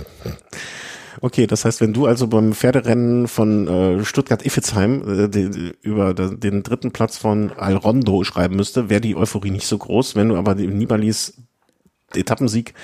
Okay, 1.20 1.48
das 1.48 1.66
heißt, 1.66 1.82
wenn 1.82 1.94
du 1.94 2.06
also 2.06 2.28
beim 2.28 2.54
Pferderennen 2.54 3.28
von 3.28 3.68
äh, 3.68 4.06
Stuttgart-Iffezheim 4.06 5.24
äh, 5.24 5.28
de, 5.28 5.74
über 5.82 6.14
de, 6.14 6.38
den 6.38 6.62
dritten 6.62 6.92
Platz 6.92 7.18
von 7.18 7.52
Alrondo 7.54 8.24
schreiben 8.24 8.56
müsste, 8.56 8.90
wäre 8.90 9.02
die 9.02 9.16
Euphorie 9.16 9.50
nicht 9.50 9.66
so 9.66 9.78
groß. 9.78 10.16
Wenn 10.16 10.30
du 10.30 10.36
aber 10.36 10.54
den 10.54 10.78
Nibalis 10.78 11.34
Etappensieg 12.14 12.76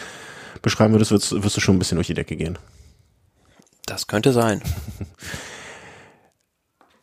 beschreiben 0.61 0.93
würdest, 0.93 1.11
wirst, 1.11 1.43
wirst 1.43 1.57
du 1.57 1.61
schon 1.61 1.75
ein 1.75 1.79
bisschen 1.79 1.97
durch 1.97 2.07
die 2.07 2.15
Decke 2.15 2.35
gehen. 2.35 2.57
Das 3.85 4.07
könnte 4.07 4.33
sein. 4.33 4.61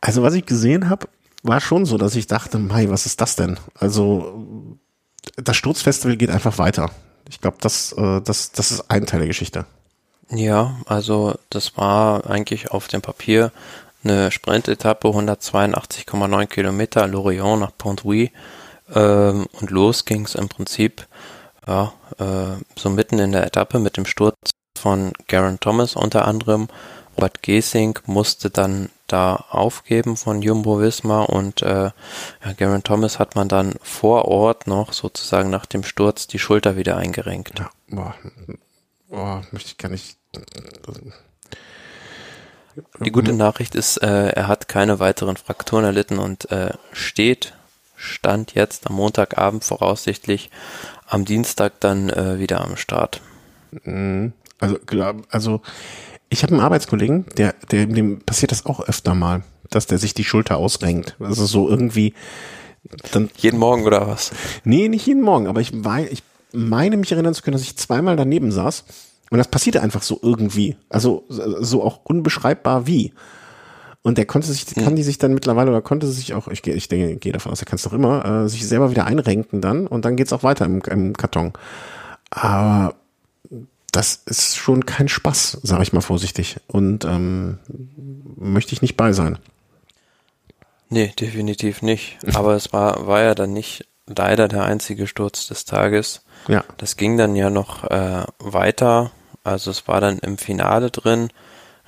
Also 0.01 0.23
was 0.23 0.33
ich 0.33 0.47
gesehen 0.47 0.89
habe, 0.89 1.09
war 1.43 1.61
schon 1.61 1.85
so, 1.85 1.99
dass 1.99 2.17
ich 2.17 2.27
dachte, 2.27 2.59
Mai, 2.59 2.89
was 2.89 3.05
ist 3.05 3.21
das 3.21 3.37
denn? 3.37 3.59
Also 3.75 4.47
das 5.37 5.57
Sturzfestival 5.57 6.17
geht 6.17 6.31
einfach 6.31 6.59
weiter. 6.59 6.91
Ich 7.29 7.41
glaube, 7.41 7.59
das, 7.61 7.93
äh, 7.93 8.21
das, 8.23 8.53
das 8.53 8.71
ist 8.71 8.91
ein 8.91 9.07
Teil 9.07 9.21
der 9.21 9.29
Geschichte. 9.29 9.67
Ja, 10.31 10.77
also 10.87 11.35
das 11.51 11.77
war 11.77 12.29
eigentlich 12.29 12.71
auf 12.71 12.89
dem 12.89 13.03
Papier 13.03 13.53
eine 14.03 14.31
Sprintetappe, 14.31 15.09
182,9 15.09 16.47
Kilometer, 16.47 17.07
Lorient 17.07 17.61
nach 17.61 17.73
Pont-Louis. 17.77 18.31
Ähm, 18.95 19.47
und 19.61 19.71
los 19.71 20.05
ging 20.05 20.25
es 20.25 20.35
im 20.35 20.49
Prinzip 20.49 21.07
ja, 21.67 21.93
äh, 22.19 22.57
so 22.77 22.91
mitten 22.91 23.19
in 23.19 23.33
der 23.33 23.47
Etappe 23.47 23.79
mit 23.79 23.97
dem 23.97 24.07
Sturz 24.07 24.37
von 24.79 25.13
Garen 25.29 25.61
Thomas 25.61 25.97
unter 25.97 26.27
anderem. 26.27 26.69
Robert 27.21 27.43
Gesing 27.43 27.99
musste 28.07 28.49
dann 28.49 28.89
da 29.07 29.45
aufgeben 29.51 30.17
von 30.17 30.41
Jumbo 30.41 30.81
Wismar 30.81 31.29
und 31.29 31.61
äh, 31.61 31.91
Garen 32.57 32.83
Thomas 32.83 33.19
hat 33.19 33.37
man 33.37 33.47
dann 33.47 33.75
vor 33.83 34.25
Ort 34.25 34.67
noch 34.67 34.95
sozusagen 34.95 35.51
nach 35.51 35.67
dem 35.67 35.83
Sturz 35.83 36.29
die 36.29 36.39
Schulter 36.39 36.77
wieder 36.77 36.97
eingerenkt. 36.97 37.59
Ja, 37.59 37.71
boah, 37.91 38.15
boah 39.11 39.43
möchte 39.51 39.69
ich 39.69 39.77
gar 39.77 39.91
nicht 39.91 40.17
die 43.01 43.13
gute 43.13 43.35
Nachricht 43.35 43.75
ist, 43.75 43.99
äh, 43.99 44.29
er 44.29 44.49
hat 44.49 44.69
keine 44.69 44.99
weiteren 44.99 45.37
Frakturen 45.37 45.85
erlitten 45.85 46.19
und 46.19 46.51
äh, 46.51 46.73
steht, 46.93 47.53
stand 47.97 48.55
jetzt 48.55 48.87
am 48.87 48.95
Montagabend 48.95 49.63
voraussichtlich 49.63 50.51
am 51.07 51.27
Dienstag 51.27 51.81
dann 51.81 52.09
äh, 52.09 52.39
wieder 52.39 52.63
am 52.63 52.79
Start. 52.79 53.21
Mhm. 53.85 54.33
Also, 54.61 54.79
also 55.31 55.63
ich 56.31 56.43
habe 56.43 56.53
einen 56.53 56.63
Arbeitskollegen, 56.63 57.27
der, 57.37 57.55
der, 57.71 57.87
dem 57.87 58.21
passiert 58.21 58.53
das 58.53 58.65
auch 58.65 58.81
öfter 58.81 59.15
mal, 59.15 59.43
dass 59.69 59.87
der 59.87 59.99
sich 59.99 60.15
die 60.15 60.25
Schulter 60.25 60.57
ausrenkt. 60.57 61.17
Also 61.19 61.45
so 61.45 61.69
irgendwie. 61.69 62.15
Dann, 63.13 63.29
jeden 63.37 63.59
Morgen 63.59 63.85
oder 63.85 64.07
was? 64.07 64.33
Nee, 64.65 64.89
nicht 64.89 65.07
jeden 65.07 65.23
Morgen, 65.23 65.49
aber 65.49 65.61
ich, 65.61 65.73
ich 66.11 66.23
meine 66.53 66.97
mich 66.97 67.13
erinnern 67.13 67.35
zu 67.35 67.43
können, 67.43 67.53
dass 67.53 67.63
ich 67.63 67.77
zweimal 67.77 68.17
daneben 68.17 68.53
saß 68.53 68.85
und 69.31 69.39
das 69.39 69.49
passierte 69.49 69.83
einfach 69.83 70.03
so 70.03 70.19
irgendwie. 70.23 70.77
Also 70.89 71.25
so 71.29 71.83
auch 71.83 72.01
unbeschreibbar 72.05 72.87
wie. 72.87 73.13
Und 74.03 74.17
der 74.17 74.25
konnte 74.25 74.47
sich, 74.49 74.65
kann 74.67 74.97
die 74.97 75.03
sich 75.03 75.19
dann 75.19 75.35
mittlerweile 75.35 75.71
oder 75.71 75.83
konnte 75.83 76.07
sich 76.07 76.33
auch, 76.33 76.49
ich, 76.49 76.67
ich 76.67 76.89
denke, 76.89 77.17
gehe 77.17 77.33
davon 77.33 77.53
aus, 77.53 77.61
er 77.61 77.67
kann 77.67 77.77
es 77.77 77.83
doch 77.83 77.93
immer, 77.93 78.25
äh, 78.25 78.49
sich 78.49 78.67
selber 78.67 78.91
wieder 78.91 79.05
einrenken 79.05 79.61
dann 79.61 79.87
und 79.87 80.07
dann 80.07 80.17
geht's 80.17 80.33
auch 80.33 80.43
weiter 80.43 80.65
im, 80.65 80.81
im 80.89 81.15
Karton. 81.15 81.53
Aber 82.31 82.95
das 84.01 84.23
ist 84.27 84.57
schon 84.57 84.87
kein 84.87 85.09
Spaß, 85.09 85.59
sage 85.63 85.83
ich 85.83 85.93
mal 85.93 86.01
vorsichtig. 86.01 86.57
Und 86.67 87.05
ähm, 87.05 87.59
möchte 88.37 88.73
ich 88.73 88.83
nicht 88.83 88.97
bei 88.97 89.13
sein. 89.13 89.39
Nee, 90.89 91.13
definitiv 91.19 91.83
nicht. 91.83 92.19
Aber 92.35 92.55
es 92.55 92.73
war, 92.73 93.07
war 93.07 93.23
ja 93.23 93.35
dann 93.35 93.53
nicht 93.53 93.87
leider 94.07 94.49
der 94.49 94.65
einzige 94.65 95.07
Sturz 95.07 95.47
des 95.47 95.65
Tages. 95.65 96.23
Ja. 96.49 96.65
Das 96.79 96.97
ging 96.97 97.17
dann 97.17 97.37
ja 97.37 97.51
noch 97.51 97.85
äh, 97.91 98.25
weiter 98.39 99.13
also 99.45 99.71
es 99.71 99.89
war 99.89 100.01
dann 100.01 100.19
im 100.19 100.39
Finale 100.39 100.91
drin, 100.91 101.31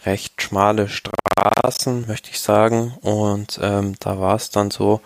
recht 0.04 0.40
schmale 0.40 0.88
Straßen, 0.88 2.06
möchte 2.06 2.30
ich 2.30 2.40
sagen. 2.40 2.94
Und 3.02 3.58
ähm, 3.62 3.94
da 4.00 4.18
war 4.18 4.36
es 4.36 4.50
dann 4.50 4.70
so, 4.70 5.00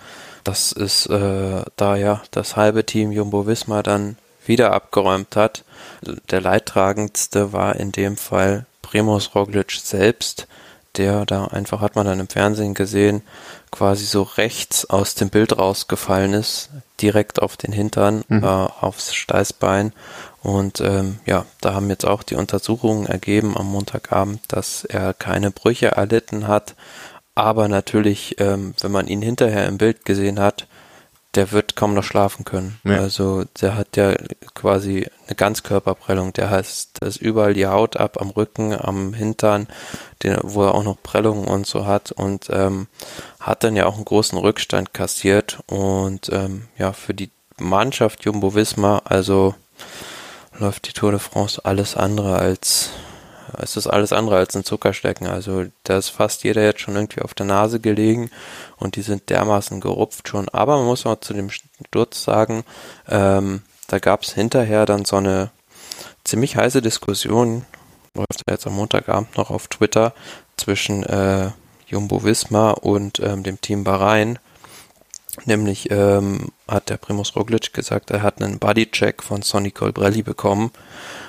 dass 0.44 0.72
es 0.72 1.06
äh, 1.06 1.62
da 1.76 1.96
ja 1.96 2.22
das 2.30 2.56
halbe 2.56 2.86
Team 2.86 3.10
Jumbo 3.10 3.46
Wismar 3.46 3.82
dann 3.82 4.16
wieder 4.46 4.72
abgeräumt 4.72 5.34
hat. 5.34 5.64
Der 6.30 6.40
Leidtragendste 6.40 7.52
war 7.52 7.76
in 7.76 7.92
dem 7.92 8.16
Fall 8.16 8.66
Primoz 8.82 9.30
Roglic 9.34 9.72
selbst, 9.72 10.46
der 10.96 11.26
da 11.26 11.46
einfach, 11.46 11.80
hat 11.80 11.96
man 11.96 12.06
dann 12.06 12.20
im 12.20 12.28
Fernsehen 12.28 12.74
gesehen, 12.74 13.22
quasi 13.70 14.04
so 14.04 14.22
rechts 14.22 14.88
aus 14.88 15.14
dem 15.14 15.28
Bild 15.28 15.58
rausgefallen 15.58 16.32
ist, 16.32 16.70
direkt 17.00 17.42
auf 17.42 17.56
den 17.56 17.72
Hintern, 17.72 18.24
mhm. 18.28 18.42
äh, 18.42 18.46
aufs 18.46 19.14
Steißbein. 19.14 19.92
Und 20.42 20.80
ähm, 20.80 21.18
ja, 21.26 21.44
da 21.60 21.74
haben 21.74 21.90
jetzt 21.90 22.06
auch 22.06 22.22
die 22.22 22.36
Untersuchungen 22.36 23.06
ergeben 23.06 23.56
am 23.56 23.66
Montagabend, 23.66 24.40
dass 24.48 24.84
er 24.84 25.12
keine 25.12 25.50
Brüche 25.50 25.88
erlitten 25.88 26.46
hat. 26.46 26.74
Aber 27.34 27.68
natürlich, 27.68 28.40
ähm, 28.40 28.74
wenn 28.80 28.92
man 28.92 29.08
ihn 29.08 29.20
hinterher 29.20 29.66
im 29.66 29.76
Bild 29.76 30.04
gesehen 30.04 30.40
hat, 30.40 30.66
der 31.36 31.52
wird 31.52 31.76
kaum 31.76 31.94
noch 31.94 32.02
schlafen 32.02 32.44
können. 32.44 32.80
Ja. 32.84 32.98
Also 32.98 33.44
der 33.60 33.76
hat 33.76 33.96
ja 33.96 34.14
quasi 34.54 35.06
eine 35.26 35.36
Ganzkörperprellung. 35.36 36.32
Der 36.32 36.50
heißt, 36.50 36.98
da 37.00 37.06
ist 37.06 37.18
überall 37.18 37.54
die 37.54 37.66
Haut 37.66 37.96
ab 37.96 38.20
am 38.20 38.30
Rücken, 38.30 38.74
am 38.74 39.12
Hintern, 39.12 39.68
den, 40.22 40.38
wo 40.42 40.64
er 40.64 40.74
auch 40.74 40.84
noch 40.84 41.02
Prellungen 41.02 41.46
und 41.46 41.66
so 41.66 41.86
hat 41.86 42.12
und 42.12 42.48
ähm, 42.50 42.88
hat 43.38 43.64
dann 43.64 43.76
ja 43.76 43.86
auch 43.86 43.96
einen 43.96 44.04
großen 44.04 44.38
Rückstand 44.38 44.94
kassiert 44.94 45.58
und 45.66 46.30
ähm, 46.32 46.68
ja 46.78 46.92
für 46.92 47.14
die 47.14 47.30
Mannschaft 47.58 48.24
Jumbo 48.24 48.54
Visma 48.54 49.02
also 49.04 49.54
läuft 50.58 50.88
die 50.88 50.92
Tour 50.92 51.10
de 51.10 51.20
France 51.20 51.60
alles 51.64 51.96
andere 51.96 52.36
als 52.36 52.90
es 53.58 53.76
ist 53.76 53.86
alles 53.86 54.12
andere 54.12 54.36
als 54.36 54.56
ein 54.56 54.64
Zuckerstecken. 54.64 55.26
Also 55.26 55.66
da 55.84 55.98
ist 55.98 56.10
fast 56.10 56.44
jeder 56.44 56.62
jetzt 56.62 56.80
schon 56.80 56.94
irgendwie 56.96 57.22
auf 57.22 57.34
der 57.34 57.46
Nase 57.46 57.80
gelegen 57.80 58.30
und 58.76 58.96
die 58.96 59.02
sind 59.02 59.30
dermaßen 59.30 59.80
gerupft 59.80 60.28
schon. 60.28 60.48
Aber 60.48 60.76
man 60.78 60.86
muss 60.86 61.04
mal 61.04 61.20
zu 61.20 61.34
dem 61.34 61.50
Sturz 61.50 62.24
sagen, 62.24 62.64
ähm, 63.08 63.62
da 63.88 63.98
gab 63.98 64.22
es 64.22 64.32
hinterher 64.32 64.86
dann 64.86 65.04
so 65.04 65.16
eine 65.16 65.50
ziemlich 66.24 66.56
heiße 66.56 66.82
Diskussion, 66.82 67.64
läuft 68.14 68.42
jetzt 68.50 68.66
am 68.66 68.74
Montagabend 68.74 69.36
noch 69.36 69.50
auf 69.50 69.68
Twitter, 69.68 70.12
zwischen 70.56 71.04
äh, 71.04 71.50
Jumbo 71.86 72.24
Visma 72.24 72.70
und 72.70 73.20
ähm, 73.20 73.42
dem 73.42 73.60
Team 73.60 73.84
Bahrain. 73.84 74.38
Nämlich 75.44 75.90
ähm, 75.90 76.48
hat 76.66 76.88
der 76.88 76.96
Primus 76.96 77.36
Roglic 77.36 77.72
gesagt, 77.74 78.10
er 78.10 78.22
hat 78.22 78.40
einen 78.40 78.58
Bodycheck 78.58 79.22
von 79.22 79.42
Sonny 79.42 79.70
Colbrelli 79.70 80.22
bekommen 80.22 80.70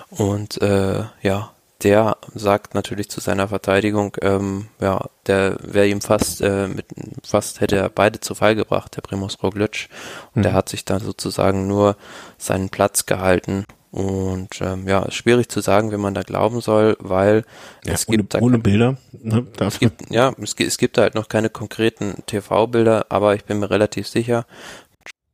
und 0.10 0.62
äh, 0.62 1.04
ja, 1.22 1.52
der 1.84 2.18
sagt 2.34 2.74
natürlich 2.74 3.10
zu 3.10 3.20
seiner 3.20 3.48
Verteidigung, 3.50 4.16
ähm, 4.22 4.68
ja, 4.80 5.10
der 5.28 5.58
wäre 5.62 5.88
ihm 5.88 6.02
fast, 6.02 6.42
äh, 6.42 6.68
mit, 6.68 6.86
fast 7.24 7.62
hätte 7.62 7.78
er 7.78 7.90
beide 7.90 8.20
zu 8.20 8.34
Fall 8.36 8.56
gebracht, 8.56 8.96
der 8.96 9.02
Primus 9.02 9.42
Roglic. 9.44 9.90
Und 10.34 10.40
mhm. 10.40 10.44
der 10.44 10.54
hat 10.54 10.70
sich 10.70 10.86
dann 10.86 11.00
sozusagen 11.00 11.68
nur 11.68 11.96
seinen 12.38 12.70
Platz 12.70 13.06
gehalten. 13.06 13.66
Und 13.92 14.60
ähm, 14.62 14.88
ja, 14.88 15.04
ist 15.04 15.16
schwierig 15.16 15.50
zu 15.50 15.62
sagen, 15.62 15.92
wenn 15.92 16.02
man 16.02 16.14
da 16.14 16.22
glauben 16.22 16.62
soll, 16.62 16.98
weil 17.00 17.46
ja, 17.86 17.94
es 17.94 18.08
ohne, 18.08 18.18
gibt 18.18 18.34
da 18.34 18.40
ohne 18.40 18.60
Bilder. 18.60 18.98
Ne, 19.12 19.46
es 19.60 19.80
gibt, 19.80 20.12
ja, 20.12 20.34
es, 20.42 20.56
es 20.58 20.78
gibt 20.78 20.98
halt 20.98 21.16
noch 21.16 21.30
keine 21.30 21.50
konkreten 21.50 22.24
TV-Bilder, 22.26 23.06
aber 23.10 23.36
ich 23.36 23.46
bin 23.46 23.60
mir 23.60 23.70
relativ 23.70 24.08
sicher, 24.08 24.46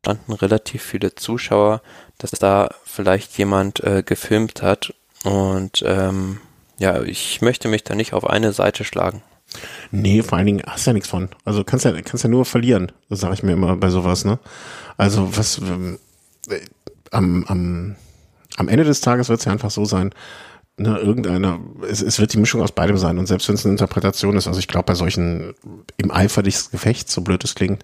standen 0.02 0.34
relativ 0.34 0.84
viele 0.84 1.16
Zuschauer, 1.16 1.82
dass 2.18 2.32
da 2.32 2.70
vielleicht 2.84 3.38
jemand 3.38 3.82
äh, 3.84 4.04
gefilmt 4.06 4.62
hat 4.62 4.94
und 5.24 5.84
ähm, 5.86 6.40
ja, 6.78 7.02
ich 7.02 7.42
möchte 7.42 7.68
mich 7.68 7.84
da 7.84 7.96
nicht 7.96 8.14
auf 8.14 8.30
eine 8.30 8.54
Seite 8.54 8.84
schlagen. 8.84 9.22
Nee, 9.92 10.24
vor 10.24 10.38
allen 10.38 10.48
Dingen 10.48 10.64
hast 10.66 10.86
du 10.86 10.90
ja 10.90 10.94
nichts 10.94 11.10
von. 11.10 11.30
Also 11.46 11.64
kannst 11.64 11.86
ja, 11.86 11.92
kannst 12.02 12.24
ja 12.24 12.30
nur 12.30 12.46
verlieren, 12.46 12.92
sage 13.10 13.36
ich 13.36 13.44
mir 13.44 13.54
immer 13.54 13.76
bei 13.78 13.90
sowas, 13.90 14.26
ne? 14.26 14.40
Also 14.98 15.38
was 15.38 15.60
ähm, 15.60 16.00
äh, 16.50 16.60
am, 17.12 17.46
am, 17.46 17.96
am 18.58 18.68
Ende 18.68 18.84
des 18.84 19.02
Tages 19.02 19.30
wird 19.30 19.40
es 19.40 19.46
ja 19.46 19.52
einfach 19.52 19.72
so 19.72 19.86
sein, 19.86 20.14
ne, 20.78 20.98
irgendeiner, 20.98 21.60
es, 21.90 22.02
es 22.02 22.20
wird 22.20 22.34
die 22.34 22.40
Mischung 22.40 22.62
aus 22.62 22.72
beidem 22.72 22.98
sein. 22.98 23.18
Und 23.18 23.28
selbst 23.28 23.48
wenn 23.48 23.56
es 23.56 23.66
eine 23.66 23.74
Interpretation 23.74 24.36
ist, 24.38 24.48
also 24.48 24.60
ich 24.60 24.68
glaube, 24.68 24.86
bei 24.86 24.96
solchen 24.96 25.54
im 25.98 26.12
Eifer 26.12 26.44
des 26.44 26.72
Gefechts, 26.72 27.14
so 27.14 27.22
blöd 27.22 27.44
es 27.44 27.56
klingt, 27.56 27.84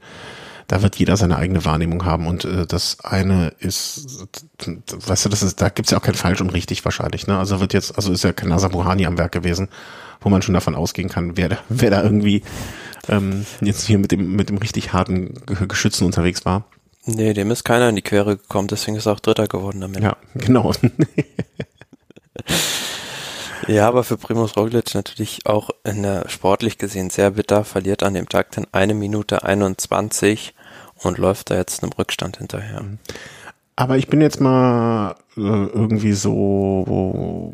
da 0.70 0.84
wird 0.84 0.98
jeder 0.98 1.18
seine 1.18 1.36
eigene 1.36 1.66
Wahrnehmung 1.66 2.06
haben 2.06 2.28
und 2.28 2.46
äh, 2.46 2.68
das 2.68 3.00
eine 3.04 3.54
ist, 3.58 4.28
weißt 4.62 5.26
du, 5.26 5.30
das 5.30 5.42
ist, 5.42 5.60
da 5.60 5.70
gibt's 5.70 5.90
ja 5.92 5.98
auch 5.98 6.04
kein 6.04 6.14
falsch 6.14 6.42
und 6.42 6.54
richtig 6.54 6.86
wahrscheinlich, 6.86 7.26
ne? 7.26 7.40
Also 7.40 7.60
wird 7.60 7.74
jetzt, 7.74 7.96
also 7.96 8.14
ist 8.14 8.24
ja 8.24 8.34
kein 8.34 8.50
Nasa 8.50 8.68
Buhani 8.68 9.08
am 9.08 9.18
Werk 9.18 9.32
gewesen, 9.32 9.68
wo 10.22 10.30
man 10.30 10.44
schon 10.44 10.54
davon 10.54 10.76
ausgehen 10.76 11.10
kann, 11.10 11.36
wer 11.38 11.50
da, 11.50 11.58
wer 11.70 11.90
da 11.90 12.04
irgendwie 12.04 12.44
ähm, 13.10 13.48
jetzt 13.62 13.88
hier 13.88 13.98
mit 13.98 14.12
dem 14.12 14.36
mit 14.36 14.50
dem 14.50 14.58
richtig 14.58 14.94
harten 14.94 15.34
Geschützen 15.68 16.06
unterwegs 16.06 16.46
war. 16.46 16.66
Nee, 17.06 17.34
dem 17.34 17.50
ist 17.50 17.64
keiner 17.64 17.90
in 17.90 17.96
die 17.96 18.04
Quere 18.04 18.38
gekommen, 18.38 18.68
deswegen 18.68 18.96
ist 18.96 19.08
er 19.08 19.14
auch 19.14 19.20
Dritter 19.20 19.48
geworden 19.48 19.82
damit. 19.82 20.04
Ja, 20.04 20.18
genau. 20.36 20.72
ja, 23.68 23.88
aber 23.88 24.04
für 24.04 24.18
Primus 24.18 24.56
Roglic 24.56 24.94
natürlich 24.94 25.48
auch 25.48 25.72
in 25.84 26.04
der 26.04 26.30
sportlich 26.30 26.78
gesehen 26.78 27.10
sehr 27.10 27.32
bitter, 27.32 27.64
verliert 27.64 28.04
an 28.04 28.14
dem 28.14 28.30
Tag 28.30 28.52
dann 28.52 28.68
eine 28.72 28.94
Minute 28.94 29.44
21 29.44 30.54
und 31.04 31.18
läuft 31.18 31.50
da 31.50 31.56
jetzt 31.56 31.84
einem 31.84 31.92
Rückstand 31.94 32.38
hinterher. 32.38 32.84
Mhm. 32.84 33.00
Aber 33.76 33.98
ich 33.98 34.08
bin 34.08 34.20
jetzt 34.20 34.42
mal 34.42 35.16
äh, 35.38 35.42
irgendwie 35.42 36.12
so. 36.12 37.54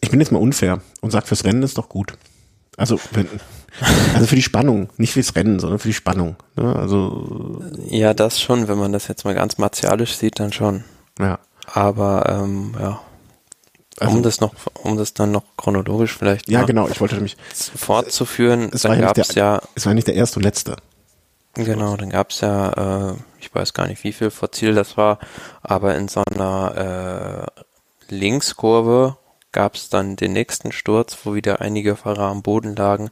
Ich 0.00 0.10
bin 0.10 0.20
jetzt 0.20 0.32
mal 0.32 0.38
unfair 0.38 0.80
und 1.00 1.10
sag, 1.10 1.26
fürs 1.26 1.44
Rennen 1.44 1.62
ist 1.62 1.78
doch 1.78 1.88
gut. 1.88 2.14
Also, 2.76 2.98
wenn, 3.12 3.28
also 4.14 4.26
für 4.26 4.36
die 4.36 4.42
Spannung, 4.42 4.88
nicht 4.96 5.12
fürs 5.12 5.34
Rennen, 5.34 5.58
sondern 5.58 5.78
für 5.78 5.88
die 5.88 5.94
Spannung. 5.94 6.36
Ne? 6.56 6.76
Also 6.76 7.60
ja, 7.88 8.14
das 8.14 8.40
schon, 8.40 8.68
wenn 8.68 8.78
man 8.78 8.92
das 8.92 9.08
jetzt 9.08 9.24
mal 9.24 9.34
ganz 9.34 9.58
martialisch 9.58 10.14
sieht, 10.14 10.38
dann 10.38 10.52
schon. 10.52 10.84
Ja. 11.18 11.40
Aber 11.66 12.28
ähm, 12.28 12.74
ja, 12.78 13.00
also, 14.00 14.16
um 14.16 14.22
das 14.22 14.40
noch, 14.40 14.54
um 14.82 14.96
das 14.96 15.14
dann 15.14 15.30
noch 15.30 15.44
chronologisch 15.56 16.16
vielleicht 16.16 16.48
ja 16.48 16.64
genau, 16.64 16.88
ich 16.88 17.00
wollte 17.00 17.14
nämlich 17.14 17.36
fortzuführen. 17.56 18.70
Es 18.72 18.84
war, 18.84 18.96
dann 18.96 19.02
gab's 19.02 19.28
der, 19.28 19.36
ja, 19.36 19.62
es 19.74 19.86
war 19.86 19.94
nicht 19.94 20.06
der 20.06 20.14
erste 20.14 20.38
und 20.38 20.44
letzte. 20.44 20.76
Genau, 21.54 21.96
dann 21.96 22.10
gab 22.10 22.30
es 22.30 22.40
ja, 22.40 23.10
äh, 23.10 23.14
ich 23.40 23.54
weiß 23.54 23.74
gar 23.74 23.88
nicht, 23.88 24.02
wie 24.04 24.12
viel 24.12 24.30
vor 24.30 24.52
Ziel 24.52 24.74
das 24.74 24.96
war, 24.96 25.18
aber 25.62 25.96
in 25.96 26.08
so 26.08 26.22
einer 26.30 27.48
äh, 28.08 28.14
Linkskurve 28.14 29.16
gab 29.52 29.74
es 29.74 29.88
dann 29.88 30.16
den 30.16 30.32
nächsten 30.32 30.72
Sturz, 30.72 31.18
wo 31.24 31.34
wieder 31.34 31.60
einige 31.60 31.96
Fahrer 31.96 32.30
am 32.30 32.42
Boden 32.42 32.76
lagen 32.76 33.10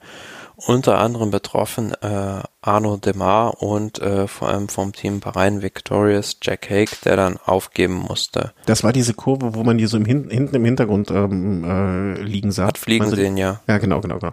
unter 0.67 0.99
anderem 0.99 1.31
betroffen 1.31 1.93
äh, 2.03 2.43
Arno 2.61 2.97
Demar 2.97 3.63
und 3.63 4.01
äh, 4.01 4.27
vor 4.27 4.49
allem 4.49 4.69
vom 4.69 4.93
Team 4.93 5.21
Bahrain 5.21 5.63
Victorious 5.63 6.37
Jack 6.43 6.69
Hake, 6.69 6.97
der 7.05 7.17
dann 7.17 7.37
aufgeben 7.37 7.95
musste. 7.95 8.53
Das 8.67 8.83
war 8.83 8.93
diese 8.93 9.15
Kurve, 9.15 9.55
wo 9.55 9.63
man 9.63 9.79
die 9.79 9.87
so 9.87 9.97
im 9.97 10.05
Hin 10.05 10.29
hinten 10.31 10.57
im 10.57 10.65
Hintergrund 10.65 11.11
ähm, 11.13 11.65
äh, 11.65 12.21
liegen 12.21 12.51
sah. 12.51 12.67
Hat 12.67 12.79
fliegen 12.79 13.09
sehen, 13.11 13.37
ja. 13.37 13.61
Ja, 13.69 13.79
genau, 13.79 14.01
genau, 14.01 14.19
genau. 14.19 14.33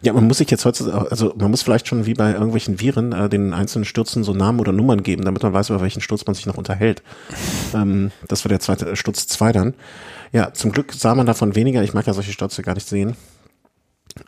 Ja, 0.00 0.14
man 0.14 0.26
muss 0.26 0.38
sich 0.38 0.50
jetzt 0.50 0.64
heutzutage, 0.64 1.10
also 1.10 1.34
man 1.36 1.50
muss 1.50 1.62
vielleicht 1.62 1.86
schon 1.86 2.06
wie 2.06 2.14
bei 2.14 2.32
irgendwelchen 2.32 2.80
Viren 2.80 3.12
äh, 3.12 3.28
den 3.28 3.52
einzelnen 3.52 3.84
Stürzen 3.84 4.24
so 4.24 4.32
Namen 4.32 4.60
oder 4.60 4.72
Nummern 4.72 5.02
geben, 5.02 5.24
damit 5.24 5.42
man 5.42 5.52
weiß, 5.52 5.68
über 5.68 5.82
welchen 5.82 6.00
Sturz 6.00 6.24
man 6.26 6.34
sich 6.34 6.46
noch 6.46 6.56
unterhält. 6.56 7.02
ähm, 7.74 8.10
das 8.26 8.44
war 8.44 8.48
der 8.48 8.60
zweite 8.60 8.96
Sturz 8.96 9.26
2 9.26 9.52
dann. 9.52 9.74
Ja, 10.32 10.52
zum 10.52 10.72
Glück 10.72 10.92
sah 10.94 11.14
man 11.14 11.26
davon 11.26 11.54
weniger. 11.54 11.82
Ich 11.82 11.94
mag 11.94 12.06
ja 12.06 12.14
solche 12.14 12.32
Stürze 12.32 12.62
gar 12.62 12.74
nicht 12.74 12.88
sehen. 12.88 13.16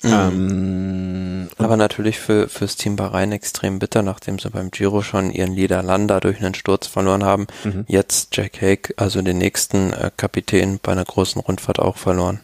Mhm. 0.02 0.10
Ähm, 0.10 1.48
Aber 1.58 1.76
natürlich 1.76 2.18
für 2.18 2.48
fürs 2.48 2.76
Team 2.76 2.96
Bahrain 2.96 3.32
extrem 3.32 3.78
bitter, 3.78 4.02
nachdem 4.02 4.38
sie 4.38 4.50
beim 4.50 4.70
Giro 4.70 5.02
schon 5.02 5.30
ihren 5.30 5.52
Niederlander 5.52 6.20
durch 6.20 6.38
einen 6.40 6.54
Sturz 6.54 6.86
verloren 6.86 7.24
haben. 7.24 7.46
Mhm. 7.64 7.84
Jetzt 7.88 8.36
Jack 8.36 8.60
Hake, 8.60 8.94
also 8.96 9.22
den 9.22 9.38
nächsten 9.38 9.92
äh, 9.92 10.10
Kapitän 10.16 10.80
bei 10.82 10.92
einer 10.92 11.04
großen 11.04 11.40
Rundfahrt 11.40 11.78
auch 11.78 11.96
verloren. 11.96 12.40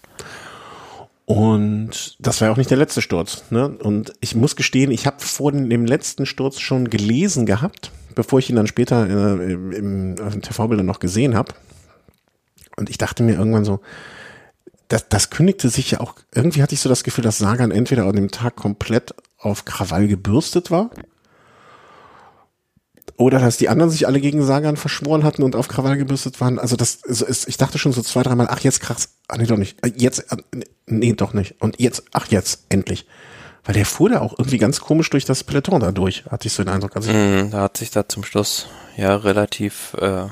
Und 1.26 2.16
das 2.20 2.40
war 2.40 2.48
ja 2.48 2.52
auch 2.52 2.56
nicht 2.56 2.70
der 2.70 2.78
letzte 2.78 3.02
Sturz. 3.02 3.44
Ne? 3.50 3.68
Und 3.68 4.12
ich 4.20 4.36
muss 4.36 4.54
gestehen, 4.54 4.92
ich 4.92 5.06
habe 5.06 5.16
vor 5.18 5.50
dem 5.50 5.84
letzten 5.84 6.24
Sturz 6.24 6.60
schon 6.60 6.88
gelesen 6.88 7.46
gehabt, 7.46 7.90
bevor 8.14 8.38
ich 8.38 8.48
ihn 8.48 8.56
dann 8.56 8.68
später 8.68 9.08
äh, 9.08 9.52
im, 9.52 10.16
im 10.16 10.42
TV-Bildern 10.42 10.86
noch 10.86 11.00
gesehen 11.00 11.34
habe. 11.34 11.52
Und 12.76 12.90
ich 12.90 12.98
dachte 12.98 13.24
mir 13.24 13.34
irgendwann 13.34 13.64
so, 13.64 13.80
das, 14.88 15.08
das 15.08 15.30
kündigte 15.30 15.68
sich 15.68 15.90
ja 15.90 16.00
auch, 16.00 16.14
irgendwie 16.34 16.62
hatte 16.62 16.74
ich 16.74 16.80
so 16.80 16.88
das 16.88 17.04
Gefühl, 17.04 17.24
dass 17.24 17.38
Sagan 17.38 17.70
entweder 17.70 18.04
an 18.04 18.16
dem 18.16 18.30
Tag 18.30 18.56
komplett 18.56 19.14
auf 19.38 19.64
Krawall 19.64 20.08
gebürstet 20.08 20.70
war 20.70 20.90
oder 23.16 23.38
dass 23.38 23.56
die 23.56 23.68
anderen 23.68 23.90
sich 23.90 24.06
alle 24.06 24.20
gegen 24.20 24.42
Sagan 24.42 24.76
verschworen 24.76 25.24
hatten 25.24 25.42
und 25.42 25.56
auf 25.56 25.68
Krawall 25.68 25.96
gebürstet 25.96 26.40
waren. 26.40 26.58
Also 26.58 26.76
das 26.76 26.96
ist, 26.96 27.48
ich 27.48 27.56
dachte 27.56 27.78
schon 27.78 27.92
so 27.92 28.02
zwei, 28.02 28.22
dreimal, 28.22 28.48
ach 28.50 28.60
jetzt 28.60 28.80
krass, 28.80 29.10
ach 29.28 29.38
nee, 29.38 29.46
doch 29.46 29.56
nicht, 29.56 29.84
äh, 29.84 29.92
jetzt, 29.96 30.30
äh, 30.30 30.36
nee, 30.86 31.12
doch 31.14 31.32
nicht. 31.32 31.56
Und 31.60 31.80
jetzt, 31.80 32.04
ach 32.12 32.26
jetzt, 32.28 32.64
endlich. 32.68 33.06
Weil 33.64 33.74
der 33.74 33.86
fuhr 33.86 34.10
da 34.10 34.20
auch 34.20 34.38
irgendwie 34.38 34.58
ganz 34.58 34.80
komisch 34.80 35.10
durch 35.10 35.24
das 35.24 35.42
Peloton 35.42 35.80
da 35.80 35.90
durch, 35.90 36.24
hatte 36.26 36.46
ich 36.46 36.52
so 36.52 36.62
den 36.62 36.72
Eindruck. 36.72 36.94
Also 36.94 37.10
mm, 37.10 37.50
da 37.50 37.62
hat 37.62 37.76
sich 37.76 37.90
da 37.90 38.08
zum 38.08 38.22
Schluss 38.22 38.68
ja 38.96 39.16
relativ 39.16 39.94
äh, 39.94 40.26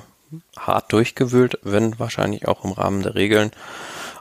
hart 0.57 0.93
durchgewühlt, 0.93 1.59
wenn 1.63 1.99
wahrscheinlich 1.99 2.47
auch 2.47 2.65
im 2.65 2.73
Rahmen 2.73 3.03
der 3.03 3.15
Regeln 3.17 3.51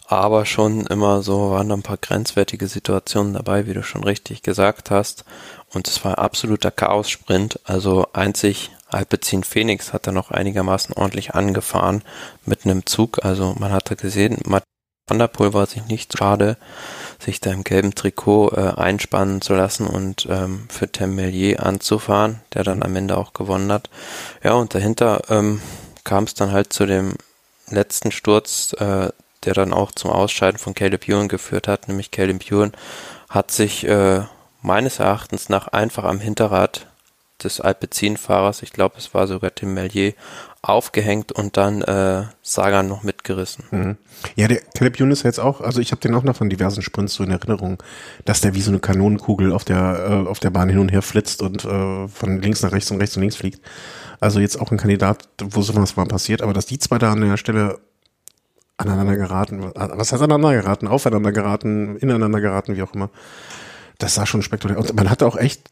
aber 0.08 0.46
schon 0.46 0.86
immer 0.88 1.22
so 1.24 1.52
waren 1.52 1.70
da 1.70 1.76
ein 1.76 1.84
paar 1.84 1.98
grenzwertige 1.98 2.68
Situationen 2.68 3.34
dabei, 3.34 3.66
wie 3.68 3.74
du 3.74 3.84
schon 3.84 4.04
richtig 4.04 4.42
gesagt 4.42 4.92
hast. 4.92 5.26
Und 5.74 5.88
es 5.88 6.04
war 6.04 6.20
absoluter 6.20 6.72
Chaos-Sprint. 6.72 7.60
Also 7.64 8.08
einzig 8.14 8.72
Alpecin 8.90 9.44
Phoenix 9.44 9.92
hat 9.92 10.06
da 10.06 10.12
noch 10.12 10.32
einigermaßen 10.32 10.94
ordentlich 10.94 11.34
angefahren 11.34 12.04
mit 12.46 12.66
einem 12.66 12.86
Zug. 12.86 13.24
Also 13.26 13.56
man 13.58 13.72
hatte 13.72 13.96
gesehen, 13.96 14.38
Van 15.06 15.20
der 15.20 15.28
Poel 15.28 15.54
war 15.54 15.66
sich 15.66 15.86
nicht 15.88 16.18
schade, 16.18 16.56
sich 17.20 17.42
da 17.42 17.52
im 17.52 17.66
gelben 17.66 17.94
Trikot 17.94 18.52
äh, 18.52 18.74
einspannen 18.78 19.42
zu 19.42 19.54
lassen 19.54 19.86
und 19.86 20.28
ähm, 20.30 20.66
für 20.70 20.90
Temelier 20.90 21.66
anzufahren, 21.66 22.40
der 22.54 22.64
dann 22.64 22.84
am 22.84 22.96
Ende 22.96 23.18
auch 23.18 23.34
gewonnen 23.34 23.72
hat. 23.72 23.90
Ja, 24.44 24.54
und 24.54 24.74
dahinter 24.74 25.22
ähm, 25.30 25.62
kam 26.06 26.24
es 26.24 26.36
dann 26.36 26.54
halt 26.54 26.72
zu 26.72 26.86
dem 26.86 27.16
letzten 27.70 28.12
Sturz 28.12 28.74
äh, 28.80 29.10
der 29.46 29.54
dann 29.54 29.74
auch 29.74 29.92
zum 29.92 30.12
Ausscheiden 30.12 30.60
von 30.60 30.74
Caleb 30.74 31.08
Ewan 31.08 31.28
geführt 31.28 31.68
hat, 31.68 31.88
nämlich 31.88 32.12
Caleb 32.12 32.50
Ewan 32.50 32.72
hat 33.30 33.52
sich 33.52 33.88
äh, 33.88 34.22
meines 34.62 35.00
Erachtens 35.00 35.50
nach 35.50 35.68
einfach 35.68 36.04
am 36.04 36.20
Hinterrad 36.20 36.88
des 37.44 37.60
Alpecin-Fahrers, 37.60 38.62
ich 38.62 38.72
glaube 38.72 38.96
es 38.98 39.14
war 39.14 39.28
sogar 39.28 39.54
Tim 39.54 39.74
Mellier, 39.74 40.14
aufgehängt 40.62 41.34
und 41.34 41.58
dann 41.58 41.82
äh, 41.82 42.24
Sagan 42.42 42.88
noch 42.88 43.04
mitgerissen. 43.04 43.66
Mhm. 43.72 43.98
Ja, 44.36 44.48
der 44.48 44.62
Caleb 44.74 44.98
Ewan 44.98 45.12
ist 45.12 45.24
jetzt 45.24 45.40
auch, 45.40 45.60
also 45.60 45.82
ich 45.82 45.92
habe 45.92 46.00
den 46.00 46.16
auch 46.16 46.24
noch 46.24 46.38
von 46.38 46.50
diversen 46.50 46.82
Sprints 46.82 47.16
so 47.16 47.24
in 47.24 47.32
Erinnerung, 47.32 47.84
dass 48.24 48.40
der 48.40 48.56
wie 48.56 48.62
so 48.62 48.72
eine 48.72 48.80
Kanonenkugel 48.80 49.52
auf 49.52 49.66
der 49.66 50.24
äh, 50.26 50.30
auf 50.30 50.40
der 50.40 50.52
Bahn 50.52 50.70
hin 50.70 50.80
und 50.80 50.90
her 50.90 51.02
flitzt 51.02 51.42
und 51.42 51.66
äh, 51.66 52.08
von 52.08 52.42
links 52.42 52.62
nach 52.62 52.72
rechts 52.72 52.92
und 52.92 53.02
rechts 53.02 53.18
und 53.18 53.22
links 53.22 53.36
fliegt. 53.36 53.62
Also 54.22 54.40
jetzt 54.40 54.60
auch 54.60 54.72
ein 54.72 54.78
Kandidat, 54.78 55.28
wo 55.42 55.62
sowas 55.62 55.98
mal 55.98 56.06
passiert, 56.06 56.42
aber 56.42 56.54
dass 56.54 56.66
die 56.66 56.80
zwei 56.80 56.98
da 56.98 57.12
an 57.12 57.20
der 57.20 57.36
Stelle 57.36 57.80
aneinander 58.78 59.16
geraten, 59.16 59.72
was 59.76 60.12
heißt 60.12 60.24
aneinander 60.24 60.54
geraten, 60.54 60.88
aufeinander 60.88 61.32
geraten, 61.32 61.98
ineinander 61.98 62.42
geraten, 62.42 62.76
wie 62.76 62.84
auch 62.84 62.94
immer. 62.94 63.10
Das 64.00 64.16
sah 64.16 64.26
schon 64.26 64.42
spektakulär. 64.42 64.80
Und 64.80 64.96
man 64.96 65.10
hatte 65.10 65.28
auch 65.28 65.38
echt, 65.38 65.70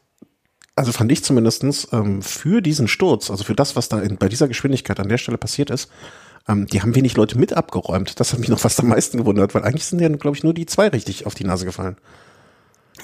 also 0.76 0.92
fand 0.92 1.10
ich 1.12 1.24
zumindestens 1.24 1.88
ähm, 1.92 2.22
für 2.22 2.62
diesen 2.62 2.88
Sturz, 2.88 3.30
also 3.30 3.44
für 3.44 3.54
das, 3.54 3.76
was 3.76 3.88
da 3.88 4.00
in, 4.00 4.16
bei 4.16 4.28
dieser 4.28 4.48
Geschwindigkeit 4.48 5.00
an 5.00 5.08
der 5.08 5.18
Stelle 5.18 5.38
passiert 5.38 5.70
ist, 5.70 5.90
ähm, 6.48 6.66
die 6.66 6.80
haben 6.80 6.94
wenig 6.94 7.16
Leute 7.16 7.38
mit 7.38 7.52
abgeräumt. 7.52 8.18
Das 8.20 8.32
hat 8.32 8.40
mich 8.40 8.48
noch 8.48 8.60
fast 8.60 8.80
am 8.80 8.88
meisten 8.88 9.18
gewundert, 9.18 9.54
weil 9.54 9.64
eigentlich 9.64 9.84
sind 9.84 10.00
ja, 10.00 10.08
glaube 10.08 10.36
ich, 10.36 10.44
nur 10.44 10.54
die 10.54 10.66
zwei 10.66 10.88
richtig 10.88 11.26
auf 11.26 11.34
die 11.34 11.44
Nase 11.44 11.64
gefallen. 11.64 11.96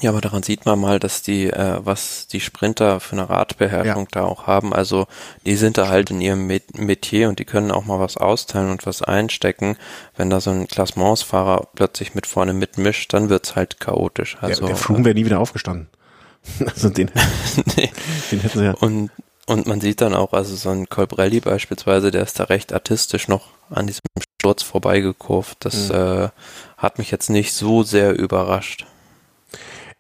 Ja, 0.01 0.11
aber 0.11 0.21
daran 0.21 0.43
sieht 0.43 0.65
man 0.65 0.79
mal, 0.79 1.01
dass 1.01 1.23
die, 1.23 1.47
äh, 1.47 1.81
was 1.81 2.29
die 2.29 2.41
Sprinter 2.41 3.01
für 3.01 3.15
eine 3.17 3.29
Radbeherrschung 3.29 4.05
ja. 4.05 4.09
da 4.13 4.25
auch 4.25 4.47
haben. 4.47 4.73
Also 4.73 5.07
die 5.45 5.57
sind 5.57 5.77
da 5.77 5.89
halt 5.89 6.11
in 6.11 6.21
ihrem 6.21 6.47
Metier 6.47 7.29
und 7.29 7.39
die 7.39 7.45
können 7.45 7.73
auch 7.73 7.85
mal 7.85 7.99
was 7.99 8.17
austeilen 8.17 8.71
und 8.71 8.87
was 8.87 9.03
einstecken. 9.03 9.77
Wenn 10.17 10.31
da 10.31 10.41
so 10.41 10.51
ein 10.51 10.69
Klassementsfahrer 10.69 11.69
plötzlich 11.75 12.15
mit 12.15 12.27
vorne 12.27 12.53
mitmischt, 12.53 13.13
dann 13.13 13.29
wird's 13.29 13.57
halt 13.57 13.81
chaotisch. 13.81 14.37
Also, 14.41 14.61
der, 14.61 14.69
der 14.69 14.77
Froome 14.77 15.05
wäre 15.05 15.15
nie 15.15 15.25
wieder 15.25 15.41
aufgestanden. 15.41 15.89
also 16.65 16.91
den, 16.91 17.11
nee. 17.77 17.91
den 18.31 18.41
hätten 18.41 18.59
sie 18.59 18.65
ja. 18.67 18.75
Und, 18.75 19.11
und 19.47 19.67
man 19.67 19.81
sieht 19.81 20.01
dann 20.01 20.15
auch, 20.15 20.33
also 20.33 20.55
so 20.55 20.71
ein 20.71 20.89
Colbrelli 20.89 21.41
beispielsweise, 21.41 22.13
der 22.13 22.23
ist 22.23 22.39
da 22.39 22.45
recht 22.45 22.73
artistisch 22.73 23.27
noch 23.27 23.49
an 23.69 23.89
diesem 23.89 24.03
Sturz 24.39 24.63
vorbeigekurvt. 24.63 25.57
Das 25.65 25.89
mhm. 25.89 25.95
äh, 25.95 26.29
hat 26.77 26.99
mich 26.99 27.11
jetzt 27.11 27.31
nicht 27.31 27.53
so 27.53 27.83
sehr 27.83 28.17
überrascht. 28.17 28.87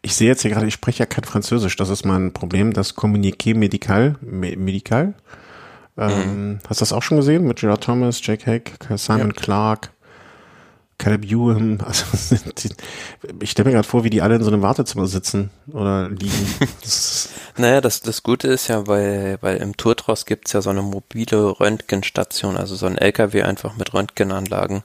Ich 0.02 0.14
sehe 0.14 0.28
jetzt 0.28 0.42
hier 0.42 0.50
gerade, 0.50 0.66
ich 0.66 0.74
spreche 0.74 1.00
ja 1.00 1.06
kein 1.06 1.24
Französisch, 1.24 1.76
das 1.76 1.88
ist 1.88 2.04
mein 2.04 2.32
Problem, 2.32 2.72
das 2.72 2.96
Communiqué 2.96 3.56
Medical, 3.56 4.16
Medical. 4.20 5.14
Ähm, 5.96 6.50
mhm. 6.50 6.58
Hast 6.68 6.80
du 6.80 6.82
das 6.82 6.92
auch 6.92 7.02
schon 7.02 7.16
gesehen 7.16 7.44
mit 7.46 7.58
Gerard 7.58 7.82
Thomas, 7.82 8.24
Jake 8.24 8.46
Hack, 8.46 8.78
Simon 8.96 9.28
ja. 9.28 9.32
Clark, 9.32 9.90
Caleb 10.98 11.24
Ewan? 11.24 11.82
Also, 11.84 12.04
ich 13.40 13.50
stelle 13.50 13.68
mir 13.68 13.74
gerade 13.74 13.88
vor, 13.88 14.04
wie 14.04 14.10
die 14.10 14.22
alle 14.22 14.36
in 14.36 14.42
so 14.42 14.50
einem 14.50 14.62
Wartezimmer 14.62 15.06
sitzen 15.06 15.50
oder 15.72 16.08
liegen. 16.08 16.54
Das 16.82 17.30
naja, 17.56 17.80
das, 17.80 18.00
das 18.00 18.22
Gute 18.22 18.46
ist 18.46 18.68
ja, 18.68 18.86
weil, 18.86 19.38
weil 19.40 19.56
im 19.56 19.76
Tourtross 19.76 20.26
gibt's 20.26 20.52
ja 20.52 20.62
so 20.62 20.70
eine 20.70 20.82
mobile 20.82 21.58
Röntgenstation, 21.58 22.56
also 22.56 22.76
so 22.76 22.86
ein 22.86 22.98
LKW 22.98 23.42
einfach 23.42 23.76
mit 23.76 23.92
Röntgenanlagen. 23.94 24.82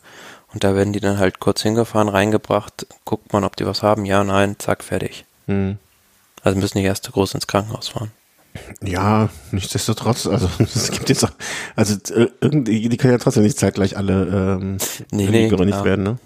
Und 0.54 0.64
da 0.64 0.76
werden 0.76 0.94
die 0.94 1.00
dann 1.00 1.18
halt 1.18 1.40
kurz 1.40 1.62
hingefahren, 1.64 2.10
reingebracht, 2.10 2.86
guckt 3.06 3.34
man, 3.34 3.44
ob 3.44 3.56
die 3.56 3.66
was 3.66 3.82
haben, 3.82 4.06
ja, 4.06 4.24
nein, 4.24 4.56
zack, 4.60 4.84
fertig. 4.84 5.26
Mhm. 5.48 5.78
Also 6.44 6.60
müssen 6.60 6.78
nicht 6.78 6.86
erst 6.86 7.12
groß 7.12 7.34
ins 7.34 7.48
Krankenhaus 7.48 7.90
fahren. 7.90 8.12
Ja, 8.84 9.30
nichtsdestotrotz, 9.52 10.28
also 10.28 10.48
es 10.60 10.92
gibt 10.92 11.10
jetzt 11.10 11.24
auch, 11.24 11.32
also 11.76 11.96
äh, 12.14 12.28
irgendwie, 12.40 12.88
die 12.88 12.98
können 12.98 13.14
ja 13.14 13.18
trotzdem 13.18 13.44
nicht 13.44 13.58
zeitgleich 13.58 13.98
alle 13.98 14.60
ähm, 14.62 14.78
nee, 15.12 15.28
nee, 15.28 15.48
gereinigt 15.48 15.80
ja. 15.80 15.86
werden, 15.86 16.04
ne? 16.04 16.20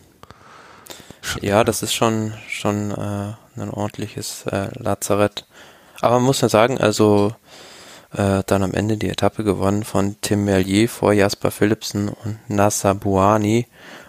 Ja, 1.42 1.64
das 1.64 1.84
ist 1.84 1.94
schon 1.94 2.34
schon 2.48 2.92
äh, 2.92 3.34
ein 3.62 3.70
ordentliches 3.70 4.46
äh, 4.46 4.70
Lazarett. 4.80 5.46
Aber 6.00 6.16
man 6.16 6.24
muss 6.24 6.42
ja 6.42 6.48
sagen, 6.48 6.78
also 6.78 7.34
äh, 8.14 8.44
dann 8.46 8.64
am 8.64 8.74
Ende 8.74 8.98
die 8.98 9.10
Etappe 9.10 9.44
gewonnen 9.44 9.84
von 9.84 10.16
Tim 10.22 10.46
Merlier 10.46 10.88
vor 10.88 11.12
Jasper 11.12 11.52
Philipsen 11.52 12.10
und 12.10 12.38
Nassa 12.48 12.94
Buani 12.94 13.68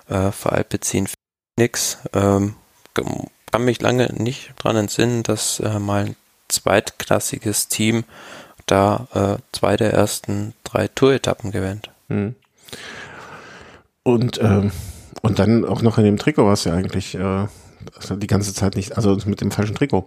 äh, 0.09 0.31
für 0.33 0.53
Alpecin 0.53 1.09
Phoenix. 1.57 1.99
Ähm, 2.13 2.55
kann 3.51 3.65
mich 3.65 3.81
lange 3.81 4.13
nicht 4.15 4.53
dran 4.59 4.77
entsinnen, 4.77 5.23
dass 5.23 5.61
äh, 5.61 5.79
mal 5.79 6.07
ein 6.07 6.17
zweitklassiges 6.49 7.69
Team 7.69 8.05
da 8.67 9.09
äh, 9.15 9.43
zwei 9.53 9.77
der 9.77 9.93
ersten 9.93 10.55
drei 10.65 10.89
Tour-Etappen 10.89 11.51
gewinnt. 11.53 11.91
Mhm. 12.09 12.35
Und, 14.03 14.41
ähm, 14.43 14.73
und 15.23 15.39
dann 15.39 15.65
auch 15.65 15.83
noch 15.83 15.99
in 15.99 16.05
dem 16.05 16.19
Trikot 16.19 16.45
war 16.45 16.53
es 16.53 16.65
ja 16.65 16.75
eigentlich 16.75 17.15
äh, 17.15 17.47
die 18.11 18.27
ganze 18.27 18.55
Zeit 18.55 18.77
nicht, 18.77 18.97
also 18.97 19.17
mit 19.27 19.41
dem 19.41 19.51
falschen 19.51 19.75
Trikot. 19.75 20.07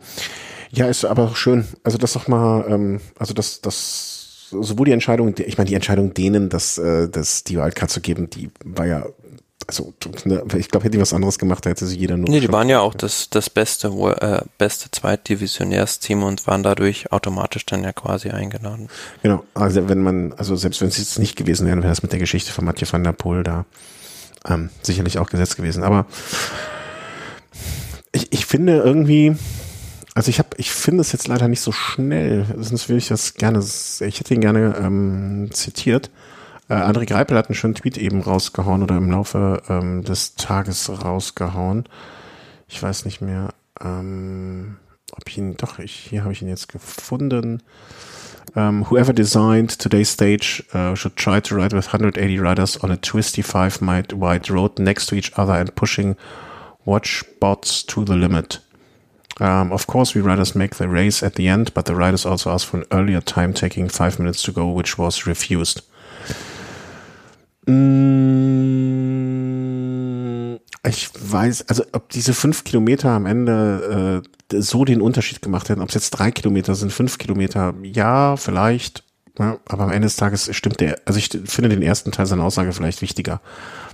Ja, 0.72 0.88
ist 0.88 1.06
aber 1.06 1.24
auch 1.24 1.36
schön. 1.36 1.68
Also 1.84 1.97
das 1.97 2.14
doch 2.14 2.28
mal, 2.28 2.66
ähm, 2.68 3.02
also 3.18 3.34
das, 3.34 3.62
das, 3.62 4.47
sowohl 4.52 4.86
die 4.86 4.91
Entscheidung, 4.91 5.34
ich 5.38 5.58
meine, 5.58 5.68
die 5.68 5.76
Entscheidung 5.76 6.14
denen, 6.14 6.49
das, 6.49 6.78
äh, 6.78 7.10
das 7.10 7.43
die 7.43 7.58
Wildcard 7.58 7.91
zu 7.91 8.02
geben, 8.02 8.30
die 8.30 8.49
war 8.64 8.86
ja 8.86 9.06
also 9.68 9.93
ne, 10.26 10.43
ich 10.57 10.70
glaube, 10.70 10.86
hätte 10.86 10.97
die 10.97 11.01
was 11.01 11.14
anderes 11.14 11.39
gemacht, 11.39 11.66
hätte 11.66 11.86
sie 11.86 11.97
jeder 11.97 12.18
nur. 12.18 12.30
Nee, 12.30 12.39
die 12.39 12.51
waren 12.51 12.70
ja 12.70 12.80
auch 12.80 12.93
das, 12.93 13.30
das 13.30 13.49
beste, 13.49 13.88
äh, 13.88 14.41
beste 14.57 14.91
Zweitdivisionärsteam 14.91 16.24
und 16.24 16.47
waren 16.47 16.64
dadurch 16.64 17.12
automatisch 17.12 17.66
dann 17.66 17.84
ja 17.84 17.93
quasi 17.93 18.30
eingeladen. 18.30 18.89
Genau, 19.22 19.43
also 19.53 19.88
wenn 19.89 20.01
man, 20.01 20.34
also 20.34 20.55
selbst 20.55 20.82
wenn 20.82 20.89
es 20.89 20.97
jetzt 20.97 21.20
nicht 21.20 21.36
gewesen 21.36 21.68
wäre, 21.68 21.78
wäre 21.78 21.89
das 21.89 22.03
mit 22.03 22.12
der 22.12 22.20
Geschichte 22.20 22.51
von 22.51 22.66
Mathieu 22.66 22.88
van 22.89 23.03
der 23.03 23.14
Poel 23.14 23.43
da 23.43 23.66
ähm, 24.47 24.70
sicherlich 24.82 25.20
auch 25.20 25.30
gesetzt 25.30 25.57
gewesen. 25.57 25.84
Aber 25.84 26.05
ich, 28.12 28.32
ich 28.34 28.45
finde 28.45 28.78
irgendwie, 28.78 29.36
also 30.14 30.30
ich 30.30 30.39
habe, 30.39 30.49
ich 30.57 30.72
finde 30.72 31.01
es 31.01 31.12
jetzt 31.12 31.28
leider 31.28 31.47
nicht 31.47 31.62
so 31.62 31.72
schnell. 31.72 32.45
Sonst 32.57 32.89
würde 32.89 32.97
ich 32.97 33.07
das 33.07 33.36
gerne, 33.36 33.59
ich 33.59 34.20
hätte 34.20 34.34
ihn 34.34 34.41
gerne 34.41 34.76
ähm, 34.80 35.49
zitiert. 35.53 36.09
Äh, 36.72 36.76
André 36.76 37.05
Greipel 37.05 37.38
hat 37.38 37.49
einen 37.49 37.55
schönen 37.55 37.76
Tweet 37.76 37.97
eben 37.97 38.22
rausgehauen 38.22 38.82
oder 38.82 38.95
im 38.95 39.11
Laufe 39.11 39.61
ähm, 39.67 40.05
des 40.05 40.36
Tages 40.36 40.89
rausgehauen. 40.89 41.84
Ich 42.69 42.82
weiß 42.82 43.03
nicht 43.03 43.19
mehr, 43.19 43.49
ähm, 43.82 44.78
ob 45.11 45.28
ich 45.28 45.38
ihn, 45.38 45.57
doch, 45.57 45.80
ich, 45.80 45.93
hier 45.93 46.24
habe 46.24 46.32
ich 46.32 46.41
ihn 46.41 46.47
jetzt 46.47 46.69
gefunden. 46.69 47.61
Um, 48.53 48.63
ähm, 48.63 48.89
whoever 48.89 49.13
designed 49.13 49.80
today's 49.80 50.13
stage 50.13 50.63
uh, 50.74 50.95
should 50.95 51.17
try 51.17 51.41
to 51.41 51.55
ride 51.55 51.76
with 51.76 51.88
180 51.88 52.39
riders 52.39 52.82
on 52.82 52.91
a 52.91 52.97
twisty 52.97 53.41
five 53.41 53.82
wide 53.82 54.49
road 54.49 54.80
next 54.80 55.07
to 55.07 55.15
each 55.15 55.38
other 55.38 55.53
and 55.53 55.76
pushing 55.76 56.15
watch 56.86 57.26
bots 57.39 57.86
to 57.86 58.05
the 58.05 58.15
limit. 58.15 58.59
Um, 59.39 59.72
of 59.72 59.88
course, 59.88 60.15
we 60.15 60.22
riders 60.22 60.55
make 60.55 60.76
the 60.76 60.88
race 60.88 61.22
at 61.22 61.36
the 61.36 61.49
end, 61.49 61.74
but 61.74 61.86
the 61.86 61.95
riders 61.95 62.26
also 62.26 62.51
asked 62.51 62.67
for 62.67 62.78
an 62.78 62.86
earlier 62.91 63.22
time, 63.22 63.53
taking 63.53 63.89
five 63.89 64.19
minutes 64.19 64.41
to 64.43 64.53
go, 64.53 64.67
which 64.67 64.97
was 64.97 65.28
refused. 65.28 65.82
Mm, 67.72 68.82
ich 70.88 71.09
weiß, 71.13 71.69
also 71.69 71.84
ob 71.93 72.09
diese 72.09 72.34
fünf 72.34 72.63
Kilometer 72.63 73.09
am 73.11 73.26
Ende 73.26 74.24
äh, 74.51 74.61
so 74.61 74.86
den 74.86 75.01
Unterschied 75.01 75.41
gemacht 75.41 75.69
hätten, 75.69 75.82
ob 75.82 75.89
es 75.89 75.95
jetzt 75.95 76.11
drei 76.11 76.32
Kilometer 76.32 76.76
sind, 76.76 76.91
fünf 76.91 77.17
Kilometer, 77.17 77.74
ja, 77.84 78.36
vielleicht, 78.36 79.03
ja, 79.39 79.57
aber 79.67 79.84
am 79.86 79.91
Ende 79.91 80.07
des 80.07 80.17
Tages 80.17 80.53
stimmt 80.55 80.82
der, 80.82 80.99
also 81.05 81.17
ich 81.17 81.30
finde 81.45 81.69
den 81.69 81.82
ersten 81.82 82.11
Teil 82.11 82.26
seiner 82.26 82.43
Aussage 82.43 82.74
vielleicht 82.74 83.01
wichtiger. 83.01 83.41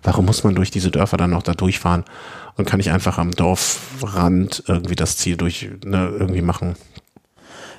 Warum 0.04 0.26
muss 0.26 0.44
man 0.44 0.56
durch 0.56 0.72
diese 0.72 0.92
Dörfer 0.92 1.18
dann 1.18 1.30
noch 1.32 1.44
da 1.44 1.54
durchfahren 1.54 2.06
und 2.56 2.66
kann 2.66 2.80
ich 2.80 2.92
einfach 2.92 3.18
am 3.18 3.32
Dorfrand 3.32 4.64
irgendwie 4.68 4.96
das 4.96 5.18
Ziel 5.18 5.38
durch, 5.38 5.70
ne, 5.86 6.10
irgendwie 6.18 6.42
machen? 6.42 6.76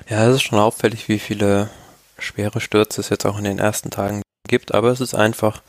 Ja, 0.09 0.27
es 0.27 0.35
ist 0.35 0.43
schon 0.43 0.59
auffällig, 0.59 1.07
wie 1.09 1.19
viele 1.19 1.69
schwere 2.17 2.61
Stürze 2.61 3.01
es 3.01 3.09
jetzt 3.09 3.25
auch 3.25 3.37
in 3.37 3.43
den 3.43 3.59
ersten 3.59 3.89
Tagen 3.89 4.21
gibt, 4.49 4.73
aber 4.73 4.89
es 4.89 4.99
ist 4.99 5.15
einfach 5.15 5.61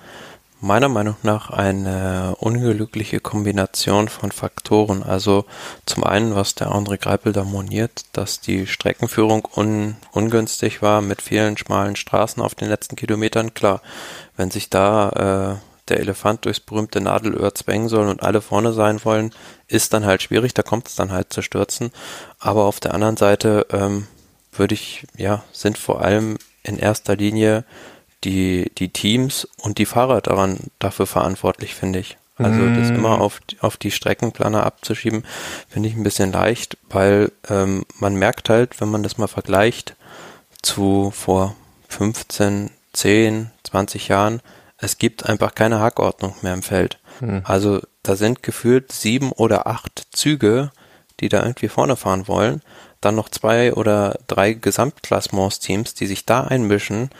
meiner 0.60 0.88
Meinung 0.88 1.16
nach 1.22 1.50
eine 1.50 2.34
unglückliche 2.38 3.20
Kombination 3.20 4.08
von 4.08 4.30
Faktoren. 4.30 5.02
Also 5.02 5.46
zum 5.86 6.04
einen, 6.04 6.34
was 6.34 6.54
der 6.54 6.68
André 6.68 6.98
Greipel 6.98 7.32
da 7.32 7.44
moniert, 7.44 8.04
dass 8.12 8.40
die 8.40 8.66
Streckenführung 8.66 9.48
un 9.56 9.96
ungünstig 10.12 10.82
war 10.82 11.00
mit 11.00 11.22
vielen 11.22 11.56
schmalen 11.56 11.96
Straßen 11.96 12.42
auf 12.42 12.54
den 12.54 12.68
letzten 12.68 12.96
Kilometern. 12.96 13.54
Klar, 13.54 13.80
wenn 14.36 14.50
sich 14.50 14.68
da 14.68 15.58
äh, 15.58 15.70
der 15.88 16.00
Elefant 16.00 16.44
durchs 16.44 16.60
berühmte 16.60 17.00
Nadelöhr 17.00 17.54
zwängen 17.54 17.88
soll 17.88 18.08
und 18.08 18.22
alle 18.22 18.40
vorne 18.42 18.72
sein 18.72 19.04
wollen, 19.04 19.32
ist 19.66 19.92
dann 19.92 20.04
halt 20.04 20.22
schwierig, 20.22 20.54
da 20.54 20.62
kommt 20.62 20.88
es 20.88 20.94
dann 20.94 21.10
halt 21.10 21.32
zu 21.32 21.42
Stürzen. 21.42 21.90
Aber 22.38 22.64
auf 22.64 22.80
der 22.80 22.94
anderen 22.94 23.16
Seite 23.16 23.66
ähm, 23.70 24.06
würde 24.52 24.74
ich, 24.74 25.06
ja, 25.16 25.42
sind 25.52 25.78
vor 25.78 26.02
allem 26.02 26.36
in 26.62 26.78
erster 26.78 27.16
Linie 27.16 27.64
die, 28.24 28.70
die 28.76 28.90
Teams 28.90 29.48
und 29.62 29.78
die 29.78 29.86
Fahrer 29.86 30.20
daran 30.20 30.58
dafür 30.78 31.06
verantwortlich, 31.06 31.74
finde 31.74 31.98
ich. 31.98 32.16
Also 32.36 32.66
das 32.74 32.90
mm. 32.90 32.94
immer 32.94 33.20
auf, 33.20 33.40
auf 33.60 33.76
die 33.76 33.90
Streckenplaner 33.90 34.64
abzuschieben, 34.64 35.24
finde 35.68 35.88
ich 35.88 35.94
ein 35.94 36.02
bisschen 36.02 36.32
leicht, 36.32 36.78
weil 36.88 37.32
ähm, 37.50 37.84
man 37.98 38.14
merkt 38.14 38.48
halt, 38.48 38.80
wenn 38.80 38.88
man 38.88 39.02
das 39.02 39.18
mal 39.18 39.28
vergleicht 39.28 39.94
zu 40.62 41.12
vor 41.14 41.54
15, 41.88 42.70
10, 42.92 43.50
20 43.64 44.08
Jahren, 44.08 44.40
es 44.78 44.96
gibt 44.96 45.26
einfach 45.26 45.54
keine 45.54 45.80
Hackordnung 45.80 46.34
mehr 46.40 46.54
im 46.54 46.62
Feld. 46.62 46.98
Mhm. 47.20 47.42
Also 47.44 47.80
da 48.02 48.16
sind 48.16 48.42
gefühlt 48.42 48.92
sieben 48.92 49.32
oder 49.32 49.66
acht 49.66 50.06
Züge, 50.12 50.72
die 51.20 51.28
da 51.28 51.42
irgendwie 51.42 51.68
vorne 51.68 51.96
fahren 51.96 52.28
wollen. 52.28 52.62
Dann 53.02 53.14
noch 53.14 53.28
zwei 53.28 53.74
oder 53.74 54.18
drei 54.26 54.52
Gesamtklassements-Teams, 54.54 55.94
die 55.94 56.06
sich 56.06 56.26
da 56.26 56.44
einmischen 56.44 57.10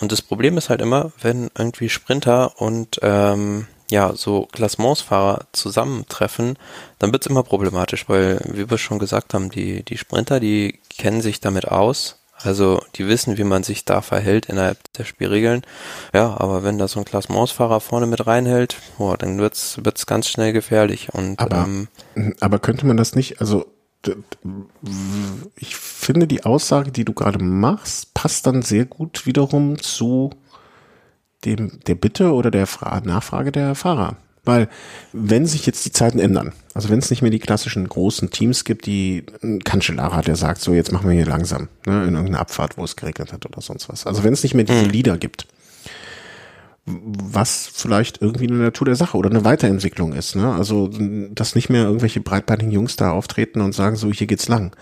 und 0.00 0.12
das 0.12 0.22
Problem 0.22 0.56
ist 0.56 0.70
halt 0.70 0.80
immer, 0.80 1.12
wenn 1.20 1.50
irgendwie 1.56 1.88
Sprinter 1.88 2.60
und 2.60 2.98
ähm, 3.02 3.66
ja, 3.90 4.14
so 4.14 4.46
Klassementsfahrer 4.52 5.46
zusammentreffen, 5.52 6.56
dann 6.98 7.12
wird's 7.12 7.26
immer 7.26 7.42
problematisch, 7.42 8.08
weil, 8.08 8.40
wie 8.44 8.70
wir 8.70 8.78
schon 8.78 8.98
gesagt 8.98 9.34
haben, 9.34 9.50
die, 9.50 9.82
die 9.84 9.98
Sprinter, 9.98 10.40
die 10.40 10.78
kennen 10.96 11.20
sich 11.20 11.40
damit 11.40 11.68
aus. 11.68 12.16
Also 12.42 12.82
die 12.94 13.06
wissen, 13.06 13.36
wie 13.36 13.44
man 13.44 13.64
sich 13.64 13.84
da 13.84 14.00
verhält 14.00 14.46
innerhalb 14.46 14.78
der 14.94 15.04
Spielregeln. 15.04 15.62
Ja, 16.14 16.40
aber 16.40 16.62
wenn 16.62 16.78
da 16.78 16.88
so 16.88 16.98
ein 16.98 17.04
Klassementsfahrer 17.04 17.80
vorne 17.80 18.06
mit 18.06 18.26
reinhält, 18.26 18.76
boah, 18.96 19.18
dann 19.18 19.38
wird's 19.38 19.78
wird's 19.82 20.06
ganz 20.06 20.26
schnell 20.28 20.54
gefährlich. 20.54 21.12
Und 21.12 21.38
aber, 21.38 21.64
ähm, 21.64 21.88
aber 22.40 22.58
könnte 22.58 22.86
man 22.86 22.96
das 22.96 23.14
nicht, 23.14 23.42
also 23.42 23.66
ich 25.56 25.76
finde 25.76 26.26
die 26.26 26.44
Aussage, 26.44 26.90
die 26.90 27.04
du 27.04 27.12
gerade 27.12 27.42
machst, 27.42 28.14
passt 28.14 28.46
dann 28.46 28.62
sehr 28.62 28.86
gut 28.86 29.26
wiederum 29.26 29.78
zu 29.78 30.30
dem, 31.44 31.80
der 31.86 31.94
Bitte 31.94 32.32
oder 32.32 32.50
der 32.50 32.66
Fra 32.66 33.00
Nachfrage 33.00 33.52
der 33.52 33.74
Fahrer. 33.74 34.16
Weil, 34.42 34.68
wenn 35.12 35.44
sich 35.44 35.66
jetzt 35.66 35.84
die 35.84 35.92
Zeiten 35.92 36.18
ändern, 36.18 36.54
also 36.72 36.88
wenn 36.88 36.98
es 36.98 37.10
nicht 37.10 37.20
mehr 37.20 37.30
die 37.30 37.38
klassischen 37.38 37.86
großen 37.86 38.30
Teams 38.30 38.64
gibt, 38.64 38.86
die 38.86 39.26
ein 39.42 39.62
Cancellara, 39.62 40.22
der 40.22 40.36
sagt, 40.36 40.62
so 40.62 40.72
jetzt 40.72 40.92
machen 40.92 41.08
wir 41.08 41.14
hier 41.14 41.26
langsam, 41.26 41.68
ne, 41.84 42.04
in 42.04 42.14
irgendeiner 42.14 42.40
Abfahrt, 42.40 42.78
wo 42.78 42.84
es 42.84 42.96
geregnet 42.96 43.34
hat 43.34 43.44
oder 43.44 43.60
sonst 43.60 43.90
was. 43.90 44.06
Also 44.06 44.24
wenn 44.24 44.32
es 44.32 44.42
nicht 44.42 44.54
mehr 44.54 44.64
diese 44.64 44.84
mhm. 44.84 44.90
Lieder 44.90 45.18
gibt, 45.18 45.46
was 47.02 47.70
vielleicht 47.72 48.20
irgendwie 48.20 48.48
eine 48.48 48.58
Natur 48.58 48.86
der 48.86 48.96
Sache 48.96 49.16
oder 49.16 49.30
eine 49.30 49.44
Weiterentwicklung 49.44 50.12
ist. 50.12 50.36
Ne? 50.36 50.52
Also, 50.52 50.90
dass 51.30 51.54
nicht 51.54 51.70
mehr 51.70 51.84
irgendwelche 51.84 52.20
breitbeinigen 52.20 52.72
Jungs 52.72 52.96
da 52.96 53.12
auftreten 53.12 53.60
und 53.60 53.74
sagen, 53.74 53.96
so, 53.96 54.12
hier 54.12 54.26
geht's 54.26 54.48
lang. 54.48 54.76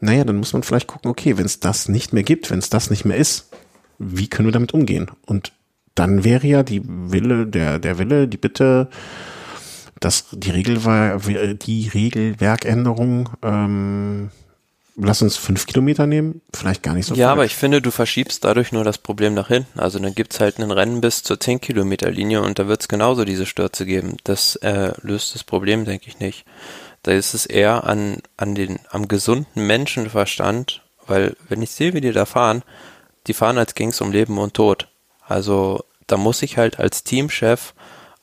Naja, 0.00 0.24
dann 0.24 0.36
muss 0.36 0.52
man 0.52 0.62
vielleicht 0.62 0.86
gucken, 0.86 1.10
okay, 1.10 1.36
wenn 1.36 1.46
es 1.46 1.60
das 1.60 1.88
nicht 1.88 2.12
mehr 2.12 2.22
gibt, 2.22 2.50
wenn 2.50 2.58
es 2.58 2.70
das 2.70 2.90
nicht 2.90 3.04
mehr 3.04 3.16
ist, 3.16 3.50
wie 3.98 4.28
können 4.28 4.48
wir 4.48 4.52
damit 4.52 4.72
umgehen? 4.72 5.10
Und 5.26 5.52
dann 5.94 6.24
wäre 6.24 6.46
ja 6.46 6.62
die 6.62 6.82
Wille, 6.84 7.46
der, 7.46 7.78
der 7.78 7.98
Wille, 7.98 8.26
die 8.26 8.38
Bitte, 8.38 8.88
dass 10.00 10.26
die 10.32 10.50
Regel 10.50 10.78
die 11.58 11.88
Regelwerkänderung 11.88 13.28
ähm, 13.42 14.30
lass 14.96 15.22
uns 15.22 15.36
fünf 15.36 15.66
Kilometer 15.66 16.06
nehmen, 16.06 16.40
vielleicht 16.54 16.82
gar 16.82 16.94
nicht 16.94 17.06
so 17.06 17.14
Ja, 17.14 17.26
falsch. 17.28 17.32
aber 17.32 17.44
ich 17.44 17.54
finde, 17.56 17.80
du 17.82 17.90
verschiebst 17.90 18.44
dadurch 18.44 18.72
nur 18.72 18.84
das 18.84 18.98
Problem 18.98 19.34
nach 19.34 19.48
hinten. 19.48 19.80
Also 19.80 19.98
dann 19.98 20.14
gibt's 20.14 20.40
halt 20.40 20.58
ein 20.58 20.70
Rennen 20.70 21.00
bis 21.00 21.22
zur 21.22 21.38
10 21.40 21.60
Kilometer 21.60 22.10
Linie 22.10 22.42
und 22.42 22.58
da 22.58 22.68
wird's 22.68 22.88
genauso 22.88 23.24
diese 23.24 23.46
Stürze 23.46 23.86
geben. 23.86 24.16
Das 24.24 24.56
äh, 24.56 24.92
löst 25.02 25.34
das 25.34 25.44
Problem, 25.44 25.84
denke 25.84 26.08
ich 26.08 26.18
nicht. 26.20 26.44
Da 27.02 27.12
ist 27.12 27.32
es 27.34 27.46
eher 27.46 27.84
an, 27.84 28.18
an 28.36 28.54
den, 28.54 28.78
am 28.90 29.08
gesunden 29.08 29.66
Menschenverstand, 29.66 30.82
weil 31.06 31.36
wenn 31.48 31.62
ich 31.62 31.70
sehe, 31.70 31.94
wie 31.94 32.00
die 32.00 32.12
da 32.12 32.26
fahren, 32.26 32.62
die 33.26 33.34
fahren 33.34 33.58
als 33.58 33.74
ging's 33.74 34.00
um 34.00 34.12
Leben 34.12 34.38
und 34.38 34.54
Tod. 34.54 34.88
Also 35.26 35.84
da 36.06 36.16
muss 36.16 36.42
ich 36.42 36.56
halt 36.58 36.78
als 36.78 37.04
Teamchef 37.04 37.74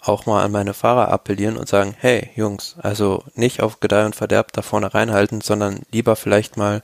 auch 0.01 0.25
mal 0.25 0.43
an 0.43 0.51
meine 0.51 0.73
Fahrer 0.73 1.09
appellieren 1.09 1.57
und 1.57 1.67
sagen, 1.67 1.95
hey 1.99 2.29
Jungs, 2.35 2.75
also 2.81 3.23
nicht 3.35 3.61
auf 3.61 3.79
Gedeih 3.79 4.05
und 4.05 4.15
Verderb 4.15 4.53
da 4.53 4.61
vorne 4.61 4.93
reinhalten, 4.93 5.41
sondern 5.41 5.81
lieber 5.91 6.15
vielleicht 6.15 6.57
mal 6.57 6.81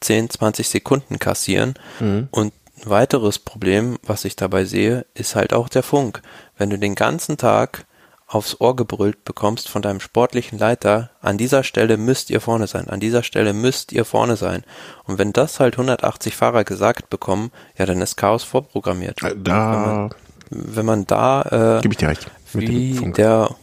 10, 0.00 0.30
20 0.30 0.68
Sekunden 0.68 1.18
kassieren. 1.18 1.74
Mhm. 2.00 2.28
Und 2.30 2.52
ein 2.78 2.90
weiteres 2.90 3.38
Problem, 3.38 3.98
was 4.02 4.24
ich 4.24 4.36
dabei 4.36 4.64
sehe, 4.64 5.06
ist 5.14 5.36
halt 5.36 5.52
auch 5.52 5.68
der 5.68 5.82
Funk. 5.82 6.22
Wenn 6.56 6.70
du 6.70 6.78
den 6.78 6.94
ganzen 6.94 7.36
Tag 7.36 7.86
aufs 8.26 8.60
Ohr 8.60 8.74
gebrüllt 8.74 9.24
bekommst 9.24 9.68
von 9.68 9.82
deinem 9.82 10.00
sportlichen 10.00 10.58
Leiter, 10.58 11.10
an 11.20 11.36
dieser 11.36 11.64
Stelle 11.64 11.98
müsst 11.98 12.30
ihr 12.30 12.40
vorne 12.40 12.66
sein, 12.66 12.88
an 12.88 12.98
dieser 12.98 13.22
Stelle 13.22 13.52
müsst 13.52 13.92
ihr 13.92 14.06
vorne 14.06 14.36
sein. 14.36 14.64
Und 15.04 15.18
wenn 15.18 15.32
das 15.34 15.60
halt 15.60 15.74
180 15.74 16.34
Fahrer 16.34 16.64
gesagt 16.64 17.10
bekommen, 17.10 17.52
ja, 17.76 17.84
dann 17.84 18.00
ist 18.00 18.16
Chaos 18.16 18.42
vorprogrammiert. 18.42 19.22
Äh, 19.22 19.34
Da 19.36 19.72
wenn 19.72 19.80
man, 19.82 20.10
wenn 20.50 20.86
man 20.86 21.06
da 21.06 21.78
äh, 21.78 21.82
gebe 21.82 21.92
ich 21.92 21.98
dir 21.98 22.08
recht. 22.08 22.30
Wie 22.54 23.12
der 23.12 23.54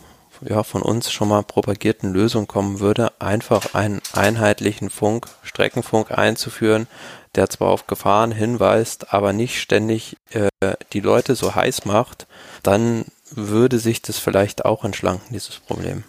ja, 0.41 0.63
von 0.63 0.81
uns 0.81 1.11
schon 1.11 1.27
mal 1.27 1.43
propagierten 1.43 2.13
Lösung 2.13 2.47
kommen 2.47 2.79
würde, 2.79 3.11
einfach 3.19 3.73
einen 3.73 4.01
einheitlichen 4.13 4.89
Funk, 4.89 5.27
Streckenfunk 5.43 6.17
einzuführen, 6.17 6.87
der 7.35 7.49
zwar 7.49 7.69
auf 7.69 7.87
Gefahren 7.87 8.31
hinweist, 8.31 9.13
aber 9.13 9.33
nicht 9.33 9.59
ständig 9.59 10.17
äh, 10.31 10.49
die 10.93 11.01
Leute 11.01 11.35
so 11.35 11.55
heiß 11.55 11.85
macht, 11.85 12.27
dann 12.63 13.05
würde 13.31 13.79
sich 13.79 14.01
das 14.01 14.17
vielleicht 14.17 14.65
auch 14.65 14.83
entschlanken, 14.83 15.33
dieses 15.33 15.59
Problem. 15.59 16.03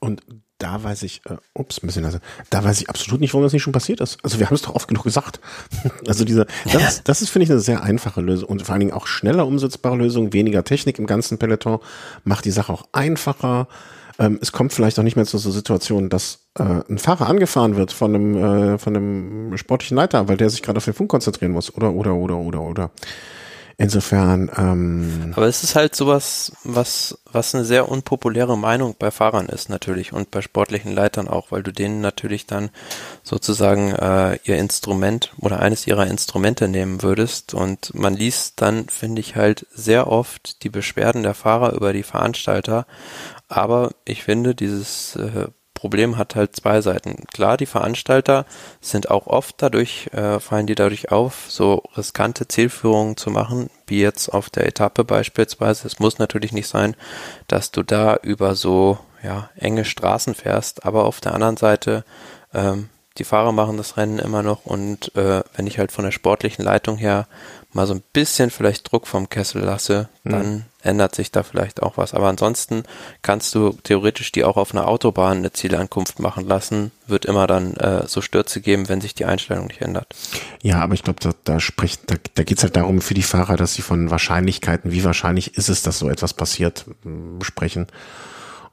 Und 0.00 0.22
da 0.58 0.82
weiß 0.82 1.04
ich, 1.04 1.22
äh, 1.26 1.36
ups, 1.54 1.82
ein 1.82 1.86
bisschen 1.86 2.02
leise, 2.02 2.20
da 2.50 2.64
weiß 2.64 2.80
ich 2.80 2.90
absolut 2.90 3.20
nicht, 3.20 3.32
warum 3.32 3.44
das 3.44 3.52
nicht 3.52 3.62
schon 3.62 3.72
passiert 3.72 4.00
ist. 4.00 4.18
Also 4.22 4.38
wir 4.38 4.46
haben 4.46 4.54
es 4.54 4.62
doch 4.62 4.74
oft 4.74 4.88
genug 4.88 5.04
gesagt. 5.04 5.40
also 6.06 6.24
diese, 6.24 6.46
das, 6.64 6.82
ist, 6.82 7.08
das 7.08 7.22
ist, 7.22 7.30
finde 7.30 7.44
ich, 7.44 7.50
eine 7.50 7.60
sehr 7.60 7.82
einfache 7.82 8.20
Lösung 8.20 8.48
und 8.48 8.62
vor 8.62 8.72
allen 8.72 8.80
Dingen 8.80 8.92
auch 8.92 9.06
schneller 9.06 9.46
umsetzbare 9.46 9.96
Lösung, 9.96 10.32
weniger 10.32 10.64
Technik 10.64 10.98
im 10.98 11.06
ganzen 11.06 11.38
Peloton, 11.38 11.78
macht 12.24 12.44
die 12.44 12.50
Sache 12.50 12.72
auch 12.72 12.86
einfacher. 12.92 13.68
Ähm, 14.18 14.38
es 14.42 14.50
kommt 14.50 14.72
vielleicht 14.72 14.98
auch 14.98 15.04
nicht 15.04 15.16
mehr 15.16 15.26
zu 15.26 15.38
so 15.38 15.50
Situationen, 15.52 16.10
dass 16.10 16.40
äh, 16.58 16.82
ein 16.88 16.98
Fahrer 16.98 17.28
angefahren 17.28 17.76
wird 17.76 17.92
von 17.92 18.14
einem, 18.14 18.36
äh, 18.74 18.78
von 18.78 18.96
einem 18.96 19.56
sportlichen 19.56 19.96
Leiter, 19.96 20.28
weil 20.28 20.36
der 20.36 20.50
sich 20.50 20.62
gerade 20.62 20.78
auf 20.78 20.84
den 20.84 20.94
Funk 20.94 21.10
konzentrieren 21.10 21.52
muss. 21.52 21.72
Oder, 21.74 21.92
oder, 21.92 22.14
oder, 22.14 22.36
oder, 22.36 22.60
oder. 22.60 22.90
Insofern, 23.80 24.50
ähm, 24.56 25.32
Aber 25.36 25.46
es 25.46 25.62
ist 25.62 25.76
halt 25.76 25.94
sowas, 25.94 26.50
was, 26.64 27.16
was 27.30 27.54
eine 27.54 27.64
sehr 27.64 27.88
unpopuläre 27.88 28.58
Meinung 28.58 28.96
bei 28.98 29.12
Fahrern 29.12 29.46
ist 29.46 29.68
natürlich 29.68 30.12
und 30.12 30.32
bei 30.32 30.42
sportlichen 30.42 30.90
Leitern 30.90 31.28
auch, 31.28 31.52
weil 31.52 31.62
du 31.62 31.72
denen 31.72 32.00
natürlich 32.00 32.46
dann 32.48 32.70
sozusagen 33.22 33.92
äh, 33.92 34.40
ihr 34.42 34.58
Instrument 34.58 35.32
oder 35.38 35.60
eines 35.60 35.86
ihrer 35.86 36.08
Instrumente 36.08 36.66
nehmen 36.66 37.02
würdest. 37.04 37.54
Und 37.54 37.94
man 37.94 38.16
liest 38.16 38.60
dann, 38.60 38.88
finde 38.88 39.20
ich 39.20 39.36
halt 39.36 39.64
sehr 39.72 40.08
oft 40.08 40.64
die 40.64 40.70
Beschwerden 40.70 41.22
der 41.22 41.34
Fahrer 41.34 41.72
über 41.72 41.92
die 41.92 42.02
Veranstalter, 42.02 42.84
aber 43.46 43.92
ich 44.04 44.24
finde, 44.24 44.56
dieses 44.56 45.14
äh, 45.14 45.46
Problem 45.78 46.18
hat 46.18 46.34
halt 46.34 46.56
zwei 46.56 46.80
Seiten. 46.80 47.24
Klar, 47.32 47.56
die 47.56 47.66
Veranstalter 47.66 48.46
sind 48.80 49.12
auch 49.12 49.28
oft 49.28 49.54
dadurch, 49.58 50.08
äh, 50.12 50.40
fallen 50.40 50.66
die 50.66 50.74
dadurch 50.74 51.12
auf, 51.12 51.46
so 51.48 51.84
riskante 51.96 52.48
Zielführungen 52.48 53.16
zu 53.16 53.30
machen, 53.30 53.70
wie 53.86 54.00
jetzt 54.00 54.28
auf 54.28 54.50
der 54.50 54.66
Etappe 54.66 55.04
beispielsweise. 55.04 55.86
Es 55.86 56.00
muss 56.00 56.18
natürlich 56.18 56.52
nicht 56.52 56.66
sein, 56.66 56.96
dass 57.46 57.70
du 57.70 57.84
da 57.84 58.16
über 58.16 58.56
so 58.56 58.98
ja, 59.22 59.50
enge 59.56 59.84
Straßen 59.84 60.34
fährst, 60.34 60.84
aber 60.84 61.04
auf 61.04 61.20
der 61.20 61.32
anderen 61.32 61.56
Seite, 61.56 62.04
ähm, 62.52 62.88
die 63.18 63.24
Fahrer 63.24 63.52
machen 63.52 63.76
das 63.76 63.96
Rennen 63.96 64.18
immer 64.18 64.42
noch 64.42 64.66
und 64.66 65.14
äh, 65.14 65.42
wenn 65.54 65.66
ich 65.68 65.78
halt 65.78 65.92
von 65.92 66.04
der 66.04 66.12
sportlichen 66.12 66.64
Leitung 66.64 66.96
her 66.96 67.28
mal 67.72 67.86
so 67.86 67.94
ein 67.94 68.02
bisschen 68.12 68.50
vielleicht 68.50 68.90
Druck 68.90 69.06
vom 69.06 69.28
Kessel 69.28 69.62
lasse, 69.62 70.08
dann 70.24 70.64
ändert 70.82 71.14
sich 71.14 71.30
da 71.30 71.42
vielleicht 71.42 71.82
auch 71.82 71.96
was. 71.96 72.14
Aber 72.14 72.28
ansonsten 72.28 72.84
kannst 73.20 73.54
du 73.54 73.72
theoretisch 73.82 74.32
die 74.32 74.44
auch 74.44 74.56
auf 74.56 74.72
einer 74.72 74.88
Autobahn 74.88 75.38
eine 75.38 75.52
Zielankunft 75.52 76.18
machen 76.18 76.46
lassen. 76.46 76.92
Wird 77.06 77.26
immer 77.26 77.46
dann 77.46 77.74
äh, 77.74 78.06
so 78.06 78.20
Stürze 78.22 78.60
geben, 78.60 78.88
wenn 78.88 79.00
sich 79.00 79.14
die 79.14 79.26
Einstellung 79.26 79.66
nicht 79.66 79.82
ändert. 79.82 80.14
Ja, 80.62 80.80
aber 80.80 80.94
ich 80.94 81.02
glaube, 81.02 81.20
da, 81.20 81.32
da 81.44 81.60
spricht, 81.60 82.10
da, 82.10 82.14
da 82.34 82.42
geht 82.42 82.58
es 82.58 82.64
halt 82.64 82.76
darum 82.76 83.02
für 83.02 83.14
die 83.14 83.22
Fahrer, 83.22 83.56
dass 83.56 83.74
sie 83.74 83.82
von 83.82 84.10
Wahrscheinlichkeiten, 84.10 84.92
wie 84.92 85.04
wahrscheinlich 85.04 85.56
ist 85.56 85.68
es, 85.68 85.82
dass 85.82 85.98
so 85.98 86.08
etwas 86.08 86.32
passiert, 86.34 86.86
sprechen. 87.42 87.86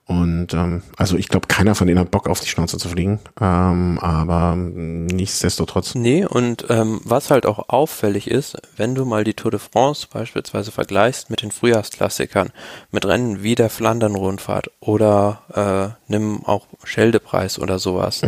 Und 0.07 0.53
ähm, 0.53 0.83
also 0.97 1.17
ich 1.17 1.29
glaube, 1.29 1.47
keiner 1.47 1.73
von 1.73 1.87
denen 1.87 1.99
hat 1.99 2.11
Bock 2.11 2.29
auf 2.29 2.39
die 2.39 2.47
Schnauze 2.47 2.77
zu 2.77 2.89
fliegen. 2.89 3.19
Ähm, 3.41 3.97
aber 3.99 4.55
nichtsdestotrotz. 4.55 5.95
Nee, 5.95 6.25
und 6.25 6.65
ähm, 6.69 7.01
was 7.03 7.31
halt 7.31 7.47
auch 7.47 7.69
auffällig 7.69 8.29
ist, 8.29 8.55
wenn 8.77 8.93
du 8.93 9.05
mal 9.05 9.23
die 9.23 9.33
Tour 9.33 9.49
de 9.49 9.59
France 9.59 10.05
beispielsweise 10.11 10.71
vergleichst 10.71 11.31
mit 11.31 11.41
den 11.41 11.49
Frühjahrsklassikern, 11.49 12.51
mit 12.91 13.03
Rennen 13.05 13.41
wie 13.41 13.55
der 13.55 13.71
Flandern-Rundfahrt 13.71 14.69
oder 14.79 15.95
äh, 16.07 16.11
nimm 16.11 16.45
auch 16.45 16.67
Scheldepreis 16.83 17.57
oder 17.57 17.79
sowas, 17.79 18.21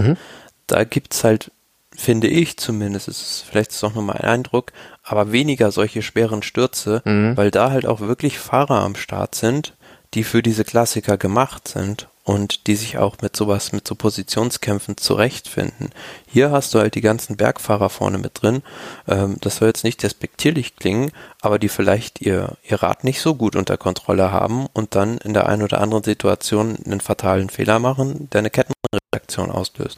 da 0.66 0.84
gibt's 0.84 1.24
halt, 1.24 1.52
finde 1.96 2.28
ich 2.28 2.58
zumindest, 2.58 3.08
es 3.08 3.22
ist 3.22 3.46
vielleicht 3.48 3.70
ist 3.70 3.78
es 3.78 3.84
auch 3.84 3.94
nur 3.94 4.04
mein 4.04 4.22
Eindruck, 4.22 4.72
aber 5.04 5.32
weniger 5.32 5.72
solche 5.72 6.02
schweren 6.02 6.42
Stürze, 6.42 7.02
weil 7.36 7.52
da 7.52 7.70
halt 7.70 7.86
auch 7.86 8.00
wirklich 8.02 8.40
Fahrer 8.40 8.82
am 8.82 8.96
Start 8.96 9.36
sind, 9.36 9.77
die 10.14 10.24
für 10.24 10.42
diese 10.42 10.64
Klassiker 10.64 11.18
gemacht 11.18 11.68
sind 11.68 12.08
und 12.28 12.68
die 12.68 12.76
sich 12.76 12.98
auch 12.98 13.16
mit 13.22 13.38
sowas, 13.38 13.72
mit 13.72 13.88
so 13.88 13.96
Positionskämpfen 13.96 14.98
zurechtfinden. 14.98 15.92
Hier 16.28 16.52
hast 16.52 16.74
du 16.74 16.80
halt 16.80 16.96
die 16.96 17.02
ganzen 17.02 17.38
Bergfahrer 17.38 17.90
vorne 17.90 18.18
mit 18.18 18.42
drin. 18.42 18.64
Ähm, 19.08 19.38
das 19.40 19.56
soll 19.56 19.70
jetzt 19.70 19.86
nicht 19.86 20.04
despektierlich 20.04 20.76
klingen, 20.76 21.12
aber 21.42 21.58
die 21.58 21.70
vielleicht 21.70 22.20
ihr, 22.20 22.58
ihr 22.64 22.84
Rad 22.84 23.06
nicht 23.06 23.22
so 23.22 23.34
gut 23.34 23.56
unter 23.56 23.78
Kontrolle 23.78 24.30
haben 24.34 24.68
und 24.74 24.94
dann 24.94 25.20
in 25.20 25.34
der 25.34 25.48
einen 25.48 25.64
oder 25.64 25.80
anderen 25.80 26.04
Situation 26.04 26.78
einen 26.86 27.00
fatalen 27.00 27.50
Fehler 27.50 27.80
machen, 27.80 28.30
der 28.34 28.40
eine 28.40 28.50
Kettenreaktion 28.50 29.50
auslöst. 29.50 29.98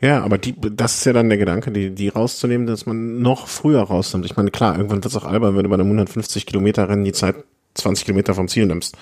Ja, 0.00 0.24
aber 0.24 0.36
die, 0.36 0.56
das 0.58 0.96
ist 0.96 1.04
ja 1.04 1.12
dann 1.12 1.28
der 1.28 1.38
Gedanke, 1.38 1.70
die, 1.70 1.90
die 1.90 2.08
rauszunehmen, 2.08 2.66
dass 2.66 2.86
man 2.86 3.20
noch 3.20 3.46
früher 3.46 3.82
rausnimmt. 3.82 4.24
Ich 4.26 4.36
meine, 4.36 4.50
klar, 4.50 4.76
irgendwann 4.76 5.04
wird 5.04 5.12
es 5.12 5.16
auch 5.16 5.26
albern, 5.26 5.56
wenn 5.56 5.62
du 5.62 5.68
bei 5.68 5.74
einem 5.74 5.86
150 5.86 6.44
Kilometer 6.44 6.88
Rennen 6.88 7.04
die 7.04 7.12
Zeit 7.12 7.36
20 7.74 8.04
Kilometer 8.04 8.34
vom 8.34 8.48
Ziel 8.48 8.66
nimmst. 8.66 8.96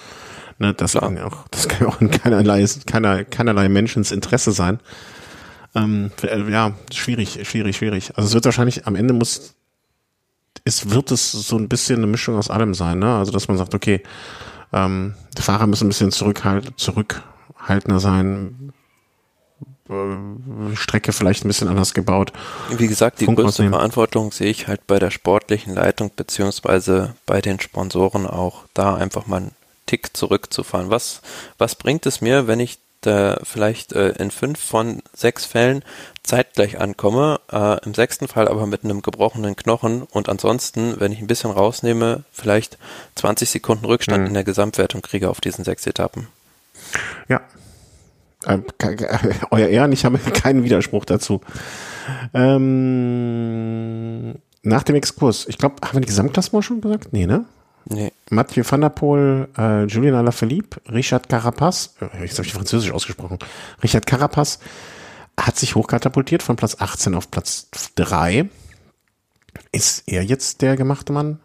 Ne, 0.58 0.72
das 0.72 0.92
Klar. 0.92 1.04
kann 1.04 1.16
ja 1.16 1.26
auch, 1.26 1.48
das 1.50 1.68
kann 1.68 1.86
auch 1.86 2.00
in 2.00 2.10
keinerlei, 2.10 2.64
keiner, 2.86 3.24
keinerlei 3.24 3.68
Menschens 3.68 4.10
Interesse 4.10 4.52
sein. 4.52 4.80
Ähm, 5.74 6.10
äh, 6.22 6.50
ja, 6.50 6.72
schwierig, 6.92 7.46
schwierig, 7.46 7.76
schwierig. 7.76 8.12
Also 8.16 8.28
es 8.28 8.34
wird 8.34 8.46
wahrscheinlich 8.46 8.86
am 8.86 8.96
Ende 8.96 9.12
muss, 9.12 9.54
es 10.64 10.90
wird 10.90 11.10
es 11.10 11.32
so 11.32 11.58
ein 11.58 11.68
bisschen 11.68 11.98
eine 11.98 12.06
Mischung 12.06 12.36
aus 12.36 12.48
allem 12.48 12.72
sein, 12.74 12.98
ne? 12.98 13.16
Also 13.16 13.32
dass 13.32 13.48
man 13.48 13.58
sagt, 13.58 13.74
okay, 13.74 14.02
ähm, 14.72 15.14
die 15.36 15.42
Fahrer 15.42 15.66
müssen 15.66 15.86
ein 15.86 15.88
bisschen 15.88 16.10
zurückhalt, 16.12 16.72
zurückhaltender 16.78 18.00
sein, 18.00 18.72
äh, 19.90 20.74
Strecke 20.74 21.12
vielleicht 21.12 21.44
ein 21.44 21.48
bisschen 21.48 21.68
anders 21.68 21.92
gebaut. 21.92 22.32
Wie 22.76 22.86
gesagt, 22.86 23.20
die 23.20 23.26
Funk 23.26 23.36
größte 23.36 23.48
rausnehmen. 23.62 23.74
Verantwortung 23.74 24.32
sehe 24.32 24.50
ich 24.50 24.68
halt 24.68 24.86
bei 24.86 24.98
der 24.98 25.10
sportlichen 25.10 25.74
Leitung 25.74 26.10
beziehungsweise 26.16 27.14
bei 27.26 27.42
den 27.42 27.60
Sponsoren 27.60 28.26
auch, 28.26 28.64
da 28.72 28.94
einfach 28.94 29.26
mal 29.26 29.50
Tick 29.86 30.16
zurückzufahren. 30.16 30.90
Was, 30.90 31.22
was 31.58 31.74
bringt 31.76 32.06
es 32.06 32.20
mir, 32.20 32.46
wenn 32.46 32.60
ich 32.60 32.78
da 33.02 33.38
vielleicht 33.44 33.92
äh, 33.92 34.10
in 34.12 34.30
fünf 34.30 34.58
von 34.58 35.02
sechs 35.14 35.44
Fällen 35.44 35.84
zeitgleich 36.24 36.80
ankomme, 36.80 37.40
äh, 37.52 37.84
im 37.84 37.94
sechsten 37.94 38.26
Fall 38.26 38.48
aber 38.48 38.66
mit 38.66 38.82
einem 38.84 39.02
gebrochenen 39.02 39.54
Knochen 39.54 40.02
und 40.02 40.28
ansonsten, 40.28 40.98
wenn 40.98 41.12
ich 41.12 41.20
ein 41.20 41.28
bisschen 41.28 41.50
rausnehme, 41.52 42.24
vielleicht 42.32 42.78
20 43.14 43.48
Sekunden 43.48 43.84
Rückstand 43.84 44.22
Mhm. 44.22 44.26
in 44.28 44.34
der 44.34 44.44
Gesamtwertung 44.44 45.02
kriege 45.02 45.30
auf 45.30 45.40
diesen 45.40 45.64
sechs 45.64 45.86
Etappen. 45.86 46.26
Ja. 47.28 47.42
Ähm, 48.46 48.64
Euer 49.50 49.68
Ehren, 49.68 49.92
ich 49.92 50.04
habe 50.04 50.18
keinen 50.32 50.64
Widerspruch 50.64 51.04
dazu. 51.04 51.40
Ähm, 52.34 54.34
nach 54.62 54.82
dem 54.82 54.96
Exkurs, 54.96 55.46
ich 55.48 55.58
glaube, 55.58 55.76
haben 55.84 55.94
wir 55.94 56.00
die 56.00 56.08
Gesamtklassement 56.08 56.64
schon 56.64 56.80
gesagt? 56.80 57.12
Nee, 57.12 57.26
ne? 57.26 57.44
Nee. 57.88 58.12
Mathieu 58.30 58.64
van 58.68 58.80
der 58.80 58.88
Poel, 58.88 59.48
äh, 59.56 59.84
Julian 59.84 60.16
Alaphilippe, 60.16 60.80
Richard 60.92 61.28
Carapaz, 61.28 61.94
äh, 62.00 62.22
jetzt 62.24 62.38
habe 62.38 62.46
ich 62.46 62.52
Französisch 62.52 62.90
ausgesprochen, 62.90 63.38
Richard 63.82 64.06
Carapaz 64.06 64.58
hat 65.38 65.56
sich 65.56 65.74
hochkatapultiert 65.76 66.42
von 66.42 66.56
Platz 66.56 66.76
18 66.80 67.14
auf 67.14 67.30
Platz 67.30 67.68
3. 67.94 68.48
Ist 69.70 70.04
er 70.06 70.22
jetzt 70.24 70.62
der 70.62 70.76
gemachte 70.76 71.12
Mann? 71.12 71.40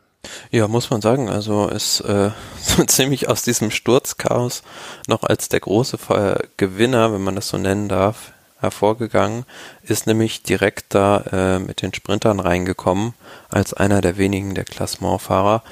Ja, 0.49 0.67
muss 0.67 0.89
man 0.89 1.01
sagen. 1.01 1.29
Also 1.29 1.67
ist 1.67 1.99
äh, 2.01 2.31
so 2.61 2.83
ziemlich 2.85 3.27
aus 3.29 3.43
diesem 3.43 3.69
Sturzchaos 3.69 4.63
noch 5.07 5.23
als 5.23 5.49
der 5.49 5.59
große 5.59 5.97
Ver- 5.97 6.43
Gewinner, 6.57 7.13
wenn 7.13 7.21
man 7.21 7.35
das 7.35 7.49
so 7.49 7.57
nennen 7.57 7.89
darf, 7.89 8.31
hervorgegangen, 8.59 9.45
ist 9.83 10.07
nämlich 10.07 10.43
direkt 10.43 10.93
da 10.93 11.17
äh, 11.31 11.59
mit 11.59 11.81
den 11.81 11.93
Sprintern 11.93 12.39
reingekommen, 12.39 13.13
als 13.49 13.73
einer 13.73 14.01
der 14.01 14.17
wenigen 14.17 14.53
der 14.55 14.65
Klassementfahrer 14.65 15.63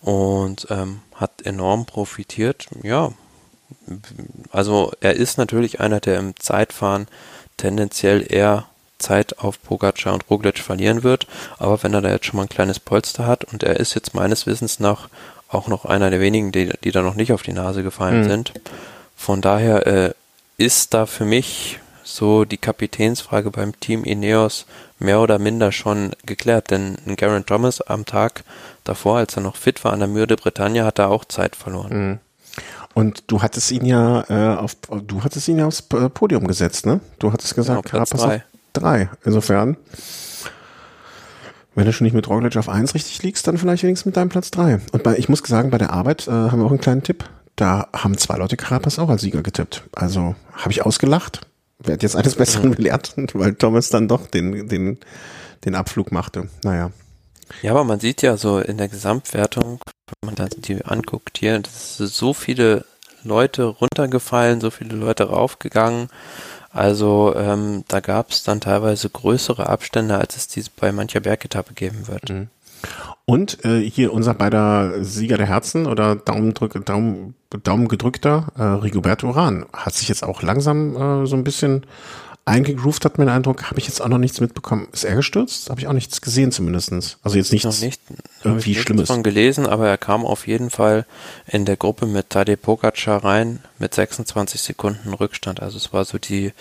und 0.00 0.66
ähm, 0.70 1.00
hat 1.14 1.42
enorm 1.42 1.86
profitiert. 1.86 2.66
Ja, 2.82 3.12
also 4.52 4.92
er 5.00 5.14
ist 5.14 5.38
natürlich 5.38 5.80
einer, 5.80 6.00
der 6.00 6.18
im 6.18 6.38
Zeitfahren 6.38 7.08
tendenziell 7.56 8.24
eher 8.32 8.66
Zeit 8.98 9.38
auf 9.38 9.62
Pogacar 9.62 10.14
und 10.14 10.28
Roglic 10.30 10.58
verlieren 10.58 11.02
wird, 11.02 11.26
aber 11.58 11.82
wenn 11.82 11.92
er 11.94 12.00
da 12.00 12.10
jetzt 12.10 12.26
schon 12.26 12.36
mal 12.38 12.44
ein 12.44 12.48
kleines 12.48 12.80
Polster 12.80 13.26
hat 13.26 13.44
und 13.44 13.62
er 13.62 13.78
ist 13.78 13.94
jetzt 13.94 14.14
meines 14.14 14.46
Wissens 14.46 14.80
nach 14.80 15.08
auch 15.48 15.68
noch 15.68 15.84
einer 15.84 16.10
der 16.10 16.20
wenigen, 16.20 16.50
die, 16.50 16.70
die 16.82 16.90
da 16.92 17.02
noch 17.02 17.14
nicht 17.14 17.32
auf 17.32 17.42
die 17.42 17.52
Nase 17.52 17.82
gefallen 17.82 18.22
Mhm. 18.22 18.28
sind. 18.28 18.52
Von 19.16 19.40
daher 19.40 19.86
äh, 19.86 20.12
ist 20.56 20.94
da 20.94 21.06
für 21.06 21.24
mich 21.24 21.78
so 22.02 22.44
die 22.44 22.56
Kapitänsfrage 22.56 23.50
beim 23.50 23.78
Team 23.80 24.04
Ineos 24.04 24.66
mehr 24.98 25.20
oder 25.20 25.38
minder 25.38 25.72
schon 25.72 26.12
geklärt, 26.24 26.70
denn 26.70 26.96
ein 27.06 27.16
Garen 27.16 27.46
Thomas 27.46 27.80
am 27.80 28.04
Tag 28.06 28.44
davor, 28.84 29.18
als 29.18 29.36
er 29.36 29.42
noch 29.42 29.56
fit 29.56 29.84
war 29.84 29.92
an 29.92 30.00
der 30.00 30.08
Mühe 30.08 30.26
de 30.26 30.36
Bretagne, 30.36 30.84
hat 30.84 30.98
er 30.98 31.10
auch 31.10 31.24
Zeit 31.24 31.56
verloren. 31.56 32.20
Und 32.94 33.24
du 33.26 33.42
hattest 33.42 33.70
ihn 33.72 33.84
ja 33.84 34.24
äh, 34.30 34.56
auf, 34.56 34.74
du 35.06 35.22
hattest 35.22 35.48
ihn 35.48 35.58
ja 35.58 35.66
aufs 35.66 35.82
Podium 35.82 36.46
gesetzt, 36.46 36.86
ne? 36.86 37.00
Du 37.18 37.30
hattest 37.30 37.54
gesagt, 37.54 37.82
genau, 37.82 37.90
Carapaz 38.04 38.20
drei. 38.22 38.44
drei. 38.72 39.10
Insofern, 39.22 39.76
wenn 41.74 41.84
du 41.84 41.92
schon 41.92 42.06
nicht 42.06 42.14
mit 42.14 42.26
Roglic 42.26 42.56
auf 42.56 42.70
eins 42.70 42.94
richtig 42.94 43.22
liegst, 43.22 43.46
dann 43.46 43.58
vielleicht 43.58 43.82
wenigstens 43.82 44.06
mit 44.06 44.16
deinem 44.16 44.30
Platz 44.30 44.50
drei. 44.50 44.80
Und 44.92 45.02
bei, 45.02 45.18
ich 45.18 45.28
muss 45.28 45.40
sagen, 45.40 45.68
bei 45.68 45.76
der 45.76 45.92
Arbeit 45.92 46.26
äh, 46.26 46.30
haben 46.30 46.58
wir 46.58 46.64
auch 46.64 46.70
einen 46.70 46.80
kleinen 46.80 47.02
Tipp. 47.02 47.24
Da 47.54 47.88
haben 47.92 48.16
zwei 48.16 48.36
Leute 48.36 48.56
Carapaz 48.56 48.98
auch 48.98 49.10
als 49.10 49.20
Sieger 49.20 49.42
getippt. 49.42 49.82
Also 49.92 50.34
habe 50.54 50.70
ich 50.70 50.86
ausgelacht. 50.86 51.42
Werde 51.78 52.02
jetzt 52.02 52.16
eines 52.16 52.34
Besseren 52.34 52.74
belehrt, 52.74 53.14
weil 53.34 53.54
Thomas 53.54 53.90
dann 53.90 54.08
doch 54.08 54.26
den, 54.26 54.68
den, 54.68 54.98
den 55.64 55.74
Abflug 55.74 56.12
machte. 56.12 56.48
Naja. 56.62 56.90
Ja, 57.62 57.70
aber 57.72 57.84
man 57.84 58.00
sieht 58.00 58.22
ja 58.22 58.36
so 58.36 58.58
in 58.58 58.76
der 58.76 58.88
Gesamtwertung, 58.88 59.80
wenn 60.20 60.26
man 60.26 60.34
da 60.34 60.46
die 60.46 60.84
anguckt 60.84 61.38
hier, 61.38 61.58
dass 61.60 61.96
so 61.96 62.34
viele 62.34 62.84
Leute 63.22 63.64
runtergefallen, 63.64 64.60
so 64.60 64.70
viele 64.70 64.96
Leute 64.96 65.24
raufgegangen. 65.24 66.08
Also 66.70 67.34
ähm, 67.36 67.84
da 67.88 68.00
gab 68.00 68.30
es 68.30 68.42
dann 68.42 68.60
teilweise 68.60 69.08
größere 69.08 69.68
Abstände, 69.68 70.18
als 70.18 70.36
es 70.36 70.48
diese 70.48 70.70
bei 70.76 70.92
mancher 70.92 71.20
Bergetappe 71.20 71.74
geben 71.74 72.06
wird. 72.08 72.28
Mhm. 72.30 72.48
Und 73.24 73.64
äh, 73.64 73.80
hier 73.80 74.12
unser 74.12 74.34
beider 74.34 75.02
Sieger 75.02 75.36
der 75.36 75.46
Herzen 75.46 75.86
oder 75.86 76.14
Daumendrück, 76.14 76.84
Daumen, 76.86 77.34
Daumen 77.64 77.88
gedrückter, 77.88 78.52
äh, 78.56 78.62
Rigoberto 78.62 79.26
Uran, 79.26 79.66
hat 79.72 79.94
sich 79.94 80.08
jetzt 80.08 80.22
auch 80.22 80.42
langsam 80.42 80.96
äh, 80.96 81.26
so 81.26 81.34
ein 81.34 81.42
bisschen 81.42 81.86
eingegroovt, 82.46 83.04
hat 83.04 83.18
mir 83.18 83.24
den 83.24 83.34
Eindruck, 83.34 83.64
habe 83.64 83.80
ich 83.80 83.88
jetzt 83.88 84.00
auch 84.00 84.08
noch 84.08 84.18
nichts 84.18 84.40
mitbekommen. 84.40 84.86
Ist 84.92 85.04
er 85.04 85.16
gestürzt? 85.16 85.68
Habe 85.68 85.80
ich 85.80 85.88
auch 85.88 85.92
nichts 85.92 86.20
gesehen 86.20 86.52
zumindestens. 86.52 87.18
Also 87.22 87.36
jetzt 87.36 87.52
nichts 87.52 87.64
noch 87.64 87.80
nicht, 87.80 88.00
irgendwie 88.44 88.70
ich 88.70 88.80
Schlimmes. 88.80 89.08
von 89.08 89.24
gelesen, 89.24 89.66
aber 89.66 89.88
er 89.88 89.98
kam 89.98 90.24
auf 90.24 90.46
jeden 90.46 90.70
Fall 90.70 91.04
in 91.48 91.64
der 91.64 91.76
Gruppe 91.76 92.06
mit 92.06 92.30
Tadej 92.30 92.56
Pogacar 92.56 93.24
rein 93.24 93.58
mit 93.80 93.92
26 93.92 94.62
Sekunden 94.62 95.12
Rückstand. 95.12 95.60
Also 95.60 95.76
es 95.76 95.92
war 95.92 96.04
so 96.04 96.18
die 96.18 96.52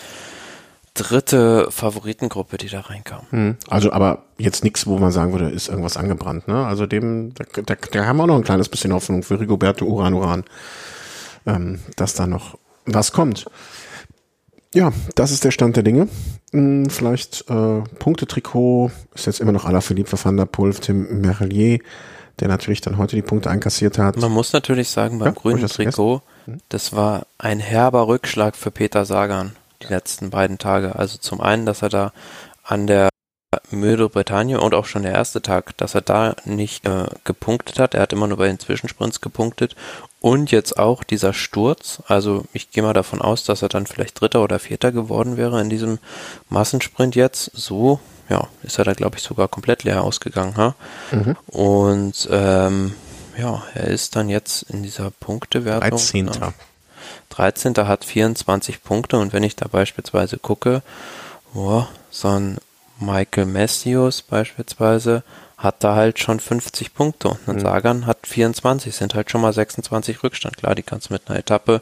dritte 0.95 1.67
Favoritengruppe, 1.69 2.57
die 2.57 2.69
da 2.69 2.79
reinkam. 2.79 3.21
Hm. 3.29 3.57
Also 3.69 3.91
aber 3.91 4.23
jetzt 4.37 4.63
nichts, 4.63 4.87
wo 4.87 4.97
man 4.97 5.11
sagen 5.11 5.33
würde, 5.33 5.49
ist 5.49 5.67
irgendwas 5.67 5.97
angebrannt. 5.97 6.47
Ne? 6.47 6.65
Also 6.65 6.87
dem, 6.87 7.33
da, 7.35 7.43
da, 7.61 7.75
da 7.75 8.05
haben 8.05 8.17
wir 8.17 8.23
auch 8.23 8.27
noch 8.27 8.37
ein 8.37 8.43
kleines 8.43 8.69
bisschen 8.69 8.93
Hoffnung 8.93 9.21
für 9.21 9.39
Rigoberto 9.39 9.85
Uran 9.85 10.13
Uran, 10.13 10.43
ähm, 11.45 11.79
dass 11.97 12.15
da 12.15 12.25
noch 12.25 12.57
was 12.85 13.11
kommt. 13.11 13.45
Ja, 14.73 14.91
das 15.15 15.31
ist 15.31 15.43
der 15.43 15.51
Stand 15.51 15.75
der 15.75 15.83
Dinge. 15.83 16.07
Hm, 16.51 16.89
vielleicht 16.89 17.49
äh, 17.49 17.81
Punktetrikot 17.99 18.91
ist 19.13 19.25
jetzt 19.25 19.41
immer 19.41 19.51
noch 19.51 19.65
aller 19.65 19.81
Philippe 19.81 20.17
van 20.21 20.37
der 20.37 20.45
Pulf, 20.45 20.79
Tim 20.79 21.21
Merlier, 21.21 21.79
der 22.39 22.47
natürlich 22.47 22.81
dann 22.81 22.97
heute 22.97 23.15
die 23.15 23.21
Punkte 23.21 23.49
einkassiert 23.49 23.97
hat. 23.97 24.17
Man 24.17 24.31
muss 24.31 24.53
natürlich 24.53 24.89
sagen, 24.89 25.19
beim 25.19 25.29
ja, 25.29 25.33
grünen 25.33 25.67
Trikot, 25.67 26.21
hm? 26.45 26.59
das 26.69 26.93
war 26.93 27.27
ein 27.37 27.59
herber 27.59 28.07
Rückschlag 28.07 28.55
für 28.55 28.71
Peter 28.71 29.05
Sagan 29.05 29.51
die 29.81 29.87
letzten 29.87 30.29
beiden 30.29 30.57
Tage. 30.57 30.95
Also 30.95 31.17
zum 31.17 31.41
einen, 31.41 31.65
dass 31.65 31.81
er 31.81 31.89
da 31.89 32.13
an 32.63 32.87
der 32.87 33.09
Müde 33.71 34.09
Bretagne 34.09 34.59
und 34.59 34.73
auch 34.73 34.85
schon 34.85 35.03
der 35.03 35.13
erste 35.13 35.41
Tag, 35.41 35.77
dass 35.77 35.95
er 35.95 36.01
da 36.01 36.35
nicht 36.45 36.85
äh, 36.85 37.05
gepunktet 37.23 37.79
hat. 37.79 37.93
Er 37.93 38.01
hat 38.01 38.13
immer 38.13 38.27
nur 38.27 38.37
bei 38.37 38.47
den 38.47 38.59
Zwischensprints 38.59 39.21
gepunktet. 39.21 39.75
Und 40.19 40.51
jetzt 40.51 40.77
auch 40.77 41.03
dieser 41.03 41.33
Sturz. 41.33 42.01
Also 42.07 42.45
ich 42.53 42.71
gehe 42.71 42.83
mal 42.83 42.93
davon 42.93 43.21
aus, 43.21 43.43
dass 43.43 43.61
er 43.61 43.69
dann 43.69 43.85
vielleicht 43.85 44.19
Dritter 44.19 44.43
oder 44.43 44.59
Vierter 44.59 44.91
geworden 44.91 45.37
wäre 45.37 45.61
in 45.61 45.69
diesem 45.69 45.99
Massensprint 46.49 47.15
jetzt. 47.15 47.51
So, 47.53 47.99
ja, 48.29 48.47
ist 48.63 48.79
er 48.79 48.85
da, 48.85 48.93
glaube 48.93 49.17
ich, 49.17 49.23
sogar 49.23 49.47
komplett 49.47 49.83
leer 49.83 50.03
ausgegangen. 50.03 50.57
Ha? 50.57 50.75
Mhm. 51.11 51.37
Und 51.47 52.27
ähm, 52.31 52.93
ja, 53.37 53.63
er 53.73 53.87
ist 53.87 54.15
dann 54.15 54.29
jetzt 54.29 54.63
in 54.63 54.83
dieser 54.83 55.11
Punktewertung. 55.11 55.91
13. 55.91 56.29
13. 57.29 57.75
hat 57.75 58.05
24 58.05 58.83
Punkte 58.83 59.17
und 59.17 59.33
wenn 59.33 59.43
ich 59.43 59.55
da 59.55 59.67
beispielsweise 59.67 60.37
gucke, 60.37 60.81
oh, 61.53 61.83
so 62.09 62.29
ein 62.29 62.57
Michael 62.99 63.45
Matthews 63.45 64.21
beispielsweise 64.21 65.23
hat 65.57 65.83
da 65.83 65.95
halt 65.95 66.19
schon 66.19 66.39
50 66.39 66.93
Punkte 66.93 67.29
und 67.29 67.47
ein 67.47 67.55
mhm. 67.55 67.61
Sagan 67.61 68.05
hat 68.05 68.27
24, 68.27 68.95
sind 68.95 69.15
halt 69.15 69.31
schon 69.31 69.41
mal 69.41 69.53
26 69.53 70.23
Rückstand. 70.23 70.57
Klar, 70.57 70.75
die 70.75 70.83
kannst 70.83 71.09
du 71.09 71.13
mit 71.13 71.23
einer 71.27 71.39
Etappe 71.39 71.81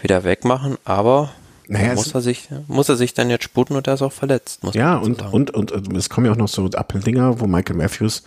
wieder 0.00 0.24
wegmachen, 0.24 0.76
aber 0.84 1.30
naja, 1.68 1.94
muss 1.94 2.14
er 2.14 2.20
sich 2.20 2.48
muss 2.66 2.88
er 2.88 2.96
sich 2.96 3.14
dann 3.14 3.30
jetzt 3.30 3.44
sputen 3.44 3.76
und 3.76 3.86
er 3.86 3.94
ist 3.94 4.02
auch 4.02 4.12
verletzt. 4.12 4.60
ja, 4.72 4.96
und, 4.96 5.22
und, 5.32 5.50
und, 5.50 5.72
und 5.72 5.96
es 5.96 6.10
kommen 6.10 6.26
ja 6.26 6.32
auch 6.32 6.36
noch 6.36 6.48
so 6.48 6.66
Appeldinger, 6.66 7.40
wo 7.40 7.46
Michael 7.46 7.76
Matthews 7.76 8.24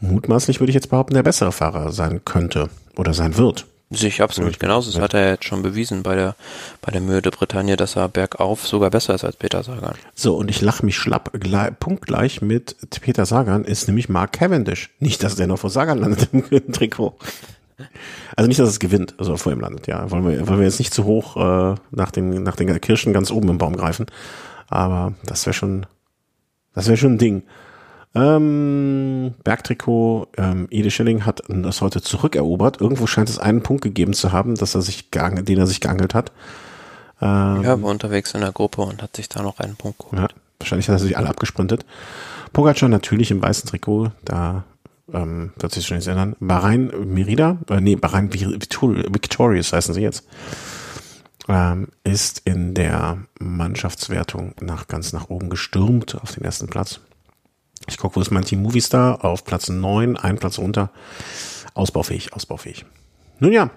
mutmaßlich, 0.00 0.60
würde 0.60 0.70
ich 0.70 0.74
jetzt 0.74 0.90
behaupten, 0.90 1.14
der 1.14 1.22
bessere 1.22 1.52
Fahrer 1.52 1.92
sein 1.92 2.24
könnte 2.24 2.70
oder 2.96 3.12
sein 3.14 3.36
wird. 3.36 3.66
Sich 3.92 4.22
absolut 4.22 4.60
genauso. 4.60 4.92
Das 4.92 5.00
hat 5.00 5.14
er 5.14 5.30
jetzt 5.30 5.44
schon 5.44 5.62
bewiesen 5.62 6.04
bei 6.04 6.14
der, 6.14 6.36
bei 6.80 6.92
der 6.92 7.00
Mühe 7.00 7.22
de 7.22 7.32
Bretagne, 7.32 7.76
dass 7.76 7.96
er 7.96 8.08
bergauf 8.08 8.64
sogar 8.64 8.88
besser 8.88 9.14
ist 9.16 9.24
als 9.24 9.36
Peter 9.36 9.64
Sagan. 9.64 9.94
So, 10.14 10.36
und 10.36 10.48
ich 10.48 10.60
lache 10.60 10.86
mich 10.86 10.96
schlapp, 10.96 11.32
gleich, 11.32 11.72
punktgleich 11.80 12.40
mit 12.40 12.76
Peter 13.00 13.26
Sagan 13.26 13.64
ist 13.64 13.88
nämlich 13.88 14.08
Mark 14.08 14.32
Cavendish. 14.34 14.90
Nicht, 15.00 15.24
dass 15.24 15.34
der 15.34 15.48
noch 15.48 15.58
vor 15.58 15.70
Sagan 15.70 15.98
landet 15.98 16.28
im 16.30 16.44
Trikot. 16.72 17.16
Also 18.36 18.46
nicht, 18.46 18.60
dass 18.60 18.68
es 18.68 18.78
gewinnt, 18.78 19.14
also 19.18 19.36
vor 19.36 19.52
ihm 19.52 19.60
landet, 19.60 19.88
ja. 19.88 20.08
Wollen 20.10 20.28
wir, 20.28 20.46
wollen 20.46 20.60
wir 20.60 20.66
jetzt 20.66 20.78
nicht 20.78 20.94
zu 20.94 21.04
hoch 21.04 21.36
äh, 21.36 21.74
nach, 21.90 22.12
den, 22.12 22.44
nach 22.44 22.54
den 22.54 22.80
Kirschen 22.80 23.12
ganz 23.12 23.32
oben 23.32 23.48
im 23.48 23.58
Baum 23.58 23.76
greifen. 23.76 24.06
Aber 24.68 25.14
das 25.24 25.46
wäre 25.46 25.54
schon, 25.54 25.86
das 26.74 26.86
wäre 26.86 26.96
schon 26.96 27.14
ein 27.14 27.18
Ding. 27.18 27.42
Ähm, 28.14 29.34
Bergtrikot, 29.44 30.28
ähm, 30.36 30.66
Ede 30.70 30.90
Schilling 30.90 31.24
hat 31.26 31.42
das 31.48 31.80
heute 31.80 32.02
zurückerobert. 32.02 32.80
Irgendwo 32.80 33.06
scheint 33.06 33.28
es 33.28 33.38
einen 33.38 33.62
Punkt 33.62 33.82
gegeben 33.82 34.14
zu 34.14 34.32
haben, 34.32 34.56
dass 34.56 34.74
er 34.74 34.82
sich 34.82 35.10
geangelt, 35.10 35.48
den 35.48 35.58
er 35.58 35.66
sich 35.66 35.80
geangelt 35.80 36.14
hat. 36.14 36.32
Ähm, 37.22 37.62
ja, 37.62 37.80
war 37.80 37.90
unterwegs 37.90 38.34
in 38.34 38.40
der 38.40 38.52
Gruppe 38.52 38.82
und 38.82 39.02
hat 39.02 39.14
sich 39.14 39.28
da 39.28 39.42
noch 39.42 39.60
einen 39.60 39.76
Punkt 39.76 39.98
geholt. 39.98 40.20
Ja, 40.20 40.28
wahrscheinlich 40.58 40.88
hat 40.88 40.96
er 40.96 41.00
sich 41.00 41.16
alle 41.16 41.28
abgesprintet. 41.28 41.84
Pogacar 42.52 42.88
natürlich 42.88 43.30
im 43.30 43.42
weißen 43.42 43.68
Trikot, 43.68 44.10
da 44.24 44.64
ähm, 45.12 45.52
wird 45.56 45.72
sich 45.72 45.86
schon 45.86 45.96
nichts 45.96 46.08
ändern. 46.08 46.34
Bahrain 46.40 46.90
Merida, 47.04 47.58
äh, 47.68 47.80
nee, 47.80 47.94
Bahrain 47.94 48.32
Victorious 48.32 49.72
heißen 49.72 49.94
sie 49.94 50.02
jetzt, 50.02 50.26
ähm, 51.48 51.88
ist 52.02 52.42
in 52.44 52.74
der 52.74 53.18
Mannschaftswertung 53.38 54.54
nach 54.60 54.88
ganz 54.88 55.12
nach 55.12 55.28
oben 55.28 55.48
gestürmt 55.48 56.20
auf 56.20 56.32
den 56.32 56.44
ersten 56.44 56.66
Platz. 56.66 57.00
Ich 57.86 57.98
gucke, 57.98 58.16
wo 58.16 58.20
ist 58.20 58.30
mein 58.30 58.44
Team 58.44 58.62
Movistar? 58.62 59.24
Auf 59.24 59.44
Platz 59.44 59.68
9, 59.68 60.16
ein 60.16 60.38
Platz 60.38 60.58
runter. 60.58 60.90
Ausbaufähig, 61.74 62.32
ausbaufähig. 62.32 62.84
Nun 63.38 63.52
ja, 63.52 63.70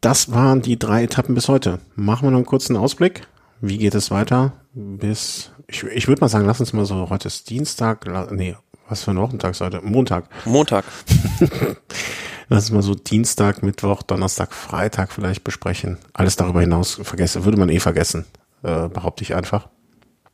das 0.00 0.32
waren 0.32 0.62
die 0.62 0.78
drei 0.78 1.04
Etappen 1.04 1.34
bis 1.34 1.48
heute. 1.48 1.78
Machen 1.94 2.26
wir 2.26 2.30
noch 2.30 2.38
einen 2.38 2.46
kurzen 2.46 2.76
Ausblick. 2.76 3.26
Wie 3.60 3.78
geht 3.78 3.94
es 3.94 4.10
weiter? 4.10 4.52
Bis, 4.74 5.52
ich, 5.68 5.84
ich 5.84 6.08
würde 6.08 6.20
mal 6.20 6.28
sagen, 6.28 6.44
lass 6.44 6.60
uns 6.60 6.72
mal 6.72 6.84
so, 6.84 7.08
heute 7.08 7.28
ist 7.28 7.48
Dienstag, 7.50 8.06
nee, 8.32 8.56
was 8.88 9.04
für 9.04 9.12
ein 9.12 9.18
Wochentag 9.18 9.52
ist 9.52 9.60
heute? 9.60 9.80
Montag. 9.82 10.24
Montag. 10.44 10.84
lass 12.48 12.64
uns 12.64 12.72
mal 12.72 12.82
so 12.82 12.94
Dienstag, 12.94 13.62
Mittwoch, 13.62 14.02
Donnerstag, 14.02 14.52
Freitag 14.52 15.12
vielleicht 15.12 15.44
besprechen. 15.44 15.98
Alles 16.12 16.36
darüber 16.36 16.60
hinaus 16.60 17.00
vergessen, 17.02 17.44
würde 17.44 17.58
man 17.58 17.68
eh 17.68 17.80
vergessen, 17.80 18.26
äh, 18.62 18.88
behaupte 18.88 19.22
ich 19.22 19.34
einfach. 19.34 19.68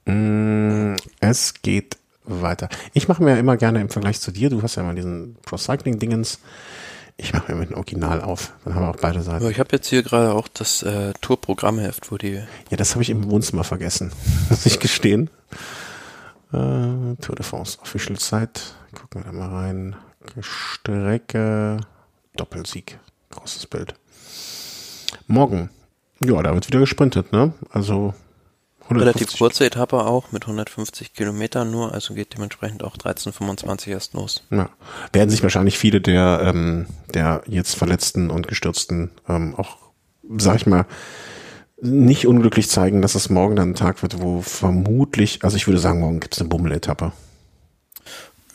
Mm, 0.07 0.95
es 1.21 1.55
geht 1.63 1.99
weiter. 2.29 2.69
Ich 2.93 3.09
mache 3.09 3.23
mir 3.23 3.39
immer 3.39 3.57
gerne 3.57 3.81
im 3.81 3.89
Vergleich 3.89 4.21
zu 4.21 4.31
dir, 4.31 4.51
du 4.51 4.63
hast 4.63 4.77
ja 4.77 4.83
mal 4.83 4.95
diesen 4.95 5.37
Pro-Cycling-Dingens, 5.43 6.41
ich 7.21 7.33
mache 7.33 7.53
mir 7.53 7.59
mit 7.59 7.71
dem 7.71 7.77
Original 7.77 8.21
auf. 8.21 8.53
Dann 8.65 8.77
haben 8.77 8.85
wir 8.85 8.91
auch 8.91 9.01
beide 9.01 9.23
Seiten. 9.23 9.43
Aber 9.43 9.51
ich 9.51 9.59
habe 9.59 9.71
jetzt 9.73 9.89
hier 9.89 10.05
gerade 10.05 10.33
auch 10.33 10.47
das 10.47 10.83
äh, 10.85 11.13
Tour-Programmheft, 11.21 12.13
wo 12.13 12.17
die. 12.17 12.41
Ja, 12.71 12.77
das 12.77 12.93
habe 12.93 13.03
ich 13.03 13.11
im 13.11 13.29
Wohnzimmer 13.29 13.65
vergessen, 13.65 14.13
muss 14.49 14.65
ich 14.67 14.79
gestehen. 14.79 15.29
Äh, 16.53 17.17
Tour 17.21 17.35
de 17.37 17.45
France, 17.45 17.79
Official 17.83 18.19
Site. 18.19 18.61
Gucken 18.95 19.23
wir 19.23 19.25
da 19.25 19.33
mal 19.33 19.49
rein. 19.49 19.97
Strecke, 20.41 21.81
Doppelsieg. 22.37 23.01
Großes 23.31 23.67
Bild. 23.67 23.95
Morgen. 25.27 25.71
Ja, 26.25 26.41
da 26.43 26.55
wird 26.55 26.69
wieder 26.69 26.81
gesprintet, 26.81 27.33
ne? 27.33 27.53
Also 27.71 28.15
Relativ 28.91 29.37
kurze 29.37 29.67
Etappe 29.67 30.05
auch 30.05 30.33
mit 30.33 30.45
150 30.45 31.13
Kilometern 31.13 31.71
nur, 31.71 31.93
also 31.93 32.15
geht 32.15 32.35
dementsprechend 32.35 32.83
auch 32.83 32.97
13,25 32.97 33.89
erst 33.89 34.15
los. 34.15 34.45
Ja. 34.51 34.71
Werden 35.13 35.31
sich 35.31 35.43
wahrscheinlich 35.43 35.79
viele 35.79 36.01
der, 36.01 36.41
ähm, 36.45 36.87
der 37.13 37.43
jetzt 37.47 37.75
Verletzten 37.75 38.31
und 38.31 38.49
Gestürzten 38.49 39.11
ähm, 39.29 39.55
auch, 39.57 39.77
sag 40.39 40.57
ich 40.57 40.67
mal, 40.67 40.87
nicht 41.81 42.27
unglücklich 42.27 42.69
zeigen, 42.69 43.03
dass 43.03 43.15
es 43.15 43.31
morgen 43.31 43.57
dann 43.57 43.71
ein 43.71 43.75
Tag 43.75 44.03
wird, 44.03 44.21
wo 44.21 44.41
vermutlich, 44.41 45.45
also 45.45 45.57
ich 45.57 45.67
würde 45.67 45.79
sagen, 45.79 46.01
morgen 46.01 46.21
gibt 46.21 46.35
es 46.35 46.41
eine 46.41 46.49
Bummeletappe. 46.49 47.13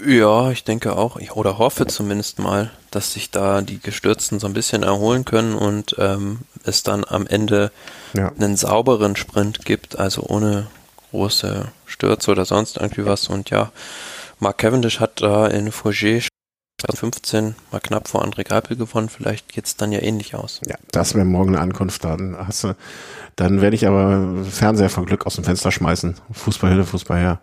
Ja, 0.05 0.51
ich 0.51 0.63
denke 0.63 0.95
auch, 0.95 1.17
ich, 1.17 1.31
oder 1.35 1.57
hoffe 1.57 1.87
zumindest 1.87 2.39
mal, 2.39 2.71
dass 2.91 3.13
sich 3.13 3.31
da 3.31 3.61
die 3.61 3.79
Gestürzten 3.79 4.39
so 4.39 4.47
ein 4.47 4.53
bisschen 4.53 4.83
erholen 4.83 5.25
können 5.25 5.55
und 5.55 5.95
ähm, 5.97 6.39
es 6.63 6.83
dann 6.83 7.05
am 7.07 7.27
Ende 7.27 7.71
ja. 8.13 8.31
einen 8.37 8.57
sauberen 8.57 9.15
Sprint 9.15 9.65
gibt, 9.65 9.97
also 9.99 10.23
ohne 10.23 10.67
große 11.11 11.67
Stürze 11.85 12.31
oder 12.31 12.45
sonst 12.45 12.77
irgendwie 12.77 13.05
was. 13.05 13.27
Und 13.27 13.49
ja, 13.49 13.71
Mark 14.39 14.57
Cavendish 14.57 14.99
hat 14.99 15.21
da 15.21 15.47
in 15.47 15.71
Fourget 15.71 16.27
2015 16.81 17.55
mal 17.71 17.79
knapp 17.79 18.07
vor 18.09 18.25
André 18.25 18.43
Greipel 18.43 18.75
gewonnen. 18.75 19.09
Vielleicht 19.09 19.53
geht 19.53 19.65
es 19.65 19.77
dann 19.77 19.91
ja 19.91 20.01
ähnlich 20.01 20.35
aus. 20.35 20.59
Ja, 20.67 20.75
das 20.91 21.15
wäre 21.15 21.25
morgen 21.25 21.55
eine 21.55 21.61
Ankunft. 21.61 22.03
Dann 22.03 22.35
hast 22.37 22.65
du, 22.65 22.75
dann 23.35 23.61
werde 23.61 23.75
ich 23.75 23.87
aber 23.87 24.43
Fernseher 24.43 24.89
von 24.89 25.05
Glück 25.05 25.25
aus 25.25 25.35
dem 25.35 25.45
Fenster 25.45 25.71
schmeißen. 25.71 26.15
Fußball 26.31 26.71
hin, 26.71 26.83
Fußball 26.83 27.19
her. 27.19 27.39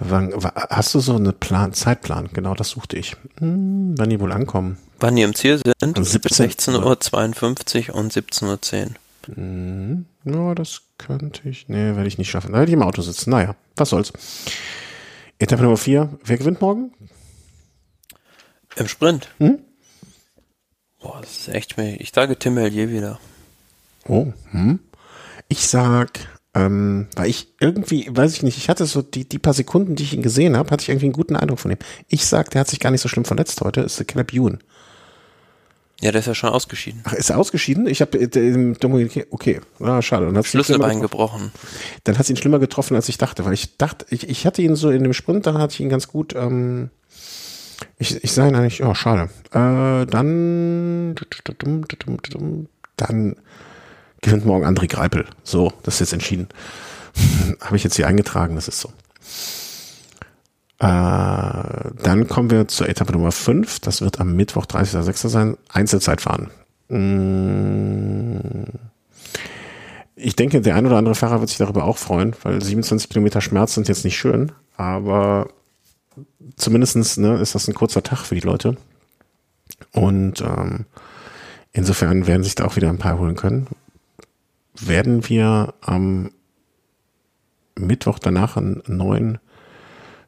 Wann, 0.00 0.32
hast 0.54 0.94
du 0.94 1.00
so 1.00 1.16
einen 1.16 1.34
Plan, 1.34 1.72
Zeitplan? 1.72 2.28
Genau, 2.32 2.54
das 2.54 2.70
suchte 2.70 2.96
ich. 2.96 3.16
Hm, 3.38 3.94
wann 3.98 4.10
die 4.10 4.20
wohl 4.20 4.30
ankommen? 4.32 4.78
Wann 5.00 5.16
die 5.16 5.22
im 5.22 5.34
Ziel 5.34 5.58
sind? 5.58 5.98
16.52 5.98 7.90
Uhr 7.90 7.94
und 7.96 8.12
17.10 8.12 8.86
Uhr. 8.86 8.94
Hm, 9.34 10.06
ja, 10.24 10.54
das 10.54 10.82
könnte 10.98 11.48
ich. 11.48 11.68
Nee, 11.68 11.96
werde 11.96 12.06
ich 12.06 12.16
nicht 12.16 12.30
schaffen. 12.30 12.52
Da 12.52 12.58
werde 12.58 12.70
ich 12.70 12.76
im 12.76 12.82
Auto 12.82 13.02
sitzen. 13.02 13.30
Naja, 13.30 13.56
was 13.76 13.90
soll's. 13.90 14.12
Etappe 15.38 15.62
Nummer 15.62 15.76
4. 15.76 16.08
Wer 16.24 16.38
gewinnt 16.38 16.60
morgen? 16.60 16.92
Im 18.76 18.86
Sprint? 18.86 19.28
Hm? 19.38 19.58
Boah, 21.00 21.20
das 21.20 21.38
ist 21.38 21.48
echt 21.48 21.76
mir. 21.76 22.00
Ich 22.00 22.12
sage 22.12 22.38
Tim 22.38 22.56
Hellier 22.56 22.88
wieder. 22.90 23.18
Oh, 24.06 24.32
hm. 24.50 24.78
Ich 25.48 25.66
sag 25.66 26.37
ähm, 26.54 27.08
weil 27.14 27.28
ich 27.28 27.54
irgendwie, 27.60 28.08
weiß 28.10 28.32
ich 28.32 28.42
nicht, 28.42 28.56
ich 28.56 28.68
hatte 28.68 28.86
so 28.86 29.02
die, 29.02 29.28
die 29.28 29.38
paar 29.38 29.52
Sekunden, 29.52 29.96
die 29.96 30.02
ich 30.02 30.14
ihn 30.14 30.22
gesehen 30.22 30.56
habe, 30.56 30.70
hatte 30.70 30.82
ich 30.82 30.88
irgendwie 30.88 31.06
einen 31.06 31.12
guten 31.12 31.36
Eindruck 31.36 31.60
von 31.60 31.70
ihm. 31.70 31.78
Ich 32.08 32.26
sag, 32.26 32.50
der 32.50 32.60
hat 32.60 32.68
sich 32.68 32.80
gar 32.80 32.90
nicht 32.90 33.02
so 33.02 33.08
schlimm 33.08 33.24
verletzt 33.24 33.60
heute, 33.60 33.82
ist 33.82 33.98
der 33.98 34.06
Caleb 34.06 34.32
Ewan. 34.32 34.58
Ja, 36.00 36.12
der 36.12 36.20
ist 36.20 36.26
ja 36.26 36.34
schon 36.34 36.50
ausgeschieden. 36.50 37.02
Ach, 37.04 37.12
ist 37.12 37.30
er 37.30 37.38
ausgeschieden? 37.38 37.88
Ich 37.88 38.00
habe 38.00 38.18
äh, 38.18 38.74
okay, 39.30 39.60
ah, 39.80 40.00
schade. 40.00 40.28
Und 40.28 40.46
Schlüsselbein 40.46 41.00
gebrochen. 41.00 41.50
Dann 42.04 42.16
hat 42.16 42.24
es 42.24 42.30
ihn 42.30 42.36
schlimmer 42.36 42.60
getroffen, 42.60 42.94
als 42.94 43.08
ich 43.08 43.18
dachte, 43.18 43.44
weil 43.44 43.52
ich 43.52 43.76
dachte, 43.78 44.06
ich, 44.10 44.28
ich 44.28 44.46
hatte 44.46 44.62
ihn 44.62 44.76
so 44.76 44.90
in 44.90 45.02
dem 45.02 45.12
Sprint, 45.12 45.46
dann 45.46 45.58
hatte 45.58 45.74
ich 45.74 45.80
ihn 45.80 45.88
ganz 45.88 46.06
gut. 46.06 46.36
Ähm, 46.36 46.90
ich, 47.98 48.22
ich 48.22 48.30
sage 48.30 48.56
eigentlich, 48.56 48.84
oh, 48.84 48.94
schade. 48.94 49.28
Äh, 49.50 50.06
dann, 50.06 51.16
dann 52.96 53.36
gewinnt 54.20 54.44
morgen 54.44 54.64
André 54.64 54.88
Greipel. 54.88 55.26
So, 55.42 55.72
das 55.82 55.94
ist 55.94 56.00
jetzt 56.00 56.12
entschieden. 56.12 56.48
Habe 57.60 57.76
ich 57.76 57.84
jetzt 57.84 57.96
hier 57.96 58.06
eingetragen, 58.06 58.54
das 58.54 58.68
ist 58.68 58.80
so. 58.80 58.88
Äh, 60.78 60.84
dann 62.02 62.26
kommen 62.28 62.50
wir 62.50 62.68
zur 62.68 62.88
Etappe 62.88 63.12
Nummer 63.12 63.32
5. 63.32 63.80
Das 63.80 64.00
wird 64.00 64.20
am 64.20 64.36
Mittwoch, 64.36 64.66
30.06. 64.66 65.28
sein. 65.28 65.56
Einzelzeitfahren. 65.68 66.50
Mm. 66.88 68.64
Ich 70.14 70.34
denke, 70.34 70.60
der 70.60 70.74
ein 70.74 70.86
oder 70.86 70.96
andere 70.96 71.14
Fahrer 71.14 71.40
wird 71.40 71.48
sich 71.48 71.58
darüber 71.58 71.84
auch 71.84 71.96
freuen, 71.96 72.34
weil 72.42 72.60
27 72.60 73.08
Kilometer 73.08 73.40
Schmerz 73.40 73.74
sind 73.74 73.86
jetzt 73.86 74.04
nicht 74.04 74.18
schön, 74.18 74.50
aber 74.76 75.48
zumindestens 76.56 77.16
ne, 77.18 77.38
ist 77.38 77.54
das 77.54 77.68
ein 77.68 77.74
kurzer 77.74 78.02
Tag 78.02 78.18
für 78.24 78.34
die 78.34 78.40
Leute. 78.40 78.76
Und 79.92 80.40
ähm, 80.40 80.86
insofern 81.72 82.26
werden 82.26 82.42
sich 82.42 82.56
da 82.56 82.64
auch 82.64 82.74
wieder 82.74 82.88
ein 82.88 82.98
paar 82.98 83.18
holen 83.18 83.36
können 83.36 83.68
werden 84.80 85.28
wir 85.28 85.74
am 85.80 86.30
Mittwoch 87.76 88.18
danach 88.18 88.56
einen 88.56 88.82
neuen 88.86 89.38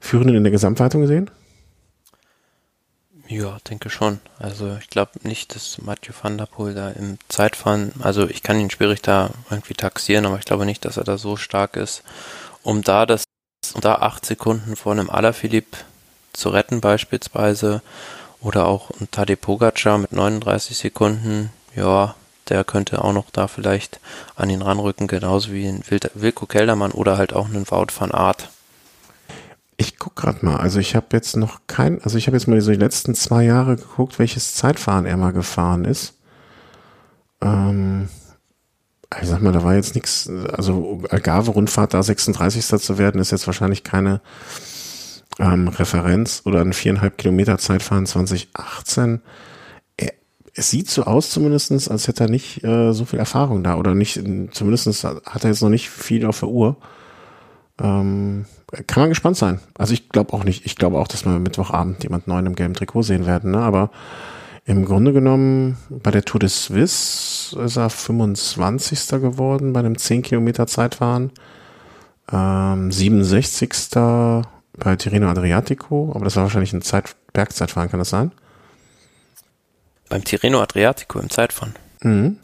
Führenden 0.01 0.37
in 0.37 0.45
der 0.45 0.53
Gesamtwertung 0.53 1.07
sehen? 1.07 1.31
Ja, 3.31 3.59
denke 3.69 3.91
schon. 3.91 4.19
Also 4.41 4.77
ich 4.81 4.91
glaube 4.91 5.13
nicht, 5.23 5.55
dass 5.55 5.81
Mathieu 5.81 6.13
van 6.21 6.37
der 6.37 6.47
Poel 6.47 6.75
da 6.75 6.91
im 6.91 7.17
Zeitfahren, 7.29 7.93
also 8.01 8.29
ich 8.29 8.43
kann 8.43 8.59
ihn 8.59 8.71
schwierig 8.71 9.03
da 9.03 9.31
irgendwie 9.51 9.75
taxieren, 9.75 10.27
aber 10.27 10.39
ich 10.39 10.45
glaube 10.45 10.67
nicht, 10.67 10.85
dass 10.85 10.97
er 10.97 11.05
da 11.05 11.17
so 11.17 11.37
stark 11.37 11.77
ist, 11.77 12.03
um 12.65 12.83
da 12.83 13.07
das, 13.07 13.23
um 13.75 13.83
da 13.83 13.97
acht 13.97 14.27
Sekunden 14.27 14.75
vor 14.75 14.93
einem 14.93 15.11
Alaphilippe 15.11 15.79
zu 16.33 16.49
retten 16.49 16.81
beispielsweise 16.81 17.83
oder 18.41 18.67
auch 18.67 18.91
ein 19.01 19.09
Tadej 19.13 19.37
Pogacar 19.37 19.99
mit 19.99 20.13
39 20.13 20.77
Sekunden, 20.77 21.51
ja, 21.77 22.17
der 22.51 22.65
könnte 22.65 23.03
auch 23.05 23.13
noch 23.13 23.31
da 23.31 23.49
vielleicht 23.49 24.01
an 24.37 24.51
ihn 24.51 24.63
ranrücken, 24.63 25.07
genauso 25.07 25.53
wie 25.53 25.67
ein 25.67 25.83
Wilko 26.15 26.47
Keldermann 26.47 26.93
oder 26.93 27.17
halt 27.17 27.33
auch 27.33 27.47
einen 27.47 27.71
Wout 27.71 27.89
van 27.99 28.13
Art. 28.13 28.51
Ich 29.77 29.99
guck 29.99 30.15
gerade 30.17 30.45
mal, 30.45 30.57
also 30.57 30.79
ich 30.79 30.95
habe 30.95 31.07
jetzt 31.13 31.37
noch 31.37 31.61
kein, 31.67 32.03
also 32.03 32.19
ich 32.19 32.27
habe 32.27 32.37
jetzt 32.37 32.47
mal 32.47 32.61
so 32.61 32.71
die 32.71 32.77
letzten 32.77 33.15
zwei 33.15 33.45
Jahre 33.45 33.77
geguckt, 33.77 34.19
welches 34.19 34.55
Zeitfahren 34.55 35.07
er 35.07 35.17
mal 35.17 35.33
gefahren 35.33 35.87
ist. 35.87 36.19
Ähm, 37.41 38.11
ich 39.23 39.29
sag 39.29 39.41
mal, 39.41 39.53
da 39.53 39.65
war 39.65 39.75
jetzt 39.75 39.95
nichts, 39.95 40.29
also 40.53 41.03
Algarve-Rundfahrt 41.09 41.95
da 41.95 42.03
36. 42.03 42.67
zu 42.81 42.99
werden, 42.99 43.21
ist 43.21 43.33
jetzt 43.33 43.47
wahrscheinlich 43.47 43.83
keine 43.83 44.21
ähm, 45.39 45.69
Referenz 45.69 46.43
oder 46.45 46.61
ein 46.61 46.73
viereinhalb 46.73 47.19
Kilometer 47.19 47.59
Zeitfahren 47.59 48.07
2018 48.07 49.23
es 50.55 50.71
sieht 50.71 50.91
so 50.91 51.05
aus 51.05 51.31
zumindestens, 51.31 51.89
als 51.89 52.09
hätte 52.09 52.25
er 52.25 52.31
nicht 52.31 52.65
äh, 52.65 52.93
so 52.93 53.05
viel 53.05 53.19
Erfahrung 53.19 53.63
da 53.63 53.77
oder 53.77 53.95
nicht, 53.95 54.21
zumindestens 54.53 55.05
hat 55.05 55.45
er 55.45 55.51
jetzt 55.51 55.63
noch 55.63 55.69
nicht 55.69 55.91
viel 55.91 56.27
auf 56.27 56.41
der 56.41 56.49
Uhr. 56.49 56.77
Ähm, 57.81 58.47
kann 58.87 59.03
man 59.03 59.11
gespannt 59.11 59.37
sein. 59.37 59.61
Also 59.77 59.95
ich 59.95 60.09
glaube 60.09 60.33
auch 60.33 60.45
nicht, 60.45 60.67
ich 60.67 60.77
glaube 60.77 60.99
auch, 60.99 61.09
dass 61.09 61.25
wir 61.25 61.39
Mittwochabend 61.39 62.03
jemand 62.03 62.29
neuen 62.29 62.47
im 62.47 62.55
gelben 62.55 62.75
Trikot 62.75 63.03
sehen 63.03 63.27
werden, 63.27 63.53
ne? 63.53 63.59
aber 63.59 63.91
im 64.67 64.85
Grunde 64.85 65.13
genommen 65.13 65.79
bei 65.89 66.11
der 66.11 66.25
Tour 66.25 66.39
de 66.39 66.49
Suisse 66.49 67.59
ist 67.61 67.77
er 67.77 67.91
25. 67.91 69.09
geworden 69.21 69.73
bei 69.73 69.81
einem 69.81 69.99
10 69.99 70.23
Kilometer 70.23 70.67
Zeitfahren. 70.67 71.33
Ähm, 72.31 72.93
67. 72.93 73.91
bei 73.95 74.97
Tirreno 74.97 75.29
Adriatico, 75.29 76.13
aber 76.15 76.25
das 76.25 76.37
war 76.37 76.45
wahrscheinlich 76.45 76.73
ein 76.73 76.83
Zeit 76.83 77.17
Bergzeitfahren, 77.33 77.91
kann 77.91 77.99
das 77.99 78.11
sein? 78.11 78.33
Beim 80.11 80.25
Tirreno 80.25 80.61
Adriatico 80.61 81.21
im 81.21 81.31
Zeitfahren? 81.31 81.75
Mhm. 82.03 82.37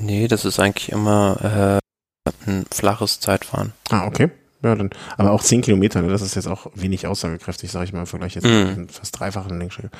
Nee, 0.00 0.26
das 0.26 0.44
ist 0.44 0.58
eigentlich 0.58 0.90
immer 0.90 1.80
äh, 2.24 2.50
ein 2.50 2.64
flaches 2.72 3.20
Zeitfahren. 3.20 3.72
Ah, 3.90 4.06
okay. 4.06 4.30
Ja, 4.62 4.74
dann, 4.74 4.90
aber 5.18 5.30
auch 5.32 5.42
10 5.42 5.60
Kilometer, 5.60 6.00
ne? 6.00 6.08
das 6.08 6.22
ist 6.22 6.34
jetzt 6.34 6.48
auch 6.48 6.66
wenig 6.74 7.06
aussagekräftig, 7.06 7.70
sage 7.70 7.84
ich 7.84 7.92
mal, 7.92 8.00
im 8.00 8.06
Vergleich 8.06 8.34
jetzt 8.34 8.46
mhm. 8.46 8.88
fast 8.88 9.20
dreifachen 9.20 9.58
Längsstrecke. 9.58 9.90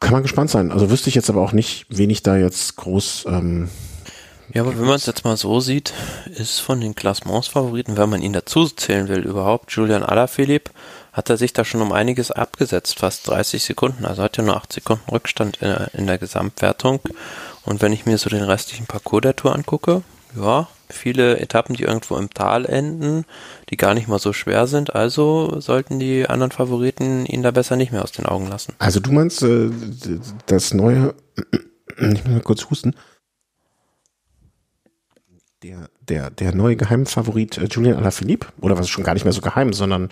Kann 0.00 0.12
man 0.12 0.22
gespannt 0.22 0.50
sein. 0.50 0.72
Also 0.72 0.90
wüsste 0.90 1.10
ich 1.10 1.14
jetzt 1.14 1.28
aber 1.28 1.42
auch 1.42 1.52
nicht, 1.52 1.86
wen 1.90 2.08
ich 2.08 2.22
da 2.22 2.36
jetzt 2.36 2.76
groß. 2.76 3.26
Ähm, 3.28 3.68
ja, 4.54 4.62
aber 4.62 4.78
wenn 4.78 4.86
man 4.86 4.94
es 4.94 5.06
jetzt 5.06 5.24
mal 5.24 5.36
so 5.36 5.60
sieht, 5.60 5.92
ist 6.26 6.60
von 6.60 6.80
den 6.80 6.94
Klassements-Favoriten, 6.94 7.96
wenn 7.96 8.08
man 8.08 8.22
ihn 8.22 8.32
dazu 8.32 8.66
zählen 8.68 9.08
will, 9.08 9.20
überhaupt 9.20 9.72
Julian 9.72 10.02
Alaphilippe 10.02 10.70
hat 11.16 11.30
er 11.30 11.38
sich 11.38 11.54
da 11.54 11.64
schon 11.64 11.80
um 11.80 11.92
einiges 11.92 12.30
abgesetzt, 12.30 12.98
fast 12.98 13.26
30 13.26 13.64
Sekunden. 13.64 14.04
Also 14.04 14.22
hat 14.22 14.36
er 14.36 14.44
nur 14.44 14.54
8 14.54 14.70
Sekunden 14.70 15.10
Rückstand 15.10 15.56
in, 15.62 15.74
in 15.94 16.06
der 16.06 16.18
Gesamtwertung. 16.18 17.00
Und 17.64 17.80
wenn 17.80 17.94
ich 17.94 18.04
mir 18.04 18.18
so 18.18 18.28
den 18.28 18.42
restlichen 18.42 18.84
Parcours 18.84 19.22
der 19.22 19.34
Tour 19.34 19.54
angucke, 19.54 20.02
ja, 20.36 20.68
viele 20.90 21.40
Etappen, 21.40 21.74
die 21.74 21.84
irgendwo 21.84 22.18
im 22.18 22.28
Tal 22.28 22.66
enden, 22.66 23.24
die 23.70 23.78
gar 23.78 23.94
nicht 23.94 24.08
mal 24.08 24.18
so 24.18 24.34
schwer 24.34 24.66
sind. 24.66 24.94
Also 24.94 25.58
sollten 25.58 25.98
die 25.98 26.28
anderen 26.28 26.52
Favoriten 26.52 27.24
ihn 27.24 27.42
da 27.42 27.50
besser 27.50 27.76
nicht 27.76 27.92
mehr 27.92 28.02
aus 28.02 28.12
den 28.12 28.26
Augen 28.26 28.48
lassen. 28.48 28.74
Also 28.78 29.00
du 29.00 29.10
meinst, 29.10 29.42
äh, 29.42 29.70
das 30.44 30.74
neue, 30.74 31.14
ich 31.96 32.24
muss 32.24 32.26
mal 32.26 32.40
kurz 32.42 32.68
husten, 32.68 32.94
der, 35.62 35.88
der, 36.06 36.28
der 36.28 36.54
neue 36.54 36.76
Geheimfavorit 36.76 37.56
äh, 37.56 37.64
Julian 37.70 37.96
Alaphilippe, 37.96 38.48
oder 38.60 38.76
was 38.76 38.84
ist 38.84 38.90
schon 38.90 39.04
gar 39.04 39.14
nicht 39.14 39.24
mehr 39.24 39.32
so 39.32 39.40
geheim, 39.40 39.72
sondern 39.72 40.10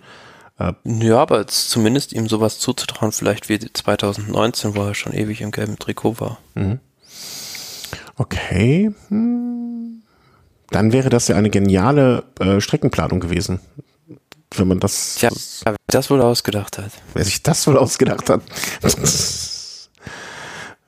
ja, 0.85 1.21
aber 1.21 1.47
zumindest 1.49 2.13
ihm 2.13 2.29
sowas 2.29 2.61
zuzutrauen, 2.61 3.11
vielleicht 3.11 3.49
wie 3.49 3.59
2019, 3.59 4.77
wo 4.77 4.85
er 4.85 4.95
schon 4.95 5.13
ewig 5.13 5.41
im 5.41 5.51
gelben 5.51 5.79
Trikot 5.79 6.21
war. 6.21 6.39
Mhm. 6.55 6.79
Okay. 8.17 8.95
Hm. 9.09 10.03
Dann 10.71 10.93
wäre 10.93 11.11
das 11.11 11.27
ja 11.29 11.37
eine 11.37 11.51
geniale 11.51 12.25
äh, 12.39 12.61
Streckenplanung 12.61 13.21
gewesen. 13.21 13.61
Wenn 14.57 14.69
man 14.69 14.79
das. 14.81 15.17
Tja, 15.17 15.31
wer 15.65 15.75
das 15.89 16.11
wohl 16.11 16.23
ausgedacht 16.23 16.79
hat. 16.79 16.93
Wer 17.15 17.25
sich 17.25 17.43
das 17.43 17.67
wohl 17.67 17.77
ausgedacht 17.77 18.31
hat. 18.31 18.43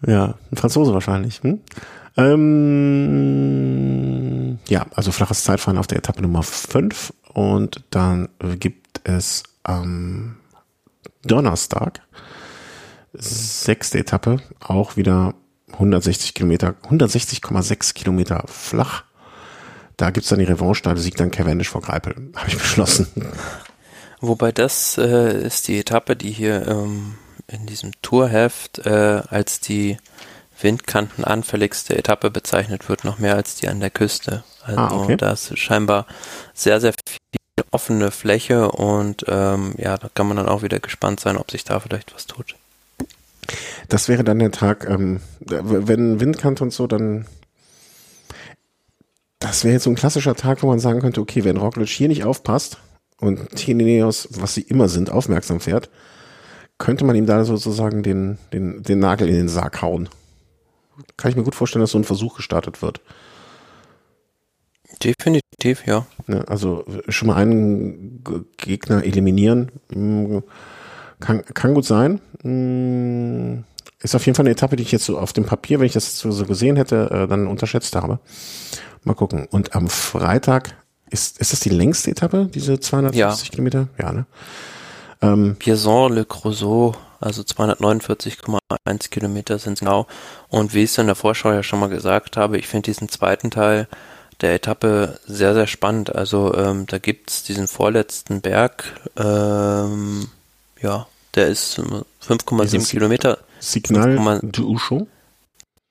ja, 0.06 0.34
ein 0.50 0.56
Franzose 0.56 0.94
wahrscheinlich. 0.94 1.42
Hm? 1.42 1.58
Ähm, 2.16 2.46
ja, 4.68 4.86
also 4.94 5.10
flaches 5.12 5.42
Zeitfahren 5.44 5.78
auf 5.78 5.86
der 5.88 5.98
Etappe 5.98 6.22
Nummer 6.22 6.42
5 6.42 7.12
und 7.34 7.82
dann 7.90 8.28
gibt 8.58 9.02
es 9.04 9.42
am 9.66 10.36
Donnerstag, 11.24 12.00
sechste 13.12 13.98
Etappe, 13.98 14.40
auch 14.60 14.96
wieder 14.96 15.34
160 15.72 16.34
Kilometer, 16.34 16.74
160,6 16.88 17.94
Kilometer 17.94 18.44
flach. 18.46 19.04
Da 19.96 20.10
gibt's 20.10 20.28
dann 20.28 20.38
die 20.38 20.44
Revanche, 20.44 20.82
da 20.82 20.94
siegt 20.96 21.20
dann 21.20 21.30
Cavendish 21.30 21.70
vor 21.70 21.80
Greipel. 21.80 22.14
Habe 22.36 22.48
ich 22.48 22.58
beschlossen. 22.58 23.08
Wobei 24.20 24.52
das 24.52 24.98
äh, 24.98 25.42
ist 25.46 25.68
die 25.68 25.78
Etappe, 25.78 26.16
die 26.16 26.30
hier 26.30 26.66
ähm, 26.68 27.14
in 27.48 27.66
diesem 27.66 27.92
Tourheft 28.02 28.86
äh, 28.86 29.22
als 29.28 29.60
die 29.60 29.98
windkantenanfälligste 30.60 31.96
Etappe 31.96 32.30
bezeichnet 32.30 32.88
wird, 32.88 33.04
noch 33.04 33.18
mehr 33.18 33.36
als 33.36 33.56
die 33.56 33.68
an 33.68 33.80
der 33.80 33.90
Küste. 33.90 34.42
Also 34.62 34.80
ah, 34.80 35.02
okay. 35.02 35.16
da 35.16 35.32
ist 35.32 35.58
scheinbar 35.58 36.06
sehr, 36.54 36.80
sehr 36.80 36.92
viel 36.92 37.35
offene 37.70 38.10
Fläche 38.10 38.70
und 38.70 39.24
ähm, 39.28 39.74
ja, 39.76 39.96
da 39.98 40.08
kann 40.14 40.28
man 40.28 40.36
dann 40.36 40.48
auch 40.48 40.62
wieder 40.62 40.80
gespannt 40.80 41.20
sein, 41.20 41.36
ob 41.36 41.50
sich 41.50 41.64
da 41.64 41.80
vielleicht 41.80 42.14
was 42.14 42.26
tut. 42.26 42.56
Das 43.88 44.08
wäre 44.08 44.24
dann 44.24 44.38
der 44.38 44.50
Tag, 44.50 44.88
ähm, 44.88 45.20
wenn 45.40 46.20
Windkant 46.20 46.60
und 46.60 46.72
so, 46.72 46.86
dann 46.86 47.26
das 49.38 49.64
wäre 49.64 49.74
jetzt 49.74 49.84
so 49.84 49.90
ein 49.90 49.96
klassischer 49.96 50.34
Tag, 50.34 50.62
wo 50.62 50.66
man 50.66 50.80
sagen 50.80 51.00
könnte, 51.00 51.20
okay, 51.20 51.44
wenn 51.44 51.56
Roglic 51.56 51.88
hier 51.88 52.08
nicht 52.08 52.24
aufpasst 52.24 52.78
und 53.20 53.50
Tineos, 53.50 54.28
was 54.32 54.54
sie 54.54 54.62
immer 54.62 54.88
sind, 54.88 55.10
aufmerksam 55.10 55.60
fährt, 55.60 55.90
könnte 56.78 57.04
man 57.04 57.16
ihm 57.16 57.26
da 57.26 57.44
sozusagen 57.44 58.02
den, 58.02 58.38
den, 58.52 58.82
den 58.82 58.98
Nagel 58.98 59.28
in 59.28 59.36
den 59.36 59.48
Sarg 59.48 59.82
hauen. 59.82 60.08
Kann 61.16 61.30
ich 61.30 61.36
mir 61.36 61.44
gut 61.44 61.54
vorstellen, 61.54 61.82
dass 61.82 61.90
so 61.90 61.98
ein 61.98 62.04
Versuch 62.04 62.36
gestartet 62.36 62.82
wird. 62.82 63.00
Definitiv, 65.02 65.86
ja. 65.86 66.06
Ne, 66.26 66.44
also 66.48 66.84
schon 67.08 67.28
mal 67.28 67.36
einen 67.36 68.24
Gegner 68.56 69.04
eliminieren 69.04 69.72
hm, 69.92 70.42
kann, 71.20 71.44
kann 71.44 71.74
gut 71.74 71.84
sein. 71.84 72.20
Hm, 72.42 73.64
ist 74.00 74.14
auf 74.14 74.24
jeden 74.26 74.36
Fall 74.36 74.44
eine 74.44 74.52
Etappe, 74.52 74.76
die 74.76 74.82
ich 74.82 74.92
jetzt 74.92 75.04
so 75.04 75.18
auf 75.18 75.32
dem 75.32 75.44
Papier, 75.44 75.78
wenn 75.78 75.86
ich 75.86 75.92
das 75.92 76.18
so 76.18 76.44
gesehen 76.44 76.76
hätte, 76.76 77.10
äh, 77.10 77.26
dann 77.26 77.46
unterschätzt 77.46 77.96
habe. 77.96 78.18
Mal 79.04 79.14
gucken. 79.14 79.46
Und 79.50 79.74
am 79.74 79.88
Freitag 79.88 80.76
ist, 81.10 81.38
ist 81.40 81.52
das 81.52 81.60
die 81.60 81.70
längste 81.70 82.10
Etappe, 82.10 82.48
diese 82.52 82.80
250 82.80 83.48
ja. 83.48 83.50
Kilometer? 83.50 83.88
Ja, 83.98 84.12
ne? 84.12 84.26
Ähm, 85.22 85.56
Pierson-Le 85.58 86.24
Creusot, 86.24 86.98
also 87.20 87.42
249,1 87.42 89.10
Kilometer 89.10 89.58
sind 89.58 89.78
genau. 89.78 90.06
Und 90.48 90.74
wie 90.74 90.82
ich 90.82 90.90
es 90.90 90.98
in 90.98 91.06
der 91.06 91.14
Vorschau 91.14 91.52
ja 91.52 91.62
schon 91.62 91.80
mal 91.80 91.88
gesagt 91.88 92.36
habe, 92.36 92.58
ich 92.58 92.66
finde 92.66 92.90
diesen 92.90 93.08
zweiten 93.08 93.50
Teil 93.50 93.88
der 94.40 94.54
Etappe 94.54 95.18
sehr, 95.26 95.54
sehr 95.54 95.66
spannend. 95.66 96.14
Also 96.14 96.54
ähm, 96.54 96.86
da 96.86 96.98
gibt's 96.98 97.42
diesen 97.42 97.68
vorletzten 97.68 98.40
Berg, 98.40 99.00
ähm, 99.16 100.28
ja, 100.80 101.06
der 101.34 101.48
ist 101.48 101.78
5,7 101.78 102.88
Kilometer. 102.88 103.38
Signal 103.60 104.40
du 104.42 104.68
Ucho? 104.68 105.06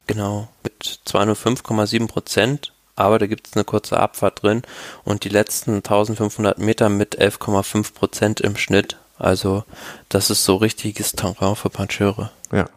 Genau, 0.07 0.47
mit 0.63 0.99
205,7 1.07 2.07
Prozent 2.07 2.71
aber 2.95 3.19
da 3.19 3.27
gibt 3.27 3.47
es 3.47 3.53
eine 3.53 3.65
kurze 3.65 3.99
Abfahrt 3.99 4.43
drin 4.43 4.61
und 5.03 5.23
die 5.23 5.29
letzten 5.29 5.75
1500 5.75 6.57
Meter 6.57 6.89
mit 6.89 7.19
11,5 7.19 7.93
Prozent 7.93 8.41
im 8.41 8.55
Schnitt. 8.55 8.97
Also 9.17 9.63
das 10.09 10.29
ist 10.29 10.43
so 10.43 10.55
richtiges 10.55 11.13
Terrain 11.13 11.55
für 11.55 11.69
Pancheure. 11.69 12.31
Ja. 12.51 12.69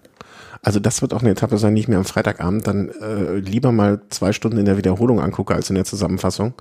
Also 0.63 0.81
das 0.81 1.03
wird 1.03 1.15
auch 1.15 1.21
eine 1.21 1.31
Etappe 1.31 1.59
sein, 1.59 1.75
die 1.75 1.81
ich 1.81 1.89
mir 1.89 1.97
am 1.97 2.05
Freitagabend 2.05 2.67
dann 2.67 2.89
äh, 3.01 3.37
lieber 3.37 3.73
mal 3.73 4.01
zwei 4.11 4.33
Stunden 4.33 4.59
in 4.59 4.65
der 4.65 4.77
Wiederholung 4.77 5.21
angucke 5.21 5.55
als 5.55 5.71
in 5.71 5.77
der 5.77 5.85
Zusammenfassung. 5.85 6.55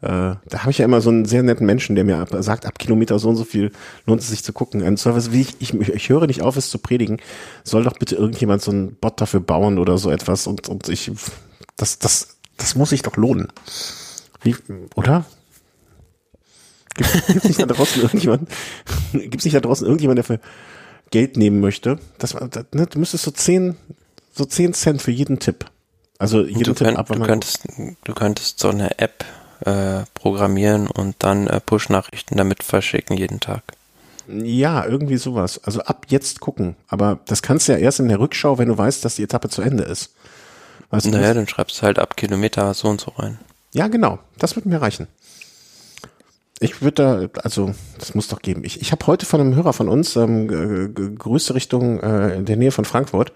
Äh, 0.00 0.08
da 0.08 0.58
habe 0.58 0.70
ich 0.70 0.78
ja 0.78 0.84
immer 0.84 1.00
so 1.00 1.10
einen 1.10 1.24
sehr 1.24 1.42
netten 1.42 1.66
Menschen, 1.66 1.94
der 1.94 2.04
mir 2.04 2.18
ab, 2.18 2.28
sagt, 2.40 2.66
ab 2.66 2.78
Kilometer 2.78 3.18
so 3.18 3.28
und 3.28 3.36
so 3.36 3.44
viel 3.44 3.72
lohnt 4.06 4.20
es 4.20 4.28
sich 4.28 4.42
zu 4.42 4.52
gucken. 4.52 4.82
Ein 4.82 4.96
Service, 4.96 5.32
wie 5.32 5.42
ich, 5.42 5.60
ich, 5.60 5.74
ich 5.74 6.08
höre 6.08 6.26
nicht 6.26 6.42
auf, 6.42 6.56
es 6.56 6.70
zu 6.70 6.78
predigen. 6.78 7.18
Soll 7.62 7.84
doch 7.84 7.98
bitte 7.98 8.16
irgendjemand 8.16 8.62
so 8.62 8.70
einen 8.70 8.96
Bot 8.96 9.20
dafür 9.20 9.40
bauen 9.40 9.78
oder 9.78 9.98
so 9.98 10.10
etwas 10.10 10.46
und, 10.46 10.68
und 10.68 10.88
ich, 10.88 11.12
das, 11.76 11.98
das 11.98 12.34
das 12.56 12.74
muss 12.74 12.90
sich 12.90 13.02
doch 13.02 13.16
lohnen. 13.16 13.48
Wie, 14.42 14.56
oder? 14.94 15.24
Gibt 16.94 17.28
es 17.36 17.44
nicht 17.44 17.60
da 17.60 17.66
draußen 17.66 18.02
irgendjemand, 18.02 18.48
gibt's 19.12 19.44
nicht 19.44 19.54
da 19.56 19.60
draußen 19.60 19.86
irgendjemand, 19.86 20.18
der 20.18 20.24
für 20.24 20.40
Geld 21.14 21.36
nehmen 21.36 21.60
möchte? 21.60 22.00
Das, 22.18 22.32
das 22.32 22.64
ne, 22.72 22.88
du 22.88 22.98
müsstest 22.98 23.22
so 23.22 23.30
zehn, 23.30 23.76
so 24.32 24.44
zehn 24.44 24.74
Cent 24.74 25.00
für 25.00 25.12
jeden 25.12 25.38
Tipp. 25.38 25.66
Also 26.18 26.42
jeden 26.42 26.64
du 26.64 26.74
Tipp 26.74 26.88
könnt, 26.88 26.98
ab, 26.98 27.06
du 27.06 27.20
könntest, 27.20 27.68
du 28.02 28.14
könntest 28.14 28.58
so 28.58 28.70
eine 28.70 28.98
App 28.98 29.24
äh, 29.60 30.02
programmieren 30.14 30.88
und 30.88 31.14
dann 31.20 31.46
äh, 31.46 31.60
Push-Nachrichten 31.60 32.36
damit 32.36 32.64
verschicken 32.64 33.16
jeden 33.16 33.38
Tag. 33.38 33.62
Ja, 34.26 34.84
irgendwie 34.84 35.16
sowas. 35.16 35.60
Also 35.62 35.82
ab 35.82 36.06
jetzt 36.08 36.40
gucken. 36.40 36.74
Aber 36.88 37.20
das 37.26 37.42
kannst 37.42 37.68
du 37.68 37.72
ja 37.72 37.78
erst 37.78 38.00
in 38.00 38.08
der 38.08 38.18
Rückschau, 38.18 38.58
wenn 38.58 38.68
du 38.68 38.76
weißt, 38.76 39.04
dass 39.04 39.14
die 39.14 39.22
Etappe 39.22 39.48
zu 39.48 39.62
Ende 39.62 39.84
ist. 39.84 40.14
Weißt 40.90 41.06
naja, 41.06 41.32
dann 41.32 41.46
schreibst 41.46 41.78
du 41.78 41.82
halt 41.82 42.00
ab 42.00 42.16
Kilometer 42.16 42.74
so 42.74 42.88
und 42.88 43.00
so 43.00 43.12
rein. 43.12 43.38
Ja, 43.72 43.86
genau. 43.86 44.18
Das 44.38 44.56
wird 44.56 44.66
mir 44.66 44.82
reichen. 44.82 45.06
Ich 46.60 46.82
würde 46.82 47.30
da, 47.32 47.40
also 47.42 47.74
das 47.98 48.14
muss 48.14 48.28
doch 48.28 48.40
geben. 48.40 48.62
Ich, 48.64 48.80
ich 48.80 48.92
habe 48.92 49.06
heute 49.06 49.26
von 49.26 49.40
einem 49.40 49.56
Hörer 49.56 49.72
von 49.72 49.88
uns, 49.88 50.14
ähm, 50.16 51.16
Grüße 51.18 51.54
Richtung 51.54 52.00
äh, 52.00 52.36
in 52.36 52.44
der 52.44 52.56
Nähe 52.56 52.70
von 52.70 52.84
Frankfurt, 52.84 53.32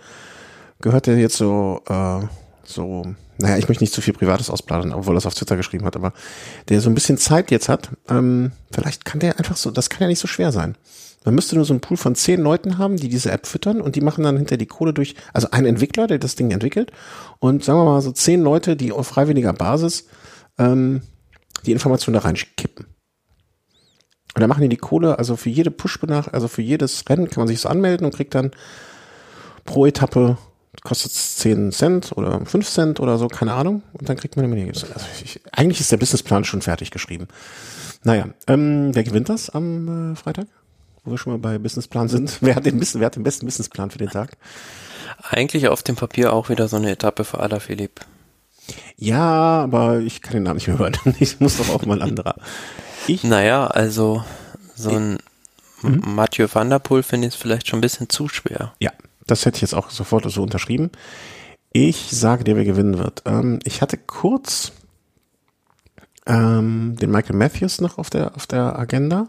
gehört 0.81 1.07
der 1.07 1.19
jetzt 1.19 1.37
so, 1.37 1.83
äh, 1.89 2.21
so, 2.65 3.03
naja, 3.39 3.57
ich 3.57 3.69
möchte 3.69 3.83
nicht 3.83 3.93
zu 3.93 4.01
viel 4.01 4.15
Privates 4.15 4.51
ausplanen, 4.51 4.93
obwohl 4.93 5.17
er 5.17 5.19
es 5.19 5.27
auf 5.27 5.35
Twitter 5.35 5.57
geschrieben 5.57 5.85
hat, 5.85 5.97
aber 5.97 6.13
der 6.69 6.81
so 6.81 6.89
ein 6.89 6.95
bisschen 6.95 7.19
Zeit 7.19 7.51
jetzt 7.51 7.69
hat, 7.69 7.91
ähm, 8.09 8.53
vielleicht 8.71 9.05
kann 9.05 9.19
der 9.19 9.39
einfach 9.39 9.57
so, 9.57 9.73
das 9.73 9.91
kann 9.91 10.03
ja 10.03 10.07
nicht 10.07 10.21
so 10.21 10.29
schwer 10.29 10.53
sein. 10.53 10.77
Man 11.25 11.35
müsste 11.35 11.57
nur 11.57 11.65
so 11.65 11.73
einen 11.73 11.81
Pool 11.81 11.97
von 11.97 12.15
zehn 12.15 12.41
Leuten 12.41 12.79
haben, 12.79 12.97
die 12.97 13.09
diese 13.09 13.33
App 13.33 13.49
füttern 13.49 13.81
und 13.81 13.97
die 13.97 14.01
machen 14.01 14.23
dann 14.23 14.37
hinter 14.37 14.57
die 14.57 14.67
Kohle 14.67 14.95
durch, 14.95 15.17
also 15.33 15.51
ein 15.51 15.67
Entwickler, 15.67 16.07
der 16.07 16.19
das 16.19 16.37
Ding 16.37 16.53
entwickelt 16.53 16.93
und 17.41 17.65
sagen 17.65 17.81
wir 17.81 17.85
mal 17.85 18.01
so 18.01 18.13
zehn 18.13 18.43
Leute, 18.43 18.77
die 18.77 18.93
auf 18.93 19.09
freiwilliger 19.09 19.53
Basis 19.53 20.07
ähm, 20.57 21.03
die 21.67 21.73
Information 21.73 22.13
da 22.13 22.21
reinkippen. 22.21 22.87
Und 24.39 24.43
dann 24.43 24.51
machen 24.51 24.63
die 24.63 24.69
die 24.69 24.77
Kohle, 24.77 25.19
also 25.19 25.35
für 25.35 25.51
jede 25.51 25.73
push 25.73 25.99
benach 25.99 26.33
also 26.33 26.47
für 26.47 26.63
jedes 26.63 27.03
Rennen 27.09 27.29
kann 27.29 27.41
man 27.41 27.49
sich 27.49 27.61
so 27.61 27.69
anmelden 27.69 28.07
und 28.07 28.15
kriegt 28.15 28.37
dann 28.37 28.53
pro 29.65 29.85
Etappe 29.85 30.39
kostet 30.85 31.11
es 31.11 31.39
10 31.39 31.73
Cent 31.73 32.13
oder 32.15 32.47
5 32.47 32.69
Cent 32.71 33.01
oder 33.01 33.19
so, 33.19 33.27
keine 33.27 33.55
Ahnung. 33.55 33.83
Und 33.95 34.09
dann 34.09 34.17
kriegt 34.17 34.37
man 34.37 34.45
immer 34.45 34.55
die 34.55 34.69
also 34.69 34.87
ich, 35.25 35.41
Eigentlich 35.51 35.81
ist 35.81 35.91
der 35.91 35.97
Businessplan 35.97 36.45
schon 36.45 36.63
fertig 36.63 36.93
geschrieben. 36.93 37.27
Naja, 38.05 38.29
ähm, 38.47 38.91
wer 38.93 39.03
gewinnt 39.03 39.29
das 39.29 39.51
am 39.51 40.13
äh, 40.13 40.15
Freitag? 40.15 40.47
wo 41.03 41.11
wir 41.11 41.19
schon 41.19 41.33
mal 41.33 41.41
bei 41.41 41.59
Businessplan 41.59 42.09
sind. 42.09 42.39
Wer 42.41 42.55
hat 42.55 42.65
den, 42.65 42.81
wer 42.81 43.07
hat 43.07 43.17
den 43.17 43.25
besten 43.25 43.45
Businessplan 43.45 43.91
für 43.91 43.99
den 43.99 44.11
Tag? 44.11 44.37
Eigentlich 45.21 45.67
auf 45.67 45.83
dem 45.83 45.97
Papier 45.97 46.33
auch 46.33 46.49
wieder 46.49 46.69
so 46.69 46.77
eine 46.77 46.93
Etappe 46.93 47.25
für 47.25 47.41
Ada 47.41 47.59
Philipp. 47.59 48.03
Ja, 48.97 49.63
aber 49.63 49.99
ich 49.99 50.23
kann 50.23 50.35
den 50.35 50.45
Namen 50.45 50.59
nicht 50.59 50.69
mehr 50.69 50.79
hören. 50.79 50.95
Ich 51.19 51.41
muss 51.41 51.57
doch 51.57 51.71
auch 51.71 51.85
mal 51.87 52.01
ein 52.03 52.11
anderer. 52.11 52.37
Ich? 53.09 53.25
Naja, 53.25 53.67
also 53.67 54.25
so 54.75 54.91
ein 54.91 55.19
mhm. 55.83 56.03
Mathieu 56.15 56.47
van 56.53 56.71
der 56.71 56.79
Poel 56.79 57.03
finde 57.03 57.29
ich 57.29 57.35
vielleicht 57.35 57.69
schon 57.69 57.79
ein 57.79 57.83
bisschen 57.83 58.09
zu 58.09 58.29
schwer. 58.29 58.75
Ja, 58.81 58.93
das 59.27 59.45
hätte 59.45 59.57
ich 59.57 59.63
jetzt 59.63 59.75
auch 59.75 59.91
sofort 59.91 60.31
so 60.31 60.43
unterschrieben. 60.43 60.91
Ich 61.73 62.09
sage 62.11 62.45
dir, 62.45 62.57
wer 62.57 62.65
gewinnen 62.65 62.99
wird. 62.99 63.23
Ähm, 63.27 63.61
ich 63.65 63.83
hatte 63.83 63.97
kurz 63.97 64.73
ähm, 66.27 66.97
den 67.01 67.11
Michael 67.11 67.37
Matthews 67.37 67.81
noch 67.81 67.99
auf 67.99 68.11
der, 68.11 68.37
auf 68.37 68.47
der 68.47 68.79
Agenda. 68.79 69.29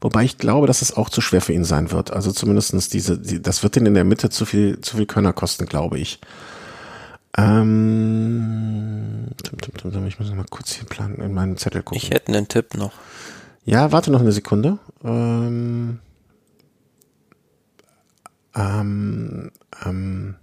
Wobei 0.00 0.24
ich 0.24 0.38
glaube, 0.38 0.66
dass 0.66 0.82
es 0.82 0.96
auch 0.96 1.10
zu 1.10 1.20
schwer 1.20 1.40
für 1.40 1.52
ihn 1.52 1.64
sein 1.64 1.92
wird. 1.92 2.12
Also 2.12 2.32
zumindestens 2.32 2.88
diese, 2.88 3.18
die, 3.18 3.40
das 3.40 3.62
wird 3.62 3.76
ihn 3.76 3.86
in 3.86 3.94
der 3.94 4.04
Mitte 4.04 4.30
zu 4.30 4.44
viel, 4.44 4.80
zu 4.80 4.96
viel 4.96 5.06
Körner 5.06 5.32
kosten, 5.32 5.66
glaube 5.66 5.98
ich. 5.98 6.18
Ähm, 7.36 9.28
ich 10.06 10.18
muss 10.18 10.28
noch 10.28 10.36
mal 10.36 10.46
kurz 10.50 10.72
hier 10.72 10.84
planen, 10.84 11.16
in 11.16 11.32
meinen 11.32 11.56
Zettel 11.56 11.82
gucken. 11.82 11.96
Ich 11.96 12.10
hätte 12.10 12.32
einen 12.32 12.48
Tipp 12.48 12.74
noch. 12.74 12.92
Ja, 13.64 13.92
warte 13.92 14.10
noch 14.10 14.20
eine 14.20 14.32
Sekunde. 14.32 14.78
Ähm, 15.04 16.00
ähm, 18.54 19.50
ähm, 19.84 20.34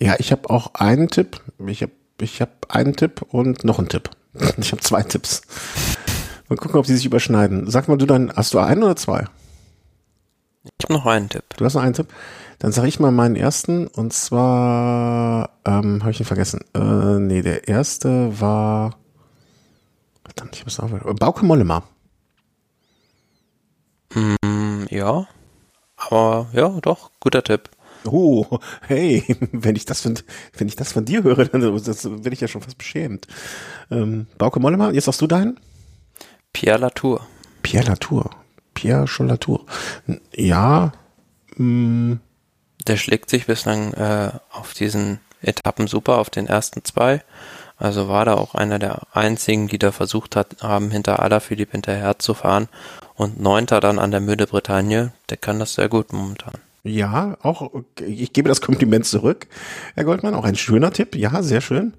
ja, 0.00 0.16
ich 0.18 0.32
habe 0.32 0.48
auch 0.50 0.74
einen 0.74 1.08
Tipp. 1.08 1.40
Ich 1.66 1.82
habe 1.82 1.92
ich 2.20 2.40
hab 2.40 2.74
einen 2.74 2.96
Tipp 2.96 3.22
und 3.28 3.64
noch 3.64 3.78
einen 3.78 3.88
Tipp. 3.88 4.10
Ich 4.58 4.72
habe 4.72 4.80
zwei 4.80 5.02
Tipps. 5.02 5.42
Mal 6.48 6.56
gucken, 6.56 6.78
ob 6.78 6.86
sie 6.86 6.96
sich 6.96 7.04
überschneiden. 7.04 7.70
Sag 7.70 7.88
mal, 7.88 7.98
du 7.98 8.06
dann, 8.06 8.32
hast 8.34 8.54
du 8.54 8.58
einen 8.58 8.82
oder 8.82 8.96
zwei? 8.96 9.26
Ich 10.64 10.84
habe 10.84 10.94
noch 10.94 11.06
einen 11.06 11.28
Tipp. 11.28 11.44
Du 11.56 11.64
hast 11.64 11.74
noch 11.74 11.82
einen 11.82 11.94
Tipp? 11.94 12.08
Dann 12.62 12.70
sage 12.70 12.86
ich 12.86 13.00
mal 13.00 13.10
meinen 13.10 13.34
ersten 13.34 13.88
und 13.88 14.12
zwar, 14.12 15.50
ähm, 15.64 16.00
habe 16.02 16.12
ich 16.12 16.20
ihn 16.20 16.26
vergessen. 16.26 16.60
Äh, 16.74 17.18
nee, 17.18 17.42
der 17.42 17.66
erste 17.66 18.40
war, 18.40 18.98
verdammt, 20.24 20.54
ich 20.54 20.60
habe 20.60 20.70
es 20.70 20.78
auch, 20.78 21.14
Bauke 21.16 21.44
Mollema. 21.44 21.82
Mm, 24.14 24.84
ja, 24.90 25.26
aber 25.96 26.46
ja, 26.52 26.68
doch, 26.82 27.10
guter 27.18 27.42
Tipp. 27.42 27.68
Oh, 28.04 28.60
hey, 28.82 29.24
wenn 29.50 29.74
ich 29.74 29.84
das 29.84 30.02
von, 30.02 30.16
wenn 30.56 30.68
ich 30.68 30.76
das 30.76 30.92
von 30.92 31.04
dir 31.04 31.24
höre, 31.24 31.46
dann 31.46 31.62
das, 31.62 32.02
bin 32.04 32.32
ich 32.32 32.40
ja 32.40 32.46
schon 32.46 32.62
fast 32.62 32.78
beschämt. 32.78 33.26
Ähm, 33.90 34.28
Bauke 34.38 34.60
Mollema, 34.60 34.92
jetzt 34.92 35.06
sagst 35.06 35.20
du 35.20 35.26
deinen? 35.26 35.58
Pierre 36.52 36.78
Latour. 36.78 37.26
Pierre 37.62 37.88
Latour. 37.88 38.30
Pierre 38.72 39.08
schon 39.08 39.26
Latour. 39.26 39.66
Ja. 40.36 40.92
Mh. 41.56 42.20
Der 42.86 42.96
schlägt 42.96 43.30
sich 43.30 43.46
bislang 43.46 43.92
äh, 43.94 44.30
auf 44.50 44.74
diesen 44.74 45.20
Etappen 45.40 45.86
super, 45.86 46.18
auf 46.18 46.30
den 46.30 46.46
ersten 46.46 46.84
zwei. 46.84 47.22
Also 47.76 48.08
war 48.08 48.24
da 48.24 48.34
auch 48.34 48.54
einer 48.54 48.78
der 48.78 49.02
einzigen, 49.12 49.66
die 49.68 49.78
da 49.78 49.90
versucht 49.92 50.36
hat, 50.36 50.62
haben 50.62 50.90
hinter 50.90 51.20
Alaphilippe 51.20 51.72
hinterher 51.72 52.18
zu 52.18 52.34
fahren. 52.34 52.68
Und 53.14 53.40
neunter 53.40 53.80
dann 53.80 53.98
an 53.98 54.10
der 54.10 54.20
Müde 54.20 54.46
Bretagne, 54.46 55.12
der 55.30 55.36
kann 55.36 55.58
das 55.58 55.74
sehr 55.74 55.88
gut 55.88 56.12
momentan. 56.12 56.54
Ja, 56.84 57.36
auch, 57.42 57.70
ich 58.04 58.32
gebe 58.32 58.48
das 58.48 58.60
Kompliment 58.60 59.06
zurück. 59.06 59.46
Herr 59.94 60.04
Goldmann, 60.04 60.34
auch 60.34 60.44
ein 60.44 60.56
schöner 60.56 60.92
Tipp. 60.92 61.14
Ja, 61.14 61.42
sehr 61.42 61.60
schön. 61.60 61.94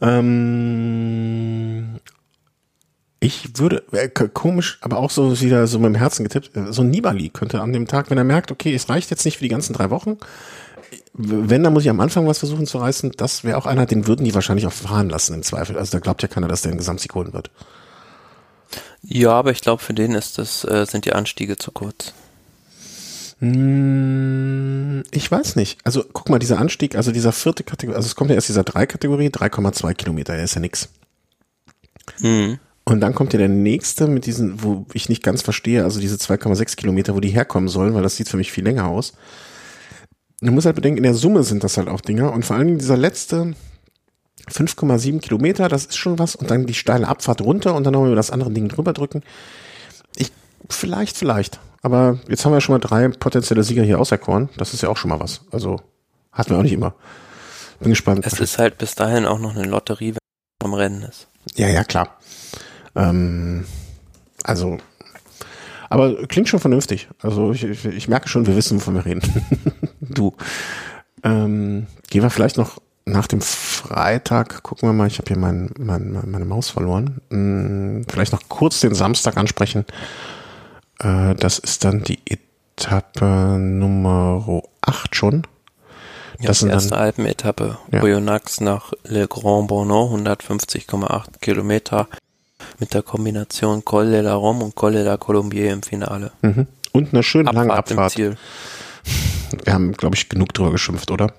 Ähm, 0.00 1.98
Ich 3.20 3.58
würde, 3.58 3.82
äh, 3.92 4.08
komisch, 4.08 4.78
aber 4.80 4.98
auch 4.98 5.10
so 5.10 5.40
wieder 5.40 5.66
so 5.66 5.78
mit 5.78 5.86
dem 5.86 5.94
Herzen 5.96 6.22
getippt, 6.22 6.56
äh, 6.56 6.72
so 6.72 6.82
ein 6.82 6.90
Nibali 6.90 7.30
könnte 7.30 7.60
an 7.60 7.72
dem 7.72 7.88
Tag, 7.88 8.10
wenn 8.10 8.18
er 8.18 8.24
merkt, 8.24 8.52
okay, 8.52 8.74
es 8.74 8.88
reicht 8.88 9.10
jetzt 9.10 9.24
nicht 9.24 9.38
für 9.38 9.44
die 9.44 9.48
ganzen 9.48 9.72
drei 9.72 9.90
Wochen, 9.90 10.18
wenn, 11.14 11.64
dann 11.64 11.72
muss 11.72 11.82
ich 11.82 11.90
am 11.90 12.00
Anfang 12.00 12.26
was 12.28 12.38
versuchen 12.38 12.66
zu 12.66 12.78
reißen. 12.78 13.12
Das 13.16 13.42
wäre 13.42 13.58
auch 13.58 13.66
einer, 13.66 13.86
den 13.86 14.06
würden 14.06 14.24
die 14.24 14.34
wahrscheinlich 14.34 14.66
auch 14.66 14.72
fahren 14.72 15.10
lassen 15.10 15.34
im 15.34 15.42
Zweifel. 15.42 15.76
Also 15.76 15.92
da 15.92 15.98
glaubt 15.98 16.22
ja 16.22 16.28
keiner, 16.28 16.48
dass 16.48 16.62
der 16.62 16.70
einen 16.70 16.78
Gesamtsieg 16.78 17.14
holen 17.14 17.32
wird. 17.32 17.50
Ja, 19.02 19.32
aber 19.32 19.50
ich 19.50 19.60
glaube, 19.60 19.82
für 19.82 19.94
den 19.94 20.12
ist 20.12 20.38
das, 20.38 20.64
äh, 20.64 20.86
sind 20.86 21.04
die 21.04 21.12
Anstiege 21.12 21.56
zu 21.56 21.72
kurz. 21.72 22.12
Hm, 23.40 25.02
ich 25.10 25.30
weiß 25.30 25.56
nicht. 25.56 25.78
Also 25.84 26.04
guck 26.12 26.28
mal, 26.28 26.38
dieser 26.38 26.58
Anstieg, 26.58 26.96
also 26.96 27.12
dieser 27.12 27.32
vierte 27.32 27.64
Kategorie, 27.64 27.96
also 27.96 28.06
es 28.06 28.16
kommt 28.16 28.30
ja 28.30 28.36
erst 28.36 28.48
dieser 28.48 28.64
drei 28.64 28.86
Kategorie, 28.86 29.28
3,2 29.28 29.94
Kilometer, 29.94 30.34
der 30.34 30.44
ist 30.44 30.54
ja 30.54 30.60
nix. 30.60 30.88
Mhm. 32.20 32.58
Und 32.88 33.00
dann 33.00 33.14
kommt 33.14 33.34
ja 33.34 33.38
der 33.38 33.50
nächste 33.50 34.06
mit 34.06 34.24
diesen, 34.24 34.62
wo 34.62 34.86
ich 34.94 35.10
nicht 35.10 35.22
ganz 35.22 35.42
verstehe, 35.42 35.84
also 35.84 36.00
diese 36.00 36.16
2,6 36.16 36.74
Kilometer, 36.74 37.14
wo 37.14 37.20
die 37.20 37.28
herkommen 37.28 37.68
sollen, 37.68 37.92
weil 37.92 38.02
das 38.02 38.16
sieht 38.16 38.30
für 38.30 38.38
mich 38.38 38.50
viel 38.50 38.64
länger 38.64 38.86
aus. 38.86 39.12
Du 40.40 40.50
musst 40.52 40.64
halt 40.64 40.76
bedenken, 40.76 40.96
in 40.96 41.02
der 41.02 41.12
Summe 41.12 41.42
sind 41.42 41.62
das 41.64 41.76
halt 41.76 41.88
auch 41.88 42.00
Dinger 42.00 42.32
und 42.32 42.46
vor 42.46 42.56
allen 42.56 42.66
Dingen 42.66 42.78
dieser 42.78 42.96
letzte 42.96 43.54
5,7 44.50 45.20
Kilometer, 45.20 45.68
das 45.68 45.84
ist 45.84 45.98
schon 45.98 46.18
was 46.18 46.34
und 46.34 46.50
dann 46.50 46.64
die 46.64 46.72
steile 46.72 47.06
Abfahrt 47.06 47.42
runter 47.42 47.74
und 47.74 47.84
dann 47.84 47.92
nochmal 47.92 48.08
über 48.08 48.16
das 48.16 48.30
andere 48.30 48.50
Ding 48.50 48.68
drüber 48.68 48.94
drücken. 48.94 49.22
Ich, 50.16 50.32
vielleicht, 50.70 51.18
vielleicht. 51.18 51.60
Aber 51.82 52.18
jetzt 52.26 52.46
haben 52.46 52.52
wir 52.52 52.62
schon 52.62 52.72
mal 52.72 52.78
drei 52.78 53.06
potenzielle 53.08 53.64
Sieger 53.64 53.82
hier 53.82 54.00
auserkoren. 54.00 54.48
Das 54.56 54.72
ist 54.72 54.82
ja 54.82 54.88
auch 54.88 54.96
schon 54.96 55.10
mal 55.10 55.20
was. 55.20 55.42
Also 55.50 55.82
hatten 56.32 56.52
wir 56.52 56.56
auch 56.56 56.62
nicht 56.62 56.72
immer. 56.72 56.94
Bin 57.80 57.90
gespannt. 57.90 58.24
Es 58.24 58.40
ist 58.40 58.56
halt 58.56 58.78
bis 58.78 58.94
dahin 58.94 59.26
auch 59.26 59.40
noch 59.40 59.54
eine 59.54 59.68
Lotterie, 59.68 60.12
wenn 60.12 60.14
es 60.14 60.62
vom 60.62 60.72
Rennen 60.72 61.02
ist. 61.02 61.28
Ja, 61.54 61.68
ja, 61.68 61.84
klar. 61.84 62.16
Ähm, 62.94 63.64
also 64.44 64.78
aber 65.90 66.26
klingt 66.26 66.48
schon 66.48 66.60
vernünftig. 66.60 67.08
Also 67.22 67.52
ich, 67.52 67.64
ich, 67.64 67.84
ich 67.84 68.08
merke 68.08 68.28
schon, 68.28 68.46
wir 68.46 68.56
wissen, 68.56 68.78
wovon 68.78 68.94
wir 68.94 69.06
reden. 69.06 69.22
du. 70.00 70.34
Ähm, 71.24 71.86
gehen 72.10 72.22
wir 72.22 72.30
vielleicht 72.30 72.58
noch 72.58 72.78
nach 73.04 73.26
dem 73.26 73.40
Freitag, 73.40 74.62
gucken 74.62 74.88
wir 74.88 74.92
mal, 74.92 75.06
ich 75.06 75.18
habe 75.18 75.28
hier 75.28 75.38
mein, 75.38 75.70
mein, 75.78 76.22
meine 76.26 76.44
Maus 76.44 76.68
verloren. 76.68 77.20
Hm, 77.30 78.04
vielleicht 78.08 78.32
noch 78.32 78.42
kurz 78.48 78.80
den 78.80 78.94
Samstag 78.94 79.36
ansprechen. 79.36 79.86
Äh, 80.98 81.34
das 81.34 81.58
ist 81.58 81.84
dann 81.84 82.02
die 82.02 82.20
Etappe 82.26 83.56
Nummer 83.58 84.62
8 84.82 85.16
schon. 85.16 85.46
Ja, 86.38 86.48
das 86.48 86.60
die 86.60 86.68
erste 86.68 86.90
dann, 86.90 86.98
Alpenetappe. 87.00 87.78
Ja. 87.90 88.02
Oyonnax 88.02 88.60
nach 88.60 88.92
Le 89.04 89.26
Grand 89.26 89.68
Bornand, 89.68 90.28
150,8 90.28 91.40
Kilometer 91.40 92.08
mit 92.78 92.94
der 92.94 93.02
Kombination 93.02 93.84
Col 93.84 94.10
de 94.10 94.20
la 94.20 94.34
Rome 94.34 94.64
und 94.64 94.74
Col 94.74 94.92
de 94.92 95.02
la 95.02 95.16
Colombier 95.16 95.72
im 95.72 95.82
Finale. 95.82 96.32
Mhm. 96.42 96.66
Und 96.92 97.12
eine 97.12 97.22
schöne 97.22 97.50
lange 97.52 97.72
Abfahrt. 97.72 98.12
Ziel. 98.12 98.36
Wir 99.64 99.72
haben, 99.72 99.92
glaube 99.92 100.16
ich, 100.16 100.28
genug 100.28 100.52
drüber 100.52 100.70
geschimpft, 100.70 101.10
oder? 101.10 101.32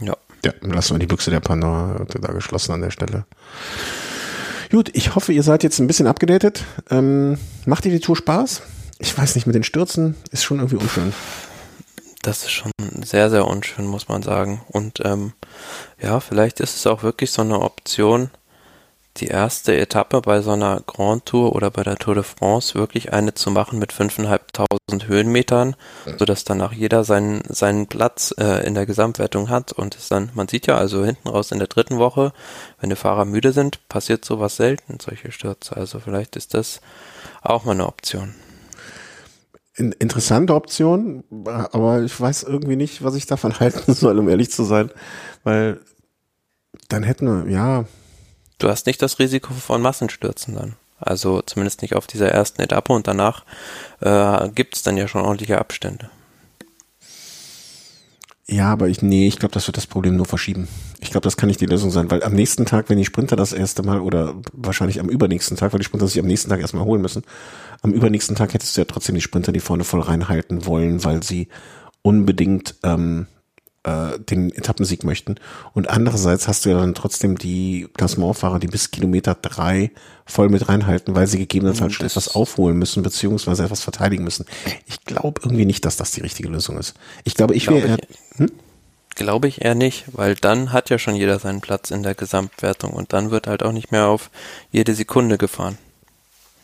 Ja. 0.00 0.16
Ja, 0.44 0.52
lassen 0.62 0.94
wir 0.94 0.98
die 1.00 1.06
Büchse 1.06 1.30
der 1.30 1.40
Pandora 1.40 2.06
da 2.20 2.32
geschlossen 2.32 2.72
an 2.72 2.80
der 2.80 2.90
Stelle. 2.90 3.24
Gut, 4.70 4.90
ich 4.92 5.14
hoffe, 5.14 5.32
ihr 5.32 5.42
seid 5.42 5.62
jetzt 5.62 5.78
ein 5.80 5.86
bisschen 5.86 6.06
abgedatet. 6.06 6.64
Ähm, 6.90 7.38
macht 7.64 7.84
dir 7.84 7.90
die 7.90 8.00
Tour 8.00 8.16
Spaß? 8.16 8.62
Ich 8.98 9.16
weiß 9.16 9.34
nicht, 9.34 9.46
mit 9.46 9.56
den 9.56 9.64
Stürzen 9.64 10.14
ist 10.30 10.44
schon 10.44 10.58
irgendwie 10.58 10.76
unschön. 10.76 11.12
Das 12.22 12.42
ist 12.42 12.50
schon 12.50 12.72
sehr, 13.02 13.30
sehr 13.30 13.46
unschön, 13.46 13.86
muss 13.86 14.08
man 14.08 14.22
sagen. 14.22 14.60
Und 14.68 15.00
ähm, 15.04 15.32
ja, 16.00 16.20
vielleicht 16.20 16.60
ist 16.60 16.76
es 16.76 16.86
auch 16.86 17.02
wirklich 17.02 17.30
so 17.30 17.42
eine 17.42 17.60
Option, 17.60 18.30
die 19.20 19.26
erste 19.26 19.76
Etappe 19.76 20.20
bei 20.20 20.40
so 20.40 20.52
einer 20.52 20.80
Grand 20.86 21.26
Tour 21.26 21.54
oder 21.54 21.70
bei 21.70 21.82
der 21.82 21.96
Tour 21.96 22.14
de 22.14 22.24
France 22.24 22.74
wirklich 22.74 23.12
eine 23.12 23.34
zu 23.34 23.50
machen 23.50 23.78
mit 23.78 23.92
5.500 23.92 25.06
Höhenmetern, 25.06 25.76
sodass 26.18 26.44
danach 26.44 26.72
jeder 26.72 27.04
seinen, 27.04 27.42
seinen 27.48 27.86
Platz 27.86 28.34
äh, 28.38 28.66
in 28.66 28.74
der 28.74 28.86
Gesamtwertung 28.86 29.48
hat 29.48 29.72
und 29.72 29.96
es 29.96 30.08
dann, 30.08 30.30
man 30.34 30.48
sieht 30.48 30.66
ja 30.66 30.76
also 30.76 31.04
hinten 31.04 31.28
raus 31.28 31.52
in 31.52 31.58
der 31.58 31.68
dritten 31.68 31.98
Woche, 31.98 32.32
wenn 32.80 32.90
die 32.90 32.96
Fahrer 32.96 33.24
müde 33.24 33.52
sind, 33.52 33.86
passiert 33.88 34.24
sowas 34.24 34.56
selten, 34.56 34.98
solche 35.00 35.32
Stürze. 35.32 35.76
Also 35.76 36.00
vielleicht 36.00 36.36
ist 36.36 36.54
das 36.54 36.80
auch 37.42 37.64
mal 37.64 37.72
eine 37.72 37.86
Option. 37.86 38.34
Interessante 39.76 40.54
Option, 40.54 41.22
aber 41.46 42.02
ich 42.02 42.20
weiß 42.20 42.42
irgendwie 42.42 42.74
nicht, 42.74 43.04
was 43.04 43.14
ich 43.14 43.26
davon 43.26 43.58
halten 43.60 43.94
soll, 43.94 44.18
um 44.18 44.28
ehrlich 44.28 44.50
zu 44.50 44.64
sein, 44.64 44.90
weil 45.44 45.80
dann 46.88 47.02
hätten 47.02 47.26
wir, 47.26 47.52
ja, 47.52 47.84
du 48.58 48.68
hast 48.68 48.86
nicht 48.86 49.00
das 49.02 49.18
Risiko 49.18 49.54
von 49.54 49.82
Massenstürzen 49.82 50.54
dann. 50.54 50.76
Also 51.00 51.42
zumindest 51.42 51.82
nicht 51.82 51.94
auf 51.94 52.06
dieser 52.06 52.30
ersten 52.30 52.60
Etappe 52.60 52.92
und 52.92 53.06
danach 53.06 53.44
äh, 54.00 54.48
gibt 54.50 54.74
es 54.74 54.82
dann 54.82 54.96
ja 54.96 55.06
schon 55.06 55.22
ordentliche 55.22 55.58
Abstände. 55.58 56.10
Ja, 58.50 58.72
aber 58.72 58.88
ich, 58.88 59.02
nee, 59.02 59.28
ich 59.28 59.38
glaube, 59.38 59.52
das 59.52 59.66
wird 59.68 59.76
das 59.76 59.86
Problem 59.86 60.16
nur 60.16 60.24
verschieben. 60.24 60.68
Ich 61.00 61.10
glaube, 61.10 61.24
das 61.24 61.36
kann 61.36 61.48
nicht 61.48 61.60
die 61.60 61.66
Lösung 61.66 61.90
sein, 61.90 62.10
weil 62.10 62.22
am 62.22 62.32
nächsten 62.32 62.64
Tag, 62.64 62.88
wenn 62.88 62.96
die 62.96 63.04
Sprinter 63.04 63.36
das 63.36 63.52
erste 63.52 63.82
Mal 63.82 64.00
oder 64.00 64.36
wahrscheinlich 64.54 65.00
am 65.00 65.10
übernächsten 65.10 65.56
Tag, 65.56 65.72
weil 65.72 65.80
die 65.80 65.84
Sprinter 65.84 66.08
sich 66.08 66.18
am 66.18 66.26
nächsten 66.26 66.48
Tag 66.48 66.60
erstmal 66.60 66.84
holen 66.84 67.02
müssen, 67.02 67.24
am 67.82 67.92
übernächsten 67.92 68.36
Tag 68.36 68.54
hättest 68.54 68.74
du 68.74 68.80
ja 68.80 68.86
trotzdem 68.86 69.14
die 69.14 69.20
Sprinter, 69.20 69.52
die 69.52 69.60
vorne 69.60 69.84
voll 69.84 70.00
reinhalten 70.00 70.64
wollen, 70.64 71.04
weil 71.04 71.22
sie 71.22 71.48
unbedingt 72.00 72.76
ähm, 72.84 73.26
äh, 73.84 74.18
den 74.18 74.50
Etappensieg 74.52 75.04
möchten. 75.04 75.36
Und 75.72 75.88
andererseits 75.88 76.48
hast 76.48 76.64
du 76.64 76.70
ja 76.70 76.78
dann 76.78 76.94
trotzdem 76.94 77.38
die 77.38 77.88
Klassementfahrer, 77.94 78.58
die 78.58 78.66
bis 78.66 78.90
Kilometer 78.90 79.34
drei 79.34 79.90
voll 80.26 80.48
mit 80.48 80.68
reinhalten, 80.68 81.14
weil 81.14 81.26
sie 81.26 81.38
gegebenenfalls 81.38 81.94
schon 81.94 82.06
etwas 82.06 82.34
aufholen 82.34 82.78
müssen, 82.78 83.02
beziehungsweise 83.02 83.64
etwas 83.64 83.82
verteidigen 83.82 84.24
müssen. 84.24 84.46
Ich 84.86 85.04
glaube 85.04 85.40
irgendwie 85.44 85.64
nicht, 85.64 85.84
dass 85.84 85.96
das 85.96 86.10
die 86.10 86.20
richtige 86.20 86.48
Lösung 86.48 86.76
ist. 86.78 86.94
Ich 87.24 87.34
glaube, 87.34 87.54
ich 87.54 87.68
wäre 87.68 87.86
eher, 87.86 87.98
hm? 88.36 88.50
Glaube 89.14 89.48
ich 89.48 89.62
eher 89.62 89.74
nicht, 89.74 90.04
weil 90.12 90.36
dann 90.36 90.72
hat 90.72 90.90
ja 90.90 90.98
schon 90.98 91.16
jeder 91.16 91.38
seinen 91.40 91.60
Platz 91.60 91.90
in 91.90 92.04
der 92.04 92.14
Gesamtwertung 92.14 92.92
und 92.92 93.12
dann 93.12 93.30
wird 93.30 93.48
halt 93.48 93.64
auch 93.64 93.72
nicht 93.72 93.90
mehr 93.90 94.06
auf 94.06 94.30
jede 94.70 94.94
Sekunde 94.94 95.38
gefahren. 95.38 95.76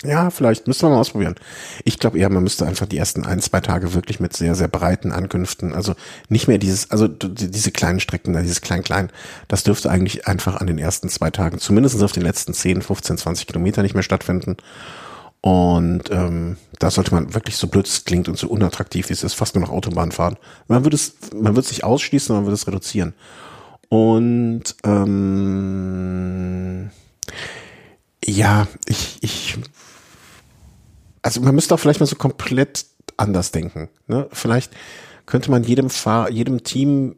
Ja, 0.04 0.28
vielleicht 0.28 0.66
müssen 0.66 0.82
wir 0.82 0.90
mal 0.90 1.00
ausprobieren. 1.00 1.34
Ich 1.84 1.98
glaube 1.98 2.18
eher, 2.18 2.28
man 2.28 2.42
müsste 2.42 2.66
einfach 2.66 2.86
die 2.86 2.98
ersten 2.98 3.24
ein, 3.24 3.40
zwei 3.40 3.60
Tage 3.60 3.94
wirklich 3.94 4.20
mit 4.20 4.36
sehr, 4.36 4.54
sehr 4.54 4.68
breiten 4.68 5.12
Ankünften, 5.12 5.72
also 5.72 5.94
nicht 6.28 6.46
mehr 6.46 6.58
dieses, 6.58 6.90
also 6.90 7.08
diese 7.08 7.70
kleinen 7.70 8.00
Strecken, 8.00 8.34
dieses 8.34 8.60
Klein-Klein, 8.60 9.10
das 9.48 9.64
dürfte 9.64 9.90
eigentlich 9.90 10.26
einfach 10.26 10.56
an 10.56 10.66
den 10.66 10.78
ersten 10.78 11.08
zwei 11.08 11.30
Tagen, 11.30 11.58
zumindest 11.58 12.02
auf 12.02 12.12
den 12.12 12.22
letzten 12.22 12.52
10, 12.52 12.82
15, 12.82 13.16
20 13.16 13.46
Kilometer 13.46 13.82
nicht 13.82 13.94
mehr 13.94 14.02
stattfinden. 14.02 14.58
Und 15.40 16.10
ähm, 16.10 16.56
da 16.78 16.90
sollte 16.90 17.14
man 17.14 17.34
wirklich 17.34 17.56
so 17.56 17.66
blöd 17.66 17.86
es 17.86 18.04
klingt 18.04 18.28
und 18.28 18.38
so 18.38 18.48
unattraktiv 18.48 19.08
wie 19.08 19.14
es 19.14 19.22
ist, 19.22 19.34
fast 19.34 19.54
nur 19.54 19.64
noch 19.64 19.72
Autobahn 19.72 20.12
fahren. 20.12 20.36
Man 20.68 20.84
würde 20.84 20.96
es, 20.96 21.14
man 21.34 21.54
würde 21.54 21.60
es 21.60 21.70
nicht 21.70 21.84
ausschließen, 21.84 22.34
man 22.34 22.44
würde 22.44 22.54
es 22.54 22.66
reduzieren. 22.66 23.14
Und 23.88 24.74
ähm, 24.84 26.90
ja, 28.24 28.66
ich, 28.86 29.18
ich 29.20 29.58
also 31.24 31.40
man 31.40 31.54
müsste 31.54 31.74
auch 31.74 31.80
vielleicht 31.80 32.00
mal 32.00 32.06
so 32.06 32.16
komplett 32.16 32.84
anders 33.16 33.50
denken. 33.50 33.88
Ne? 34.06 34.28
Vielleicht 34.30 34.72
könnte 35.26 35.50
man 35.50 35.64
jedem 35.64 35.88
Fahr 35.88 36.30
jedem 36.30 36.62
Team 36.64 37.16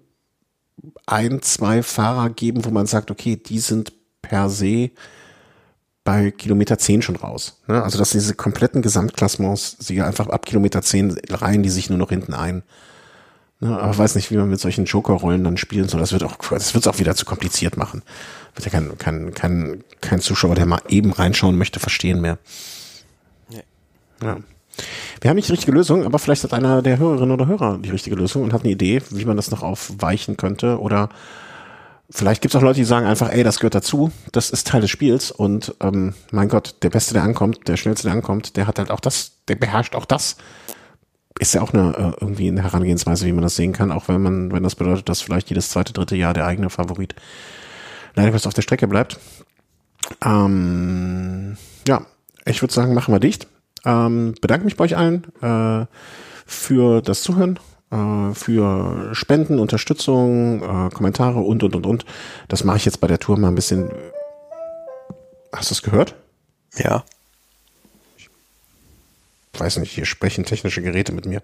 ein, 1.07 1.43
zwei 1.43 1.83
Fahrer 1.83 2.31
geben, 2.31 2.65
wo 2.65 2.70
man 2.70 2.87
sagt, 2.87 3.11
okay, 3.11 3.37
die 3.37 3.59
sind 3.59 3.93
per 4.23 4.49
se 4.49 4.91
bei 6.05 6.31
Kilometer 6.31 6.78
10 6.78 7.03
schon 7.03 7.16
raus. 7.16 7.61
Ne? 7.66 7.83
Also 7.83 7.99
dass 7.99 8.11
diese 8.11 8.35
kompletten 8.35 8.81
Gesamtklassements 8.81 9.77
sie 9.81 10.01
einfach 10.03 10.28
ab 10.28 10.47
Kilometer 10.47 10.83
10 10.83 11.19
reihen 11.31 11.65
die 11.65 11.70
sich 11.70 11.91
nur 11.91 11.99
noch 11.99 12.11
hinten 12.11 12.33
ein. 12.33 12.62
Ne? 13.59 13.77
Aber 13.77 13.99
weiß 13.99 14.15
nicht, 14.15 14.31
wie 14.31 14.37
man 14.37 14.49
mit 14.49 14.61
solchen 14.61 14.85
Joker-Rollen 14.85 15.43
dann 15.43 15.57
spielen 15.57 15.89
soll. 15.89 15.99
Das 15.99 16.12
wird 16.12 16.23
auch, 16.23 16.37
das 16.51 16.74
wird 16.74 16.87
es 16.87 16.87
auch 16.87 17.01
wieder 17.01 17.16
zu 17.16 17.24
kompliziert 17.24 17.77
machen. 17.77 18.03
Wird 18.55 18.66
ja 18.66 18.70
kein, 18.70 18.97
kein, 18.99 19.35
kein, 19.35 19.85
kein 20.01 20.20
Zuschauer, 20.20 20.55
der 20.55 20.66
mal 20.66 20.83
eben 20.89 21.12
reinschauen 21.12 21.59
möchte, 21.59 21.81
verstehen 21.81 22.20
mehr. 22.20 22.39
Ja. 24.22 24.38
Wir 25.20 25.30
haben 25.30 25.36
nicht 25.36 25.48
die 25.48 25.52
richtige 25.52 25.72
Lösung, 25.72 26.05
aber 26.05 26.18
vielleicht 26.18 26.44
hat 26.44 26.52
einer 26.52 26.82
der 26.82 26.98
Hörerinnen 26.98 27.32
oder 27.32 27.47
Hörer 27.47 27.78
die 27.78 27.90
richtige 27.90 28.16
Lösung 28.16 28.43
und 28.43 28.52
hat 28.52 28.62
eine 28.62 28.72
Idee, 28.72 29.02
wie 29.10 29.24
man 29.24 29.36
das 29.36 29.51
noch 29.51 29.62
aufweichen 29.62 30.36
könnte. 30.36 30.80
Oder 30.80 31.09
vielleicht 32.10 32.43
gibt 32.43 32.55
es 32.55 32.59
auch 32.59 32.62
Leute, 32.62 32.80
die 32.80 32.84
sagen 32.84 33.06
einfach, 33.06 33.32
ey, 33.32 33.43
das 33.43 33.59
gehört 33.59 33.74
dazu, 33.74 34.12
das 34.32 34.51
ist 34.51 34.66
Teil 34.66 34.82
des 34.82 34.90
Spiels 34.90 35.30
und 35.30 35.74
ähm, 35.80 36.14
mein 36.30 36.48
Gott, 36.48 36.76
der 36.82 36.90
Beste, 36.90 37.14
der 37.14 37.22
ankommt, 37.22 37.66
der 37.68 37.76
Schnellste, 37.76 38.09
der 38.09 38.12
ankommt, 38.12 38.56
der 38.56 38.66
hat 38.66 38.78
halt 38.78 38.90
auch 38.90 39.01
das, 39.01 39.32
der 39.48 39.56
beherrscht 39.56 39.94
auch 39.94 40.05
das. 40.05 40.36
Ist 41.38 41.55
ja 41.55 41.60
auch 41.60 41.74
eine 41.74 41.94
äh, 41.97 42.20
irgendwie 42.20 42.48
eine 42.48 42.62
Herangehensweise, 42.62 43.26
wie 43.26 43.32
man 43.32 43.43
das 43.43 43.56
sehen 43.56 43.72
kann, 43.72 43.93
auch 43.93 44.09
wenn 44.09 44.22
man, 44.22 44.52
wenn 44.52 44.62
das 44.62 44.74
bedeutet, 44.74 45.09
dass 45.09 45.20
vielleicht 45.20 45.51
jedes 45.51 45.70
zweite, 45.70 45.93
dritte 45.93 46.16
Jahr 46.16 46.32
der 46.32 46.47
eigene 46.47 46.70
Favorit 46.70 47.14
leider 48.14 48.32
was 48.32 48.47
auf 48.47 48.55
der 48.55 48.62
Strecke 48.62 48.88
bleibt. 48.88 49.18
Ähm, 50.24 51.56
ja, 51.86 52.06
ich 52.44 52.62
würde 52.62 52.72
sagen, 52.72 52.94
machen 52.94 53.12
wir 53.12 53.20
dicht. 53.20 53.48
Ähm, 53.87 54.35
bedanke 54.41 54.65
mich 54.65 54.77
bei 54.77 54.85
euch 54.85 54.97
allen 54.97 55.25
äh, 55.41 55.87
für 56.45 57.01
das 57.01 57.23
Zuhören, 57.23 57.59
äh, 57.91 58.35
für 58.35 59.15
Spenden, 59.15 59.59
Unterstützung, 59.59 60.61
äh, 60.63 60.91
Kommentare 60.91 61.39
und, 61.39 61.63
und, 61.63 61.77
und, 61.77 61.87
und. 61.87 62.05
Das 62.49 62.65
mache 62.65 62.79
ich 62.79 62.85
jetzt 62.85 63.01
bei 63.01 63.07
der 63.07 63.21
Tour 63.21 63.39
mal 63.39 63.49
ein 63.49 63.55
bisschen. 63.55 63.91
Hast 65.53 65.71
du 65.71 65.75
es 65.75 65.83
gehört? 65.83 66.17
Ja. 66.77 67.05
Ich 69.55 69.61
weiß 69.61 69.79
nicht, 69.79 69.93
hier 69.93 70.05
sprechen 70.05 70.45
technische 70.45 70.83
Geräte 70.83 71.13
mit 71.13 71.25
mir. 71.25 71.41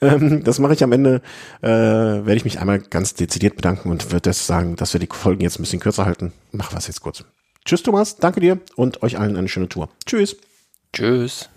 Ähm, 0.00 0.42
das 0.42 0.58
mache 0.58 0.72
ich 0.72 0.82
am 0.82 0.92
Ende, 0.92 1.20
äh, 1.60 1.68
werde 1.68 2.36
ich 2.36 2.44
mich 2.44 2.60
einmal 2.60 2.78
ganz 2.78 3.12
dezidiert 3.12 3.56
bedanken 3.56 3.90
und 3.90 4.10
würde 4.10 4.30
das 4.30 4.46
sagen, 4.46 4.76
dass 4.76 4.94
wir 4.94 5.00
die 5.00 5.08
Folgen 5.10 5.42
jetzt 5.42 5.58
ein 5.58 5.62
bisschen 5.62 5.80
kürzer 5.80 6.06
halten. 6.06 6.32
Mach 6.52 6.72
was 6.72 6.86
jetzt 6.86 7.02
kurz. 7.02 7.24
Tschüss 7.66 7.82
Thomas, 7.82 8.16
danke 8.16 8.40
dir 8.40 8.58
und 8.76 9.02
euch 9.02 9.18
allen 9.18 9.36
eine 9.36 9.48
schöne 9.48 9.68
Tour. 9.68 9.90
Tschüss. 10.06 10.36
Tschüss. 10.94 11.50